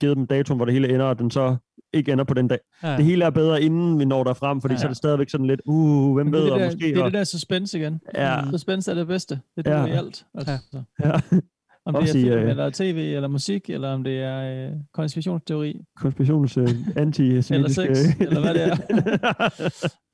givet 0.00 0.16
dem 0.16 0.26
datoen, 0.26 0.56
hvor 0.58 0.64
det 0.64 0.74
hele 0.74 0.94
ender, 0.94 1.06
og 1.06 1.18
den 1.18 1.30
så 1.30 1.56
ikke 1.92 2.12
ender 2.12 2.24
på 2.24 2.34
den 2.34 2.48
dag. 2.48 2.58
Ja. 2.82 2.90
Ja. 2.90 2.96
Det 2.96 3.04
hele 3.04 3.24
er 3.24 3.30
bedre, 3.30 3.62
inden 3.62 3.98
vi 3.98 4.04
når 4.04 4.24
derfrem, 4.24 4.60
fordi 4.60 4.72
Ja. 4.72 4.76
ja. 4.76 4.80
så 4.80 4.86
er 4.86 4.88
det 4.88 4.96
stadigvæk 4.96 5.30
sådan 5.30 5.46
lidt, 5.46 5.60
uh, 5.66 6.14
hvem 6.14 6.32
ved, 6.32 6.42
det, 6.42 6.48
er 6.48 6.52
og 6.52 6.58
det, 6.60 6.64
der, 6.64 6.74
måske... 6.76 6.88
det 6.88 6.96
er 6.98 7.02
og, 7.02 7.10
det 7.10 7.18
der 7.18 7.24
suspense 7.24 7.78
igen. 7.78 8.00
Ja. 8.14 8.40
Suspense 8.50 8.90
er 8.90 8.94
det 8.94 9.06
bedste. 9.06 9.40
Det 9.56 9.66
er 9.66 9.80
Ja. 9.80 9.86
i 9.86 9.90
alt. 9.90 10.24
Altså. 10.34 10.58
Ja. 11.04 11.12
Om 11.86 11.94
det 11.94 12.02
Også 12.02 12.18
er 12.18 12.20
i, 12.20 12.24
film, 12.24 12.34
øh, 12.34 12.50
eller 12.50 12.70
tv, 12.70 13.12
eller 13.14 13.28
musik, 13.28 13.70
eller 13.70 13.88
om 13.88 14.04
det 14.04 14.22
er 14.22 14.68
øh, 14.68 14.72
konspirationsteori, 14.94 15.80
konspirations 15.96 16.58
uh, 16.58 16.68
anti 16.96 17.22
eller 17.22 17.68
sex, 17.68 17.98
eller 18.20 18.40
hvad 18.40 18.54
det 18.54 18.62
er. 18.62 18.76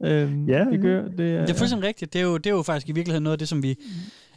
øhm, 0.22 0.48
Ja, 0.48 0.64
det 0.64 0.80
gør, 0.80 1.08
det 1.08 1.34
er, 1.34 1.40
Det 1.40 1.50
er 1.50 1.54
fuldstændig 1.54 1.88
rigtigt. 1.88 2.12
Det 2.12 2.20
er, 2.20 2.24
jo, 2.24 2.36
det 2.36 2.46
er 2.46 2.54
jo 2.54 2.62
faktisk 2.62 2.88
i 2.88 2.92
virkeligheden 2.92 3.22
noget 3.22 3.32
af 3.32 3.38
det, 3.38 3.48
som 3.48 3.62
vi 3.62 3.76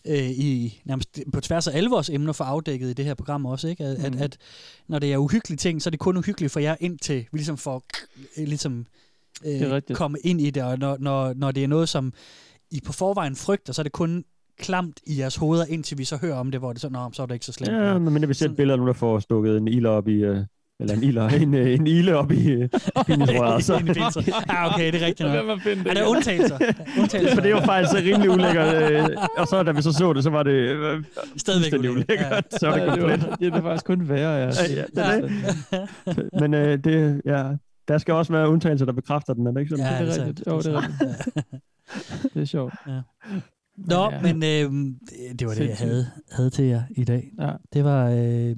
øh, 0.08 0.30
i 0.30 0.82
nærmest 0.86 1.20
på 1.34 1.42
tværs 1.42 1.68
af 1.68 1.78
alle 1.78 1.90
vores 1.90 2.10
emner 2.10 2.34
får 2.34 2.46
afdækket 2.46 2.90
i 2.90 2.94
det 2.94 3.06
her 3.06 3.14
program 3.14 3.46
også, 3.46 3.68
ikke? 3.68 3.84
At, 3.84 4.00
mm. 4.00 4.06
at, 4.06 4.22
at 4.22 4.38
når 4.88 5.00
det 5.00 5.14
er 5.14 5.18
uhyggelige 5.18 5.58
ting, 5.58 5.82
så 5.82 5.90
er 5.90 5.92
det 5.92 6.00
kun 6.00 6.18
uhyggeligt 6.18 6.54
for 6.54 6.60
jer, 6.60 6.76
indtil 6.80 7.26
vi 7.32 7.38
ligesom 7.38 7.58
får 7.58 7.84
øh, 8.38 8.48
ligesom, 8.48 8.86
Det 9.44 9.62
er 9.62 9.76
øh, 9.90 9.96
komme 9.96 10.18
ind 10.24 10.42
i 10.42 10.50
det, 10.50 10.64
og 10.64 10.80
når, 10.80 10.98
når, 11.00 11.34
når 11.34 11.52
det 11.52 11.64
er 11.64 11.68
noget, 11.68 11.90
som 11.90 12.14
I 12.72 12.82
på 12.86 12.94
forvejen 12.94 13.36
frygter, 13.36 13.74
så 13.74 13.82
er 13.82 13.84
det 13.84 13.92
kun 13.92 14.26
klamt 14.60 14.98
i 15.08 15.20
jeres 15.20 15.36
hoveder, 15.36 15.66
indtil 15.66 15.98
vi 15.98 16.04
så 16.04 16.18
hører 16.18 16.36
om 16.36 16.52
det, 16.52 16.60
hvor 16.60 16.74
det 16.74 16.82
så, 16.82 16.90
Nå, 16.90 17.10
så 17.14 17.22
er 17.22 17.26
det 17.26 17.34
ikke 17.34 17.46
så 17.46 17.52
slemt. 17.54 17.74
Ja, 17.78 17.98
men 17.98 18.30
vi 18.30 18.34
ser 18.34 18.50
et 18.50 18.56
billede 18.56 18.74
af 18.74 18.78
nogen, 18.80 18.88
der 18.88 18.94
får 18.94 19.20
stukket 19.20 19.58
en 19.58 19.68
iler 19.68 19.90
op 19.90 20.08
i... 20.08 20.26
Uh, 20.30 20.38
eller 20.82 20.94
en 20.96 21.04
iler, 21.04 21.28
en, 21.44 21.54
uh, 21.54 21.70
en 21.70 21.88
ile 21.88 22.18
op 22.18 22.32
i 22.32 22.68
penisrøret. 23.08 23.64
Så. 23.66 23.78
I 23.78 23.84
penisrøret. 23.84 24.28
Ja, 24.50 24.74
okay, 24.74 24.92
det 24.92 25.02
er 25.02 25.06
rigtigt 25.06 25.30
nok. 25.30 25.36
Lad 25.36 25.44
mig 25.44 25.62
finde 25.62 25.84
det. 25.84 25.90
Er 25.90 25.94
der 25.94 26.06
undtagelser? 26.08 26.58
undtagelser? 27.02 27.36
For 27.36 27.42
det 27.42 27.54
var 27.54 27.66
faktisk 27.66 27.94
rimelig 28.06 28.30
ulækkert. 28.30 28.92
Øh, 28.92 29.08
og 29.38 29.48
så 29.48 29.64
da 29.64 29.72
vi 29.72 29.82
så 29.82 29.92
så 29.94 30.14
det, 30.14 30.24
så 30.24 30.30
var 30.30 30.44
det 30.44 30.52
øh, 30.52 31.04
Stadigvæk 31.38 31.80
ulækkert. 31.80 31.92
ulækkert. 32.10 32.46
Så 32.60 32.68
var 32.68 32.74
det 32.76 32.82
Ja, 32.82 32.92
det, 32.92 33.00
komplet. 33.00 33.30
var, 33.30 33.36
det 33.36 33.54
er 33.54 33.62
faktisk 33.62 33.86
kun 33.86 34.10
værre, 34.10 34.32
ja. 34.32 34.46
Ja, 34.46 34.48
ja, 34.76 34.84
det 34.96 35.06
er 35.06 35.22
det. 36.16 36.30
Men 36.42 36.54
øh, 36.54 36.84
det, 36.84 37.22
ja, 37.26 37.44
der 37.88 37.98
skal 37.98 38.14
også 38.14 38.34
være 38.34 38.50
undtagelser, 38.50 38.86
der 38.86 38.94
bekræfter 38.94 39.34
den, 39.34 39.48
er 39.48 39.52
det 39.52 39.60
ikke 39.60 39.70
sådan? 39.70 39.86
Ja, 39.86 40.06
det 40.06 40.08
det 40.08 40.22
er 40.22 40.26
rigtigt. 40.28 40.48
Jo, 40.48 40.58
det 40.58 40.66
er 40.66 40.72
Det 40.72 40.84
er 41.02 41.08
rigtigt. 41.08 42.34
Det 42.34 42.42
er 42.42 42.46
sjovt. 42.46 42.74
Ja. 42.88 43.02
Nå, 43.88 44.10
ja. 44.12 44.22
men 44.22 44.36
øh, 44.44 44.94
det 45.40 45.48
var 45.48 45.54
det, 45.54 45.68
jeg 45.68 45.76
havde, 45.80 46.06
havde 46.32 46.50
til 46.50 46.66
jer 46.66 46.82
i 46.90 47.04
dag. 47.04 47.32
Ja. 47.40 47.52
Det 47.74 47.84
var 47.84 48.10
øh, 48.10 48.50
øh, 48.50 48.56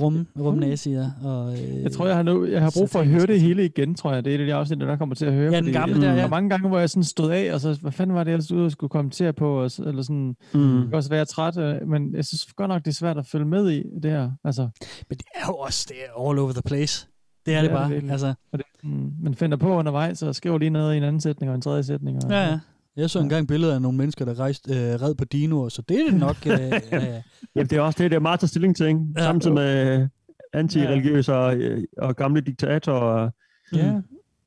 rum, 0.00 0.26
rumnasier 0.40 1.10
og... 1.24 1.52
Øh, 1.52 1.82
Jeg 1.82 1.92
tror, 1.92 2.06
jeg 2.06 2.16
har, 2.16 2.22
nu, 2.22 2.44
jeg 2.46 2.62
har 2.62 2.72
brug 2.76 2.90
for 2.90 3.00
at 3.00 3.06
høre 3.06 3.26
det 3.26 3.40
hele 3.40 3.64
igen, 3.64 3.94
tror 3.94 4.12
jeg. 4.14 4.24
Det 4.24 4.34
er 4.34 4.38
det, 4.38 4.46
jeg 4.48 4.56
også 4.56 4.74
der 4.74 4.96
kommer 4.96 5.14
til 5.14 5.26
at 5.26 5.32
høre. 5.32 5.50
Ja, 5.52 5.56
den 5.56 5.64
fordi 5.64 5.72
gamle 5.78 5.94
jeg- 5.94 6.02
der, 6.02 6.14
ja. 6.14 6.22
Der 6.22 6.28
mange 6.28 6.50
gange, 6.50 6.68
hvor 6.68 6.78
jeg 6.78 6.90
sådan 6.90 7.04
stod 7.04 7.30
af, 7.30 7.54
og 7.54 7.60
så, 7.60 7.78
hvad 7.82 7.92
fanden 7.92 8.16
var 8.16 8.24
det, 8.24 8.32
ellers 8.32 8.50
og 8.50 8.70
skulle 8.72 8.90
kommentere 8.90 9.32
på, 9.32 9.62
og, 9.62 9.70
eller 9.86 10.02
sådan, 10.02 10.34
Mm. 10.54 10.78
jeg 10.78 10.84
kan 10.88 10.94
også 10.94 11.10
være 11.10 11.24
træt, 11.24 11.58
øh, 11.58 11.88
men 11.88 12.14
jeg 12.14 12.24
synes 12.24 12.46
godt 12.56 12.68
nok, 12.68 12.84
det 12.84 12.90
er 12.90 12.94
svært 12.94 13.18
at 13.18 13.26
følge 13.26 13.46
med 13.46 13.70
i 13.70 13.82
det 14.02 14.10
her. 14.10 14.30
Altså, 14.44 14.62
Men 15.08 15.18
det 15.18 15.26
er 15.34 15.44
jo 15.48 15.54
også 15.54 15.86
det 15.88 15.96
er 16.06 16.28
all 16.28 16.38
over 16.38 16.52
the 16.52 16.62
place. 16.62 17.06
Det 17.46 17.54
er 17.54 17.62
det, 17.62 17.70
bare. 17.70 17.88
virkelig. 17.90 18.12
altså, 18.12 18.34
Og 18.52 18.58
det, 18.58 18.66
mm, 18.84 19.12
man 19.22 19.34
finder 19.34 19.56
på 19.56 19.74
undervejs, 19.74 20.22
og 20.22 20.34
skriver 20.34 20.58
lige 20.58 20.70
noget 20.70 20.94
i 20.94 20.96
en 20.96 21.02
anden 21.02 21.20
sætning 21.20 21.50
og 21.50 21.54
en 21.54 21.62
tredje 21.62 21.82
sætning. 21.82 22.24
Og, 22.24 22.30
ja, 22.30 22.42
ja. 22.50 22.58
Jeg 22.96 23.10
så 23.10 23.20
engang 23.20 23.48
billeder 23.48 23.74
af 23.74 23.82
nogle 23.82 23.98
mennesker, 23.98 24.24
der 24.24 24.38
rejste 24.40 24.72
øh, 24.74 24.78
red 25.02 25.14
på 25.14 25.24
dinoer, 25.24 25.68
så 25.68 25.82
det 25.82 26.00
er 26.00 26.10
det 26.10 26.20
nok. 26.20 26.36
Øh, 26.46 26.52
ja, 26.70 26.78
ja. 26.92 27.22
Jamen, 27.56 27.66
det 27.70 27.72
er 27.72 27.80
også 27.80 28.02
det, 28.02 28.10
det 28.10 28.16
er 28.16 28.20
meget 28.20 28.40
til 28.40 28.48
stilling 28.48 28.76
til, 28.76 28.86
ikke? 28.86 29.00
Ja. 29.16 29.22
Samtidig 29.22 29.54
med 29.54 30.08
antireligiøse 30.52 31.34
og, 31.34 31.56
øh, 31.56 31.84
og 31.98 32.16
gamle 32.16 32.40
diktatorer. 32.40 32.98
Og, 33.00 33.32
Ja. 33.72 33.78
ja, 33.86 34.00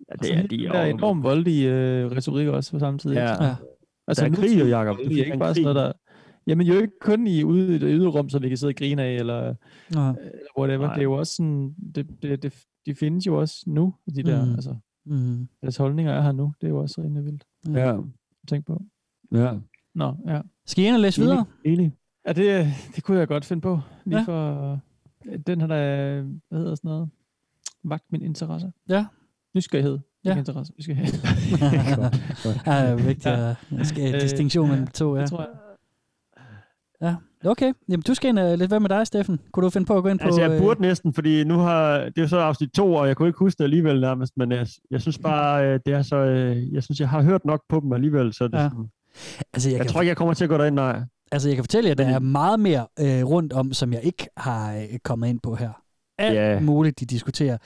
Altså, 0.10 0.32
det 0.34 0.38
er 0.38 0.42
de 0.48 0.58
de 0.58 0.64
der 0.64 0.86
jo- 0.86 0.98
enormt 0.98 1.24
voldelige 1.24 1.70
øh, 1.72 2.12
retorik 2.12 2.48
også 2.48 2.72
på 2.72 2.80
samme 2.80 3.00
tid. 3.00 3.12
Ja. 3.12 3.44
Ja. 3.46 3.56
Altså, 4.08 4.26
Der 4.26 4.32
er 4.32 4.36
krig 4.36 4.60
jo, 4.60 4.66
Jacob. 4.66 4.98
Du 4.98 5.04
Det 5.04 5.20
er 5.20 5.26
ikke 5.26 5.38
bare 5.38 5.54
sådan 5.56 5.64
noget, 5.64 5.76
der... 5.76 5.92
Jamen 6.48 6.68
jo 6.68 6.74
ikke 6.74 7.00
kun 7.02 7.28
i 7.28 7.44
ude 7.44 7.76
i 7.76 7.78
det 7.80 7.90
ydre 7.94 8.10
rum, 8.10 8.30
så 8.30 8.40
vi 8.40 8.48
kan 8.50 8.58
sidde 8.58 8.72
og 8.72 8.76
grine 8.76 9.04
af, 9.04 9.14
eller, 9.14 9.44
Ja. 9.44 9.50
eller 9.94 10.14
whatever. 10.60 10.86
Nej. 10.86 10.94
Det 10.94 11.00
er 11.00 11.04
jo 11.04 11.14
også 11.14 11.36
sådan... 11.36 11.74
Det, 11.96 12.08
det, 12.22 12.44
det, 12.44 12.54
de 12.86 12.96
findes 12.96 13.28
jo 13.28 13.40
også 13.40 13.64
nu, 13.68 13.94
de 14.16 14.24
der... 14.24 14.46
Mm. 14.46 14.52
Altså, 14.54 14.76
Mm. 15.06 15.48
deres 15.62 15.78
holdninger 15.78 16.14
er 16.14 16.22
her 16.22 16.32
nu. 16.32 16.54
Det 16.62 16.68
er 16.68 16.72
jo 16.72 16.78
også 16.78 17.02
rimelig 17.02 17.26
vildt. 17.26 17.44
Ja. 17.74 17.98
Tænk 18.48 18.66
på. 18.66 18.82
Ja. 19.32 19.54
Nå, 19.96 20.16
ja. 20.28 20.42
Skal 20.66 20.84
I 20.84 20.88
ind 20.88 20.96
og 20.96 21.02
læse 21.02 21.22
videre? 21.22 21.46
Enig. 21.66 21.94
Ja, 22.28 22.34
det, 22.34 22.74
det 22.96 23.04
kunne 23.04 23.20
jeg 23.20 23.28
godt 23.28 23.46
finde 23.46 23.62
på. 23.62 23.80
Lige 24.06 24.16
Ja. 24.16 24.20
ja. 24.20 24.26
for... 24.26 24.80
Den 25.48 25.62
har 25.62 25.68
da... 25.68 25.76
Hvad 26.50 26.60
hedder 26.60 26.76
sådan 26.76 26.90
noget? 26.90 27.10
Vagt 27.84 28.12
min 28.12 28.22
interesse. 28.22 28.72
Ja. 28.90 29.06
Nysgerrighed. 29.56 30.00
Ja. 30.26 30.30
Ikke 30.30 30.40
interesse. 30.40 30.74
Nysgerrighed. 30.78 31.14
Ja, 32.66 32.82
det 32.82 32.92
er 32.92 32.96
vigtigt 32.96 33.26
at 33.28 33.88
skal 33.88 34.16
Øh, 34.16 34.22
distinktion 34.22 34.68
mellem 34.68 34.86
ja, 34.86 34.92
to. 34.92 35.16
Ja. 35.16 35.22
Det 35.22 35.30
tror 35.30 35.40
jeg. 35.42 35.50
ja. 37.02 37.16
Okay, 37.46 37.74
jamen 37.90 38.04
du 38.08 38.14
skal 38.14 38.30
ind 38.30 38.40
og 38.40 38.58
lidt. 38.58 38.70
Hvad 38.72 38.80
med 38.80 38.90
dig, 38.90 39.08
Steffen? 39.08 39.40
Kunne 39.52 39.64
du 39.66 39.70
finde 39.70 39.86
på 39.88 39.98
at 39.98 40.04
gå 40.04 40.10
ind 40.10 40.20
på... 40.20 40.26
Altså, 40.26 40.42
jeg 40.42 40.52
øh, 40.52 40.60
burde 40.62 40.82
næsten, 40.82 41.14
fordi 41.14 41.44
nu 41.44 41.58
har... 41.58 41.98
Det 42.00 42.18
er 42.18 42.22
jo 42.22 42.28
så 42.28 42.38
afsnit 42.38 42.70
to, 42.72 42.94
og 42.94 43.08
jeg 43.08 43.16
kunne 43.18 43.28
ikke 43.30 43.40
huske 43.40 43.58
det 43.58 43.64
alligevel 43.64 44.02
nærmest, 44.02 44.34
men 44.38 44.52
jeg, 44.52 44.68
jeg 44.92 45.02
synes 45.02 45.18
bare, 45.18 45.66
øh, 45.68 45.80
det 45.86 45.94
er 45.94 46.02
så... 46.02 46.16
øh, 46.16 46.74
Jeg 46.74 46.84
synes, 46.84 47.00
jeg 47.00 47.10
har 47.10 47.22
hørt 47.22 47.46
nok 47.46 47.62
på 47.70 47.80
dem 47.80 47.94
alligevel, 47.94 48.34
så 48.34 48.48
det, 48.48 48.54
Ja. 48.54 48.64
sådan, 48.70 48.90
Altså, 49.54 49.70
jeg, 49.70 49.78
jeg 49.78 49.86
kan, 49.86 49.92
tror 49.94 50.02
ikke, 50.02 50.10
jeg 50.10 50.18
kommer 50.18 50.34
til 50.34 50.44
at 50.44 50.50
gå 50.50 50.58
derind, 50.58 50.76
nej. 50.76 51.00
altså, 51.32 51.50
jeg 51.50 51.56
kan 51.56 51.64
fortælle 51.64 51.88
jer, 51.88 51.92
at 51.92 51.98
der 51.98 52.06
er 52.08 52.20
meget 52.20 52.60
mere 52.60 52.88
øh, 53.00 53.24
rundt 53.26 53.54
om, 53.54 53.74
som 53.74 53.94
jeg 53.94 54.02
ikke 54.04 54.28
har 54.38 54.76
øh, 54.76 55.00
kommet 55.04 55.28
ind 55.28 55.40
på 55.44 55.56
her. 55.56 55.70
Alt 56.18 56.36
Ja. 56.36 56.60
muligt, 56.60 57.00
de 57.00 57.06
diskuterer. 57.06 57.58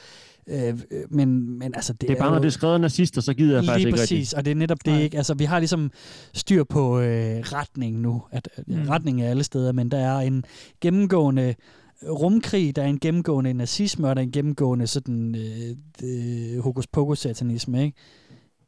Øh, 0.49 0.79
øh, 0.91 1.03
men, 1.09 1.59
men 1.59 1.75
altså, 1.75 1.93
det, 1.93 2.01
Det 2.01 2.09
er 2.09 2.15
bare, 2.15 2.27
jo, 2.27 2.33
når 2.33 2.39
det 2.39 2.47
er 2.47 2.51
skrevet 2.51 2.81
nazister, 2.81 3.21
så 3.21 3.33
gider 3.33 3.55
jeg 3.55 3.65
faktisk 3.65 3.77
Lige 3.77 3.87
ikke 3.87 3.97
præcis, 3.97 4.11
rigtigt. 4.11 4.33
og 4.33 4.45
det 4.45 4.51
er 4.51 4.55
netop 4.55 4.77
det, 4.85 5.01
ikke? 5.01 5.17
Altså, 5.17 5.33
vi 5.33 5.43
har 5.43 5.59
ligesom 5.59 5.91
styr 6.33 6.63
på 6.63 6.99
øh, 6.99 7.39
retning 7.39 7.99
nu. 7.99 8.21
At, 8.31 8.49
ja, 8.57 8.61
Mm. 8.75 8.89
retning 8.89 9.21
er 9.21 9.29
alle 9.29 9.43
steder, 9.43 9.71
men 9.71 9.91
der 9.91 9.97
er 9.97 10.19
en 10.19 10.43
gennemgående 10.81 11.55
rumkrig, 12.03 12.75
der 12.75 12.81
er 12.81 12.87
en 12.87 12.99
gennemgående 12.99 13.53
nazisme, 13.53 14.07
og 14.09 14.15
der 14.15 14.21
er 14.21 14.23
en 14.25 14.31
gennemgående 14.31 14.87
sådan 14.87 15.35
øh, 15.35 15.75
øh, 16.03 16.59
hokus 16.63 16.87
pokus 16.87 17.19
satanisme, 17.19 17.83
ikke? 17.83 17.97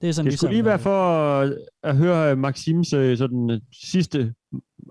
Det 0.01 0.09
er 0.09 0.13
sådan 0.13 0.31
Det 0.31 0.39
skulle 0.39 0.53
lige 0.53 0.65
være 0.65 0.79
for 0.79 1.01
at, 1.41 1.57
at 1.83 1.97
høre 1.97 2.35
Maxims 2.35 2.93
øh, 2.93 3.17
sådan, 3.17 3.49
øh, 3.49 3.61
sidste 3.73 4.33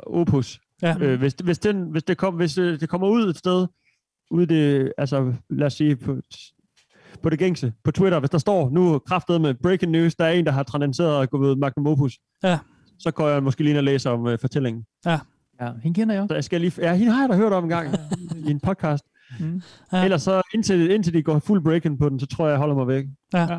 opus. 0.06 0.60
Ja. 0.82 0.96
Øh, 1.00 1.18
hvis, 1.18 1.34
hvis, 1.44 1.58
den, 1.58 1.82
hvis, 1.90 2.02
det 2.04 2.16
kom, 2.18 2.34
hvis 2.34 2.58
øh, 2.58 2.80
det 2.80 2.88
kommer 2.88 3.08
ud 3.08 3.28
et 3.28 3.36
sted, 3.38 3.66
ude 4.30 4.46
det, 4.46 4.92
altså 4.98 5.34
lad 5.50 5.66
os 5.66 5.72
sige 5.74 5.96
på, 5.96 6.16
på 7.22 7.30
det 7.30 7.38
gængse, 7.38 7.72
på 7.84 7.90
Twitter, 7.90 8.18
hvis 8.20 8.30
der 8.30 8.38
står 8.38 8.70
nu 8.70 8.98
kraftet 8.98 9.40
med 9.40 9.54
breaking 9.54 9.92
news, 9.92 10.14
der 10.14 10.24
er 10.24 10.30
en, 10.30 10.46
der 10.46 10.52
har 10.52 10.62
transcenderet 10.62 11.16
og 11.16 11.30
gået 11.30 11.50
ud 11.50 11.56
magnum 11.56 11.86
opus, 11.86 12.18
ja. 12.42 12.58
så 12.98 13.10
går 13.10 13.28
jeg 13.28 13.42
måske 13.42 13.62
lige 13.62 13.70
ind 13.70 13.78
og 13.78 13.84
læser 13.84 14.10
om 14.10 14.26
øh, 14.26 14.38
fortællingen. 14.38 14.84
Ja. 15.06 15.18
Ja, 15.60 15.70
hende 15.82 16.00
kender 16.00 16.14
jeg 16.14 16.26
Så 16.28 16.34
jeg 16.34 16.44
skal 16.44 16.60
lige, 16.60 16.72
ja, 16.78 16.94
hende 16.94 17.12
har 17.12 17.20
jeg 17.22 17.28
da 17.28 17.36
hørt 17.36 17.52
om 17.52 17.64
en 17.64 17.70
gang 17.70 17.94
i 18.48 18.50
en 18.50 18.60
podcast. 18.60 19.04
Mm. 19.40 19.62
Ja. 19.92 20.04
Ellers 20.04 20.22
så, 20.22 20.42
indtil, 20.54 20.90
indtil 20.90 21.14
de 21.14 21.22
går 21.22 21.38
fuld 21.38 21.62
breaking 21.62 21.98
på 21.98 22.08
den, 22.08 22.20
så 22.20 22.26
tror 22.26 22.44
jeg, 22.46 22.50
jeg 22.52 22.58
holder 22.58 22.74
mig 22.74 22.86
væk. 22.88 23.04
Ja. 23.34 23.46
Ja. 23.52 23.58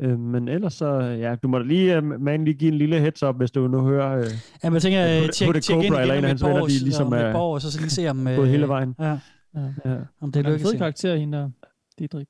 Øh, 0.00 0.18
men 0.18 0.48
ellers 0.48 0.74
så, 0.74 0.94
ja, 1.00 1.34
du 1.42 1.48
må 1.48 1.58
da 1.58 1.64
lige, 1.64 1.98
uh, 1.98 2.04
man 2.04 2.44
lige 2.44 2.54
give 2.54 2.72
en 2.72 2.78
lille 2.78 3.00
heads 3.00 3.22
up, 3.22 3.36
hvis 3.36 3.50
du 3.50 3.68
nu 3.68 3.80
hører 3.82 4.18
øh, 4.18 4.24
Ja, 4.64 4.70
men 4.70 4.74
jeg 4.74 4.82
tænker, 4.82 5.06
øh, 5.22 5.28
tjek, 5.28 5.62
tjek 5.62 5.76
ind 5.76 5.84
igen 5.84 5.92
en 5.92 6.10
om 6.10 6.10
af 6.10 6.18
et 6.18 6.24
hans 6.24 6.40
par 6.42 6.48
venner, 6.48 6.62
år, 6.62 6.66
de 6.66 6.72
ligesom 6.84 7.06
om 7.06 7.12
et 7.12 7.20
er 7.20 7.32
par 7.32 7.38
år, 7.38 7.58
så, 7.58 7.72
så 7.72 7.80
lige 7.80 7.90
se 7.90 8.08
om... 8.08 8.24
gået 8.36 8.48
hele 8.48 8.68
vejen. 8.68 8.94
Ja, 8.98 9.18
Ja. 9.54 9.60
Ja. 9.84 9.96
om 10.20 10.32
det 10.32 10.36
Hun 10.36 10.44
er 10.44 10.48
en 10.48 10.52
lykkes. 10.52 10.62
fed 10.62 10.72
ikke. 10.72 10.78
karakter, 10.78 11.16
hende 11.16 11.38
der. 11.38 11.50
Didrik. 11.98 12.26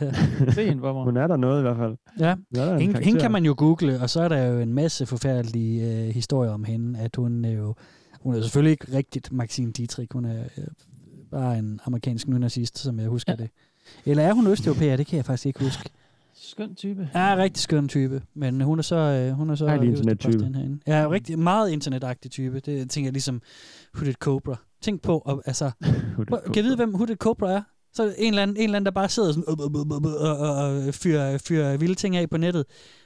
Ja. 0.00 0.12
Se 0.52 0.66
hende 0.66 0.80
for 0.80 0.92
mig. 0.92 1.04
Hun 1.04 1.16
er 1.16 1.26
der 1.26 1.36
noget 1.36 1.58
i 1.58 1.62
hvert 1.62 1.76
fald. 1.76 1.96
Ja, 2.18 2.30
er 2.30 2.36
der 2.50 2.74
en 2.74 2.80
hende, 2.80 3.00
hende 3.00 3.20
kan 3.20 3.32
man 3.32 3.44
jo 3.44 3.54
google, 3.58 4.00
og 4.00 4.10
så 4.10 4.20
er 4.20 4.28
der 4.28 4.46
jo 4.46 4.58
en 4.58 4.72
masse 4.72 5.06
forfærdelige 5.06 6.06
øh, 6.06 6.14
historier 6.14 6.50
om 6.50 6.64
hende, 6.64 6.98
at 6.98 7.16
hun 7.16 7.44
er 7.44 7.50
jo, 7.50 7.74
hun 8.20 8.34
er 8.34 8.42
selvfølgelig 8.42 8.70
ikke 8.70 8.96
rigtigt 8.96 9.32
Maxine 9.32 9.72
Dietrich, 9.72 10.12
hun 10.12 10.24
er 10.24 10.44
øh, 10.58 10.64
bare 11.30 11.58
en 11.58 11.80
amerikansk 11.84 12.28
nynazist, 12.28 12.78
som 12.78 13.00
jeg 13.00 13.08
husker 13.08 13.32
ja. 13.38 13.42
det. 13.42 13.50
Eller 14.06 14.22
er 14.22 14.32
hun 14.32 14.46
østeuropæer, 14.46 14.96
det 14.96 15.06
kan 15.06 15.16
jeg 15.16 15.24
faktisk 15.24 15.46
ikke 15.46 15.64
huske. 15.64 15.90
Skøn 16.34 16.74
type. 16.74 17.08
Ja, 17.14 17.36
rigtig 17.36 17.62
skøn 17.62 17.88
type, 17.88 18.22
men 18.34 18.60
hun 18.60 18.78
er 18.78 18.82
så 18.82 18.96
øh, 18.96 19.32
hun 19.32 19.50
er 19.50 19.54
så 19.54 19.64
øverste 19.64 19.86
internettype. 19.86 20.44
herinde. 20.54 20.78
Ja, 20.86 21.08
rigtig 21.10 21.38
meget 21.38 21.70
internetagtig 21.70 22.30
type. 22.30 22.60
Det 22.60 22.90
tænker 22.90 23.06
jeg 23.06 23.12
ligesom 23.12 23.42
Hooded 23.94 24.14
Cobra. 24.14 24.56
Tænk 24.80 25.02
på, 25.02 25.18
og, 25.18 25.42
altså, 25.46 25.70
kan 26.44 26.56
jeg 26.56 26.64
vide, 26.64 26.76
hvem 26.76 26.94
Hooded 26.94 27.16
Cobra 27.16 27.52
er? 27.52 27.62
Så 27.96 28.04
det 28.04 28.14
en 28.18 28.28
eller 28.28 28.42
anden, 28.42 28.56
en 28.56 28.62
eller 28.62 28.76
anden 28.76 28.86
der 28.86 28.90
bare 28.90 29.08
sidder 29.08 29.32
sådan, 29.32 29.44
øh, 29.48 29.56
øh, 29.64 29.80
øh, 29.80 30.22
øh, 30.24 30.40
og, 30.40 30.48
og, 30.50 30.86
og 30.86 30.94
fyrer, 30.94 31.38
fyrer 31.38 31.76
vilde 31.76 31.94
ting 31.94 32.16
af 32.16 32.30
på 32.30 32.36
nettet. 32.36 32.64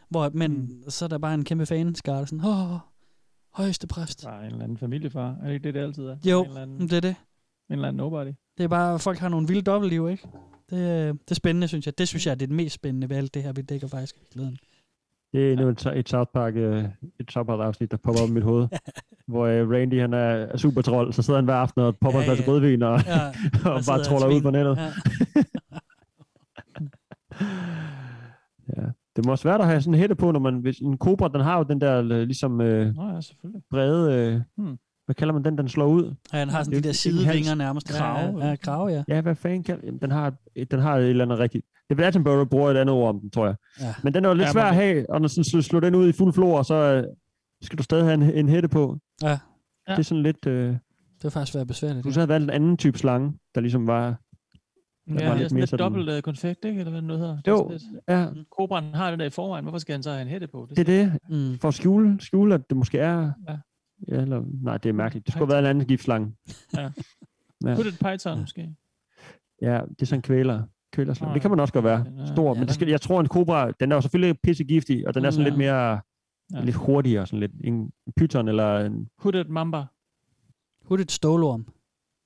Hvor, 0.08 0.30
men 0.34 0.52
mm. 0.52 0.90
så 0.90 1.04
er 1.04 1.08
der 1.08 1.18
bare 1.18 1.34
en 1.34 1.44
kæmpe 1.44 1.66
fanskare, 1.66 2.18
der 2.18 2.24
sådan, 2.24 2.44
åh, 2.44 2.78
højeste 3.54 3.86
præst. 3.86 4.22
Der 4.22 4.30
er 4.30 4.40
en 4.40 4.46
eller 4.46 4.64
anden 4.64 4.78
familiefar. 4.78 5.36
Er 5.42 5.46
det 5.46 5.54
ikke 5.54 5.64
det, 5.64 5.74
det 5.74 5.80
altid 5.80 6.04
er? 6.04 6.16
Jo, 6.24 6.42
En 6.42 6.48
eller 6.48 6.62
anden, 6.62 6.80
det 6.80 6.92
er 6.92 7.00
det. 7.00 7.14
en 7.68 7.72
eller 7.74 7.88
anden 7.88 7.96
nobody. 7.96 8.32
Det 8.58 8.64
er 8.64 8.68
bare, 8.68 8.98
folk 8.98 9.18
har 9.18 9.28
nogle 9.28 9.48
vilde 9.48 9.62
dobbeltliv, 9.62 10.08
ikke? 10.10 10.28
Det, 10.70 10.76
øh, 10.76 11.14
det 11.14 11.30
er 11.30 11.34
spændende, 11.34 11.68
synes 11.68 11.86
jeg. 11.86 11.98
Det 11.98 12.08
synes 12.08 12.26
jeg 12.26 12.32
er 12.32 12.36
det 12.36 12.50
mest 12.50 12.74
spændende 12.74 13.08
ved 13.08 13.16
alt 13.16 13.34
det 13.34 13.42
her, 13.42 13.52
vi 13.52 13.62
dækker 13.62 13.88
faktisk 13.88 14.16
i 14.16 14.24
glæden. 14.34 14.58
Det 15.32 15.48
er 15.48 15.52
endnu 15.52 15.68
et, 15.68 15.86
et 15.96 16.08
South 16.08 16.30
Park, 16.34 16.56
øh, 16.56 16.84
et 17.20 17.32
South 17.32 17.46
Park 17.46 17.60
afsnit, 17.60 17.90
der 17.90 17.96
popper 17.96 18.22
op 18.22 18.28
i 18.28 18.32
mit 18.32 18.42
hoved. 18.42 18.68
hvor 19.28 19.46
øh, 19.46 19.70
Randy, 19.70 20.00
han 20.00 20.12
er, 20.14 20.18
er 20.18 20.56
super 20.56 20.82
trold, 20.82 21.12
så 21.12 21.22
sidder 21.22 21.38
han 21.38 21.44
hver 21.44 21.54
aften 21.54 21.82
og 21.82 21.96
popper 22.00 22.20
Ja, 22.20 22.24
ja, 22.24 22.30
en 22.30 22.36
flaske 22.36 22.50
ja. 22.50 22.56
rødvin 22.56 22.82
og, 22.82 23.00
Ja, 23.06 23.12
ja, 23.64 23.70
og 23.70 23.80
bare 23.88 24.04
troller 24.04 24.36
ud 24.36 24.42
på 24.42 24.50
nettet. 24.50 24.76
Ja. 24.76 24.90
ja. 28.76 28.86
Det 29.16 29.24
må 29.26 29.32
også 29.32 29.48
være, 29.48 29.58
der 29.58 29.64
har 29.64 29.80
sådan 29.80 29.94
en 29.94 30.00
hætte 30.00 30.14
på, 30.14 30.30
når 30.30 30.40
man, 30.40 30.58
hvis 30.58 30.78
en 30.78 30.98
kobra, 30.98 31.28
den 31.28 31.40
har 31.40 31.58
jo 31.58 31.64
den 31.64 31.80
der 31.80 31.98
øh, 31.98 32.08
ligesom 32.10 32.60
øh, 32.60 32.94
Nå 32.94 33.02
ja, 33.08 33.20
brede, 33.70 34.14
øh, 34.14 34.40
Hmm. 34.56 34.78
Hvad 35.10 35.14
kalder 35.14 35.34
man 35.34 35.44
den, 35.44 35.58
den 35.58 35.68
slår 35.68 35.86
ud? 35.86 36.14
Ja, 36.32 36.38
han 36.38 36.48
har 36.48 36.62
sådan 36.62 36.76
Det 36.76 36.84
de 36.84 36.88
er 36.88 36.92
der 36.92 36.96
sidevinger 36.96 37.54
nærmest. 37.54 37.88
Krave, 37.88 38.38
Ja, 38.44 38.48
ja, 38.50 38.56
krave, 38.56 38.88
ja. 38.88 39.02
Ja, 39.08 39.20
hvad 39.20 39.34
fanden 39.34 39.62
kan 39.62 39.80
Jamen, 39.84 40.00
den 40.00 40.10
har, 40.10 40.32
den 40.70 40.78
har 40.80 40.96
et 40.96 41.10
eller 41.10 41.24
andet 41.24 41.38
rigtigt. 41.38 41.66
Det 41.90 42.00
er 42.00 42.06
Attenborough 42.06 42.48
bruger 42.48 42.70
et 42.70 42.76
andet 42.76 42.94
ord 42.94 43.08
om 43.08 43.20
den, 43.20 43.30
tror 43.30 43.46
jeg. 43.46 43.54
Ja. 43.80 43.94
Men 44.04 44.14
den 44.14 44.24
er 44.24 44.28
jo 44.28 44.34
lidt 44.34 44.46
Ja, 44.46 44.52
svær 44.52 44.62
at 44.64 44.74
have, 44.74 45.10
og 45.10 45.20
når 45.20 45.28
du 45.52 45.62
slår, 45.62 45.80
den 45.80 45.94
ud 45.94 46.08
i 46.08 46.12
fuld 46.12 46.32
flor, 46.32 46.62
så 46.62 46.74
øh, 46.74 47.04
skal 47.62 47.78
du 47.78 47.82
stadig 47.82 48.04
have 48.04 48.14
en, 48.14 48.22
en 48.22 48.48
hætte 48.48 48.68
på. 48.68 48.98
Ja. 49.22 49.28
Ja. 49.28 49.36
Det 49.88 49.98
er 49.98 50.02
sådan 50.02 50.22
lidt... 50.22 50.46
Øh, 50.46 50.66
Det 50.72 50.78
var 51.24 51.30
faktisk 51.30 51.54
været 51.54 51.66
besværligt. 51.68 52.04
du 52.04 52.10
så 52.12 52.20
havde 52.20 52.28
valgt 52.28 52.44
en 52.44 52.50
anden 52.50 52.76
type 52.76 52.98
slange, 52.98 53.32
der 53.54 53.60
ligesom 53.60 53.86
var... 53.86 54.04
Ja, 55.08 55.12
var 55.12 55.18
det 55.18 55.26
er 55.26 55.34
lidt 55.34 55.42
sådan 55.42 55.54
mere 55.54 55.60
lidt 55.60 55.70
sådan- 55.70 55.82
dobbelt 55.84 56.08
uh, 56.10 56.20
konfekt, 56.20 56.64
ikke? 56.64 56.78
Eller 56.78 56.90
hvad 56.90 57.00
det 57.02 57.08
nu 57.08 57.14
hedder. 57.16 57.36
Det 57.36 57.46
er 57.46 57.50
Jo, 57.52 57.56
sådan 57.58 57.72
lidt- 57.72 58.02
ja, 58.08 58.26
Kobraen 58.58 58.94
har 58.94 59.10
det 59.10 59.18
der 59.18 59.24
i 59.24 59.30
forvejen. 59.30 59.64
Hvorfor 59.64 59.78
skal 59.78 59.92
han 59.92 60.02
så 60.02 60.10
have 60.10 60.22
en 60.22 60.28
hætte 60.28 60.46
på? 60.46 60.66
det 60.70 60.78
er 60.78 60.84
det. 60.84 61.18
Mm. 61.30 61.58
For 61.60 61.68
at 61.68 61.74
skjule, 61.74 62.20
skjule, 62.20 62.54
at 62.54 62.60
det 62.70 62.76
måske 62.76 62.98
er... 62.98 63.32
Ja. 63.48 63.56
Ja, 64.08 64.14
eller, 64.20 64.42
nej, 64.62 64.76
det 64.76 64.88
er 64.88 64.92
mærkeligt. 64.92 65.26
Det 65.26 65.32
skulle 65.34 65.46
have 65.46 65.52
været 65.52 65.62
en 65.62 65.70
anden 65.70 65.88
giftslange. 65.88 66.36
Ja. 66.76 66.90
Ja. 67.64 67.74
Put 67.74 67.86
et 67.86 67.98
python, 68.04 68.40
måske. 68.40 68.74
Ja, 69.62 69.80
det 69.88 70.02
er 70.02 70.06
sådan 70.06 70.18
en 70.18 70.22
kvæler. 70.22 70.62
Kvælerslange. 70.92 71.34
Det 71.34 71.42
kan 71.42 71.50
man 71.50 71.60
også 71.60 71.72
godt 71.74 71.84
være. 71.84 72.04
ja, 72.18 72.26
Stor. 72.26 72.54
ja, 72.54 72.58
Men 72.58 72.66
det 72.68 72.74
skal, 72.74 72.88
jeg 72.88 73.00
tror, 73.00 73.20
en 73.20 73.28
kobra, 73.28 73.70
den 73.70 73.92
er 73.92 73.96
jo 73.96 74.00
selvfølgelig 74.00 74.36
pissegiftig, 74.42 75.08
og 75.08 75.14
den 75.14 75.24
er 75.24 75.28
Mm, 75.28 75.32
sådan 75.32 75.44
ja. 75.44 75.48
lidt 75.50 75.58
mere... 75.58 76.00
Ja. 76.54 76.60
Lidt 76.64 76.76
hurtigere, 76.76 77.26
sådan 77.26 77.40
lidt. 77.40 77.52
En 77.64 77.90
python 78.16 78.48
eller 78.48 78.78
en... 78.78 79.08
Hooded 79.18 79.44
mamba. 79.44 79.84
Hooded 80.84 81.08
stålorm. 81.08 81.66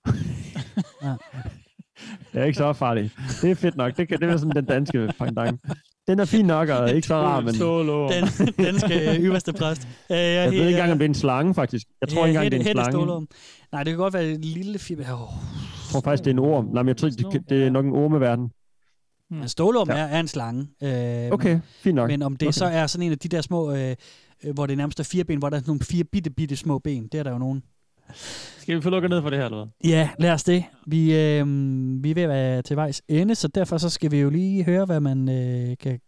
ja. 1.06 1.14
Det 2.32 2.40
er 2.40 2.44
ikke 2.44 2.56
så 2.58 2.72
farligt. 2.72 3.16
Det 3.42 3.50
er 3.50 3.54
fedt 3.54 3.76
nok. 3.76 3.96
Det, 3.96 4.08
kan, 4.08 4.20
det 4.20 4.28
er 4.30 4.36
sådan 4.36 4.56
den 4.56 4.64
danske 4.64 5.12
pangdang. 5.18 5.60
Den 6.08 6.18
er 6.18 6.24
fin 6.24 6.44
nok, 6.44 6.68
og 6.68 6.90
ikke 6.96 7.06
så 7.06 7.14
rar, 7.14 7.40
men... 7.40 7.54
Den 7.54 8.64
danske 8.64 9.20
øverste 9.20 9.52
præst. 9.62 9.88
Øh, 10.10 10.16
jeg, 10.16 10.24
Jeg 10.34 10.50
ved 10.50 10.58
ikke 10.58 10.70
engang, 10.70 10.92
om 10.92 10.98
det 10.98 11.04
er 11.04 11.08
en 11.08 11.14
slange, 11.14 11.54
faktisk. 11.54 11.86
Jeg 12.00 12.08
tror 12.08 12.26
ikke 12.26 12.38
engang, 12.38 12.52
det 12.52 12.66
er 12.66 12.80
en 12.84 12.92
slange. 12.92 13.26
Nej, 13.72 13.84
det 13.84 13.90
kan 13.90 13.98
godt 13.98 14.14
være 14.14 14.24
et 14.24 14.44
lille 14.44 14.78
fiber. 14.78 15.02
Oh. 15.02 15.08
Jeg 15.08 15.90
tror 15.90 16.00
faktisk, 16.00 16.24
det 16.24 16.30
er 16.30 16.34
en 16.34 16.38
orm. 16.38 16.64
Nej, 16.64 16.82
men 16.82 16.88
jeg 16.88 16.96
tror, 16.96 17.08
det, 17.08 17.42
det 17.48 17.66
er 17.66 17.70
nok 17.70 17.84
en 17.86 17.92
ormeverden. 17.92 18.50
En 19.30 19.48
stålorm 19.48 19.88
ja. 19.90 19.96
er, 19.96 20.04
er 20.04 20.20
en 20.20 20.28
slange. 20.28 20.66
Øh, 20.82 21.30
Okay, 21.32 21.60
fint 21.82 21.94
nok. 21.94 22.10
Men 22.10 22.22
om 22.22 22.36
det 22.36 22.48
Okay. 22.48 22.52
så 22.52 22.64
er 22.64 22.86
sådan 22.86 23.06
en 23.06 23.12
af 23.12 23.18
de 23.18 23.28
der 23.28 23.40
små 23.40 23.72
øh, 23.72 23.96
øh, 24.44 24.54
hvor 24.54 24.66
det 24.66 24.76
nærmest 24.76 25.00
er 25.00 25.04
fire 25.04 25.24
ben, 25.24 25.38
hvor 25.38 25.50
der 25.50 25.56
er 25.56 25.60
sådan 25.60 25.70
nogle 25.70 25.80
fire 25.80 26.04
bitte, 26.04 26.30
bitte 26.30 26.56
små 26.56 26.78
ben. 26.78 27.08
Det 27.12 27.18
er 27.18 27.22
der 27.22 27.30
jo 27.30 27.38
nogen. 27.38 27.62
Skal 28.58 28.76
vi 28.76 28.80
få 28.82 28.90
lukket 28.90 29.10
ned 29.10 29.22
for 29.22 29.30
det 29.30 29.38
her, 29.38 29.44
eller 29.46 29.58
hvad? 29.64 29.90
Ja, 29.90 30.08
lad 30.18 30.30
os 30.30 30.44
det. 30.44 30.64
Vi, 30.86 31.14
øh, 31.14 31.46
vi 32.04 32.10
er 32.10 32.14
ved 32.14 32.22
at 32.22 32.28
være 32.28 32.62
til 32.62 32.76
vejs 32.76 33.02
ende, 33.08 33.34
så 33.34 33.48
derfor 33.48 33.78
så 33.78 33.90
skal 33.90 34.10
vi 34.10 34.20
jo 34.20 34.30
lige 34.30 34.64
høre, 34.64 34.84
hvad 34.84 35.00
man 35.00 35.28
øh, 35.28 35.76
kan 35.80 36.00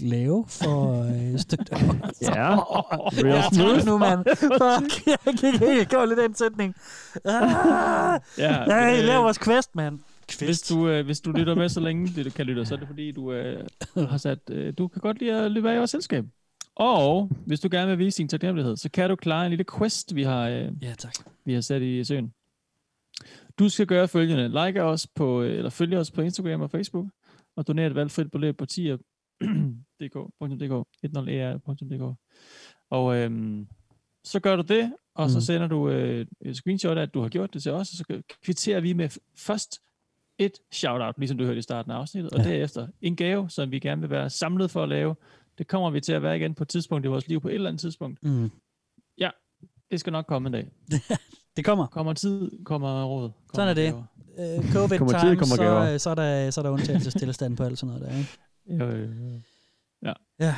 lave 0.00 0.44
for 0.48 1.02
øh, 1.02 1.38
støtte. 1.38 1.64
Ja, 2.22 2.56
real 2.58 3.26
er 3.26 3.42
smooth. 3.54 3.86
nu, 3.86 3.98
mand. 3.98 4.24
Fuck, 4.36 5.06
jeg 5.06 5.34
kan 5.40 5.52
ikke 5.54 5.66
helt 5.66 5.90
gå 5.90 6.04
lidt 6.04 6.18
den 6.18 6.34
sætning. 6.34 6.74
Ah, 7.24 8.20
Ja, 8.38 8.74
ja, 8.76 8.98
øh, 8.98 9.04
lav 9.04 9.22
vores 9.22 9.38
quest, 9.38 9.74
mand. 9.74 9.98
Hvis 10.38 10.60
du, 10.60 10.88
øh, 10.88 11.04
hvis 11.04 11.20
du 11.20 11.32
lytter 11.32 11.54
med 11.54 11.68
så 11.68 11.80
længe, 11.80 12.08
det 12.16 12.24
du 12.24 12.30
kan 12.30 12.46
lytte, 12.46 12.66
så 12.66 12.74
er 12.74 12.78
det 12.78 12.88
fordi, 12.88 13.12
du 13.12 13.32
øh, 13.32 13.64
har 13.96 14.16
sat, 14.18 14.38
øh, 14.50 14.72
du 14.78 14.88
kan 14.88 15.00
godt 15.00 15.18
lide 15.20 15.32
at 15.44 15.50
løbe 15.50 15.70
af 15.70 15.74
i 15.74 15.78
vores 15.78 15.90
selskab. 15.90 16.24
Og 16.76 17.30
hvis 17.46 17.60
du 17.60 17.68
gerne 17.70 17.88
vil 17.88 17.98
vise 17.98 18.18
din 18.18 18.28
taknemmelighed, 18.28 18.76
så 18.76 18.90
kan 18.90 19.10
du 19.10 19.16
klare 19.16 19.44
en 19.46 19.50
lille 19.50 19.64
quest, 19.78 20.14
vi 20.14 20.22
har, 20.22 20.48
øh, 20.48 20.72
ja, 20.82 20.94
tak. 20.98 21.14
vi 21.44 21.54
har 21.54 21.60
sat 21.60 21.82
i 21.82 22.04
søen. 22.04 22.32
Du 23.58 23.68
skal 23.68 23.86
gøre 23.86 24.08
følgende. 24.08 24.66
Like 24.66 24.82
os 24.82 25.06
på, 25.06 25.42
øh, 25.42 25.56
eller 25.56 25.70
følge 25.70 25.98
os 25.98 26.10
på 26.10 26.20
Instagram 26.20 26.60
og 26.60 26.70
Facebook, 26.70 27.06
og 27.56 27.66
donere 27.66 27.86
et 27.86 27.94
valgfrit 27.94 28.30
beløb 28.30 28.56
på 28.58 28.66
tier.dk, 28.66 30.16
10er.dk. 30.42 32.16
Og 32.90 33.16
øhm, 33.16 33.66
så 34.24 34.40
gør 34.40 34.56
du 34.56 34.62
det, 34.62 34.92
og 35.14 35.30
så 35.30 35.36
Mm. 35.38 35.40
sender 35.40 35.66
du 35.68 35.88
øh, 35.88 36.26
et 36.40 36.56
screenshot 36.56 36.98
af, 36.98 37.02
at 37.02 37.14
du 37.14 37.20
har 37.22 37.28
gjort 37.28 37.54
det 37.54 37.62
til 37.62 37.72
os, 37.72 37.90
og 37.92 37.96
så 37.96 38.22
kvitterer 38.44 38.80
vi 38.80 38.92
med 38.92 39.08
først 39.36 39.80
et 40.38 40.52
shout-out, 40.72 41.14
ligesom 41.18 41.38
du 41.38 41.44
hørte 41.44 41.58
i 41.58 41.62
starten 41.62 41.92
af 41.92 41.96
afsnittet, 41.96 42.32
og 42.32 42.38
Ja. 42.44 42.50
derefter 42.50 42.86
en 43.02 43.16
gave, 43.16 43.50
som 43.50 43.70
vi 43.70 43.78
gerne 43.78 44.00
vil 44.00 44.10
være 44.10 44.30
samlet 44.30 44.70
for 44.70 44.82
at 44.82 44.88
lave. 44.88 45.14
Det 45.58 45.68
kommer 45.68 45.90
vi 45.90 46.00
til 46.00 46.12
at 46.12 46.22
være 46.22 46.36
igen 46.36 46.54
på 46.54 46.62
et 46.64 46.68
tidspunkt 46.68 47.04
i 47.04 47.08
vores 47.08 47.28
liv, 47.28 47.40
på 47.40 47.48
et 47.48 47.54
eller 47.54 47.68
andet 47.68 47.80
tidspunkt. 47.80 48.22
Mm. 48.22 48.50
Ja, 49.18 49.30
det 49.90 50.00
skal 50.00 50.12
nok 50.12 50.26
komme 50.26 50.46
en 50.48 50.52
dag. 50.52 50.68
det 51.56 51.64
kommer. 51.64 51.86
Kommer 51.86 52.12
tid, 52.12 52.64
kommer 52.64 53.04
råd. 53.04 53.30
Kommer 53.30 53.54
Sådan 53.54 53.68
er 53.68 53.74
det. 53.74 54.04
Øh, 54.58 54.72
covid 54.72 54.98
Kommer 54.98 55.12
tid, 55.12 55.20
time, 55.28 55.36
kommer 55.36 55.56
så, 55.56 55.62
gaver. 55.62 55.92
øh, 55.92 55.98
så, 56.00 56.10
er 56.10 56.14
der, 56.14 56.50
så 56.50 56.60
er 56.60 56.62
der 56.62 56.70
undtagelsestilstand 56.70 57.56
på 57.56 57.62
alt 57.62 57.78
sådan 57.78 57.94
noget 57.96 58.10
der, 58.10 58.18
ikke? 58.18 58.84
Jo, 58.84 58.90
jo, 58.90 59.06
jo. 59.32 59.40
Ja. 60.02 60.12
Ja. 60.40 60.56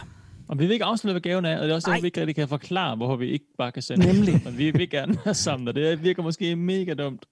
Og 0.49 0.59
vi 0.59 0.67
vil 0.67 0.73
ikke 0.73 0.85
afsløre, 0.85 1.13
hvad 1.13 1.21
gaven 1.21 1.45
er, 1.45 1.57
og 1.57 1.63
det 1.65 1.71
er 1.71 1.75
også 1.75 1.91
derfor, 1.91 2.01
vi 2.01 2.07
ikke 2.07 2.21
rigtig 2.21 2.35
kan 2.37 2.49
forklare, 2.49 2.97
hvorfor 2.97 3.17
vi 3.17 3.27
ikke 3.31 3.45
bare 3.59 3.73
kan 3.73 3.83
sende 3.83 4.07
Nemlig. 4.07 4.41
Men 4.45 4.59
vi 4.59 4.71
vil 4.71 4.91
gerne 4.91 5.19
være 5.25 5.35
sammen, 5.35 5.69
og 5.69 5.75
det 5.75 6.03
virker 6.03 6.23
måske 6.23 6.57
mega 6.57 6.95
dumt, 6.95 7.27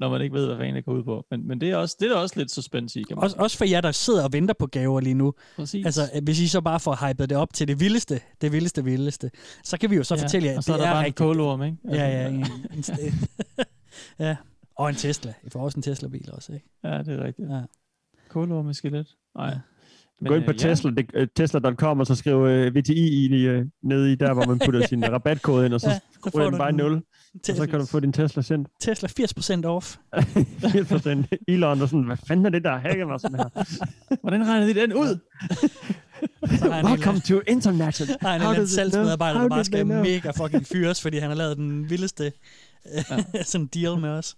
når 0.00 0.10
man 0.10 0.22
ikke 0.22 0.34
ved, 0.34 0.46
hvad 0.46 0.56
fanden 0.56 0.76
det 0.76 0.84
går 0.84 0.92
ud 0.92 1.02
på. 1.04 1.26
Men, 1.30 1.48
men 1.48 1.60
det, 1.60 1.70
er 1.70 1.76
også, 1.76 1.96
det 2.00 2.10
er 2.10 2.14
også 2.16 2.34
lidt 2.38 2.50
suspense 2.50 3.00
i, 3.00 3.02
kan 3.02 3.16
man 3.16 3.24
Også, 3.24 3.36
også 3.38 3.58
for 3.58 3.64
jer, 3.64 3.80
der 3.80 3.92
sidder 3.92 4.24
og 4.24 4.32
venter 4.32 4.54
på 4.58 4.66
gaver 4.66 5.00
lige 5.00 5.14
nu. 5.14 5.34
Præcis. 5.56 5.86
Altså, 5.86 6.20
hvis 6.22 6.40
I 6.40 6.48
så 6.48 6.60
bare 6.60 6.80
får 6.80 7.08
hypet 7.08 7.30
det 7.30 7.38
op 7.38 7.52
til 7.54 7.68
det 7.68 7.80
vildeste, 7.80 8.20
det 8.40 8.52
vildeste, 8.52 8.84
vildeste, 8.84 9.30
så 9.64 9.78
kan 9.78 9.90
vi 9.90 9.96
jo 9.96 10.04
så 10.04 10.14
Ja, 10.14 10.22
fortælle 10.22 10.46
jer, 10.48 10.52
og 10.54 10.58
at 10.58 10.64
så 10.64 10.72
det 10.72 10.78
er 10.78 10.82
der 10.82 10.88
er 10.88 10.92
bare 10.94 11.00
en 11.00 11.06
rigtigt. 11.06 11.18
kålorm, 11.18 11.62
ikke? 11.62 11.76
Altså, 11.84 12.02
ja, 12.04 12.10
ja. 12.10 12.22
ja. 12.22 12.28
En, 12.28 12.44
en, 12.72 12.84
ja. 14.26 14.36
Og 14.76 14.88
en 14.88 14.94
Tesla. 14.94 15.34
I 15.46 15.50
får 15.50 15.60
også 15.60 15.78
en 15.78 15.82
Tesla-bil 15.82 16.28
også, 16.32 16.52
ikke? 16.52 16.66
Ja, 16.84 16.98
det 16.98 17.08
er 17.20 17.24
rigtigt. 17.24 17.50
Ja. 17.50 17.60
Kålorm 18.28 18.64
med 18.64 18.74
skelet. 18.74 19.06
Nej. 19.36 19.46
Ja. 19.46 19.58
Gå 20.26 20.34
ind 20.34 20.44
på 20.44 20.52
Tesla, 20.52 20.90
det, 20.90 21.10
øh, 21.14 21.28
tesla.com, 21.36 22.00
og 22.00 22.06
så 22.06 22.14
skriv 22.14 22.36
øh, 22.36 22.76
VTI 22.76 23.26
i, 23.26 23.46
øh, 23.46 23.66
nede 23.82 24.12
i 24.12 24.14
der, 24.14 24.34
hvor 24.34 24.46
man 24.46 24.58
putter 24.58 24.86
sin 24.88 25.12
rabatkode 25.12 25.66
ind, 25.66 25.74
og 25.74 25.80
så 25.80 25.86
Ja, 25.88 25.92
ja, 25.92 25.98
så 25.98 26.20
får 26.22 26.30
skruer 26.30 26.50
den 26.50 26.58
bare 26.58 26.68
i 26.68 26.72
den. 26.72 26.76
0. 26.76 27.02
Og 27.48 27.56
så 27.56 27.66
kan 27.66 27.78
du 27.80 27.86
få 27.86 28.00
din 28.00 28.12
Tesla 28.12 28.42
sendt. 28.42 28.68
Tesla 28.80 29.08
80% 29.08 29.66
off. 29.66 29.96
80% 30.16 31.44
Elon 31.48 31.82
og 31.82 31.88
sådan, 31.88 32.04
hvad 32.04 32.16
fanden 32.28 32.46
er 32.46 32.50
det, 32.50 32.64
der 32.64 32.70
har 32.70 32.78
hacket 32.78 33.06
mig 33.06 33.20
sådan 33.20 33.36
her? 33.36 33.48
Hvordan 34.22 34.46
regner 34.46 34.66
de 34.66 34.74
den 34.74 34.92
ud? 34.92 35.18
Han 36.70 36.86
Welcome 36.86 37.20
to 37.20 37.40
internet. 37.46 38.18
Der 38.20 38.28
er 38.28 38.60
en 38.60 38.66
salgsmedarbejder, 38.66 39.40
der 39.40 39.48
bare 39.48 39.64
skal 39.64 39.86
mega 39.86 40.30
fucking 40.30 40.66
fyres, 40.66 41.02
fordi 41.02 41.18
han 41.18 41.30
har 41.30 41.36
lavet 41.36 41.56
den 41.56 41.90
vildeste 41.90 42.32
ja. 43.34 43.42
sådan 43.42 43.66
deal 43.66 44.00
med 44.00 44.10
os. 44.10 44.36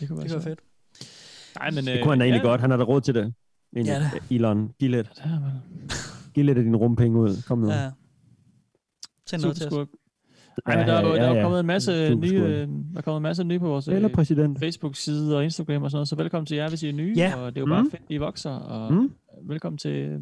Det 0.00 0.08
kunne 0.08 0.22
det 0.22 0.30
kunne 0.30 0.34
være 0.34 0.42
fedt. 0.42 0.60
Nej, 1.58 1.70
men, 1.70 1.86
Det 1.86 2.02
kunne 2.02 2.12
han 2.12 2.18
da 2.18 2.24
egentlig 2.24 2.42
godt. 2.42 2.60
Han 2.60 2.70
har 2.70 2.76
da 2.76 2.84
råd 2.84 3.00
til 3.00 3.14
det. 3.14 3.34
Egentlig. 3.76 4.10
Ja, 4.30 4.34
Elon, 4.34 4.70
giv 4.78 4.90
lidt. 4.90 5.10
Ja. 5.24 5.30
Giv 6.34 6.44
lidt 6.44 6.58
af 6.58 6.64
dine 6.64 6.76
rumpenge 6.76 7.18
ud. 7.20 7.42
Kom 7.46 7.58
nu. 7.58 7.70
Ja. 7.70 7.90
Send 9.26 9.42
noget 9.42 9.56
til 9.56 9.66
os. 9.66 9.88
Ej, 10.66 10.76
men 10.76 10.88
der, 10.88 10.94
er 10.94 11.06
jo- 11.08 11.14
der 11.14 11.22
er 11.22 11.36
jo 11.36 11.42
kommet 11.42 11.60
en 11.60 11.66
masse 11.66 12.14
nye, 12.14 12.34
øh, 12.34 12.68
der 12.68 12.68
er 12.96 13.00
kommet 13.00 13.16
en 13.18 13.22
masse 13.22 13.44
nye 13.44 13.58
på 13.58 13.68
vores 13.68 13.88
Eller 13.88 14.08
øh, 14.08 14.14
præsident. 14.14 14.58
Facebook-side 14.58 15.36
og 15.36 15.44
Instagram 15.44 15.82
og 15.82 15.90
sådan 15.90 15.96
noget, 15.96 16.08
så 16.08 16.16
velkommen 16.16 16.46
til 16.46 16.56
jer, 16.56 16.68
hvis 16.68 16.82
I 16.82 16.88
er 16.88 16.92
nye, 16.92 17.14
Ja. 17.16 17.36
og 17.36 17.54
det 17.54 17.60
er 17.60 17.62
jo 17.62 17.66
bare 17.66 17.82
Mm. 17.82 17.90
fedt, 17.90 18.02
I 18.10 18.16
vokser, 18.16 18.50
og 18.50 18.94
Mm. 18.94 19.10
velkommen 19.48 19.78
til... 19.78 20.18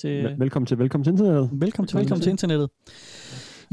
til 0.00 0.24
Vel- 0.24 0.38
Velkommen 0.38 0.66
til, 0.66 0.78
velkommen 0.78 1.04
til 1.04 1.10
internettet. 1.12 1.50
Velkommen 1.52 1.88
til, 1.88 1.98
velkommen 1.98 2.22
til 2.22 2.30
internettet. 2.30 2.70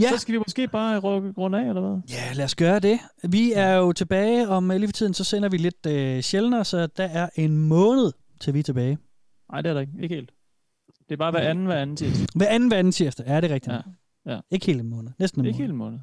Ja. 0.02 0.10
Så 0.10 0.18
skal 0.18 0.34
vi 0.34 0.38
måske 0.38 0.68
bare 0.68 1.00
rykke 1.00 1.32
rundt 1.38 1.56
af, 1.56 1.68
eller 1.70 1.82
hvad? 1.82 2.02
Ja, 2.10 2.34
lad 2.36 2.46
os 2.46 2.56
gøre 2.56 2.80
det. 2.80 3.00
Vi 3.30 3.52
er 3.56 3.74
jo 3.76 3.92
tilbage 3.92 4.48
om 4.50 4.72
øh, 4.72 4.78
lige 4.78 4.88
for 4.88 4.94
tiden, 4.94 5.14
så 5.14 5.24
sender 5.24 5.50
vi 5.50 5.58
lidt 5.58 5.86
øh, 5.88 6.22
sjældnere, 6.22 6.66
så 6.66 6.88
der 6.88 7.04
er 7.04 7.30
en 7.36 7.58
måned, 7.58 8.12
til 8.42 8.54
vi 8.54 8.60
er 8.60 8.64
tilbage. 8.64 8.98
Nej, 9.52 9.62
det 9.62 9.70
er 9.70 9.74
der 9.74 9.82
ikke. 9.82 9.94
Ikke 10.02 10.16
helt. 10.16 10.32
Det 11.10 11.16
er 11.16 11.18
bare 11.18 11.32
hver 11.32 11.40
anden, 11.40 11.66
hver 11.66 11.76
anden 11.76 11.96
tirsdag. 11.96 12.28
Hver 12.36 12.48
anden, 12.48 12.70
hver 12.70 12.78
anden 12.80 12.92
tirsdag. 12.94 13.26
Er 13.28 13.42
det 13.42 13.50
rigtigt? 13.52 13.74
Ja. 14.26 14.34
ja. 14.34 14.40
Ikke 14.52 14.66
helt 14.66 14.82
en 14.82 14.90
måned. 14.90 15.12
Næsten 15.20 15.42
en 15.42 15.46
Ikke 15.46 15.54
måned. 15.58 15.64
helt 15.64 15.72
en 15.72 15.78
måned. 15.78 16.00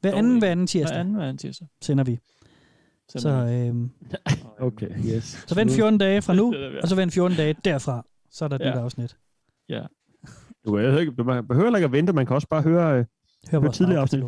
Hver 0.00 0.10
Dog 0.10 0.18
anden, 0.18 0.32
ikke. 0.34 0.40
hver 0.44 0.50
anden 0.52 0.66
tirsdag. 0.66 0.94
Hver 0.94 1.00
anden, 1.00 1.14
hver 1.14 1.24
anden 1.24 1.38
tirsdag. 1.38 1.68
Sender 1.82 2.04
vi. 2.04 2.18
Sender 3.08 3.20
Så, 3.46 3.52
øhm, 3.52 3.90
Okay, 4.68 4.88
yes. 5.16 5.44
så 5.48 5.54
vent 5.54 5.70
14 5.72 5.98
dage 5.98 6.22
fra 6.22 6.34
nu, 6.34 6.50
Det 6.52 6.64
er 6.64 6.68
det, 6.68 6.74
ja. 6.76 6.82
og 6.82 6.88
så 6.88 6.96
vent 6.96 7.12
14 7.12 7.36
dage 7.36 7.54
derfra. 7.64 8.06
Så 8.30 8.44
er 8.44 8.48
der 8.48 8.58
Ja. 8.60 8.68
et 8.68 8.74
nyt 8.74 8.80
afsnit. 8.82 9.16
Ja. 9.68 9.82
Du, 10.66 10.72
behøver 10.72 10.98
ikke, 10.98 11.12
du 11.12 11.24
behøver 11.24 11.76
ikke 11.76 11.84
at 11.84 11.92
vente, 11.92 12.12
man 12.12 12.26
kan 12.26 12.34
også 12.34 12.48
bare 12.48 12.62
høre, 12.62 13.04
øh, 13.48 13.52
høre 13.52 13.62
vores 13.62 13.76
tidligere 13.76 14.00
afsnit. 14.00 14.24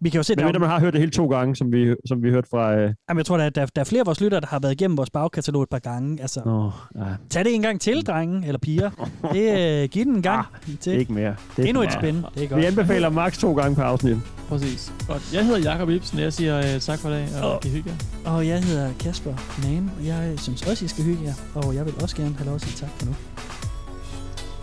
Vi 0.00 0.10
kan 0.10 0.18
jo 0.18 0.22
se, 0.22 0.34
Men 0.36 0.54
der, 0.54 0.58
man 0.58 0.68
har 0.68 0.80
hørt 0.80 0.92
det 0.92 1.00
hele 1.00 1.12
to 1.12 1.26
gange, 1.26 1.56
som 1.56 1.72
vi, 1.72 1.94
som 2.06 2.22
vi 2.22 2.30
hørte 2.30 2.48
fra... 2.50 2.74
Øh... 2.74 2.94
Jamen, 3.08 3.18
jeg 3.18 3.26
tror, 3.26 3.36
der, 3.36 3.50
der, 3.50 3.66
der 3.66 3.80
er 3.80 3.84
flere 3.84 4.00
af 4.00 4.06
vores 4.06 4.20
lyttere, 4.20 4.40
der 4.40 4.46
har 4.46 4.58
været 4.58 4.72
igennem 4.72 4.96
vores 4.96 5.10
bagkatalog 5.10 5.62
et 5.62 5.68
par 5.68 5.78
gange. 5.78 6.20
Altså, 6.22 6.40
Nå, 6.44 6.70
ja. 6.96 7.04
tag 7.30 7.44
det 7.44 7.54
en 7.54 7.62
gang 7.62 7.80
til, 7.80 8.06
drenge 8.06 8.46
eller 8.46 8.58
piger. 8.58 8.90
Det, 9.32 9.82
øh, 9.82 9.88
giv 9.88 10.04
den 10.04 10.16
en 10.16 10.22
gang 10.22 10.46
til. 10.80 10.92
Ikke 10.92 11.12
mere. 11.12 11.34
Det 11.56 11.64
er 11.64 11.68
Endnu 11.68 11.82
et 11.82 11.92
spin. 11.92 12.16
Det 12.34 12.44
er 12.44 12.48
godt. 12.48 12.60
Vi 12.60 12.66
anbefaler 12.66 13.08
maks 13.08 13.38
to 13.38 13.54
gange 13.54 13.76
per 13.76 13.82
afsnit. 13.82 14.16
Præcis. 14.48 14.92
Godt. 15.08 15.34
Jeg 15.34 15.46
hedder 15.46 15.70
Jakob 15.70 15.90
Ibsen, 15.90 16.18
og 16.18 16.24
jeg 16.24 16.32
siger 16.32 16.58
uh, 16.58 16.80
tak 16.80 16.98
for 16.98 17.08
i 17.08 17.12
dag, 17.12 17.28
og 17.42 17.50
Og- 17.52 17.66
I 17.66 17.68
hygge 17.68 17.90
jer. 17.90 18.30
Og 18.32 18.46
jeg 18.46 18.62
hedder 18.62 18.90
Kasper 19.00 19.30
og 19.30 20.06
jeg 20.06 20.34
synes 20.36 20.68
også, 20.68 20.84
I 20.84 20.88
skal 20.88 21.04
hygge 21.04 21.22
jer. 21.24 21.34
Og 21.54 21.74
jeg 21.74 21.86
vil 21.86 21.94
også 22.02 22.16
gerne 22.16 22.34
have 22.34 22.46
lov 22.46 22.54
at 22.54 22.60
sige 22.60 22.76
tak 22.76 22.90
for 22.98 23.06
nu. 23.06 23.14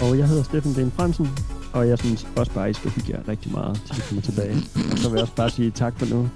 Og 0.10 0.18
jeg 0.18 0.28
hedder 0.28 0.44
Steffen 0.44 0.74
Den 0.76 0.92
Fransen, 0.92 1.28
og 1.74 1.88
jeg 1.88 2.00
synes 2.00 2.28
også 2.36 2.52
bare, 2.52 2.70
I 2.70 2.74
skal 2.74 2.92
hygge 2.92 3.12
jer 3.14 3.20
rigtig 3.28 3.52
meget, 3.52 3.82
til 3.88 3.96
vi 3.96 4.02
kommer 4.08 4.22
tilbage. 4.22 4.56
Og 4.92 4.98
så 4.98 5.10
vil 5.10 5.16
jeg 5.16 5.22
også 5.22 5.36
bare 5.36 5.50
sige 5.50 5.72
tak 5.72 6.00
for 6.00 6.06
nu. 6.06 6.30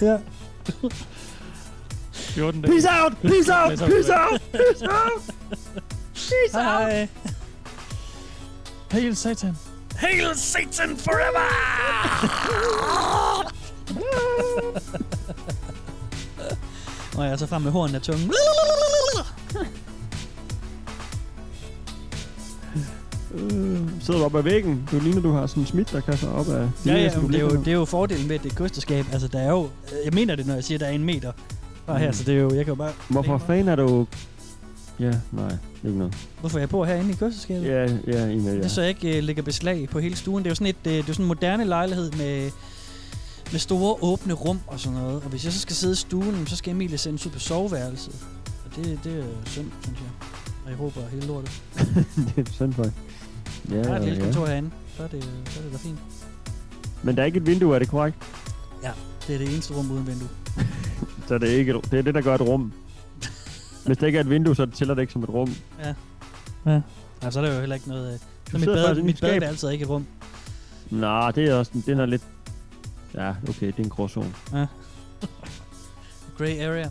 Ja. 0.00 0.16
14 2.12 2.62
dage. 2.62 2.72
Peace 2.72 2.88
out! 3.02 3.12
Peace 3.22 3.52
out! 3.54 3.78
Peace 3.78 4.12
out! 4.12 4.40
Peace 4.52 4.84
out! 4.84 5.22
Peace 6.14 6.58
out! 6.58 6.64
Hej. 6.64 7.08
Hail 8.90 9.16
Satan. 9.16 9.56
Hail 9.96 10.30
Satan 10.36 10.96
forever! 10.96 11.46
Og 17.16 17.24
jeg 17.24 17.32
er 17.32 17.36
så 17.36 17.46
frem 17.46 17.62
med 17.62 17.70
hornen 17.72 17.94
af 17.96 18.02
tungen. 18.02 18.32
Øh, 23.34 23.78
sidder 24.00 24.20
du 24.20 24.24
oppe 24.24 24.38
ad 24.38 24.42
væggen? 24.42 24.88
Du 24.92 24.98
ligner, 25.00 25.20
du 25.22 25.32
har 25.32 25.46
sådan 25.46 25.62
en 25.62 25.66
smidt, 25.66 25.92
der 25.92 26.00
kaster 26.00 26.28
op 26.28 26.48
af... 26.48 26.68
Ja, 26.86 26.94
ja, 26.94 27.20
men 27.20 27.32
det 27.32 27.36
er, 27.40 27.44
jo, 27.44 27.50
det 27.50 27.68
er 27.68 27.72
jo 27.72 27.84
fordelen 27.84 28.28
ved 28.28 28.38
det 28.38 28.54
kysterskab. 28.56 29.04
Altså, 29.12 29.28
der 29.28 29.38
er 29.38 29.50
jo... 29.50 29.68
Jeg 30.04 30.12
mener 30.12 30.36
det, 30.36 30.46
når 30.46 30.54
jeg 30.54 30.64
siger, 30.64 30.76
at 30.76 30.80
der 30.80 30.86
er 30.86 30.90
en 30.90 31.04
meter 31.04 31.32
her, 31.88 32.06
Mm. 32.06 32.12
så 32.12 32.24
det 32.24 32.34
er 32.34 32.38
jo... 32.40 32.48
Jeg 32.54 32.64
kan 32.64 32.72
jo 32.72 32.74
bare... 32.74 32.92
Hvorfor 33.08 33.38
fanden 33.38 33.68
er 33.68 33.76
du... 33.76 34.06
Ja, 35.00 35.12
nej, 35.32 35.56
ikke 35.84 35.98
noget. 35.98 36.14
Hvorfor 36.40 36.58
jeg 36.58 36.68
bor 36.68 36.84
herinde 36.84 37.10
i 37.10 37.14
kysterskabet? 37.14 37.66
Ja, 37.68 37.82
ja, 38.06 38.26
en 38.26 38.48
af 38.48 38.54
Det 38.56 38.64
er 38.64 38.68
så 38.68 38.80
jeg 38.80 38.88
ikke 38.90 39.16
øh, 39.18 39.24
lægger 39.24 39.42
beslag 39.42 39.88
på 39.88 39.98
hele 39.98 40.16
stuen. 40.16 40.38
Det 40.44 40.46
er 40.46 40.50
jo 40.50 40.54
sådan, 40.54 40.66
et, 40.66 40.76
øh, 40.86 40.92
det 40.92 40.98
er 41.08 41.12
sådan 41.12 41.24
en 41.24 41.28
moderne 41.28 41.64
lejlighed 41.64 42.10
med, 42.12 42.50
med 43.52 43.60
store 43.60 43.96
åbne 44.02 44.32
rum 44.32 44.60
og 44.66 44.80
sådan 44.80 44.98
noget. 44.98 45.14
Og 45.22 45.28
hvis 45.30 45.44
jeg 45.44 45.52
så 45.52 45.60
skal 45.60 45.76
sidde 45.76 45.92
i 45.92 45.96
stuen, 45.96 46.46
så 46.46 46.56
skal 46.56 46.70
Emilie 46.70 46.98
sendes 46.98 47.26
ud 47.26 47.30
på 47.30 47.38
soveværelset. 47.38 48.14
Og 48.64 48.76
det, 48.76 48.98
det 49.04 49.18
er 49.18 49.24
synd, 49.46 49.66
synes 49.82 49.98
jeg. 50.00 50.28
Og 50.64 50.70
jeg 50.70 50.76
håber 50.76 51.00
hele 51.12 51.26
lortet. 51.26 51.62
det 52.36 52.48
er 52.48 52.52
synd 52.52 52.72
for. 52.72 52.86
Ja, 53.70 53.76
der 53.76 53.90
er 53.92 53.96
et 53.96 54.04
lille 54.04 54.18
ja. 54.18 54.24
kontor 54.24 54.46
herinde. 54.46 54.70
Så 54.96 55.02
er 55.02 55.08
det, 55.08 55.24
så 55.24 55.60
er 55.60 55.64
det 55.64 55.72
da 55.72 55.78
fint. 55.78 55.98
Men 57.02 57.16
der 57.16 57.22
er 57.22 57.26
ikke 57.26 57.36
et 57.36 57.46
vindue, 57.46 57.74
er 57.74 57.78
det 57.78 57.88
korrekt? 57.88 58.16
Ja, 58.82 58.90
det 59.26 59.34
er 59.34 59.38
det 59.38 59.52
eneste 59.52 59.74
rum 59.74 59.90
uden 59.90 60.06
vindue. 60.06 60.28
Så 61.28 61.38
det 61.38 61.54
er, 61.54 61.58
ikke 61.58 61.72
et, 61.72 61.90
det 61.90 61.98
er 61.98 62.02
det, 62.02 62.14
der 62.14 62.20
gør 62.20 62.34
et 62.34 62.40
rum. 62.40 62.72
Hvis 63.86 63.96
der 63.98 64.06
ikke 64.06 64.16
er 64.16 64.20
et 64.20 64.30
vindue, 64.30 64.56
så 64.56 64.66
tæller 64.66 64.94
det 64.94 65.02
ikke 65.02 65.12
som 65.12 65.22
et 65.22 65.28
rum. 65.28 65.54
Ja. 65.84 65.94
Ja. 66.66 66.80
Ja, 67.22 67.30
så 67.30 67.40
er 67.40 67.44
der 67.44 67.54
jo 67.54 67.60
heller 67.60 67.74
ikke 67.74 67.88
noget... 67.88 68.12
øh, 68.14 68.18
Så 68.50 68.58
mit, 68.58 68.66
bad, 68.66 69.02
mit 69.02 69.20
badeværelse 69.20 69.66
er 69.66 69.70
ikke 69.70 69.82
et 69.82 69.88
rum. 69.88 70.06
Nej, 70.90 71.30
det 71.30 71.48
er 71.48 71.54
også... 71.54 71.72
Den 71.86 72.00
er 72.00 72.06
lidt... 72.06 72.22
Ja, 73.14 73.34
okay, 73.48 73.66
det 73.66 73.78
er 73.78 73.82
en 73.84 73.88
gråzone. 73.88 74.32
Ja. 74.52 74.66
Grey 76.38 76.60
area. 76.60 76.90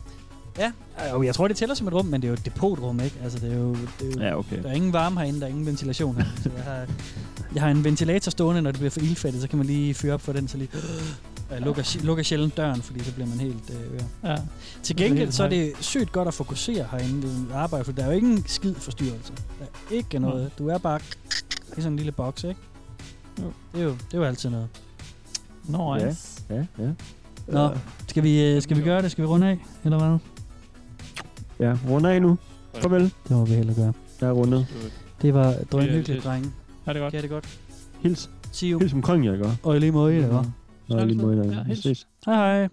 Ja, 0.59 0.71
og 1.13 1.25
jeg 1.25 1.35
tror, 1.35 1.47
det 1.47 1.57
tæller 1.57 1.75
som 1.75 1.87
et 1.87 1.93
rum, 1.93 2.05
men 2.05 2.21
det 2.21 2.27
er 2.27 2.29
jo 2.29 2.33
et 2.33 2.45
depotrum, 2.45 2.99
ikke? 2.99 3.15
Altså, 3.23 3.39
det 3.39 3.51
er 3.53 3.57
jo... 3.57 3.73
Det 3.73 3.87
er 4.01 4.05
jo 4.15 4.21
Ja, 4.21 4.37
okay. 4.37 4.63
Der 4.63 4.69
er 4.69 4.73
ingen 4.73 4.93
varme 4.93 5.19
herinde, 5.19 5.39
der 5.39 5.45
er 5.45 5.49
ingen 5.49 5.65
ventilation 5.65 6.15
her. 6.15 6.25
Så 6.43 6.49
jeg 6.55 6.63
har, 6.63 6.85
jeg 7.53 7.63
har 7.63 7.69
en 7.69 7.83
ventilator 7.83 8.29
stående, 8.29 8.61
når 8.61 8.71
det 8.71 8.79
bliver 8.79 8.91
for 8.91 8.99
ildfældet, 8.99 9.41
så 9.41 9.47
kan 9.47 9.57
man 9.57 9.67
lige 9.67 9.93
fyre 9.93 10.13
op 10.13 10.21
for 10.21 10.33
den, 10.33 10.47
så 10.47 10.57
lige... 10.57 10.69
Og 11.49 11.55
jeg 11.55 11.61
lukker, 11.61 11.97
lukker 12.03 12.23
sjældent 12.23 12.57
døren, 12.57 12.81
fordi 12.81 13.03
så 13.03 13.13
bliver 13.13 13.27
man 13.27 13.39
helt 13.39 13.69
øh, 13.69 13.99
ør. 14.25 14.29
Ja. 14.31 14.37
Til 14.83 14.95
gengæld 14.95 15.31
så 15.31 15.43
er 15.43 15.49
det 15.49 15.73
sygt 15.79 16.11
godt 16.11 16.27
at 16.27 16.33
fokusere 16.33 16.85
herinde 16.91 17.23
ved 17.23 17.31
arbejde, 17.53 17.85
for 17.85 17.91
der 17.91 18.03
er 18.03 18.07
jo 18.07 18.11
ingen 18.11 18.43
skid 18.47 18.75
forstyrrelse. 18.75 19.33
Der 19.59 19.65
er 19.65 19.93
ikke 19.95 20.19
noget. 20.19 20.51
Du 20.59 20.67
er 20.67 20.77
bare 20.77 20.99
i 21.77 21.81
sådan 21.81 21.91
en 21.91 21.95
lille 21.95 22.11
boks, 22.11 22.43
ikke? 22.43 22.59
Jo. 23.41 23.45
Det 23.73 23.79
er 23.79 23.83
jo, 23.83 23.89
det 23.91 24.13
er 24.13 24.17
jo 24.17 24.23
altid 24.23 24.49
noget. 24.49 24.67
Nå, 25.67 25.95
Ja, 25.95 26.07
nice. 26.07 26.41
ja, 26.49 26.65
ja. 26.79 26.89
Nå, 27.47 27.69
skal 28.07 28.23
vi, 28.23 28.43
øh, 28.43 28.61
skal 28.61 28.77
vi 28.77 28.81
gøre 28.81 29.01
det? 29.01 29.11
Skal 29.11 29.21
vi 29.21 29.27
runde 29.27 29.47
af, 29.47 29.57
eller 29.83 29.97
hvad? 29.97 30.17
Ja, 31.59 31.77
runde 31.89 32.11
af 32.11 32.21
nu. 32.21 32.37
Farvel. 32.75 33.03
Det 33.03 33.31
må 33.31 33.45
vi 33.45 33.53
hellere 33.53 33.75
gøre. 33.75 33.93
Jeg 34.21 34.29
er 34.29 34.33
rundet. 34.33 34.67
Det 35.21 35.33
var 35.33 35.47
Det 35.47 35.59
er 35.59 35.63
drønhyggeligt, 35.65 36.07
det. 36.07 36.23
drenge. 36.23 36.51
Ha' 36.85 36.93
det 36.93 37.01
godt. 37.01 37.13
Ja, 37.13 37.21
det 37.21 37.29
godt. 37.29 37.59
Hils. 38.01 38.29
See 38.51 38.71
you. 38.71 38.79
Hils 38.79 38.91
som 38.91 39.01
kongen, 39.01 39.25
jeg 39.25 39.37
gør. 39.37 39.51
Og 39.63 39.75
i 39.75 39.79
lige 39.79 39.91
måde, 39.91 40.15
det 40.15 40.29
var. 40.29 40.51
Nå, 40.89 41.05
lige 41.05 41.17
måde, 41.21 41.47
Ja, 41.47 41.53
ja, 41.57 41.63
hils. 41.63 41.83
ses. 41.83 42.07
Hej 42.25 42.35
hej. 42.59 42.69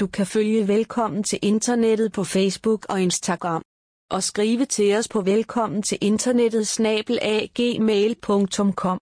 Du 0.00 0.06
kan 0.06 0.26
følge 0.26 0.68
Velkommen 0.68 1.22
til 1.22 1.38
internettet 1.42 2.12
på 2.12 2.24
Facebook 2.24 2.86
og 2.88 3.02
Instagram. 3.02 3.62
Og 4.10 4.22
skrive 4.22 4.64
til 4.64 4.96
os 4.96 5.08
på 5.08 5.20
velkommen 5.20 5.82
til 5.82 5.98
internettet 6.00 6.68
snabelagmail.com. 6.68 8.98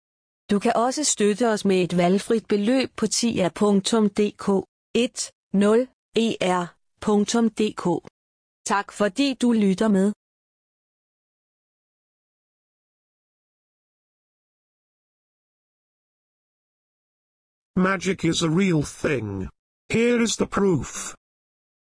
Du 0.51 0.59
kan 0.59 0.71
også 0.75 1.03
støtte 1.03 1.49
os 1.49 1.65
med 1.65 1.83
et 1.83 1.97
valgfrit 1.97 2.45
beløb 2.47 2.89
på 2.97 3.07
tia.dk 3.07 4.47
10er.dk. 7.07 8.07
Tak 8.67 8.91
fordi 8.91 9.33
du 9.41 9.51
lytter 9.51 9.87
med. 9.87 10.13
Magic 17.75 18.25
is 18.25 18.41
a 18.41 18.49
real 18.49 18.83
thing. 18.83 19.47
Here 19.93 20.21
is 20.23 20.35
the 20.35 20.47
proof. 20.47 21.15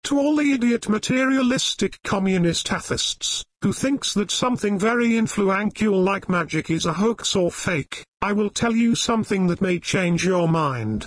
To 0.04 0.18
all 0.18 0.36
the 0.36 0.52
idiot 0.54 0.88
materialistic 0.88 1.92
communist 2.12 2.72
atheists, 2.72 3.44
who 3.62 3.72
thinks 3.72 4.14
that 4.14 4.30
something 4.30 4.80
very 4.80 5.18
influential 5.18 5.96
like 6.12 6.28
magic 6.28 6.70
is 6.70 6.86
a 6.86 6.92
hoax 6.92 7.36
or 7.36 7.50
fake, 7.50 7.96
I 8.22 8.32
will 8.32 8.50
tell 8.50 8.74
you 8.84 8.94
something 8.94 9.46
that 9.48 9.60
may 9.60 9.78
change 9.78 10.24
your 10.24 10.48
mind. 10.48 11.06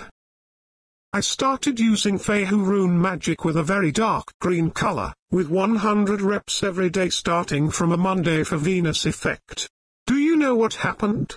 I 1.16 1.20
started 1.20 1.80
using 1.80 2.18
Feihu 2.18 2.62
rune 2.62 3.00
magic 3.00 3.42
with 3.42 3.56
a 3.56 3.62
very 3.62 3.90
dark 3.90 4.34
green 4.38 4.70
color, 4.70 5.14
with 5.30 5.48
100 5.48 6.20
reps 6.20 6.62
every 6.62 6.90
day 6.90 7.08
starting 7.08 7.70
from 7.70 7.90
a 7.90 7.96
Monday 7.96 8.44
for 8.44 8.58
Venus 8.58 9.06
effect. 9.06 9.66
Do 10.06 10.18
you 10.18 10.36
know 10.36 10.54
what 10.54 10.74
happened? 10.74 11.36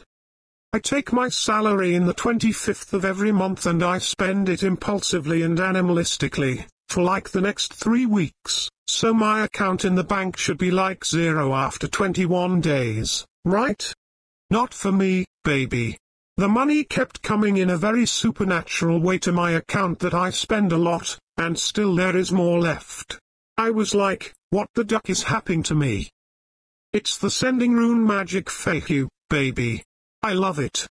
I 0.73 0.79
take 0.79 1.13
my 1.13 1.29
salary 1.29 1.95
in 1.95 2.07
the 2.07 2.13
25th 2.13 2.91
of 2.91 3.05
every 3.05 3.31
month 3.31 3.65
and 3.65 3.81
I 3.81 3.99
spend 3.99 4.49
it 4.49 4.63
impulsively 4.63 5.43
and 5.43 5.57
animalistically, 5.57 6.65
for 6.89 7.01
like 7.01 7.29
the 7.29 7.39
next 7.39 7.73
three 7.73 8.05
weeks, 8.05 8.69
so 8.89 9.13
my 9.13 9.45
account 9.45 9.85
in 9.85 9.95
the 9.95 10.03
bank 10.03 10.35
should 10.35 10.57
be 10.57 10.71
like 10.71 11.05
zero 11.05 11.53
after 11.53 11.87
21 11.87 12.59
days, 12.59 13.25
right? 13.45 13.93
Not 14.49 14.73
for 14.73 14.91
me, 14.91 15.23
baby. 15.45 15.97
The 16.39 16.47
money 16.47 16.85
kept 16.85 17.21
coming 17.21 17.57
in 17.57 17.69
a 17.69 17.75
very 17.75 18.05
supernatural 18.05 19.01
way 19.01 19.17
to 19.17 19.33
my 19.33 19.51
account 19.51 19.99
that 19.99 20.13
I 20.13 20.29
spend 20.29 20.71
a 20.71 20.77
lot, 20.77 21.19
and 21.35 21.59
still 21.59 21.93
there 21.93 22.15
is 22.15 22.31
more 22.31 22.61
left. 22.61 23.19
I 23.57 23.71
was 23.71 23.93
like, 23.93 24.33
what 24.49 24.69
the 24.73 24.85
duck 24.85 25.09
is 25.09 25.23
happening 25.23 25.63
to 25.63 25.75
me? 25.75 26.11
It's 26.93 27.17
the 27.17 27.29
sending 27.29 27.73
rune 27.73 28.07
magic 28.07 28.49
you, 28.89 29.09
baby. 29.29 29.83
I 30.23 30.31
love 30.31 30.59
it. 30.59 30.87